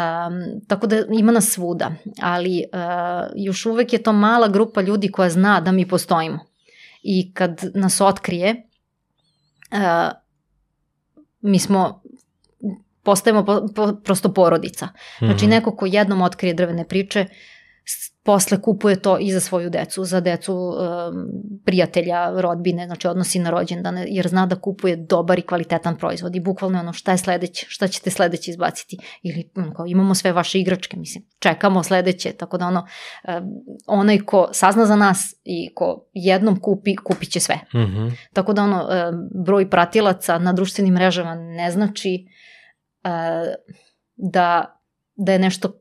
tako 0.68 0.88
da 0.88 0.96
ima 1.12 1.32
nas 1.32 1.46
svuda, 1.46 1.92
ali 2.22 2.64
uh, 2.74 2.80
još 3.36 3.66
uvek 3.66 3.94
je 3.94 4.04
to 4.04 4.14
mala 4.14 4.48
grupa 4.48 4.82
ljudi 4.82 5.12
koja 5.12 5.30
zna 5.30 5.62
da 5.62 5.72
mi 5.72 5.88
postojimo. 5.88 6.40
I 7.04 7.34
kad 7.34 7.62
nas 7.74 8.02
otkrije, 8.02 8.64
uh, 9.72 10.12
mi 11.42 11.60
smo 11.60 12.02
postajemo 13.04 13.46
po, 13.46 13.68
po, 13.76 13.94
prosto 14.04 14.34
porodica. 14.34 14.88
Znači 15.20 15.46
Mhm. 15.46 15.50
neko 15.50 15.76
ko 15.76 15.86
jednom 15.86 16.22
otkrije 16.22 16.54
drvene 16.54 16.88
priče, 16.88 17.26
posle 18.28 18.62
kupuje 18.62 19.02
to 19.02 19.18
i 19.20 19.32
za 19.32 19.40
svoju 19.40 19.70
decu, 19.70 20.04
za 20.04 20.20
decu 20.20 20.54
um, 20.54 20.76
prijatelja, 21.66 22.42
rodbine, 22.42 22.86
znači 22.86 23.08
odnosi 23.08 23.40
na 23.40 23.50
rođendane, 23.50 24.06
jer 24.08 24.28
zna 24.28 24.46
da 24.46 24.56
kupuje 24.56 24.96
dobar 24.96 25.40
i 25.40 25.42
kvalitetan 25.42 25.98
proizvod 25.98 26.36
i 26.36 26.40
bukvalno 26.40 26.80
ono 26.80 26.94
šta 26.94 27.12
je 27.12 27.18
sledeće, 27.18 27.66
šta 27.70 27.88
ćete 27.88 28.10
sledeće 28.10 28.52
izbaciti 28.52 28.98
ili 29.24 29.50
um, 29.56 29.74
kao, 29.74 29.86
imamo 29.86 30.16
sve 30.16 30.32
vaše 30.32 30.60
igračke, 30.60 30.98
mislim, 30.98 31.24
čekamo 31.40 31.84
sledeće, 31.84 32.32
tako 32.32 32.58
da 32.58 32.68
ono, 32.68 32.88
um, 33.28 33.50
onaj 33.88 34.20
ko 34.20 34.50
sazna 34.52 34.86
za 34.86 34.96
nas 34.96 35.36
i 35.44 35.74
ko 35.76 36.10
jednom 36.14 36.60
kupi, 36.60 36.96
kupit 36.96 37.32
će 37.32 37.40
sve. 37.40 37.60
Mhm. 37.76 38.08
Tako 38.34 38.54
da 38.54 38.64
ono, 38.64 38.88
e, 38.92 39.12
broj 39.46 39.70
pratilaca 39.70 40.40
na 40.40 40.54
društvenim 40.54 40.94
mrežama 40.94 41.36
ne 41.36 41.72
znači 41.72 42.26
e, 43.04 43.10
da, 44.16 44.80
da 45.16 45.32
je 45.34 45.40
nešto 45.40 45.80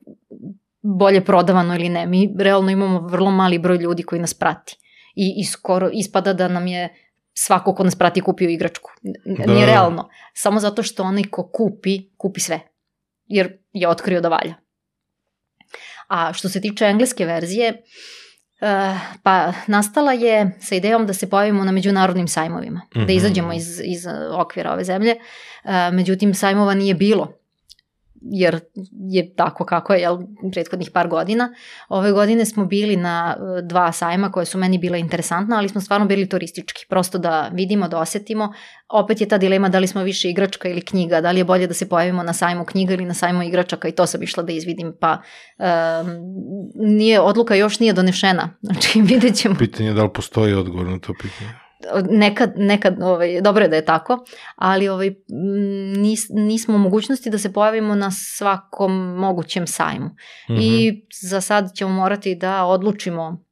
bolje 0.87 1.25
prodavano 1.25 1.75
ili 1.75 1.89
ne. 1.89 2.07
Mi 2.07 2.35
realno 2.39 2.71
imamo 2.71 3.01
vrlo 3.01 3.31
mali 3.31 3.59
broj 3.59 3.77
ljudi 3.77 4.03
koji 4.03 4.21
nas 4.21 4.35
prati. 4.35 4.77
I, 5.15 5.35
i 5.37 5.45
skoro 5.45 5.91
ispada 5.93 6.33
da 6.33 6.49
nam 6.49 6.67
je 6.67 6.95
svako 7.35 7.75
ko 7.75 7.85
nas 7.85 7.95
prati 7.95 8.21
kupio 8.21 8.49
igračku. 8.49 8.91
Da. 9.25 9.53
Nije 9.53 9.67
realno. 9.67 10.09
Samo 10.35 10.61
zato 10.61 10.83
što 10.83 11.03
onaj 11.03 11.25
ko 11.31 11.51
kupi, 11.53 12.11
kupi 12.17 12.41
sve. 12.41 12.61
Jer 13.27 13.59
je 13.73 13.89
otkrio 13.89 14.21
da 14.21 14.29
valja. 14.29 14.55
A 16.09 16.33
što 16.33 16.49
se 16.49 16.61
tiče 16.61 16.85
engleske 16.85 17.25
verzije, 17.25 17.83
Uh, 18.61 19.01
pa 19.23 19.53
nastala 19.67 20.13
je 20.13 20.59
sa 20.61 20.75
idejom 20.75 21.07
da 21.07 21.13
se 21.13 21.31
pojavimo 21.31 21.65
na 21.65 21.73
međunarodnim 21.73 22.29
sajmovima, 22.29 22.79
mm 22.79 22.89
-hmm. 22.93 22.99
Mhm. 22.99 23.07
da 23.07 23.13
izađemo 23.13 23.53
iz, 23.53 23.81
iz 23.85 24.07
okvira 24.31 24.73
ove 24.73 24.85
zemlje. 24.85 25.17
Uh, 25.65 25.71
međutim, 25.93 26.35
sajmova 26.35 26.75
nije 26.75 26.95
bilo 26.95 27.33
jer 28.23 28.61
je 29.11 29.35
tako 29.35 29.65
kako 29.65 29.93
je 29.93 30.01
jel, 30.01 30.19
prethodnih 30.53 30.91
par 30.91 31.09
godina. 31.09 31.55
Ove 31.89 32.13
godine 32.13 32.45
smo 32.45 32.65
bili 32.67 32.97
na 32.97 33.37
uh, 33.39 33.69
dva 33.69 33.93
sajma 33.93 34.33
koje 34.33 34.47
su 34.47 34.59
meni 34.59 34.79
bila 34.79 34.97
interesantna, 34.97 35.57
ali 35.57 35.69
smo 35.69 35.81
stvarno 35.81 36.07
bili 36.07 36.29
turistički, 36.29 36.87
prosto 36.89 37.19
da 37.19 37.51
vidimo, 37.53 37.89
da 37.89 37.99
osetimo. 37.99 38.53
Opet 38.89 39.21
je 39.21 39.29
ta 39.29 39.39
dilema 39.39 39.69
da 39.69 39.79
li 39.79 39.87
smo 39.87 40.03
više 40.03 40.31
igračka 40.31 40.69
ili 40.69 40.81
knjiga, 40.81 41.21
da 41.21 41.31
li 41.31 41.41
je 41.41 41.45
bolje 41.45 41.67
da 41.67 41.75
se 41.75 41.89
pojavimo 41.89 42.23
na 42.23 42.33
sajmu 42.33 42.65
knjiga 42.65 42.95
ili 42.95 43.05
na 43.05 43.15
sajmu 43.15 43.43
igračaka 43.43 43.89
i 43.89 43.93
to 43.93 44.07
sam 44.07 44.23
išla 44.23 44.43
da 44.43 44.53
izvidim, 44.53 44.95
pa 45.01 45.23
um, 45.59 45.67
nije, 46.75 47.21
odluka 47.21 47.55
još 47.55 47.81
nije 47.81 47.93
donešena, 47.93 48.51
znači 48.67 49.01
vidjet 49.01 49.37
ćemo 49.37 49.55
Pitanje 49.59 49.89
je 49.89 49.95
da 49.95 50.03
li 50.03 50.11
postoji 50.15 50.55
odgovor 50.55 50.87
na 50.87 50.99
to 50.99 51.13
pitanje. 51.23 51.66
Nekad, 52.11 52.53
nekad 52.57 53.03
ovaj, 53.03 53.41
dobro 53.41 53.65
je 53.65 53.69
da 53.69 53.77
je 53.77 53.85
tako, 53.85 54.25
ali 54.57 54.89
ovaj, 54.89 55.07
m, 55.07 55.15
nis, 56.03 56.27
nismo 56.29 56.75
u 56.75 56.79
mogućnosti 56.79 57.31
da 57.31 57.39
se 57.39 57.53
pojavimo 57.53 57.95
na 57.95 58.11
svakom 58.11 58.93
mogućem 59.17 59.67
sajmu. 59.67 60.11
Mhm. 60.51 60.59
I 60.61 61.03
za 61.23 61.41
sad 61.41 61.75
ćemo 61.75 61.91
morati 61.91 62.35
da 62.35 62.65
odlučimo 62.65 63.45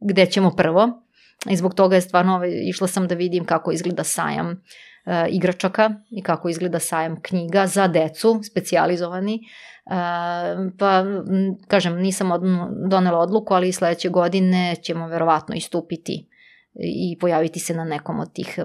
gde 0.00 0.26
ćemo 0.26 0.50
prvo. 0.50 1.02
I 1.50 1.56
zbog 1.56 1.74
toga 1.74 1.94
je 1.94 2.00
stvarno, 2.00 2.34
ovaj, 2.34 2.50
išla 2.68 2.88
sam 2.88 3.08
da 3.08 3.14
vidim 3.14 3.44
kako 3.44 3.72
izgleda 3.72 4.04
sajam 4.04 4.62
e, 5.06 5.26
igračaka 5.28 5.90
i 6.10 6.22
kako 6.22 6.48
izgleda 6.48 6.78
sajam 6.78 7.22
knjiga 7.22 7.66
za 7.66 7.88
decu, 7.88 8.40
specijalizovani. 8.50 9.34
E, 9.34 9.40
pa, 10.78 10.98
m, 10.98 11.56
kažem, 11.68 11.96
nisam 11.96 12.30
od, 12.30 12.42
donela 12.90 13.18
odluku, 13.18 13.54
ali 13.54 13.72
sledeće 13.72 14.08
godine 14.08 14.76
ćemo 14.82 15.08
verovatno 15.08 15.54
istupiti 15.54 16.28
i 16.74 17.18
pojaviti 17.20 17.60
se 17.60 17.74
na 17.74 17.84
nekom 17.84 18.20
od 18.20 18.32
tih 18.32 18.58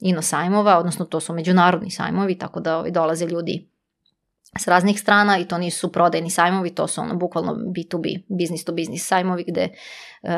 ino 0.00 0.22
sajmova, 0.22 0.78
odnosno 0.78 1.04
to 1.04 1.20
su 1.20 1.34
međunarodni 1.34 1.90
sajmovi, 1.90 2.38
tako 2.38 2.60
da 2.60 2.78
ovaj, 2.78 2.90
dolaze 2.90 3.26
ljudi 3.26 3.68
s 4.58 4.68
raznih 4.68 5.00
strana 5.00 5.38
i 5.38 5.48
to 5.48 5.58
nisu 5.58 5.92
prodajni 5.92 6.30
sajmovi, 6.30 6.70
to 6.70 6.86
su 6.86 7.00
ono 7.00 7.16
bukvalno 7.16 7.52
B2B, 7.54 8.22
business 8.38 8.64
to 8.64 8.72
business 8.72 9.06
sajmovi 9.06 9.44
gde 9.48 9.68
uh, 10.22 10.30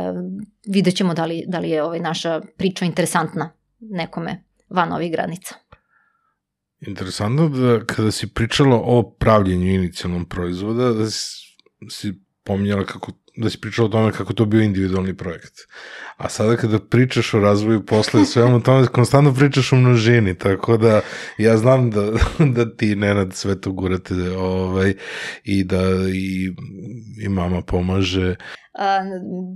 vidjet 0.66 0.96
ćemo 0.96 1.14
da 1.14 1.24
li, 1.24 1.44
da 1.46 1.58
li 1.58 1.70
je 1.70 1.82
ovaj 1.82 2.00
naša 2.00 2.40
priča 2.56 2.84
interesantna 2.84 3.52
nekome 3.80 4.44
van 4.68 4.92
ovih 4.92 5.12
granica. 5.12 5.54
Interesantno 6.80 7.48
da 7.48 7.84
kada 7.84 8.10
si 8.10 8.34
pričala 8.34 8.76
o 8.84 9.10
pravljenju 9.18 9.74
inicijalnom 9.74 10.24
proizvoda, 10.24 10.92
da 10.92 11.10
si, 11.10 11.56
si 11.90 12.14
pominjala 12.44 12.84
kako 12.84 13.12
da 13.36 13.50
si 13.50 13.60
pričala 13.60 13.86
o 13.86 13.90
tome 13.90 14.12
kako 14.12 14.32
to 14.32 14.44
bio 14.44 14.62
individualni 14.62 15.16
projekt. 15.16 15.54
A 16.16 16.28
sada 16.28 16.56
kada 16.56 16.78
pričaš 16.78 17.34
o 17.34 17.40
razvoju 17.40 17.86
posla 17.86 18.20
i 18.20 18.24
svemu 18.24 18.62
tome, 18.62 18.86
konstantno 18.86 19.34
pričaš 19.34 19.72
o 19.72 19.76
množini, 19.76 20.38
tako 20.38 20.76
da 20.76 21.00
ja 21.38 21.56
znam 21.56 21.90
da, 21.90 22.10
da 22.56 22.76
ti 22.76 22.96
Nenad 22.96 23.34
sve 23.34 23.60
to 23.60 23.72
gurate 23.72 24.14
ovaj, 24.38 24.94
i 25.44 25.64
da 25.64 25.82
i, 26.14 26.52
i 27.24 27.28
mama 27.28 27.62
pomaže. 27.62 28.36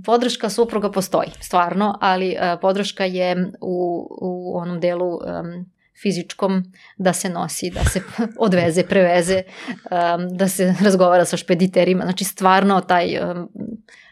Podrška 0.05 0.49
supruga 0.49 0.91
postoji, 0.91 1.29
stvarno, 1.39 1.97
ali 2.01 2.35
podrška 2.61 3.05
je 3.05 3.51
u, 3.61 4.07
u 4.21 4.57
onom 4.57 4.79
delu 4.79 5.15
um, 5.15 5.71
fizičkom 6.01 6.63
da 6.97 7.13
se 7.13 7.29
nosi, 7.29 7.69
da 7.69 7.83
se 7.83 8.01
odveze, 8.45 8.83
preveze, 8.83 9.43
um, 9.67 10.37
da 10.37 10.47
se 10.47 10.75
razgovara 10.83 11.25
sa 11.25 11.37
špediterima. 11.37 12.03
Znači 12.03 12.23
stvarno 12.23 12.81
taj, 12.81 13.19
um, 13.19 13.49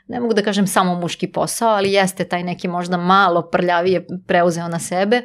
ne 0.08 0.20
mogu 0.20 0.34
da 0.34 0.42
kažem 0.42 0.68
samo 0.68 0.96
muški 0.96 1.32
posao, 1.32 1.70
ali 1.70 1.92
jeste 1.94 2.26
taj 2.26 2.44
neki 2.44 2.68
možda 2.68 2.98
malo 2.98 3.50
prljavije 3.50 4.08
preuzeo 4.28 4.68
na 4.68 4.80
sebe 4.80 5.22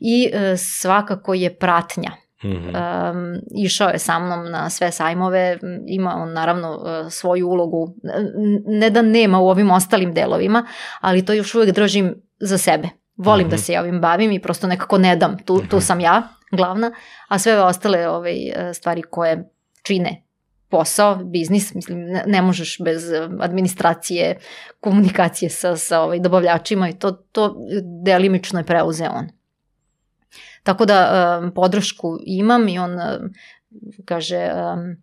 i 0.00 0.30
uh, 0.32 0.58
svakako 0.58 1.34
je 1.34 1.58
pratnja. 1.58 2.10
Mm 2.44 2.48
-hmm. 2.48 3.10
um, 3.10 3.40
išao 3.64 3.88
je 3.88 3.98
sa 3.98 4.18
mnom 4.18 4.50
na 4.50 4.70
sve 4.70 4.90
sajmove, 4.92 5.58
ima 5.86 6.14
on 6.16 6.32
naravno 6.32 6.76
uh, 6.76 7.12
svoju 7.12 7.48
ulogu, 7.48 7.94
ne 8.66 8.90
da 8.90 9.02
nema 9.02 9.40
u 9.40 9.48
ovim 9.48 9.70
ostalim 9.70 10.14
delovima, 10.14 10.66
ali 11.00 11.24
to 11.24 11.32
još 11.32 11.54
uvek 11.54 11.74
držim 11.74 12.14
za 12.40 12.58
sebe. 12.58 12.88
Volim 13.16 13.46
mm 13.46 13.48
-hmm. 13.48 13.50
da 13.50 13.56
mhm. 13.56 13.62
se 13.62 13.72
ja 13.72 13.80
ovim 13.80 14.00
bavim 14.00 14.32
i 14.32 14.42
prosto 14.42 14.66
nekako 14.66 14.98
ne 14.98 15.16
dam, 15.16 15.38
tu, 15.44 15.62
tu 15.70 15.80
sam 15.80 16.00
ja 16.00 16.28
glavna, 16.50 16.92
a 17.28 17.38
sve 17.38 17.52
ove 17.52 17.62
ostale 17.62 18.08
ove 18.08 18.16
ovaj, 18.16 18.74
stvari 18.74 19.02
koje 19.02 19.50
čine 19.82 20.24
posao, 20.68 21.16
biznis, 21.16 21.74
mislim, 21.74 21.98
ne, 22.04 22.24
ne 22.26 22.42
možeš 22.42 22.78
bez 22.84 23.02
administracije, 23.40 24.36
komunikacije 24.80 25.50
sa, 25.50 25.76
sa 25.76 26.00
ovaj, 26.00 26.18
dobavljačima 26.20 26.88
i 26.88 26.98
to, 26.98 27.12
to 27.12 27.56
delimično 28.04 28.60
je 28.60 28.66
preuzeo 28.66 29.10
on. 29.14 29.28
Tako 30.62 30.84
da 30.84 30.98
um, 31.42 31.54
podršku 31.54 32.18
imam 32.26 32.68
i 32.68 32.78
on 32.78 32.92
um, 32.92 33.32
kaže 34.04 34.50
um, 34.54 34.96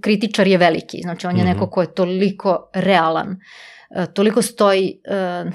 kritičar 0.00 0.46
je 0.46 0.58
veliki, 0.58 1.00
znači 1.02 1.26
on 1.26 1.36
je 1.36 1.44
mm 1.44 1.46
-hmm. 1.46 1.52
neko 1.54 1.70
ko 1.70 1.80
je 1.80 1.94
toliko 1.94 2.70
realan 2.74 3.28
uh, 3.28 3.36
E, 3.36 3.71
toliko 4.14 4.42
stoji 4.42 5.00
uh, 5.44 5.52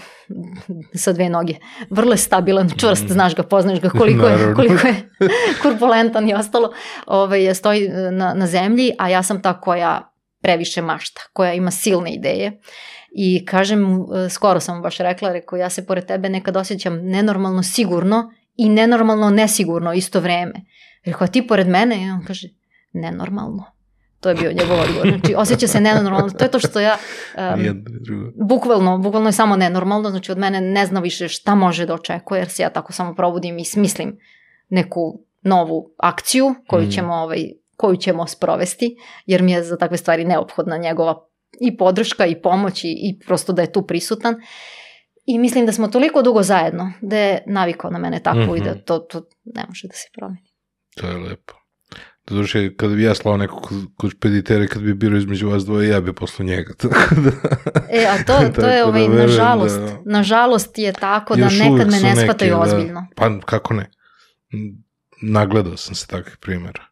sa 0.96 1.14
dve 1.14 1.30
noge. 1.30 1.54
Vrlo 1.90 2.12
je 2.12 2.18
stabilan, 2.18 2.70
čvrst, 2.78 3.04
mm. 3.04 3.14
znaš 3.14 3.36
ga, 3.36 3.44
poznaš 3.44 3.82
ga, 3.82 3.90
koliko 3.90 4.28
je, 4.28 4.54
koliko 4.56 4.88
je 4.88 5.10
kurpulentan 5.62 6.30
i 6.30 6.34
ostalo. 6.34 6.74
Ovaj, 7.06 7.56
stoji 7.56 7.86
e, 7.86 8.12
na, 8.12 8.34
na 8.34 8.48
zemlji, 8.48 8.92
a 9.00 9.10
ja 9.10 9.24
sam 9.24 9.42
ta 9.42 9.62
koja 9.62 10.14
previše 10.42 10.82
mašta, 10.82 11.22
koja 11.34 11.54
ima 11.54 11.72
silne 11.72 12.14
ideje. 12.14 12.60
I 13.12 13.46
kažem, 13.46 14.06
skoro 14.30 14.60
sam 14.60 14.82
baš 14.82 14.98
rekla, 14.98 15.32
rekao, 15.32 15.58
ja 15.58 15.70
se 15.70 15.86
pored 15.86 16.06
tebe 16.06 16.30
nekad 16.30 16.58
osjećam 16.58 16.96
nenormalno 16.96 17.64
sigurno 17.64 18.32
i 18.56 18.70
nenormalno 18.70 19.30
nesigurno 19.30 19.94
isto 19.94 20.20
vreme. 20.20 20.54
Rekao, 21.06 21.26
a 21.26 21.28
ti 21.28 21.48
pored 21.48 21.68
mene? 21.68 22.04
I 22.06 22.10
on 22.10 22.26
kaže, 22.26 22.48
nenormalno. 22.94 23.77
To 24.20 24.30
je 24.30 24.36
bio 24.36 24.52
njegov 24.52 24.80
odgovor. 24.80 25.10
Znači, 25.10 25.36
osjeća 25.38 25.68
se 25.68 25.82
nenormalno. 25.82 26.30
To 26.30 26.46
je 26.46 26.52
to 26.52 26.60
što 26.60 26.80
ja... 26.80 26.98
Um, 27.56 27.84
bukvalno, 28.48 28.98
bukvalno 28.98 29.30
je 29.30 29.34
samo 29.34 29.56
nenormalno. 29.56 30.10
Znači, 30.10 30.32
od 30.32 30.38
mene 30.38 30.62
ne 30.62 30.86
zna 30.86 31.00
više 31.00 31.28
šta 31.28 31.56
može 31.56 31.86
da 31.86 31.94
očekuje, 31.94 32.40
jer 32.40 32.50
se 32.50 32.64
ja 32.64 32.70
tako 32.70 32.94
samo 32.94 33.16
probudim 33.16 33.60
i 33.60 33.66
smislim 33.66 34.18
neku 34.70 35.20
novu 35.42 35.94
akciju 35.98 36.56
koju 36.68 36.88
mm. 36.88 36.92
ćemo, 36.92 37.14
ovaj, 37.14 37.44
koju 37.78 37.98
ćemo 37.98 38.28
sprovesti, 38.28 38.96
jer 39.26 39.42
mi 39.42 39.52
je 39.52 39.64
za 39.64 39.78
takve 39.78 39.98
stvari 39.98 40.26
neophodna 40.26 40.78
njegova 40.78 41.28
i 41.60 41.78
podrška 41.78 42.26
i 42.26 42.42
pomoć 42.42 42.84
i, 42.84 42.88
i 42.88 43.20
prosto 43.26 43.54
da 43.54 43.62
je 43.62 43.72
tu 43.72 43.88
prisutan. 43.88 44.36
I 45.26 45.40
mislim 45.40 45.66
da 45.66 45.72
smo 45.72 45.88
toliko 45.88 46.22
dugo 46.22 46.44
zajedno 46.44 46.92
da 47.02 47.18
je 47.18 47.44
navikao 47.48 47.92
na 47.92 48.00
mene 48.00 48.20
tako 48.24 48.40
mm 48.40 48.50
-hmm. 48.50 48.58
i 48.58 48.64
da 48.64 48.72
mhm. 48.72 48.80
to, 48.80 49.00
to 49.00 49.22
ne 49.46 49.66
može 49.68 49.88
da 49.88 49.94
se 49.94 50.08
promeni. 50.14 50.48
To 50.96 51.08
je 51.08 51.18
lepo. 51.18 51.54
Doduše, 52.28 52.76
kada 52.76 52.96
bi 52.96 53.04
ja 53.04 53.16
slao 53.16 53.38
nekog 53.38 53.74
kod 53.96 54.12
špeditere, 54.12 54.68
kad 54.68 54.82
bi 54.82 54.94
bilo 54.94 55.18
između 55.18 55.50
vas 55.50 55.66
dvoje, 55.66 55.90
ja 55.90 56.02
bi 56.02 56.14
posle 56.14 56.46
njega. 56.46 56.74
Tako 56.82 57.16
da, 57.16 57.32
e, 57.92 58.06
a 58.06 58.24
to, 58.24 58.62
to 58.62 58.68
je, 58.68 58.80
da 58.80 58.88
ovaj, 58.88 59.08
da 59.08 59.16
nažalost, 59.16 59.80
da, 59.80 59.98
nažalost 60.06 60.78
je 60.78 60.94
tako 60.94 61.36
da 61.36 61.50
nekad 61.50 61.92
me 61.92 62.00
ne 62.00 62.16
shvataju 62.16 62.52
da, 62.52 62.60
ozbiljno. 62.60 63.08
Pa, 63.16 63.40
kako 63.46 63.74
ne? 63.74 63.92
Nagledao 65.22 65.78
sam 65.78 65.96
se 65.96 66.08
takvih 66.08 66.38
primjera. 66.42 66.84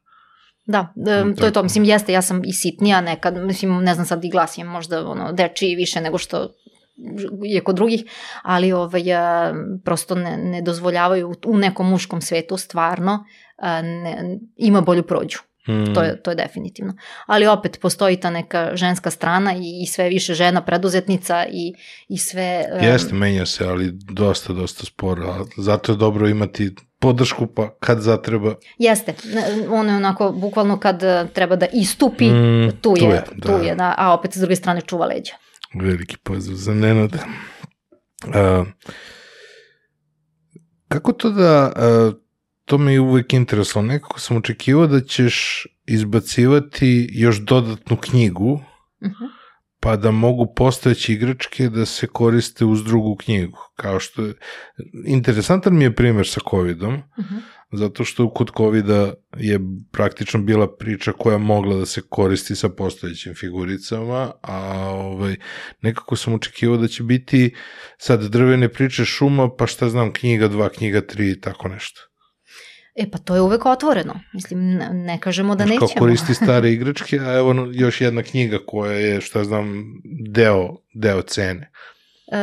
Da, 0.66 0.94
um, 1.24 1.36
to 1.36 1.46
je 1.46 1.54
to, 1.54 1.64
mislim, 1.64 1.84
jeste, 1.84 2.14
ja 2.14 2.22
sam 2.22 2.42
i 2.46 2.54
sitnija 2.54 3.02
nekad, 3.02 3.38
mislim, 3.38 3.84
ne 3.84 3.94
znam 3.94 4.06
sad 4.06 4.26
i 4.26 4.30
glas 4.30 4.58
imam 4.58 4.74
možda 4.74 5.08
ono, 5.08 5.32
dečiji 5.32 5.76
više 5.76 6.02
nego 6.02 6.18
što 6.18 6.50
je 7.44 7.64
kod 7.64 7.76
drugih, 7.76 8.04
ali 8.44 8.72
ovaj, 8.72 9.04
prosto 9.84 10.16
ne, 10.16 10.38
ne 10.38 10.62
dozvoljavaju 10.62 11.34
u 11.46 11.58
nekom 11.58 11.90
muškom 11.90 12.22
svetu 12.22 12.58
stvarno 12.58 13.26
ne, 13.84 14.40
ima 14.56 14.82
bolju 14.82 15.04
prođu. 15.04 15.38
Hmm. 15.66 15.94
To, 15.94 16.02
je, 16.02 16.22
to 16.24 16.32
je 16.32 16.36
definitivno. 16.36 16.94
Ali 17.26 17.48
opet 17.48 17.80
postoji 17.82 18.20
ta 18.20 18.30
neka 18.30 18.72
ženska 18.76 19.10
strana 19.10 19.56
i, 19.56 19.84
i 19.84 19.86
sve 19.86 20.10
više 20.10 20.34
žena 20.34 20.62
preduzetnica 20.62 21.46
i, 21.52 21.74
i 22.10 22.18
sve... 22.18 22.66
Um... 22.74 22.84
Jeste, 22.84 23.16
menja 23.16 23.46
se, 23.46 23.66
ali 23.66 23.92
dosta, 23.92 24.54
dosta 24.54 24.86
sporo. 24.86 25.46
Zato 25.58 25.92
je 25.92 25.96
dobro 25.96 26.28
imati 26.28 26.76
podršku 27.00 27.48
pa 27.48 27.70
kad 27.80 28.02
zatreba. 28.02 28.56
Jeste, 28.78 29.14
ono 29.70 29.92
je 29.92 29.96
onako 29.96 30.32
bukvalno 30.32 30.80
kad 30.80 31.04
e, 31.04 31.28
treba 31.34 31.56
da 31.56 31.66
istupi, 31.74 32.26
mm, 32.26 32.72
tu 32.82 32.94
je, 32.96 33.00
tu 33.00 33.06
je, 33.06 33.24
da. 33.36 33.48
tu 33.48 33.64
je 33.64 33.76
da, 33.76 33.96
a 33.98 34.14
opet 34.14 34.34
s 34.34 34.38
druge 34.38 34.56
strane 34.56 34.82
čuva 34.82 35.06
leđa. 35.06 35.34
Veliki 35.74 36.18
pozdrav 36.18 36.58
za 36.58 36.74
Nenada. 36.74 37.18
Uh, 38.26 38.68
kako 40.88 41.14
to 41.14 41.30
da 41.30 41.74
uh, 41.76 42.25
to 42.66 42.78
me 42.78 42.94
je 42.94 43.00
uvek 43.00 43.34
interesovalo. 43.34 43.88
Nekako 43.88 44.20
sam 44.20 44.38
očekivao 44.38 44.88
da 44.88 45.02
ćeš 45.02 45.68
izbacivati 45.86 47.10
još 47.12 47.40
dodatnu 47.40 47.98
knjigu, 47.98 48.54
uh 48.54 49.08
mhm. 49.08 49.14
-huh. 49.14 49.30
pa 49.80 49.96
da 49.96 50.12
mogu 50.12 50.54
postojeći 50.56 51.14
igračke 51.14 51.70
da 51.70 51.86
se 51.86 52.08
koriste 52.08 52.66
uz 52.66 52.84
drugu 52.84 53.16
knjigu. 53.16 53.58
Kao 53.76 54.00
što 54.00 54.22
je, 54.22 54.34
interesantan 55.06 55.78
mi 55.78 55.84
je 55.84 55.96
primer 55.96 56.28
sa 56.28 56.42
COVID-om, 56.50 56.94
uh 56.94 57.26
mhm. 57.26 57.36
-huh. 57.36 57.42
zato 57.72 58.04
što 58.04 58.30
kod 58.30 58.52
covid 58.58 58.86
je 59.38 59.60
praktično 59.92 60.40
bila 60.42 60.76
priča 60.78 61.12
koja 61.12 61.38
mogla 61.38 61.76
da 61.76 61.86
se 61.86 62.02
koristi 62.10 62.56
sa 62.56 62.70
postojećim 62.70 63.36
figuricama, 63.36 64.32
a 64.42 64.90
ovaj, 64.90 65.36
nekako 65.82 66.16
sam 66.16 66.34
očekivao 66.34 66.78
da 66.78 66.88
će 66.88 67.04
biti 67.04 67.56
sad 67.98 68.24
drvene 68.24 68.70
priče 68.70 69.06
šuma, 69.06 69.50
pa 69.58 69.68
šta 69.68 69.90
znam, 69.90 70.14
knjiga 70.14 70.50
2, 70.50 70.70
knjiga 70.70 71.02
3 71.02 71.38
i 71.38 71.42
tako 71.42 71.68
nešto. 71.68 72.15
E 72.96 73.12
pa 73.12 73.18
to 73.18 73.36
je 73.36 73.42
uvek 73.42 73.66
otvoreno. 73.66 74.20
Mislim, 74.34 74.76
ne, 74.76 74.90
ne 74.94 75.20
kažemo 75.20 75.56
da 75.56 75.64
Znaš, 75.64 75.70
nećemo. 75.70 75.88
Kao 75.88 76.00
koristi 76.00 76.34
stare 76.34 76.72
igračke, 76.72 77.20
a 77.20 77.34
evo 77.34 77.54
još 77.74 78.02
jedna 78.02 78.24
knjiga 78.24 78.58
koja 78.68 78.92
je, 78.92 79.22
šta 79.22 79.44
znam, 79.44 79.86
deo, 80.30 80.78
deo 80.94 81.22
cene. 81.22 81.72
E, 82.32 82.38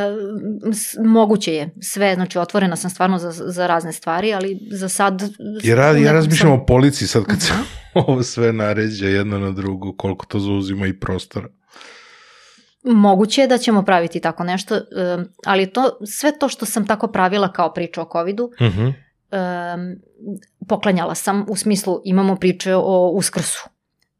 moguće 1.05 1.53
je 1.53 1.69
sve, 1.81 2.15
znači 2.15 2.37
otvorena 2.37 2.75
sam 2.75 2.89
stvarno 2.89 3.17
za, 3.17 3.31
za 3.31 3.67
razne 3.67 3.93
stvari, 3.93 4.33
ali 4.33 4.59
za 4.71 4.89
sad... 4.89 5.21
Ja, 5.63 5.75
rad, 5.75 5.97
ja 5.97 6.11
razmišljam 6.11 6.51
sam... 6.51 6.61
o 6.61 6.65
policiji 6.65 7.07
sad 7.07 7.23
kad 7.23 7.41
se 7.41 7.53
ovo 7.93 8.23
sve 8.23 8.53
naređa 8.53 9.07
jedno 9.07 9.39
na 9.39 9.51
drugo, 9.51 9.95
koliko 9.97 10.25
to 10.25 10.39
zauzima 10.39 10.87
i 10.87 10.99
prostora. 10.99 11.47
Moguće 12.83 13.41
je 13.41 13.47
da 13.47 13.57
ćemo 13.57 13.85
praviti 13.85 14.19
tako 14.19 14.43
nešto, 14.43 14.79
ali 15.45 15.73
to, 15.73 15.99
sve 16.05 16.39
to 16.39 16.49
što 16.49 16.65
sam 16.65 16.87
tako 16.87 17.07
pravila 17.07 17.51
kao 17.51 17.73
priča 17.73 18.01
o 18.01 18.09
COVID-u, 18.13 18.43
uh 18.43 18.67
mhm. 18.67 18.81
-huh 18.81 18.93
um, 19.33 19.95
poklanjala 20.67 21.15
sam 21.15 21.45
u 21.49 21.55
smislu 21.55 22.01
imamo 22.03 22.35
priče 22.35 22.75
o 22.75 23.11
uskrsu 23.15 23.69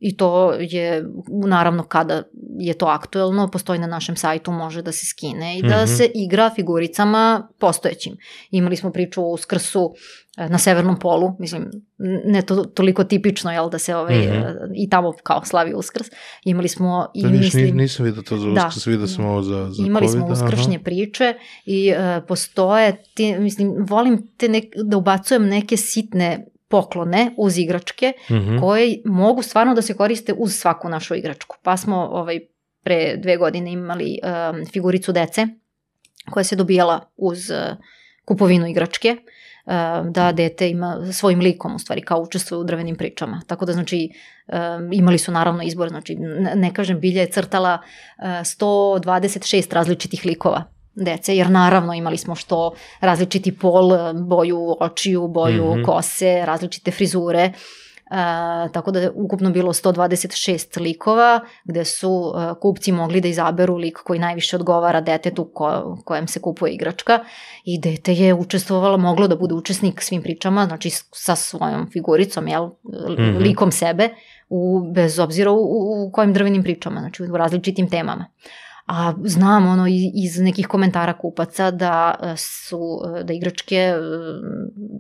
I 0.03 0.17
to 0.17 0.53
je, 0.59 1.05
naravno, 1.27 1.83
kada 1.83 2.23
je 2.59 2.73
to 2.73 2.85
aktuelno, 2.85 3.47
postoji 3.51 3.79
na 3.79 3.87
našem 3.87 4.15
sajtu, 4.15 4.51
može 4.51 4.81
da 4.81 4.91
se 4.91 5.05
skine 5.05 5.57
i 5.57 5.61
da 5.61 5.67
mm 5.67 5.85
-hmm. 5.85 5.97
se 5.97 6.11
igra 6.15 6.49
figuricama 6.55 7.47
postojećim. 7.59 8.17
Imali 8.51 8.75
smo 8.75 8.91
priču 8.91 9.23
o 9.23 9.29
uskrsu 9.29 9.93
na 10.37 10.57
severnom 10.57 10.99
polu, 10.99 11.35
mislim, 11.39 11.71
ne 12.25 12.41
to, 12.41 12.55
toliko 12.55 13.03
tipično, 13.03 13.51
jel, 13.51 13.69
da 13.69 13.79
se 13.79 13.95
ovaj, 13.95 14.17
mm 14.17 14.31
-hmm. 14.31 14.71
i 14.75 14.89
tamo 14.89 15.13
kao 15.23 15.45
slavi 15.45 15.73
uskrs. 15.73 16.07
Imali 16.43 16.67
smo 16.67 17.07
i 17.13 17.23
da, 17.23 17.29
niš, 17.29 17.39
mislim... 17.39 17.77
Nisam 17.77 18.05
vidio 18.05 18.21
to 18.21 18.37
za 18.37 18.49
da. 18.49 18.67
uskrs, 18.67 18.85
da, 18.85 18.91
vidio 18.91 19.07
sam 19.07 19.25
ovo 19.25 19.43
za, 19.43 19.69
za 19.71 19.83
Imali 19.85 20.07
COVID, 20.07 20.23
smo 20.23 20.33
uskršnje 20.33 20.75
aha. 20.75 20.83
priče 20.83 21.33
i 21.65 21.91
uh, 21.91 22.23
postoje, 22.27 23.03
ti, 23.13 23.39
mislim, 23.39 23.75
volim 23.89 24.27
te 24.37 24.49
nek, 24.49 24.65
da 24.83 24.97
ubacujem 24.97 25.47
neke 25.47 25.77
sitne 25.77 26.45
poklone 26.67 27.33
uz 27.37 27.57
igračke 27.57 28.13
mm 28.29 28.33
-hmm. 28.33 28.59
koje 28.59 29.01
mogu 29.05 29.41
stvarno 29.41 29.73
da 29.73 29.81
se 29.81 29.93
koriste 29.93 30.33
uz 30.37 30.53
svaku 30.53 30.89
našu 30.89 31.15
igračku. 31.15 31.57
Pa 31.63 31.77
smo 31.77 31.97
ovaj, 31.97 32.39
pre 32.83 33.17
dve 33.17 33.37
godine 33.37 33.71
imali 33.71 34.19
um, 34.23 34.65
figuricu 34.65 35.11
dece 35.11 35.47
koja 36.31 36.43
se 36.43 36.55
dobijala 36.55 36.99
uz 37.17 37.49
uh, 37.49 37.77
kupovinu 38.25 38.67
igračke 38.67 39.09
uh, 39.09 39.33
da 40.09 40.31
dete 40.31 40.69
ima 40.69 40.97
svojim 41.13 41.39
likom 41.39 41.75
u 41.75 41.79
stvari 41.79 42.01
kao 42.01 42.21
učestvuje 42.21 42.59
u 42.59 42.63
drvenim 42.63 42.95
pričama. 42.95 43.41
Tako 43.47 43.65
da 43.65 43.73
znači 43.73 44.09
um, 44.47 44.93
imali 44.93 45.17
su 45.17 45.31
naravno 45.31 45.63
izbor, 45.63 45.89
znači 45.89 46.15
ne 46.55 46.73
kažem 46.73 46.99
Bilja 46.99 47.21
je 47.21 47.31
crtala 47.31 47.79
uh, 48.17 48.25
126 48.25 49.73
različitih 49.73 50.25
likova 50.25 50.63
dece, 50.95 51.37
jer 51.37 51.49
naravno 51.49 51.93
imali 51.93 52.17
smo 52.17 52.35
što 52.35 52.73
različiti 52.99 53.57
pol, 53.57 54.13
boju 54.13 54.77
očiju, 54.79 55.27
boju 55.27 55.65
mm 55.65 55.77
-hmm. 55.77 55.85
kose, 55.85 56.45
različite 56.45 56.91
frizure, 56.91 57.51
Uh, 57.53 57.92
tako 58.73 58.91
da 58.91 58.99
je 58.99 59.11
ukupno 59.15 59.49
bilo 59.49 59.73
126 59.73 60.81
likova 60.81 61.39
gde 61.63 61.85
su 61.85 62.11
uh, 62.11 62.57
kupci 62.61 62.91
mogli 62.91 63.21
da 63.21 63.27
izaberu 63.27 63.75
lik 63.75 63.97
koji 63.97 64.19
najviše 64.19 64.55
odgovara 64.55 65.01
detetu 65.01 65.45
ko, 65.53 65.97
kojem 66.05 66.27
se 66.27 66.41
kupuje 66.41 66.73
igračka 66.73 67.19
i 67.65 67.79
dete 67.79 68.13
je 68.13 68.33
učestvovalo, 68.33 68.97
moglo 68.97 69.27
da 69.27 69.35
bude 69.35 69.53
učesnik 69.53 70.01
svim 70.01 70.21
pričama, 70.21 70.65
znači 70.65 70.89
sa 71.11 71.35
svojom 71.35 71.89
figuricom, 71.91 72.47
jel, 72.47 72.65
mm 72.65 72.71
-hmm. 72.83 73.39
likom 73.39 73.71
sebe, 73.71 74.09
u, 74.49 74.91
bez 74.93 75.19
obzira 75.19 75.51
u, 75.51 75.57
u 75.57 76.11
kojim 76.11 76.33
drvenim 76.33 76.63
pričama, 76.63 76.99
znači 76.99 77.23
u 77.23 77.37
različitim 77.37 77.89
temama. 77.89 78.25
A 78.85 79.13
znam 79.23 79.67
ono 79.67 79.87
iz 80.13 80.39
nekih 80.39 80.67
komentara 80.67 81.13
kupaca 81.17 81.71
da 81.71 82.15
e, 82.21 82.33
su 82.37 83.01
e, 83.19 83.23
da 83.23 83.33
igračke 83.33 83.75
e, 83.75 83.97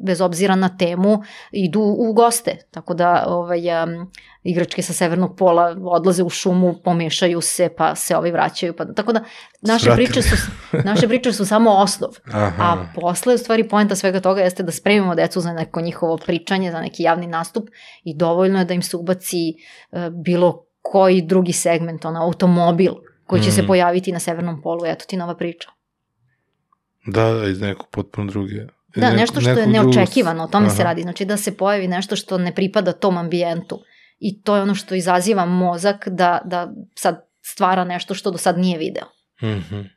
bez 0.05 0.21
obzira 0.21 0.55
na 0.55 0.77
temu 0.77 1.21
idu 1.51 1.81
u 1.81 2.13
goste. 2.13 2.57
Tako 2.71 2.93
da 2.93 3.25
ovaj 3.27 3.59
igračke 4.43 4.81
sa 4.81 4.93
severnog 4.93 5.35
pola 5.37 5.75
odlaze 5.83 6.23
u 6.23 6.29
šumu, 6.29 6.75
pomešaju 6.83 7.41
se, 7.41 7.69
pa 7.77 7.95
se 7.95 8.17
ovi 8.17 8.31
vraćaju. 8.31 8.73
Pa, 8.75 8.85
tako 8.85 9.13
da 9.13 9.23
naše 9.61 9.91
priče 9.95 10.21
su, 10.21 10.35
naše 10.83 11.07
priče 11.07 11.33
su 11.33 11.45
samo 11.45 11.71
osnov. 11.71 12.11
Aha. 12.31 12.63
A 12.63 12.85
posle, 12.95 13.33
u 13.33 13.37
stvari, 13.37 13.67
poenta 13.67 13.95
svega 13.95 14.19
toga 14.19 14.41
jeste 14.41 14.63
da 14.63 14.71
spremimo 14.71 15.15
decu 15.15 15.41
za 15.41 15.53
neko 15.53 15.81
njihovo 15.81 16.17
pričanje, 16.17 16.71
za 16.71 16.81
neki 16.81 17.03
javni 17.03 17.27
nastup 17.27 17.69
i 18.03 18.17
dovoljno 18.17 18.59
je 18.59 18.65
da 18.65 18.73
im 18.73 18.81
se 18.81 18.97
ubaci 18.97 19.53
bilo 20.11 20.65
koji 20.81 21.21
drugi 21.21 21.53
segment, 21.53 22.05
ona 22.05 22.23
automobil, 22.23 22.93
koji 23.25 23.41
će 23.41 23.49
mm. 23.49 23.51
se 23.51 23.67
pojaviti 23.67 24.11
na 24.11 24.19
severnom 24.19 24.61
polu, 24.61 24.85
eto 24.85 25.05
ti 25.07 25.17
nova 25.17 25.35
priča. 25.35 25.69
Da, 27.05 27.33
da, 27.33 27.47
iz 27.47 27.61
nekog 27.61 27.87
potpuno 27.91 28.31
druge. 28.31 28.55
Da, 28.95 29.09
neko, 29.09 29.15
nešto 29.15 29.41
što 29.41 29.49
je 29.49 29.67
neočekivano, 29.67 30.43
o 30.43 30.47
tome 30.47 30.65
Aha. 30.65 30.75
se 30.75 30.83
radi. 30.83 31.01
Znači 31.01 31.25
da 31.25 31.37
se 31.37 31.57
pojavi 31.57 31.87
nešto 31.87 32.15
što 32.15 32.37
ne 32.37 32.55
pripada 32.55 32.91
tom 32.91 33.17
ambijentu. 33.17 33.79
I 34.19 34.41
to 34.41 34.55
je 34.55 34.61
ono 34.61 34.75
što 34.75 34.95
izaziva 34.95 35.45
mozak 35.45 36.07
da, 36.07 36.41
da 36.45 36.73
sad 36.95 37.25
stvara 37.41 37.83
nešto 37.83 38.13
što 38.13 38.31
do 38.31 38.37
sad 38.37 38.57
nije 38.57 38.77
video. 38.77 39.05
Mhm. 39.41 39.47
-hmm. 39.47 39.89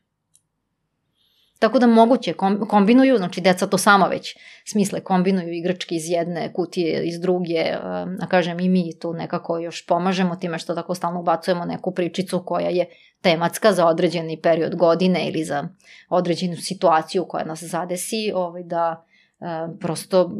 Tako 1.59 1.78
da 1.78 1.86
moguće, 1.86 2.35
kombinuju, 2.69 3.16
znači 3.16 3.40
deca 3.40 3.66
to 3.66 3.78
sama 3.78 4.07
već 4.07 4.36
smisle, 4.65 5.01
kombinuju 5.01 5.53
igračke 5.53 5.94
iz 5.94 6.11
jedne 6.11 6.53
kutije, 6.53 7.03
iz 7.05 7.20
druge, 7.20 7.73
a 8.20 8.27
kažem 8.28 8.61
i 8.61 8.69
mi 8.69 8.98
tu 8.98 9.12
nekako 9.12 9.59
još 9.59 9.86
pomažemo 9.86 10.36
time 10.36 10.59
što 10.59 10.74
tako 10.74 10.94
stalno 10.94 11.20
ubacujemo 11.20 11.65
neku 11.65 11.94
pričicu 11.94 12.43
koja 12.47 12.69
je 12.69 12.86
tematska 13.21 13.73
za 13.73 13.87
određeni 13.87 14.41
period 14.43 14.77
godine 14.77 15.29
ili 15.29 15.45
za 15.45 15.69
određenu 16.09 16.57
situaciju 16.57 17.25
koja 17.29 17.45
nas 17.45 17.63
zadesi, 17.63 18.33
ovaj, 18.35 18.63
da 18.63 19.05
prosto 19.81 20.31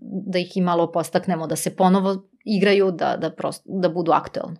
da 0.00 0.38
ih 0.38 0.56
i 0.56 0.60
malo 0.60 0.92
postaknemo 0.92 1.46
da 1.46 1.56
se 1.56 1.76
ponovo 1.76 2.28
igraju, 2.44 2.90
da, 2.90 3.16
da, 3.16 3.30
prosto, 3.30 3.64
da 3.66 3.88
budu 3.88 4.12
aktualni. 4.12 4.56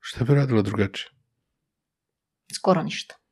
Šta 0.00 0.24
bi 0.24 0.34
radila 0.34 0.62
drugačije? 0.62 1.10
Skoro 2.54 2.82
ništa 2.82 3.23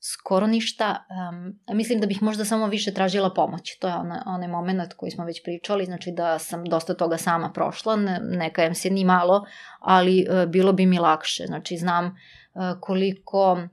skoro 0.00 0.46
ništa. 0.46 1.06
Um, 1.30 1.58
mislim 1.76 2.00
da 2.00 2.06
bih 2.06 2.22
možda 2.22 2.44
samo 2.44 2.66
više 2.66 2.94
tražila 2.94 3.34
pomoć. 3.34 3.78
To 3.78 3.88
je 3.88 3.94
ona, 3.94 4.22
onaj 4.26 4.48
moment 4.48 4.94
koji 4.96 5.10
smo 5.10 5.24
već 5.24 5.42
pričali, 5.42 5.84
znači 5.84 6.12
da 6.12 6.38
sam 6.38 6.64
dosta 6.64 6.94
toga 6.94 7.16
sama 7.16 7.52
prošla, 7.52 7.96
ne, 7.96 8.20
ne 8.22 8.52
kajem 8.52 8.74
se 8.74 8.90
ni 8.90 9.04
malo, 9.04 9.44
ali 9.80 10.26
uh, 10.30 10.50
bilo 10.50 10.72
bi 10.72 10.86
mi 10.86 10.98
lakše. 10.98 11.46
Znači 11.46 11.76
znam 11.76 12.06
uh, 12.06 12.62
koliko 12.80 13.68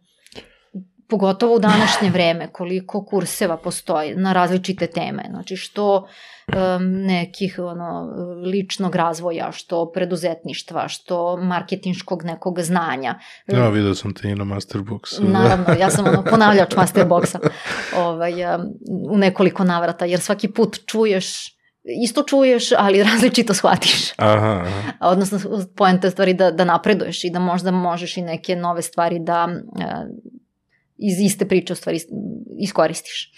pogotovo 1.10 1.56
u 1.56 1.60
današnje 1.60 2.10
vreme, 2.10 2.48
koliko 2.52 3.06
kurseva 3.06 3.57
postoji 3.57 4.15
na 4.15 4.34
različite 4.34 4.88
teme. 4.88 5.23
Znači 5.30 5.56
što 5.56 5.95
um, 6.48 6.56
nekih 6.91 7.60
ono, 7.60 8.10
ličnog 8.45 8.95
razvoja, 8.95 9.52
što 9.52 9.91
preduzetništva, 9.91 10.88
što 10.88 11.38
marketinškog 11.38 12.23
nekog 12.23 12.61
znanja. 12.61 13.19
Ja, 13.48 13.69
vidio 13.69 13.95
sam 13.95 14.14
te 14.14 14.30
i 14.30 14.36
na 14.36 14.44
Masterboxu. 14.44 15.22
Da. 15.22 15.27
Naravno, 15.27 15.65
ja 15.80 15.90
sam 15.90 16.07
ono, 16.07 16.23
ponavljač 16.23 16.76
Masterboxa 16.76 17.40
ovaj, 17.98 18.56
um, 18.56 18.61
u 19.10 19.18
nekoliko 19.18 19.64
navrata, 19.64 20.06
jer 20.06 20.19
svaki 20.19 20.48
put 20.48 20.77
čuješ 20.86 21.56
isto 22.03 22.23
čuješ, 22.23 22.72
ali 22.77 23.03
različito 23.03 23.53
shvatiš. 23.53 24.11
Aha, 24.18 24.61
aha. 24.65 24.91
Odnosno, 24.99 25.40
poenta 25.76 26.07
je 26.07 26.11
stvari 26.11 26.34
da, 26.34 26.52
da 26.52 26.65
napreduješ 26.65 27.23
i 27.23 27.30
da 27.30 27.40
možda 27.40 27.72
možeš 27.72 28.18
i 28.18 28.22
neke 28.22 28.56
nove 28.56 28.82
stvari 28.82 29.19
da 29.19 29.48
iz 30.97 31.19
iste 31.19 31.47
priče 31.47 31.73
u 31.73 31.76
stvari 31.76 31.99
iskoristiš. 32.59 33.31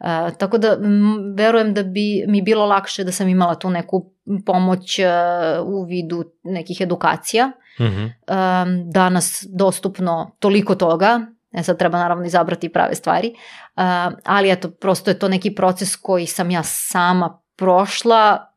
Uh, 0.00 0.36
tako 0.38 0.58
da 0.58 0.76
m, 0.82 1.34
verujem 1.36 1.74
da 1.74 1.82
bi 1.82 2.24
mi 2.28 2.42
bilo 2.42 2.66
lakše 2.66 3.04
da 3.04 3.12
sam 3.12 3.28
imala 3.28 3.54
tu 3.54 3.70
neku 3.70 4.10
pomoć 4.46 4.98
uh, 4.98 5.66
u 5.66 5.84
vidu 5.84 6.24
nekih 6.42 6.80
edukacija. 6.80 7.46
Mm 7.80 7.84
-hmm. 7.84 8.06
uh, 8.06 8.92
danas 8.92 9.46
dostupno 9.48 10.36
toliko 10.38 10.74
toga, 10.74 11.20
e 11.52 11.62
sad 11.62 11.78
treba 11.78 11.98
naravno 11.98 12.24
izabrati 12.24 12.68
prave 12.68 12.94
stvari, 12.94 13.28
uh, 13.28 13.82
ali 14.24 14.50
eto, 14.50 14.70
prosto 14.70 15.10
je 15.10 15.18
to 15.18 15.28
neki 15.28 15.54
proces 15.54 15.96
koji 15.96 16.26
sam 16.26 16.50
ja 16.50 16.62
sama 16.62 17.40
prošla 17.56 18.54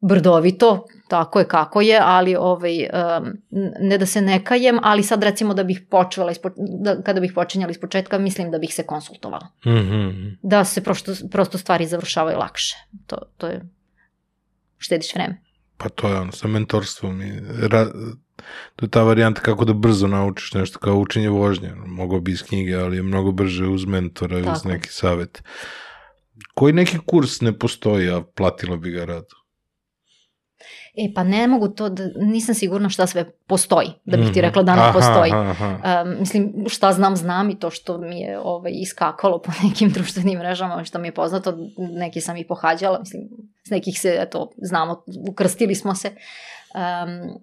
brdovito, 0.00 0.84
tako 1.08 1.38
je 1.38 1.48
kako 1.48 1.80
je, 1.80 2.00
ali 2.02 2.36
ovaj, 2.36 2.78
um, 2.82 3.32
ne 3.80 3.98
da 3.98 4.06
se 4.06 4.20
ne 4.20 4.44
kajem, 4.44 4.78
ali 4.82 5.02
sad 5.02 5.22
recimo 5.22 5.54
da 5.54 5.64
bih 5.64 5.80
počela, 5.90 6.30
ispo, 6.30 6.50
da, 6.56 7.02
kada 7.02 7.20
bih 7.20 7.32
počinjala 7.34 7.70
iz 7.70 7.80
početka, 7.80 8.18
mislim 8.18 8.50
da 8.50 8.58
bih 8.58 8.74
se 8.74 8.86
konsultovala. 8.86 9.46
Mm 9.66 9.70
-hmm. 9.70 10.36
Da 10.42 10.64
se 10.64 10.84
prosto, 10.84 11.12
prosto 11.30 11.58
stvari 11.58 11.86
završavaju 11.86 12.38
lakše. 12.38 12.76
To, 13.06 13.16
to 13.36 13.46
je, 13.46 13.60
štediš 14.78 15.14
vreme. 15.14 15.40
Pa 15.76 15.88
to 15.88 16.08
je 16.08 16.20
ono, 16.20 16.32
sa 16.32 16.48
mentorstvom 16.48 17.22
i 17.22 17.40
ra, 17.68 17.86
to 18.76 18.86
je 18.86 18.90
ta 18.90 19.02
varijanta 19.02 19.40
kako 19.40 19.64
da 19.64 19.72
brzo 19.72 20.06
naučiš 20.06 20.54
nešto, 20.54 20.78
kao 20.78 20.96
učenje 20.96 21.28
vožnje. 21.28 21.72
Mogu 21.86 22.20
bi 22.20 22.32
iz 22.32 22.42
knjige, 22.42 22.74
ali 22.74 22.96
je 22.96 23.02
mnogo 23.02 23.32
brže 23.32 23.66
uz 23.66 23.84
mentora, 23.84 24.42
Tako. 24.42 24.52
uz 24.52 24.64
neki 24.64 24.88
savet. 24.88 25.42
Koji 26.54 26.72
neki 26.72 26.98
kurs 27.06 27.40
ne 27.40 27.58
postoji, 27.58 28.10
a 28.10 28.22
platila 28.34 28.76
bi 28.76 28.90
ga 28.90 29.04
rado? 29.04 29.43
E, 30.96 31.12
pa 31.14 31.24
ne 31.24 31.46
mogu 31.46 31.68
to, 31.68 31.88
da, 31.88 32.04
nisam 32.16 32.54
sigurna 32.54 32.88
šta 32.88 33.06
sve 33.06 33.30
postoji, 33.46 33.88
da 34.04 34.16
bih 34.16 34.26
ti 34.26 34.38
mhm. 34.38 34.40
rekla 34.40 34.62
da 34.62 34.76
ne 34.76 34.92
postoji. 34.92 35.32
Aha, 35.32 35.50
aha. 35.50 36.02
Um, 36.02 36.16
mislim, 36.18 36.64
šta 36.68 36.92
znam, 36.92 37.16
znam 37.16 37.50
i 37.50 37.58
to 37.58 37.70
što 37.70 37.98
mi 37.98 38.20
je 38.20 38.38
ovaj, 38.38 38.72
iskakalo 38.74 39.42
po 39.42 39.52
nekim 39.64 39.90
društvenim 39.90 40.38
mrežama, 40.38 40.84
što 40.84 40.98
mi 40.98 41.08
je 41.08 41.14
poznato, 41.14 41.58
neki 41.78 42.20
sam 42.20 42.36
i 42.36 42.46
pohađala, 42.46 42.98
mislim, 42.98 43.22
s 43.66 43.70
nekih 43.70 44.00
se, 44.00 44.16
eto, 44.20 44.50
znamo, 44.56 45.04
ukrstili 45.30 45.74
smo 45.74 45.94
se. 45.94 46.08
Um, 46.74 47.40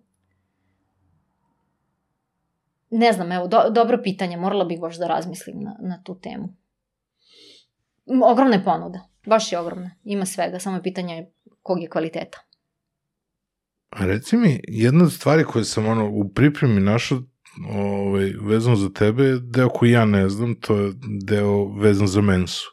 ne 2.90 3.14
znam, 3.14 3.32
evo, 3.32 3.48
do, 3.48 3.70
dobro 3.70 4.00
pitanje, 4.04 4.38
morala 4.38 4.66
bih 4.66 4.80
baš 4.80 4.98
da 4.98 5.08
razmislim 5.08 5.64
na, 5.64 5.76
na 5.80 6.02
tu 6.04 6.20
temu. 6.20 6.48
Ogromne 8.24 8.64
ponude, 8.64 9.00
baš 9.26 9.52
je 9.52 9.60
ogromne, 9.60 9.98
ima 10.04 10.26
svega, 10.26 10.60
samo 10.60 10.78
je 10.78 10.84
pitanje 10.84 11.28
kog 11.62 11.82
je 11.82 11.90
kvaliteta. 11.90 12.38
A 13.92 14.06
reci 14.06 14.38
mi, 14.38 14.60
jedna 14.68 15.04
od 15.04 15.14
stvari 15.14 15.44
koje 15.44 15.66
sam 15.66 15.88
ono, 15.88 16.10
u 16.10 16.30
pripremi 16.34 16.82
našao 16.82 17.22
ovaj, 17.70 18.34
vezano 18.42 18.76
za 18.76 18.90
tebe 18.90 19.24
je 19.24 19.40
deo 19.40 19.70
koji 19.70 19.92
ja 19.92 20.06
ne 20.06 20.30
znam, 20.30 20.56
to 20.56 20.78
je 20.78 20.94
deo 21.24 21.66
vezan 21.66 22.08
za 22.08 22.22
mensu. 22.22 22.72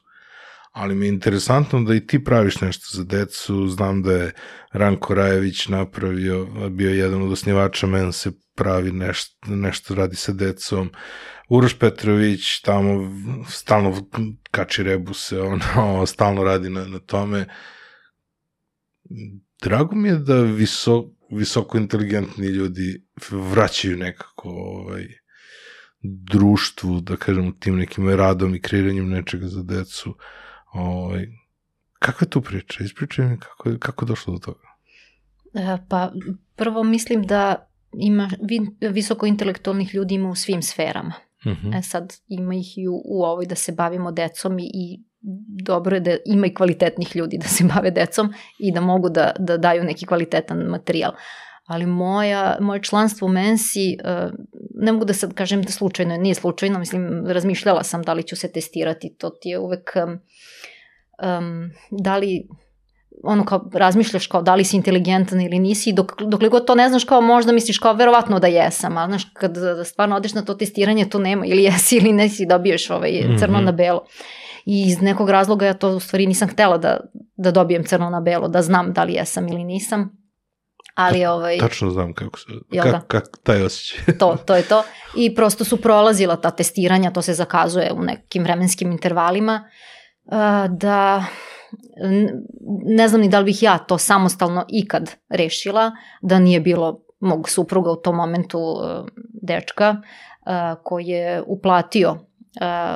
ali 0.72 0.94
mi 0.94 1.06
je 1.06 1.08
interesantno 1.08 1.82
da 1.82 1.94
i 1.94 2.06
ti 2.06 2.24
praviš 2.24 2.60
nešto 2.60 2.96
za 2.96 3.04
decu, 3.04 3.66
znam 3.66 4.02
da 4.02 4.12
je 4.12 4.32
Ranko 4.72 5.14
Rajević 5.14 5.68
napravio, 5.68 6.46
bio 6.70 6.90
jedan 6.90 7.22
od 7.22 7.32
osnivača 7.32 7.86
Mense, 7.86 8.30
pravi 8.54 8.92
nešto, 8.92 9.54
nešto 9.54 9.94
radi 9.94 10.16
sa 10.16 10.32
decom, 10.32 10.90
Uroš 11.48 11.78
Petrović 11.78 12.60
tamo 12.60 13.10
stalno 13.48 14.08
kači 14.50 14.82
rebuse, 14.82 15.40
ono, 15.40 16.06
stalno 16.12 16.44
radi 16.44 16.70
na, 16.70 16.84
na 16.84 16.98
tome. 16.98 17.46
Drago 19.62 19.96
mi 19.96 20.08
je 20.08 20.18
da 20.18 20.42
visok, 20.42 21.06
visoko 21.30 21.78
inteligentni 21.78 22.46
ljudi 22.46 23.04
vraćaju 23.30 23.96
nekako 23.96 24.48
ovaj, 24.48 25.06
društvu, 26.02 27.00
da 27.00 27.16
kažem, 27.16 27.52
tim 27.60 27.76
nekim 27.76 28.08
radom 28.08 28.54
i 28.54 28.60
kreiranjem 28.60 29.08
nečega 29.08 29.46
za 29.46 29.62
decu. 29.62 30.14
Ovaj, 30.72 31.26
kakva 31.98 32.24
je 32.24 32.30
tu 32.30 32.42
priča? 32.42 32.84
Ispričaj 32.84 33.26
mi 33.26 33.38
kako, 33.38 33.70
kako 33.78 34.04
je 34.04 34.08
došlo 34.08 34.32
do 34.32 34.38
toga. 34.38 34.68
E, 35.54 35.78
pa, 35.88 36.12
prvo 36.56 36.84
mislim 36.84 37.22
da 37.22 37.68
ima 37.92 38.30
visoko 38.80 39.26
intelektualnih 39.26 39.94
ljudi 39.94 40.14
ima 40.14 40.28
u 40.28 40.34
svim 40.34 40.62
sferama. 40.62 41.14
Uh 41.44 41.52
mhm. 41.52 41.66
-huh. 41.66 41.78
E 41.78 41.82
sad, 41.82 42.14
ima 42.28 42.54
ih 42.54 42.78
i 42.78 42.88
u, 42.88 43.02
u 43.04 43.22
ovoj 43.22 43.46
da 43.46 43.54
se 43.54 43.72
bavimo 43.72 44.12
decom 44.12 44.58
i, 44.58 44.70
i 44.74 45.02
dobro 45.64 45.96
je 45.96 46.00
da 46.00 46.16
ima 46.26 46.46
i 46.46 46.54
kvalitetnih 46.54 47.16
ljudi 47.16 47.38
da 47.38 47.48
se 47.48 47.64
bave 47.74 47.90
decom 47.90 48.32
i 48.58 48.72
da 48.72 48.80
mogu 48.80 49.08
da, 49.08 49.32
da 49.38 49.56
daju 49.56 49.84
neki 49.84 50.06
kvalitetan 50.06 50.58
materijal. 50.58 51.12
Ali 51.66 51.86
moja, 51.86 52.56
moje 52.60 52.82
članstvo 52.82 53.26
u 53.26 53.30
Mensi, 53.30 53.96
uh, 54.04 54.30
ne 54.74 54.92
mogu 54.92 55.04
da 55.04 55.12
sad 55.12 55.34
kažem 55.34 55.62
da 55.62 55.72
slučajno, 55.72 56.16
nije 56.16 56.34
slučajno, 56.34 56.78
mislim, 56.78 57.26
razmišljala 57.26 57.82
sam 57.82 58.02
da 58.02 58.12
li 58.12 58.22
ću 58.22 58.36
se 58.36 58.52
testirati, 58.52 59.14
to 59.18 59.30
ti 59.30 59.48
je 59.48 59.58
uvek, 59.58 59.92
um, 60.04 60.12
um, 60.12 61.70
da 61.90 62.16
li, 62.16 62.48
ono 63.24 63.44
kao 63.44 63.70
razmišljaš 63.74 64.26
kao 64.26 64.42
da 64.42 64.54
li 64.54 64.64
si 64.64 64.76
inteligentan 64.76 65.40
ili 65.40 65.58
nisi, 65.58 65.92
dok, 65.92 66.22
dokle 66.22 66.48
god 66.48 66.66
to 66.66 66.74
ne 66.74 66.88
znaš 66.88 67.04
kao 67.04 67.20
možda 67.20 67.52
misliš 67.52 67.78
kao 67.78 67.92
verovatno 67.92 68.38
da 68.38 68.46
jesam, 68.46 68.96
a 68.96 69.06
znaš 69.06 69.24
kad 69.32 69.56
stvarno 69.84 70.16
odeš 70.16 70.34
na 70.34 70.44
to 70.44 70.54
testiranje 70.54 71.08
to 71.08 71.18
nema 71.18 71.46
ili 71.46 71.62
jesi 71.62 71.96
ili 71.96 72.12
nesi 72.12 72.46
dobiješ 72.46 72.90
ovaj 72.90 73.12
crno 73.38 73.58
mm 73.58 73.60
-hmm. 73.60 73.64
na 73.64 73.72
belo. 73.72 74.04
I 74.70 74.82
iz 74.86 75.00
nekog 75.00 75.30
razloga 75.30 75.66
ja 75.66 75.74
to 75.74 75.88
u 75.90 76.00
stvari 76.00 76.26
nisam 76.26 76.48
htela 76.48 76.78
da, 76.78 77.00
da 77.36 77.50
dobijem 77.50 77.84
crno 77.84 78.10
na 78.10 78.20
belo, 78.20 78.48
da 78.48 78.62
znam 78.62 78.92
da 78.92 79.04
li 79.04 79.12
jesam 79.12 79.48
ili 79.48 79.64
nisam. 79.64 80.16
Ali 80.94 81.26
ovaj... 81.26 81.58
Tačno 81.58 81.90
znam 81.90 82.12
kako 82.12 82.38
se, 82.38 82.46
kak, 82.82 82.92
da? 82.92 83.00
kak, 83.00 83.24
taj 83.42 83.62
osjećaj. 83.62 84.18
to, 84.18 84.36
to 84.46 84.54
je 84.54 84.62
to. 84.62 84.82
I 85.16 85.34
prosto 85.34 85.64
su 85.64 85.76
prolazila 85.76 86.36
ta 86.36 86.50
testiranja, 86.50 87.10
to 87.10 87.22
se 87.22 87.34
zakazuje 87.34 87.92
u 87.92 88.02
nekim 88.02 88.42
vremenskim 88.42 88.92
intervalima, 88.92 89.64
da 90.68 91.24
ne 92.84 93.08
znam 93.08 93.20
ni 93.20 93.28
da 93.28 93.38
li 93.38 93.44
bih 93.44 93.62
ja 93.62 93.78
to 93.78 93.98
samostalno 93.98 94.64
ikad 94.68 95.10
rešila, 95.28 95.92
da 96.22 96.38
nije 96.38 96.60
bilo 96.60 97.00
mog 97.20 97.48
supruga 97.48 97.90
u 97.90 97.96
tom 97.96 98.16
momentu 98.16 98.58
dečka 99.42 99.96
koji 100.82 101.06
je 101.06 101.42
uplatio 101.46 102.27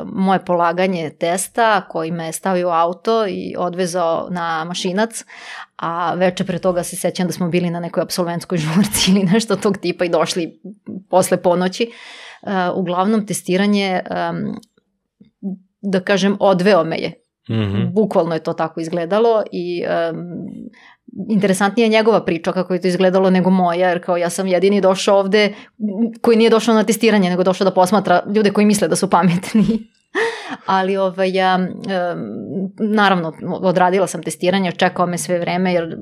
moje 0.05 0.45
polaganje 0.45 1.11
testa 1.11 1.81
koji 1.89 2.11
me 2.11 2.27
je 2.27 2.33
stavio 2.33 2.69
u 2.69 2.73
auto 2.73 3.27
i 3.27 3.55
odvezao 3.59 4.29
na 4.31 4.65
mašinac, 4.65 5.25
a 5.77 6.15
veče 6.15 6.45
pre 6.45 6.59
toga 6.59 6.83
se 6.83 6.97
sećam 6.97 7.27
da 7.27 7.33
smo 7.33 7.49
bili 7.49 7.71
na 7.71 7.81
nekoj 7.81 8.03
absolventskoj 8.03 8.59
žurci 8.59 9.11
ili 9.11 9.23
nešto 9.23 9.57
tog 9.57 9.79
tipa 9.79 10.05
i 10.05 10.09
došli 10.09 10.61
posle 11.11 11.43
ponoći. 11.43 11.91
Uglavnom 12.75 13.27
testiranje, 13.27 14.01
da 15.81 16.01
kažem, 16.01 16.37
odveo 16.41 16.85
me 16.85 16.99
je. 16.99 17.13
Mm 17.49 17.55
-hmm. 17.55 17.93
Bukvalno 17.93 18.35
je 18.35 18.43
to 18.43 18.53
tako 18.53 18.81
izgledalo 18.81 19.43
i 19.53 19.85
interesantnija 21.29 21.85
je 21.85 21.91
njegova 21.91 22.25
priča 22.25 22.53
kako 22.53 22.75
je 22.75 22.81
to 22.81 22.89
izgledalo 22.89 23.31
nego 23.31 23.51
moja, 23.51 23.89
jer 23.89 24.05
kao 24.05 24.17
ja 24.17 24.31
sam 24.31 24.47
jedini 24.47 24.81
došao 24.81 25.19
ovde 25.19 25.55
koji 26.21 26.37
nije 26.37 26.51
došao 26.51 26.75
na 26.75 26.85
testiranje, 26.85 27.31
nego 27.31 27.43
došao 27.43 27.65
da 27.65 27.71
posmatra 27.71 28.23
ljude 28.35 28.51
koji 28.51 28.67
misle 28.67 28.89
da 28.89 28.97
su 28.97 29.11
pametni. 29.11 29.65
Ali 30.67 30.97
ovaj, 30.97 31.33
ja, 31.33 31.69
naravno, 32.79 33.33
odradila 33.61 34.07
sam 34.07 34.23
testiranje, 34.23 34.73
čekao 34.73 35.07
me 35.07 35.19
sve 35.19 35.39
vreme 35.39 35.73
jer 35.73 35.97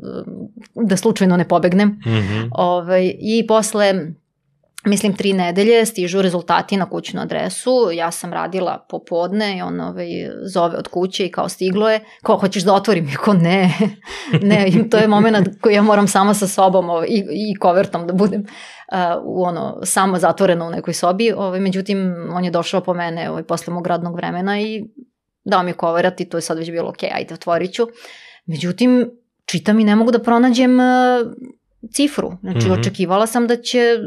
da 0.75 0.97
slučajno 0.97 1.37
ne 1.37 1.49
pobegnem. 1.49 1.89
Mm 1.89 2.01
-hmm. 2.07 2.49
ovaj, 2.53 3.15
I 3.21 3.47
posle 3.49 3.95
mislim, 4.85 5.17
tri 5.17 5.33
nedelje 5.33 5.87
stižu 5.87 6.23
rezultati 6.23 6.77
na 6.77 6.91
kućnu 6.91 7.21
adresu, 7.21 7.91
ja 7.93 8.11
sam 8.11 8.33
radila 8.33 8.87
popodne 8.89 9.59
i 9.59 9.63
on 9.63 9.81
ovaj, 9.81 10.09
zove 10.43 10.77
od 10.77 10.89
kuće 10.89 11.27
i 11.27 11.31
kao 11.31 11.49
stiglo 11.49 11.91
je, 11.91 12.01
kao 12.23 12.37
hoćeš 12.37 12.63
da 12.63 12.75
otvorim, 12.75 13.09
i 13.09 13.15
kao 13.25 13.35
ne, 13.35 13.75
ne, 14.43 14.71
to 14.91 14.97
je 14.97 15.09
moment 15.09 15.49
koji 15.61 15.75
ja 15.75 15.83
moram 15.83 16.09
sama 16.09 16.35
sa 16.35 16.47
sobom 16.47 16.91
ovaj, 16.91 17.07
i, 17.07 17.25
i 17.31 17.59
kovertom 17.59 18.07
da 18.07 18.13
budem 18.13 18.41
uh, 18.41 18.99
u 19.25 19.43
ono, 19.43 19.81
samo 19.85 20.19
zatvoreno 20.19 20.67
u 20.67 20.71
nekoj 20.71 20.95
sobi, 20.95 21.33
ovaj, 21.33 21.61
međutim, 21.61 22.15
on 22.33 22.45
je 22.45 22.51
došao 22.51 22.81
po 22.81 22.95
mene 22.95 23.31
ovaj, 23.31 23.43
posle 23.43 23.75
mog 23.75 23.87
radnog 23.87 24.17
vremena 24.17 24.61
i 24.61 24.85
dao 25.45 25.63
mi 25.63 25.73
koverat 25.73 26.21
i 26.21 26.29
to 26.29 26.37
je 26.39 26.43
sad 26.43 26.59
već 26.59 26.71
bilo 26.71 26.89
ok, 26.89 27.03
ajde 27.15 27.35
otvorit 27.35 27.73
ću. 27.73 27.87
Međutim, 28.47 29.11
čitam 29.47 29.81
i 29.81 29.85
ne 29.85 29.97
mogu 29.97 30.11
da 30.11 30.23
pronađem 30.23 30.81
uh, 30.81 30.87
cifru. 31.93 32.33
Znači, 32.41 32.59
mm 32.59 32.71
-hmm. 32.71 32.81
očekivala 32.81 33.27
sam 33.27 33.47
da 33.47 33.57
će 33.57 33.99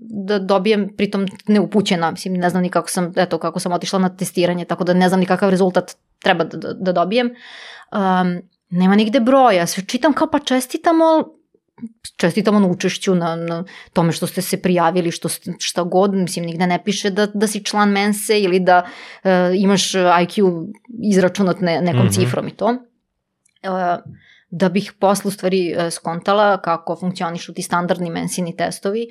da 0.00 0.38
dobijem, 0.38 0.88
pritom 0.96 1.26
neupućena, 1.46 2.10
mislim, 2.10 2.34
ne 2.34 2.50
znam 2.50 2.62
ni 2.62 2.68
kako 2.68 2.90
sam, 2.90 3.12
eto, 3.16 3.38
kako 3.38 3.60
sam 3.60 3.72
otišla 3.72 3.98
na 3.98 4.16
testiranje, 4.16 4.64
tako 4.64 4.84
da 4.84 4.94
ne 4.94 5.08
znam 5.08 5.20
ni 5.20 5.26
kakav 5.26 5.50
rezultat 5.50 5.96
treba 6.18 6.44
da, 6.44 6.56
da, 6.56 6.72
da 6.72 6.92
dobijem. 6.92 7.26
Um, 7.26 8.42
nema 8.70 8.94
nigde 8.94 9.20
broja, 9.20 9.66
sve 9.66 9.84
čitam 9.86 10.12
kao 10.12 10.30
pa 10.30 10.38
čestitamo, 10.38 11.04
čestitamo 12.16 12.58
na 12.60 12.66
učešću, 12.66 13.14
na, 13.14 13.36
na 13.36 13.64
tome 13.92 14.12
što 14.12 14.26
ste 14.26 14.42
se 14.42 14.62
prijavili, 14.62 15.10
što, 15.10 15.28
šta 15.58 15.82
god, 15.82 16.14
mislim, 16.14 16.44
nigde 16.44 16.66
ne 16.66 16.84
piše 16.84 17.10
da, 17.10 17.26
da 17.26 17.46
si 17.46 17.64
član 17.64 17.90
mense 17.90 18.40
ili 18.40 18.60
da 18.60 18.84
uh, 18.84 19.30
imaš 19.54 19.92
IQ 19.92 20.66
izračunat 21.02 21.60
ne, 21.60 21.80
nekom 21.80 22.00
mm 22.00 22.08
-hmm. 22.08 22.14
cifrom 22.14 22.48
i 22.48 22.56
to. 22.56 22.66
Uh, 22.66 24.12
da 24.50 24.68
bih 24.68 24.92
posle 24.98 25.28
u 25.28 25.30
stvari 25.30 25.74
e, 25.78 25.90
skontala 25.90 26.60
kako 26.62 26.96
funkcionišu 26.96 27.54
ti 27.54 27.62
standardni 27.62 28.10
mensini 28.10 28.56
testovi, 28.56 29.06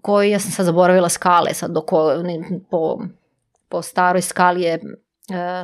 koji 0.00 0.30
ja 0.30 0.38
sam 0.38 0.50
sad 0.50 0.66
zaboravila 0.66 1.08
skale, 1.08 1.54
sad 1.54 1.70
dok 1.70 1.90
po, 2.70 2.98
po 3.68 3.82
staroj 3.82 4.22
skali 4.22 4.62
je 4.62 4.72
e, 4.74 4.80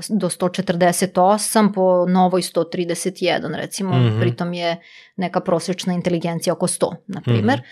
do 0.09 0.29
148, 0.29 1.73
po 1.75 2.07
novoj 2.07 2.43
131 2.43 3.57
recimo, 3.57 3.95
mm 3.95 4.03
-hmm. 4.03 4.21
pritom 4.21 4.55
je 4.55 4.81
neka 5.17 5.41
prosječna 5.41 5.93
inteligencija 5.93 6.53
oko 6.53 6.67
100, 6.67 6.95
na 7.07 7.21
primer. 7.21 7.59
Mm 7.59 7.63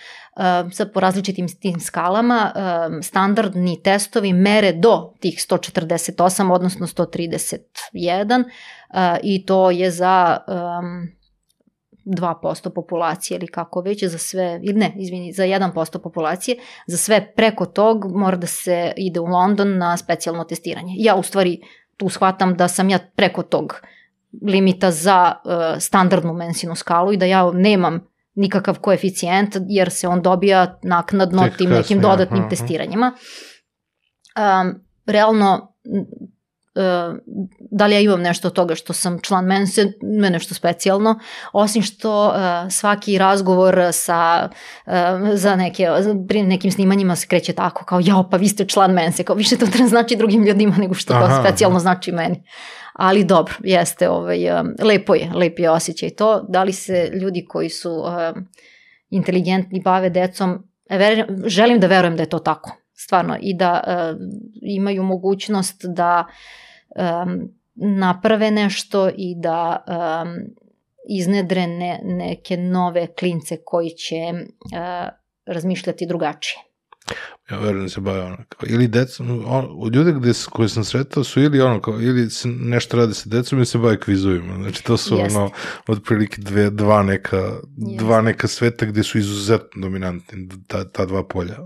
-hmm. 0.43 0.70
sad 0.73 0.93
po 0.93 1.01
različitim 1.01 1.48
tim 1.60 1.81
skalama 1.81 2.52
standardni 3.02 3.82
testovi 3.82 4.32
mere 4.32 4.73
do 4.73 5.12
tih 5.20 5.35
148, 5.51 6.52
odnosno 6.52 6.86
131 6.86 8.44
uh, 8.44 9.19
i 9.23 9.47
to 9.47 9.70
je 9.70 9.90
za 9.90 10.39
um, 10.48 11.22
2% 12.04 12.70
populacije 12.74 13.36
ili 13.36 13.46
kako 13.46 13.80
već 13.80 14.04
za 14.04 14.18
sve, 14.18 14.60
ili 14.62 14.78
ne, 14.78 14.92
izvini, 14.96 15.32
za 15.32 15.42
1% 15.42 15.98
populacije, 16.02 16.56
za 16.86 16.96
sve 16.96 17.32
preko 17.36 17.66
tog 17.66 18.16
mora 18.16 18.36
da 18.36 18.46
se 18.46 18.92
ide 18.96 19.20
u 19.20 19.26
London 19.26 19.78
na 19.78 19.96
specijalno 19.96 20.44
testiranje. 20.44 20.94
Ja 20.96 21.14
u 21.14 21.22
stvari 21.22 21.60
tu 21.96 22.08
shvatam 22.08 22.56
da 22.56 22.68
sam 22.68 22.90
ja 22.90 22.98
preko 23.16 23.42
tog 23.42 23.80
limita 24.42 24.90
za 24.90 25.34
uh, 25.44 25.52
standardnu 25.78 26.32
mensinu 26.32 26.74
skalu 26.74 27.12
i 27.12 27.16
da 27.16 27.26
ja 27.26 27.50
nemam 27.52 28.12
nikakav 28.34 28.78
koeficijent 28.80 29.56
jer 29.68 29.90
se 29.90 30.08
on 30.08 30.22
dobija 30.22 30.78
naknadno 30.82 31.42
Tek 31.42 31.56
tim 31.56 31.70
nekim 31.70 32.00
dodatnim 32.00 32.40
aha. 32.40 32.48
testiranjima. 32.48 33.12
Um, 34.36 34.84
realno 35.06 35.74
Uh, 36.74 37.19
da 37.70 37.86
li 37.86 37.94
ja 37.94 38.01
imam 38.01 38.23
nešto 38.23 38.49
od 38.49 38.55
toga 38.55 38.74
što 38.74 38.93
sam 38.93 39.19
član 39.23 39.44
mense, 39.44 39.93
ne 40.03 40.31
nešto 40.31 40.55
specijalno, 40.55 41.19
osim 41.53 41.82
što 41.82 42.27
uh, 42.27 42.35
svaki 42.70 43.19
razgovor 43.19 43.81
sa, 43.93 44.49
uh, 44.86 44.93
za 45.35 45.57
neke, 45.57 45.89
pri 46.28 46.43
nekim 46.43 46.73
snimanjima 46.73 47.16
se 47.16 47.27
kreće 47.27 47.53
tako 47.53 47.85
kao 47.85 48.01
jao 48.05 48.31
pa 48.31 48.36
vi 48.36 48.49
ste 48.49 48.65
član 48.65 48.93
mense, 48.93 49.24
kao 49.24 49.36
više 49.36 49.57
to 49.57 49.66
treba 49.66 49.89
znači 49.89 50.16
drugim 50.16 50.44
ljudima 50.44 50.77
nego 50.77 50.94
što 50.94 51.15
to 51.15 51.40
specijalno 51.40 51.78
znači 51.78 52.12
meni. 52.12 52.43
Ali 52.93 53.24
dobro, 53.24 53.55
jeste, 53.65 54.09
ovaj, 54.09 54.61
um, 54.61 54.74
lepo 54.82 55.15
je, 55.15 55.31
lep 55.35 55.59
je 55.59 55.70
osjećaj 55.70 56.11
to. 56.11 56.47
Da 56.49 56.62
li 56.62 56.73
se 56.73 57.11
ljudi 57.12 57.47
koji 57.49 57.70
su 57.70 58.05
inteligentni 59.11 59.81
bave 59.81 60.11
decom, 60.11 60.69
ver, 60.90 61.27
želim 61.47 61.81
da 61.81 61.86
verujem 61.86 62.16
da 62.16 62.23
je 62.23 62.28
to 62.28 62.39
tako 62.39 62.81
stvarno 63.04 63.36
i 63.40 63.54
da 63.56 63.82
uh, 63.86 64.20
imaju 64.62 65.02
mogućnost 65.02 65.84
da 65.84 66.26
um, 66.96 67.48
naprave 67.74 68.50
nešto 68.50 69.08
i 69.08 69.34
da 69.36 69.84
um, 69.86 70.54
iznedre 71.08 71.66
ne, 71.66 72.00
neke 72.04 72.56
nove 72.56 73.06
klince 73.06 73.56
koji 73.64 73.90
će 73.90 74.32
uh, 74.32 75.08
razmišljati 75.46 76.06
drugačije. 76.06 76.58
Ja 77.50 77.58
verujem 77.58 77.82
da 77.82 77.88
se 77.88 78.00
bave 78.00 78.22
ono 78.22 78.36
kao, 78.48 78.66
ili 78.68 78.88
decom, 78.88 79.44
on, 79.46 79.90
ljude 79.94 80.12
gde, 80.12 80.30
koje 80.50 80.68
sam 80.68 80.84
sretao 80.84 81.24
su 81.24 81.40
ili 81.40 81.60
ono 81.60 81.80
kao, 81.80 82.00
ili 82.00 82.30
se 82.30 82.48
nešto 82.48 82.96
rade 82.96 83.14
sa 83.14 83.28
decom 83.28 83.58
ili 83.58 83.66
se 83.66 83.78
bave 83.78 84.00
kvizovima. 84.00 84.54
Znači 84.54 84.84
to 84.84 84.96
su 84.96 85.16
Jeste. 85.16 85.38
ono, 85.38 85.50
otprilike 85.88 86.40
dve, 86.40 86.70
dva 86.70 87.02
neka, 87.02 87.36
Jeste. 87.36 88.04
dva 88.04 88.20
neka 88.20 88.48
sveta 88.48 88.86
gde 88.86 89.02
su 89.02 89.18
izuzetno 89.18 89.82
dominantni 89.82 90.48
ta, 90.66 90.90
ta 90.90 91.06
dva 91.06 91.24
polja. 91.28 91.56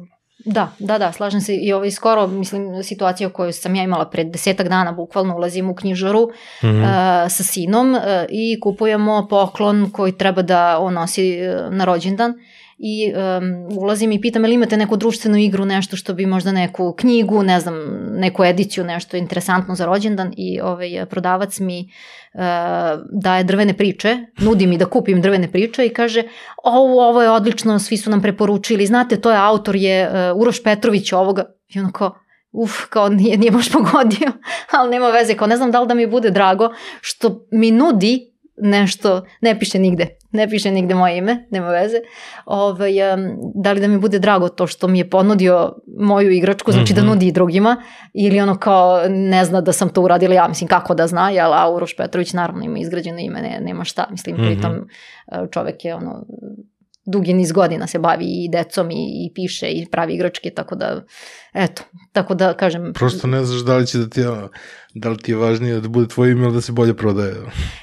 Da, 0.48 0.73
da, 0.78 0.98
da, 0.98 1.12
slažem 1.12 1.40
se 1.40 1.55
i 1.55 1.73
ovaj 1.73 1.90
skoro, 1.90 2.27
mislim, 2.27 2.82
situacija 2.82 3.28
koju 3.28 3.52
sam 3.52 3.74
ja 3.74 3.82
imala 3.82 4.05
pred 4.10 4.27
desetak 4.27 4.68
dana, 4.68 4.93
bukvalno 4.93 5.36
ulazim 5.36 5.70
u 5.70 5.74
knjižaru 5.74 6.31
Mhm. 6.62 6.82
uh, 6.82 6.89
sa 7.28 7.43
sinom 7.43 7.94
uh, 7.94 8.01
i 8.28 8.60
kupujemo 8.60 9.27
poklon 9.31 9.90
koji 9.90 10.12
treba 10.12 10.43
da 10.43 10.78
on 10.81 10.94
nosi 10.94 11.39
uh, 11.40 11.74
na 11.74 11.85
rođendan 11.85 12.35
i 12.78 13.12
um, 13.12 13.78
ulazim 13.78 14.12
i 14.12 14.20
pitam, 14.20 14.44
ili 14.44 14.55
imate 14.55 14.77
neku 14.77 14.97
društvenu 14.97 15.39
igru, 15.39 15.65
nešto 15.65 15.97
što 15.97 16.15
bi 16.15 16.27
možda 16.27 16.53
neku 16.53 16.93
knjigu, 16.93 17.43
ne 17.43 17.61
znam, 17.61 17.74
neku 18.11 18.44
ediciju, 18.44 18.85
nešto 18.85 19.16
interesantno 19.16 19.74
za 19.74 19.86
rođendan? 19.86 20.32
I 20.36 20.61
ovaj, 20.61 21.07
prodavac 21.11 21.61
mi 21.61 21.81
uh, 22.35 22.40
daje 23.12 23.44
drvene 23.44 23.74
priče, 23.74 24.16
nudi 24.39 24.66
mi 24.66 24.78
da 24.78 24.86
kupim 24.86 25.23
drvene 25.23 25.53
priče 25.53 25.86
i 25.86 25.93
kaže, 25.93 26.23
o, 26.65 27.09
ovo 27.09 27.23
je 27.23 27.31
odlično, 27.31 27.78
svi 27.78 27.97
su 27.97 28.11
nam 28.11 28.23
preporučili, 28.23 28.86
znate, 28.86 29.20
to 29.20 29.31
je 29.31 29.39
autor 29.39 29.77
je 29.77 30.09
uh, 30.09 30.40
Uroš 30.40 30.62
Petrović 30.62 31.12
ovoga, 31.12 31.44
i 31.69 31.81
ono 31.81 31.93
kao, 31.93 32.15
uf, 32.53 32.85
kao 32.89 33.09
nije, 33.09 33.39
nije 33.39 33.51
baš 33.51 33.73
pogodio, 33.73 34.32
ali 34.78 34.90
nema 34.90 35.09
veze, 35.09 35.35
kao 35.35 35.47
ne 35.47 35.57
znam 35.57 35.70
da 35.70 35.81
li 35.81 35.89
da 35.89 35.94
mi 35.94 36.07
bude 36.07 36.31
drago 36.31 36.69
što 37.01 37.47
mi 37.53 37.70
nudi 37.70 38.35
nešto, 38.59 39.23
ne 39.41 39.59
piše 39.59 39.78
nigde, 39.78 40.09
ne 40.31 40.49
piše 40.49 40.70
nigde 40.70 40.95
moje 40.95 41.19
ime, 41.19 41.47
nema 41.51 41.69
veze, 41.69 41.97
ovaj, 42.47 43.15
um, 43.15 43.20
da 43.55 43.73
li 43.73 43.81
da 43.81 43.89
mi 43.89 43.99
bude 43.99 44.19
drago 44.19 44.49
to 44.49 44.66
što 44.66 44.89
mi 44.89 44.99
je 44.99 45.11
ponudio 45.11 45.73
moju 45.99 46.31
igračku, 46.31 46.73
znači 46.73 46.93
Mhm. 46.93 47.01
da 47.01 47.07
nudi 47.07 47.27
i 47.27 47.33
drugima, 47.33 47.83
ili 48.15 48.41
ono 48.41 48.59
kao 48.59 49.01
ne 49.09 49.45
zna 49.45 49.61
da 49.61 49.73
sam 49.73 49.89
to 49.89 50.03
uradila 50.03 50.35
ja, 50.35 50.49
mislim 50.49 50.69
kako 50.69 50.95
da 50.95 51.07
zna, 51.07 51.31
jel, 51.31 51.55
a 51.55 51.70
Uroš 51.70 51.97
Petrović 51.97 52.33
naravno 52.33 52.65
ima 52.65 52.78
izgrađeno 52.78 53.19
ime, 53.20 53.43
ne, 53.43 53.59
nema 53.61 53.85
šta, 53.85 54.07
mislim, 54.11 54.37
Mhm. 54.37 54.45
pritom 54.47 54.73
uh, 54.73 55.49
čovek 55.51 55.85
je 55.85 55.95
ono, 55.95 56.24
dugi 57.07 57.33
niz 57.33 57.53
godina 57.53 57.87
se 57.87 57.99
bavi 57.99 58.24
i 58.45 58.49
decom 58.49 58.91
i, 58.91 58.95
i 58.95 59.33
piše 59.35 59.69
i 59.69 59.87
pravi 59.91 60.15
igračke, 60.15 60.51
tako 60.51 60.74
da, 60.74 61.05
eto, 61.55 61.83
tako 62.12 62.35
da 62.35 62.53
kažem... 62.53 62.93
Prosto 62.93 63.27
ne 63.27 63.45
znaš 63.45 63.61
da 63.61 63.77
li 63.77 63.87
će 63.87 63.99
da 63.99 64.09
ti, 64.09 64.24
ono, 64.24 64.49
da 64.95 65.09
li 65.09 65.19
ti 65.19 65.33
je 65.33 65.37
važnije 65.37 65.81
da 65.81 65.89
bude 65.89 66.09
tvoje 66.09 66.33
ime 66.33 66.45
ili 66.45 66.55
da 66.55 66.61
se 66.61 66.73
bolje 66.73 66.95
prodaje. 66.95 67.35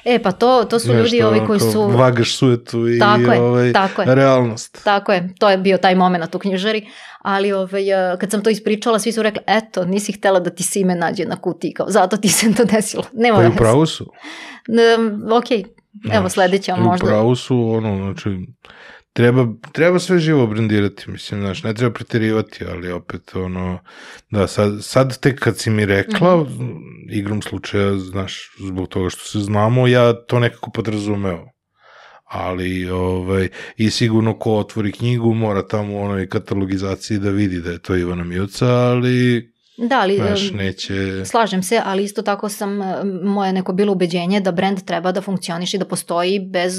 E, 0.06 0.20
pa 0.24 0.32
to, 0.32 0.64
to 0.70 0.80
su 0.80 0.88
ljudi 0.88 1.02
Nešto, 1.02 1.28
ovi 1.28 1.38
ono, 1.38 1.48
koji 1.48 1.60
su... 1.60 1.88
Vagaš 1.88 2.36
sujetu 2.36 2.90
i 2.90 3.00
Tako 3.00 3.32
je, 3.32 3.42
ovaj, 3.42 3.74
tako 3.74 4.02
je. 4.02 4.16
realnost. 4.16 4.82
Tako 4.84 5.14
je, 5.14 5.30
to 5.40 5.50
je 5.50 5.58
bio 5.58 5.78
taj 5.78 5.96
moment 5.96 6.36
u 6.36 6.40
knjižari, 6.40 6.88
ali 7.22 7.52
ovaj, 7.52 8.14
eh, 8.14 8.18
kad 8.20 8.32
sam 8.32 8.44
to 8.44 8.50
ispričala, 8.50 9.00
svi 9.00 9.12
su 9.12 9.24
rekli, 9.24 9.42
eto, 9.48 9.86
nisi 9.86 10.12
htela 10.12 10.40
da 10.40 10.50
ti 10.50 10.64
se 10.64 10.80
ime 10.80 10.96
nađe 10.96 11.26
na 11.26 11.36
kutiji, 11.36 11.74
kao, 11.74 11.86
zato 11.90 12.18
ti 12.18 12.30
se 12.30 12.54
to 12.58 12.66
desilo. 12.66 13.04
Nema 13.14 13.38
Pa 13.38 13.44
i 13.44 13.46
u 13.46 13.50
veze. 13.50 13.58
pravu 13.58 13.86
su. 13.86 14.12
Um, 14.98 15.24
ok, 15.32 15.46
evo 16.14 16.30
sledeća 16.30 16.76
i 16.78 16.82
možda. 16.82 17.06
pravu 17.08 17.36
su, 17.36 17.70
ono, 17.70 17.98
znači, 17.98 18.30
treba, 19.14 19.48
treba 19.72 20.00
sve 20.00 20.20
živo 20.20 20.48
brendirati, 20.48 21.12
mislim, 21.12 21.42
znaš, 21.42 21.64
ne 21.64 21.74
treba 21.74 21.94
preterivati, 21.94 22.66
ali 22.66 22.92
opet, 22.92 23.36
ono, 23.36 23.80
da, 24.30 24.48
sad, 24.48 24.74
sad 24.82 25.20
tek 25.20 25.40
kad 25.40 25.58
si 25.58 25.70
mi 25.70 25.86
rekla, 25.86 26.44
Mhm. 26.44 26.72
igrom 27.10 27.42
slučaja, 27.42 27.98
znaš, 27.98 28.52
zbog 28.60 28.88
toga 28.88 29.10
što 29.10 29.26
se 29.26 29.40
znamo, 29.40 29.88
ja 29.88 30.14
to 30.14 30.40
nekako 30.40 30.72
podrazumeo. 30.72 31.50
Ali, 32.26 32.90
ovaj, 32.90 33.48
i 33.78 33.90
sigurno 33.90 34.40
ko 34.40 34.56
otvori 34.58 34.92
knjigu 34.92 35.34
mora 35.34 35.68
tamo 35.68 35.94
u 35.94 36.02
onoj 36.02 36.30
katalogizaciji 36.30 37.18
da 37.18 37.30
vidi 37.30 37.62
da 37.62 37.72
je 37.72 37.80
to 37.80 37.96
Ivana 37.96 38.24
Mijuca, 38.24 38.68
ali, 38.68 39.50
Da, 39.78 40.00
ali 40.00 40.16
znaš, 40.16 40.52
neće... 40.52 41.26
slažem 41.26 41.64
se, 41.64 41.82
ali 41.86 42.04
isto 42.04 42.22
tako 42.22 42.50
sam, 42.50 42.80
moje 43.24 43.54
neko 43.54 43.74
bilo 43.74 43.92
ubeđenje 43.92 44.40
da 44.40 44.52
brand 44.52 44.86
treba 44.86 45.12
da 45.12 45.22
funkcioniše 45.22 45.78
i 45.78 45.80
da 45.80 45.86
postoji 45.86 46.40
bez 46.40 46.74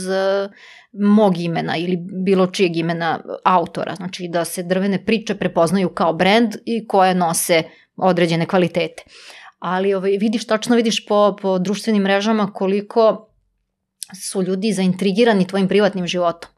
mog 0.95 1.39
imena 1.39 1.77
ili 1.77 1.97
bilo 2.25 2.47
čijeg 2.47 2.77
imena 2.77 3.21
autora. 3.45 3.95
Znači 3.95 4.29
da 4.29 4.45
se 4.45 4.62
drvene 4.62 5.05
priče 5.05 5.35
prepoznaju 5.35 5.89
kao 5.89 6.12
brand 6.12 6.53
i 6.65 6.87
koje 6.87 7.15
nose 7.15 7.62
određene 7.97 8.47
kvalitete. 8.47 9.03
Ali 9.59 9.95
ovaj, 9.95 10.11
vidiš, 10.11 10.47
tačno 10.47 10.77
vidiš 10.77 11.07
po, 11.07 11.37
po 11.43 11.59
društvenim 11.59 12.03
mrežama 12.03 12.53
koliko 12.53 13.29
su 14.31 14.43
ljudi 14.43 14.73
zaintrigirani 14.73 15.47
tvojim 15.47 15.69
privatnim 15.69 16.07
životom. 16.07 16.51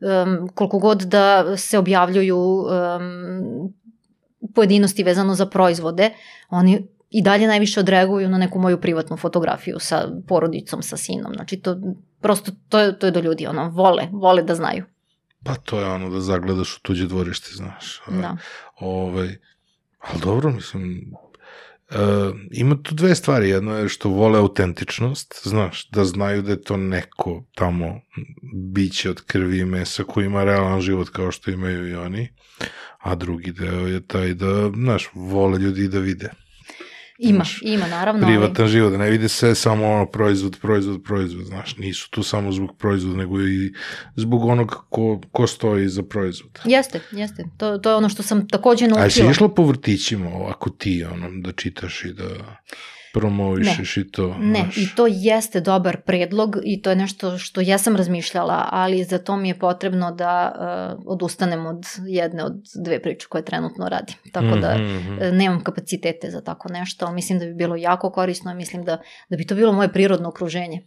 Um, 0.00 0.48
koliko 0.54 0.78
god 0.78 1.02
da 1.02 1.56
se 1.56 1.78
objavljuju 1.78 2.38
um, 2.38 3.74
pojedinosti 4.54 5.02
vezano 5.02 5.34
za 5.34 5.46
proizvode, 5.46 6.10
oni 6.50 6.88
i 7.10 7.22
dalje 7.22 7.46
najviše 7.46 7.80
odreaguju 7.80 8.28
na 8.28 8.38
neku 8.38 8.58
moju 8.58 8.80
privatnu 8.80 9.16
fotografiju 9.16 9.78
sa 9.78 10.08
porodicom, 10.28 10.82
sa 10.82 10.96
sinom. 10.96 11.32
Znači 11.34 11.56
to 11.56 11.76
prosto 12.24 12.52
to 12.68 12.78
je, 12.78 12.98
to 12.98 13.06
je 13.06 13.10
do 13.10 13.20
ljudi, 13.20 13.46
ono, 13.46 13.68
vole, 13.68 14.08
vole 14.12 14.42
da 14.42 14.54
znaju. 14.54 14.84
Pa 15.44 15.54
to 15.54 15.80
je 15.80 15.86
ono 15.86 16.10
da 16.10 16.20
zagledaš 16.20 16.76
u 16.76 16.80
tuđe 16.82 17.06
dvorište, 17.06 17.50
znaš. 17.52 18.00
Da. 18.08 18.36
Ovaj, 18.80 19.36
ali 19.98 20.20
dobro, 20.20 20.50
mislim, 20.50 21.12
e, 21.90 21.96
ima 22.50 22.76
tu 22.82 22.94
dve 22.94 23.14
stvari. 23.14 23.48
Jedno 23.48 23.76
je 23.78 23.88
što 23.88 24.08
vole 24.08 24.38
autentičnost, 24.38 25.40
znaš, 25.42 25.88
da 25.90 26.04
znaju 26.04 26.42
da 26.42 26.50
je 26.50 26.62
to 26.62 26.76
neko 26.76 27.44
tamo 27.54 28.00
biće 28.72 29.10
od 29.10 29.20
krvi 29.20 29.58
i 29.58 29.64
mesa 29.64 30.04
koji 30.04 30.26
ima 30.26 30.44
realan 30.44 30.80
život 30.80 31.08
kao 31.08 31.32
što 31.32 31.50
imaju 31.50 31.88
i 31.88 31.94
oni. 31.94 32.28
A 32.98 33.14
drugi 33.14 33.52
deo 33.52 33.86
je 33.86 34.06
taj 34.06 34.34
da, 34.34 34.70
znaš, 34.74 35.10
vole 35.14 35.58
ljudi 35.58 35.88
da 35.88 35.98
vide 35.98 36.30
Ima, 37.18 37.34
Znaš, 37.34 37.58
ima 37.62 37.86
naravno. 37.88 38.26
ali- 38.26 38.34
privatan 38.34 38.66
život, 38.66 38.92
da 38.92 38.98
ne 38.98 39.10
vide 39.10 39.28
sve 39.28 39.54
samo 39.54 39.86
ono 39.86 40.06
proizvod, 40.06 40.58
proizvod, 40.62 41.02
proizvod, 41.02 41.44
znaš, 41.44 41.76
nisu 41.76 42.10
tu 42.10 42.22
samo 42.22 42.52
zbog 42.52 42.76
proizvoda, 42.78 43.16
nego 43.16 43.40
i 43.40 43.74
zbog 44.16 44.44
onog 44.44 44.84
ko, 44.88 45.20
ko 45.32 45.46
stoji 45.46 45.88
za 45.88 46.02
proizvod. 46.02 46.60
Jeste, 46.64 47.00
jeste. 47.12 47.44
To, 47.56 47.78
to 47.78 47.90
je 47.90 47.96
ono 47.96 48.08
što 48.08 48.22
sam 48.22 48.48
takođe 48.48 48.84
A 48.84 48.88
jesi 48.88 48.98
naučila. 48.98 49.30
išla 49.30 49.48
po 49.48 49.64
vrtićima 49.64 50.28
ovako 50.28 50.70
ti, 50.70 51.04
ono, 51.04 51.28
da 51.32 51.52
čitaš 51.52 52.04
i 52.04 52.12
da 52.12 52.24
promovišeš 53.14 53.96
i 53.96 54.10
to? 54.10 54.36
Ne, 54.38 54.60
znaš? 54.60 54.76
i 54.76 54.88
to 54.96 55.06
jeste 55.10 55.60
dobar 55.60 56.00
predlog 56.00 56.56
i 56.64 56.82
to 56.82 56.90
je 56.90 56.96
nešto 56.96 57.38
što 57.38 57.60
ja 57.60 57.78
sam 57.78 57.96
razmišljala, 57.96 58.68
ali 58.70 59.04
za 59.04 59.18
to 59.18 59.36
mi 59.36 59.48
je 59.48 59.58
potrebno 59.58 60.12
da 60.12 60.52
uh, 60.96 61.02
odustanem 61.06 61.66
od 61.66 61.84
jedne 62.06 62.44
od 62.44 62.52
dve 62.84 63.02
priče 63.02 63.26
koje 63.28 63.44
trenutno 63.44 63.88
radim. 63.88 64.16
Tako 64.32 64.56
da 64.56 64.74
mhm. 64.74 65.22
e, 65.22 65.32
nemam 65.32 65.64
kapacitete 65.64 66.30
za 66.30 66.40
tako 66.40 66.72
nešto, 66.72 67.06
ali 67.06 67.14
mislim 67.14 67.38
da 67.38 67.44
bi 67.44 67.54
bilo 67.54 67.76
jako 67.76 68.10
korisno 68.10 68.52
i 68.52 68.54
mislim 68.54 68.84
da, 68.84 69.00
da 69.28 69.36
bi 69.36 69.46
to 69.46 69.54
bilo 69.54 69.72
moje 69.72 69.92
prirodno 69.92 70.28
okruženje. 70.28 70.82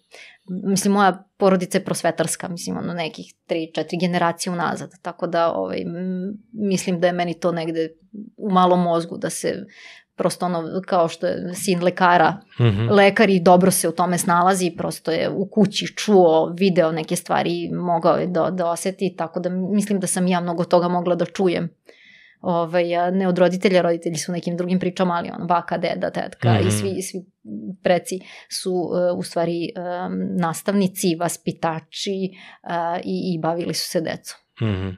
Mislim, 0.49 0.93
moja 0.93 1.23
porodica 1.37 1.77
je 1.77 1.83
prosvetarska, 1.85 2.47
mislim, 2.47 2.77
ono 2.77 2.93
nekih 2.93 3.33
3-4 3.49 3.99
generacije 3.99 4.53
unazad, 4.53 4.91
tako 5.01 5.27
da 5.27 5.51
ovaj, 5.53 5.83
mislim 6.53 6.99
da 6.99 7.07
je 7.07 7.13
meni 7.13 7.39
to 7.39 7.51
negde 7.51 7.89
u 8.37 8.51
malom 8.51 8.81
mozgu, 8.81 9.17
da 9.17 9.29
se 9.29 9.65
prosto 10.17 10.45
ono, 10.45 10.81
kao 10.81 11.07
što 11.07 11.27
je 11.27 11.53
sin 11.55 11.83
lekara, 11.83 12.37
Mhm. 12.59 12.89
lekar 12.89 13.29
i 13.29 13.39
dobro 13.39 13.71
se 13.71 13.89
u 13.89 13.91
tome 13.91 14.17
snalazi, 14.17 14.71
prosto 14.71 15.11
je 15.11 15.29
u 15.29 15.47
kući 15.47 15.85
čuo, 15.87 16.49
video 16.49 16.91
neke 16.91 17.15
stvari, 17.15 17.51
mogao 17.73 18.15
je 18.15 18.27
da, 18.27 18.49
da 18.51 18.65
oseti, 18.67 19.15
tako 19.17 19.39
da 19.39 19.49
mislim 19.49 19.99
da 19.99 20.07
sam 20.07 20.27
ja 20.27 20.39
mnogo 20.39 20.63
toga 20.63 20.87
mogla 20.87 21.15
da 21.15 21.25
čujem. 21.25 21.69
Ovaj, 22.41 22.83
ne 23.11 23.27
od 23.27 23.37
roditelja, 23.37 23.81
roditelji 23.81 24.15
su 24.15 24.31
nekim 24.31 24.57
drugim 24.57 24.79
pričama, 24.79 25.13
ali 25.13 25.29
on, 25.31 25.47
baka, 25.47 25.77
deda, 25.77 26.09
tetka 26.11 26.53
Mhm. 26.53 26.67
i 26.67 26.71
svi, 26.71 27.01
svi 27.01 27.25
preci 27.83 28.19
su 28.51 28.73
uh, 28.73 28.89
u 29.17 29.23
stvari 29.23 29.69
um, 29.69 29.83
nastavnici, 30.35 31.15
vaspitači 31.15 32.29
uh, 32.63 32.69
i, 32.99 33.33
i 33.33 33.39
bavili 33.39 33.73
su 33.73 33.87
se 33.87 34.01
decom. 34.01 34.37
Mhm. 34.69 34.89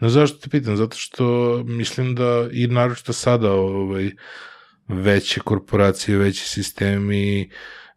No 0.00 0.08
zašto 0.08 0.38
te 0.38 0.48
pitam? 0.50 0.76
Zato 0.76 0.96
što 0.96 1.56
mislim 1.64 2.14
da 2.14 2.48
i 2.52 2.66
naročito 2.66 3.12
sada 3.12 3.52
ovaj, 3.52 4.10
veće 4.88 5.40
korporacije, 5.40 6.18
veći 6.18 6.48
sistemi, 6.48 7.50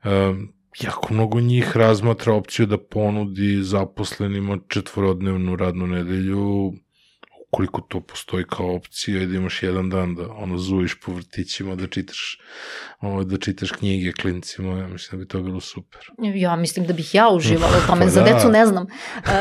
um, 0.03 0.53
jako 0.81 1.13
mnogo 1.13 1.39
njih 1.39 1.77
razmatra 1.77 2.33
opciju 2.33 2.65
da 2.65 2.77
ponudi 2.77 3.63
zaposlenima 3.63 4.57
četvorodnevnu 4.67 5.55
radnu 5.55 5.87
nedelju 5.87 6.73
ukoliko 7.51 7.81
to 7.81 8.01
postoji 8.01 8.43
kao 8.49 8.75
opcija 8.75 9.21
i 9.21 9.25
da 9.25 9.37
imaš 9.37 9.63
jedan 9.63 9.89
dan 9.89 10.15
da 10.15 10.23
ono 10.31 10.57
zujiš 10.57 11.01
po 11.05 11.13
vrtićima, 11.13 11.75
da 11.75 11.87
čitaš, 11.87 12.39
ovaj, 12.99 13.25
da 13.25 13.37
čitaš 13.37 13.71
knjige 13.71 14.11
klincima, 14.11 14.79
ja 14.79 14.87
mislim 14.87 15.19
da 15.19 15.23
bi 15.23 15.27
to 15.27 15.41
bilo 15.41 15.59
super. 15.59 16.01
Ja 16.35 16.55
mislim 16.55 16.85
da 16.85 16.93
bih 16.93 17.15
ja 17.15 17.29
uživala 17.29 17.73
u 17.83 17.87
tome, 17.89 18.01
Pa 18.01 18.09
za 18.09 18.23
da. 18.23 18.33
decu 18.33 18.49
ne 18.49 18.65
znam. 18.65 18.83
Uh, 18.83 19.31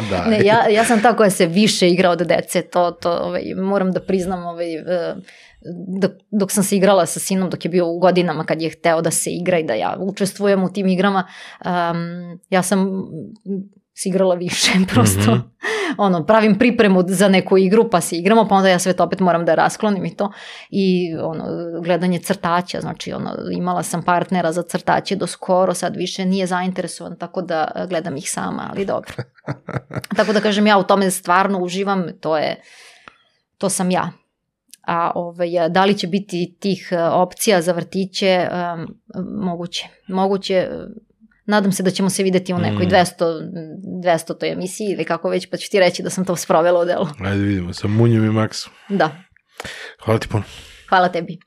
da, 0.10 0.24
Ne, 0.26 0.44
ja, 0.44 0.68
ja 0.68 0.84
sam 0.84 1.02
ta 1.02 1.16
koja 1.16 1.30
se 1.30 1.46
više 1.46 1.88
igra 1.88 2.10
od 2.10 2.18
dece, 2.18 2.62
to, 2.62 2.90
to 2.90 3.12
ovaj, 3.12 3.42
moram 3.56 3.92
da 3.92 4.00
priznam, 4.00 4.46
ovaj, 4.46 4.74
eh, 4.74 5.14
dok, 6.00 6.12
dok 6.30 6.52
sam 6.52 6.64
se 6.64 6.76
igrala 6.76 7.06
sa 7.06 7.20
sinom, 7.20 7.50
dok 7.50 7.64
je 7.64 7.68
bio 7.68 7.86
u 7.86 7.98
godinama 7.98 8.44
kad 8.44 8.62
je 8.62 8.70
hteo 8.70 9.00
da 9.00 9.10
se 9.10 9.30
igra 9.30 9.58
i 9.58 9.64
da 9.64 9.74
ja 9.74 9.96
učestvujem 10.00 10.64
u 10.64 10.72
tim 10.72 10.86
igrama, 10.86 11.26
um, 11.64 12.40
ja 12.50 12.62
sam 12.62 12.88
se 14.02 14.08
igrala 14.08 14.34
više, 14.34 14.72
prosto. 14.92 15.34
Mhm. 15.34 15.40
ono, 15.98 16.26
pravim 16.26 16.58
pripremu 16.58 17.04
za 17.08 17.28
neku 17.28 17.58
igru 17.58 17.90
pa 17.90 18.00
se 18.00 18.16
igramo, 18.16 18.48
pa 18.48 18.54
onda 18.54 18.68
ja 18.68 18.78
sve 18.78 18.92
to 18.92 19.04
opet 19.04 19.20
moram 19.20 19.44
da 19.44 19.54
rasklonim 19.54 20.04
i 20.04 20.16
to. 20.16 20.32
I 20.70 21.14
ono, 21.20 21.44
gledanje 21.82 22.18
crtaća, 22.18 22.80
znači 22.80 23.12
ono, 23.12 23.30
imala 23.52 23.82
sam 23.82 24.02
partnera 24.02 24.52
za 24.52 24.62
crtaće 24.62 25.16
do 25.16 25.26
skoro, 25.26 25.74
sad 25.74 25.96
više 25.96 26.24
nije 26.24 26.46
zainteresovan, 26.46 27.16
tako 27.18 27.42
da 27.42 27.70
e, 27.74 27.86
gledam 27.86 28.16
ih 28.16 28.30
sama, 28.30 28.68
ali 28.70 28.84
dobro. 28.84 29.12
tako 30.16 30.32
da 30.32 30.40
kažem, 30.40 30.66
ja 30.66 30.78
u 30.78 30.82
tome 30.82 31.10
stvarno 31.10 31.58
uživam, 31.58 32.06
to 32.20 32.38
je, 32.38 32.62
to 33.58 33.68
sam 33.68 33.90
ja. 33.90 34.10
A 34.86 35.12
ovaj, 35.14 35.48
da 35.68 35.84
li 35.84 35.98
će 35.98 36.06
biti 36.06 36.56
tih 36.60 36.88
e, 36.92 37.02
opcija 37.02 37.62
za 37.62 37.72
vrtiće, 37.72 38.48
um, 38.52 38.94
moguće. 39.44 39.88
Moguće, 40.08 40.54
e, 40.54 40.68
nadam 41.44 41.72
se 41.72 41.82
da 41.82 41.90
ćemo 41.90 42.10
se 42.10 42.22
videti 42.22 42.52
u 42.52 42.58
nekoj 42.58 42.86
Mm. 42.86 42.90
200, 42.90 43.50
200 44.04 44.38
toj 44.38 44.50
emisiji 44.50 44.86
ili 44.86 45.04
kako 45.04 45.28
već, 45.28 45.46
pa 45.46 45.56
ću 45.56 45.70
ti 45.70 45.80
reći 45.80 46.02
da 46.02 46.10
sam 46.10 46.24
to 46.24 46.36
sprovela 46.36 46.80
u 46.80 46.84
delu. 46.84 47.06
Ajde 47.20 47.42
vidimo, 47.42 47.72
sa 47.72 47.88
Munjom 47.88 48.24
i 48.24 48.30
Maksom. 48.30 48.72
Da, 48.88 49.16
Hvala 50.00 50.20
ti 50.20 50.28
puno. 50.28 50.44
hvala 50.88 51.08
tebi. 51.08 51.38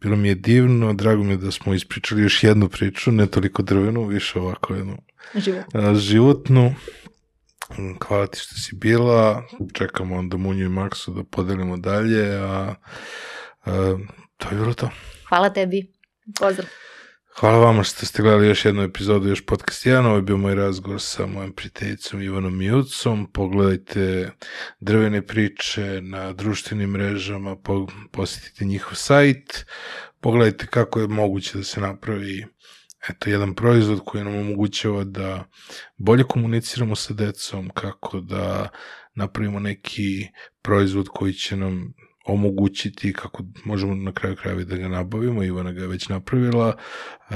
Bilo 0.00 0.16
mi 0.16 0.28
je 0.28 0.34
divno, 0.34 0.92
drago 0.92 1.22
mi 1.22 1.30
je 1.30 1.36
da 1.36 1.50
smo 1.50 1.74
ispričali 1.74 2.22
još 2.22 2.44
jednu 2.44 2.68
priču, 2.68 3.12
ne 3.12 3.26
toliko 3.26 3.62
drvenu, 3.62 4.04
više 4.04 4.38
ovako 4.38 4.74
jednu 4.74 4.96
životnu. 5.94 6.74
Mm, 7.70 7.94
Hvala 8.00 8.26
ti 8.26 8.38
što 8.38 8.54
si 8.54 8.76
bila, 8.76 9.42
čekamo 9.72 10.16
onda 10.16 10.36
Munju 10.36 10.64
i 10.64 10.68
Maksu 10.68 11.12
da 11.12 11.24
podelimo 11.24 11.76
dalje, 11.76 12.36
a, 12.36 12.74
a 13.64 13.96
to 14.36 14.48
je 14.50 14.56
bilo 14.56 14.74
to. 14.74 14.90
Hvala 15.28 15.50
tebi. 15.50 15.92
Pozdrav. 16.40 16.66
Hvala 17.40 17.58
vama 17.58 17.82
što 17.82 18.06
ste 18.06 18.22
gledali 18.22 18.46
još 18.48 18.64
jednu 18.64 18.82
epizodu 18.82 19.28
još 19.28 19.46
podcast 19.46 19.86
1. 19.86 20.06
Ovo 20.06 20.16
je 20.16 20.22
bio 20.22 20.36
moj 20.36 20.54
razgovor 20.54 21.00
sa 21.00 21.26
mojom 21.26 21.52
prijateljicom 21.52 22.22
Ivanom 22.22 22.58
Mijucom. 22.58 23.26
Pogledajte 23.32 24.30
drvene 24.80 25.26
priče 25.26 26.00
na 26.02 26.32
društvenim 26.32 26.90
mrežama, 26.90 27.56
po- 27.56 27.86
posjetite 28.10 28.64
njihov 28.64 28.94
sajt, 28.94 29.66
pogledajte 30.20 30.66
kako 30.66 31.00
je 31.00 31.08
moguće 31.08 31.58
da 31.58 31.64
se 31.64 31.80
napravi 31.80 32.46
eto, 33.08 33.30
jedan 33.30 33.54
proizvod 33.54 34.00
koji 34.04 34.24
nam 34.24 34.34
omogućava 34.34 35.04
da 35.04 35.44
bolje 35.96 36.24
komuniciramo 36.24 36.96
sa 36.96 37.14
decom, 37.14 37.70
kako 37.74 38.20
da 38.20 38.68
napravimo 39.14 39.60
neki 39.60 40.26
proizvod 40.62 41.08
koji 41.08 41.32
će 41.32 41.56
nam 41.56 41.94
omogućiti 42.24 43.12
kako 43.12 43.42
možemo 43.64 43.94
na 43.94 44.12
kraju 44.12 44.36
krajeva 44.36 44.64
da 44.64 44.76
ga 44.76 44.88
nabavimo, 44.88 45.42
Ivana 45.42 45.72
ga 45.72 45.80
je 45.80 45.88
već 45.88 46.08
napravila, 46.08 46.76
e, 47.30 47.34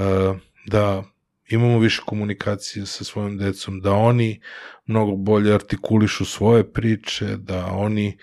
da 0.66 1.04
imamo 1.48 1.78
više 1.78 2.02
komunikacije 2.06 2.86
sa 2.86 3.04
svojim 3.04 3.38
decom, 3.38 3.80
da 3.80 3.92
oni 3.92 4.40
mnogo 4.86 5.16
bolje 5.16 5.54
artikulišu 5.54 6.24
svoje 6.24 6.72
priče, 6.72 7.36
da 7.36 7.66
oni 7.66 8.18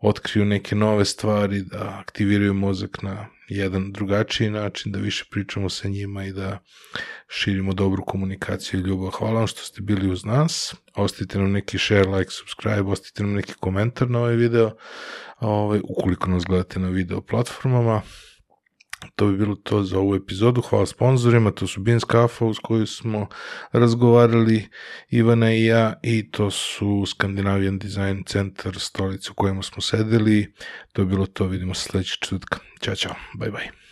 otkriju 0.00 0.44
neke 0.44 0.74
nove 0.74 1.04
stvari, 1.04 1.62
da 1.62 1.98
aktiviraju 2.00 2.54
mozak 2.54 3.02
na 3.02 3.26
jedan 3.48 3.92
drugačiji 3.92 4.50
način, 4.50 4.92
da 4.92 4.98
više 4.98 5.24
pričamo 5.30 5.68
sa 5.68 5.88
njima 5.88 6.24
i 6.24 6.32
da 6.32 6.58
širimo 7.28 7.72
dobru 7.72 8.04
komunikaciju 8.04 8.80
i 8.80 8.82
ljubav. 8.82 9.10
Hvala 9.10 9.38
vam 9.38 9.46
što 9.46 9.62
ste 9.62 9.82
bili 9.82 10.10
uz 10.10 10.24
nas. 10.24 10.74
Ostavite 10.94 11.38
nam 11.38 11.52
neki 11.52 11.78
share, 11.78 12.04
like, 12.04 12.30
subscribe, 12.30 12.90
ostavite 12.90 13.22
nam 13.22 13.32
neki 13.32 13.54
komentar 13.60 14.10
na 14.10 14.18
ovaj 14.18 14.36
video, 14.36 14.70
ovaj, 15.40 15.80
ukoliko 15.84 16.30
nas 16.30 16.44
gledate 16.44 16.80
na 16.80 16.88
video 16.88 17.20
platformama. 17.20 18.02
To 19.14 19.26
bi 19.26 19.36
bilo 19.36 19.54
to 19.54 19.82
za 19.82 19.98
ovu 19.98 20.14
epizodu. 20.14 20.60
Hvala 20.60 20.86
sponsorima, 20.86 21.50
to 21.50 21.66
su 21.66 21.80
Beans 21.80 22.04
Kafa 22.04 22.44
uz 22.44 22.56
koju 22.62 22.86
smo 22.86 23.26
razgovarali 23.72 24.68
Ivana 25.10 25.52
i 25.52 25.64
ja 25.64 25.94
i 26.02 26.30
to 26.30 26.50
su 26.50 27.04
Scandinavian 27.06 27.78
Design 27.78 28.22
Center, 28.26 28.78
stolica 28.78 29.30
u 29.32 29.34
kojima 29.34 29.62
smo 29.62 29.82
sedeli. 29.82 30.52
To 30.92 31.02
je 31.02 31.06
bilo 31.06 31.26
to, 31.26 31.46
vidimo 31.46 31.74
se 31.74 31.88
sledećeg 31.88 32.18
četvrtka. 32.18 32.58
Ćao, 32.80 32.96
čao, 32.96 33.14
bye 33.38 33.50
bye. 33.50 33.83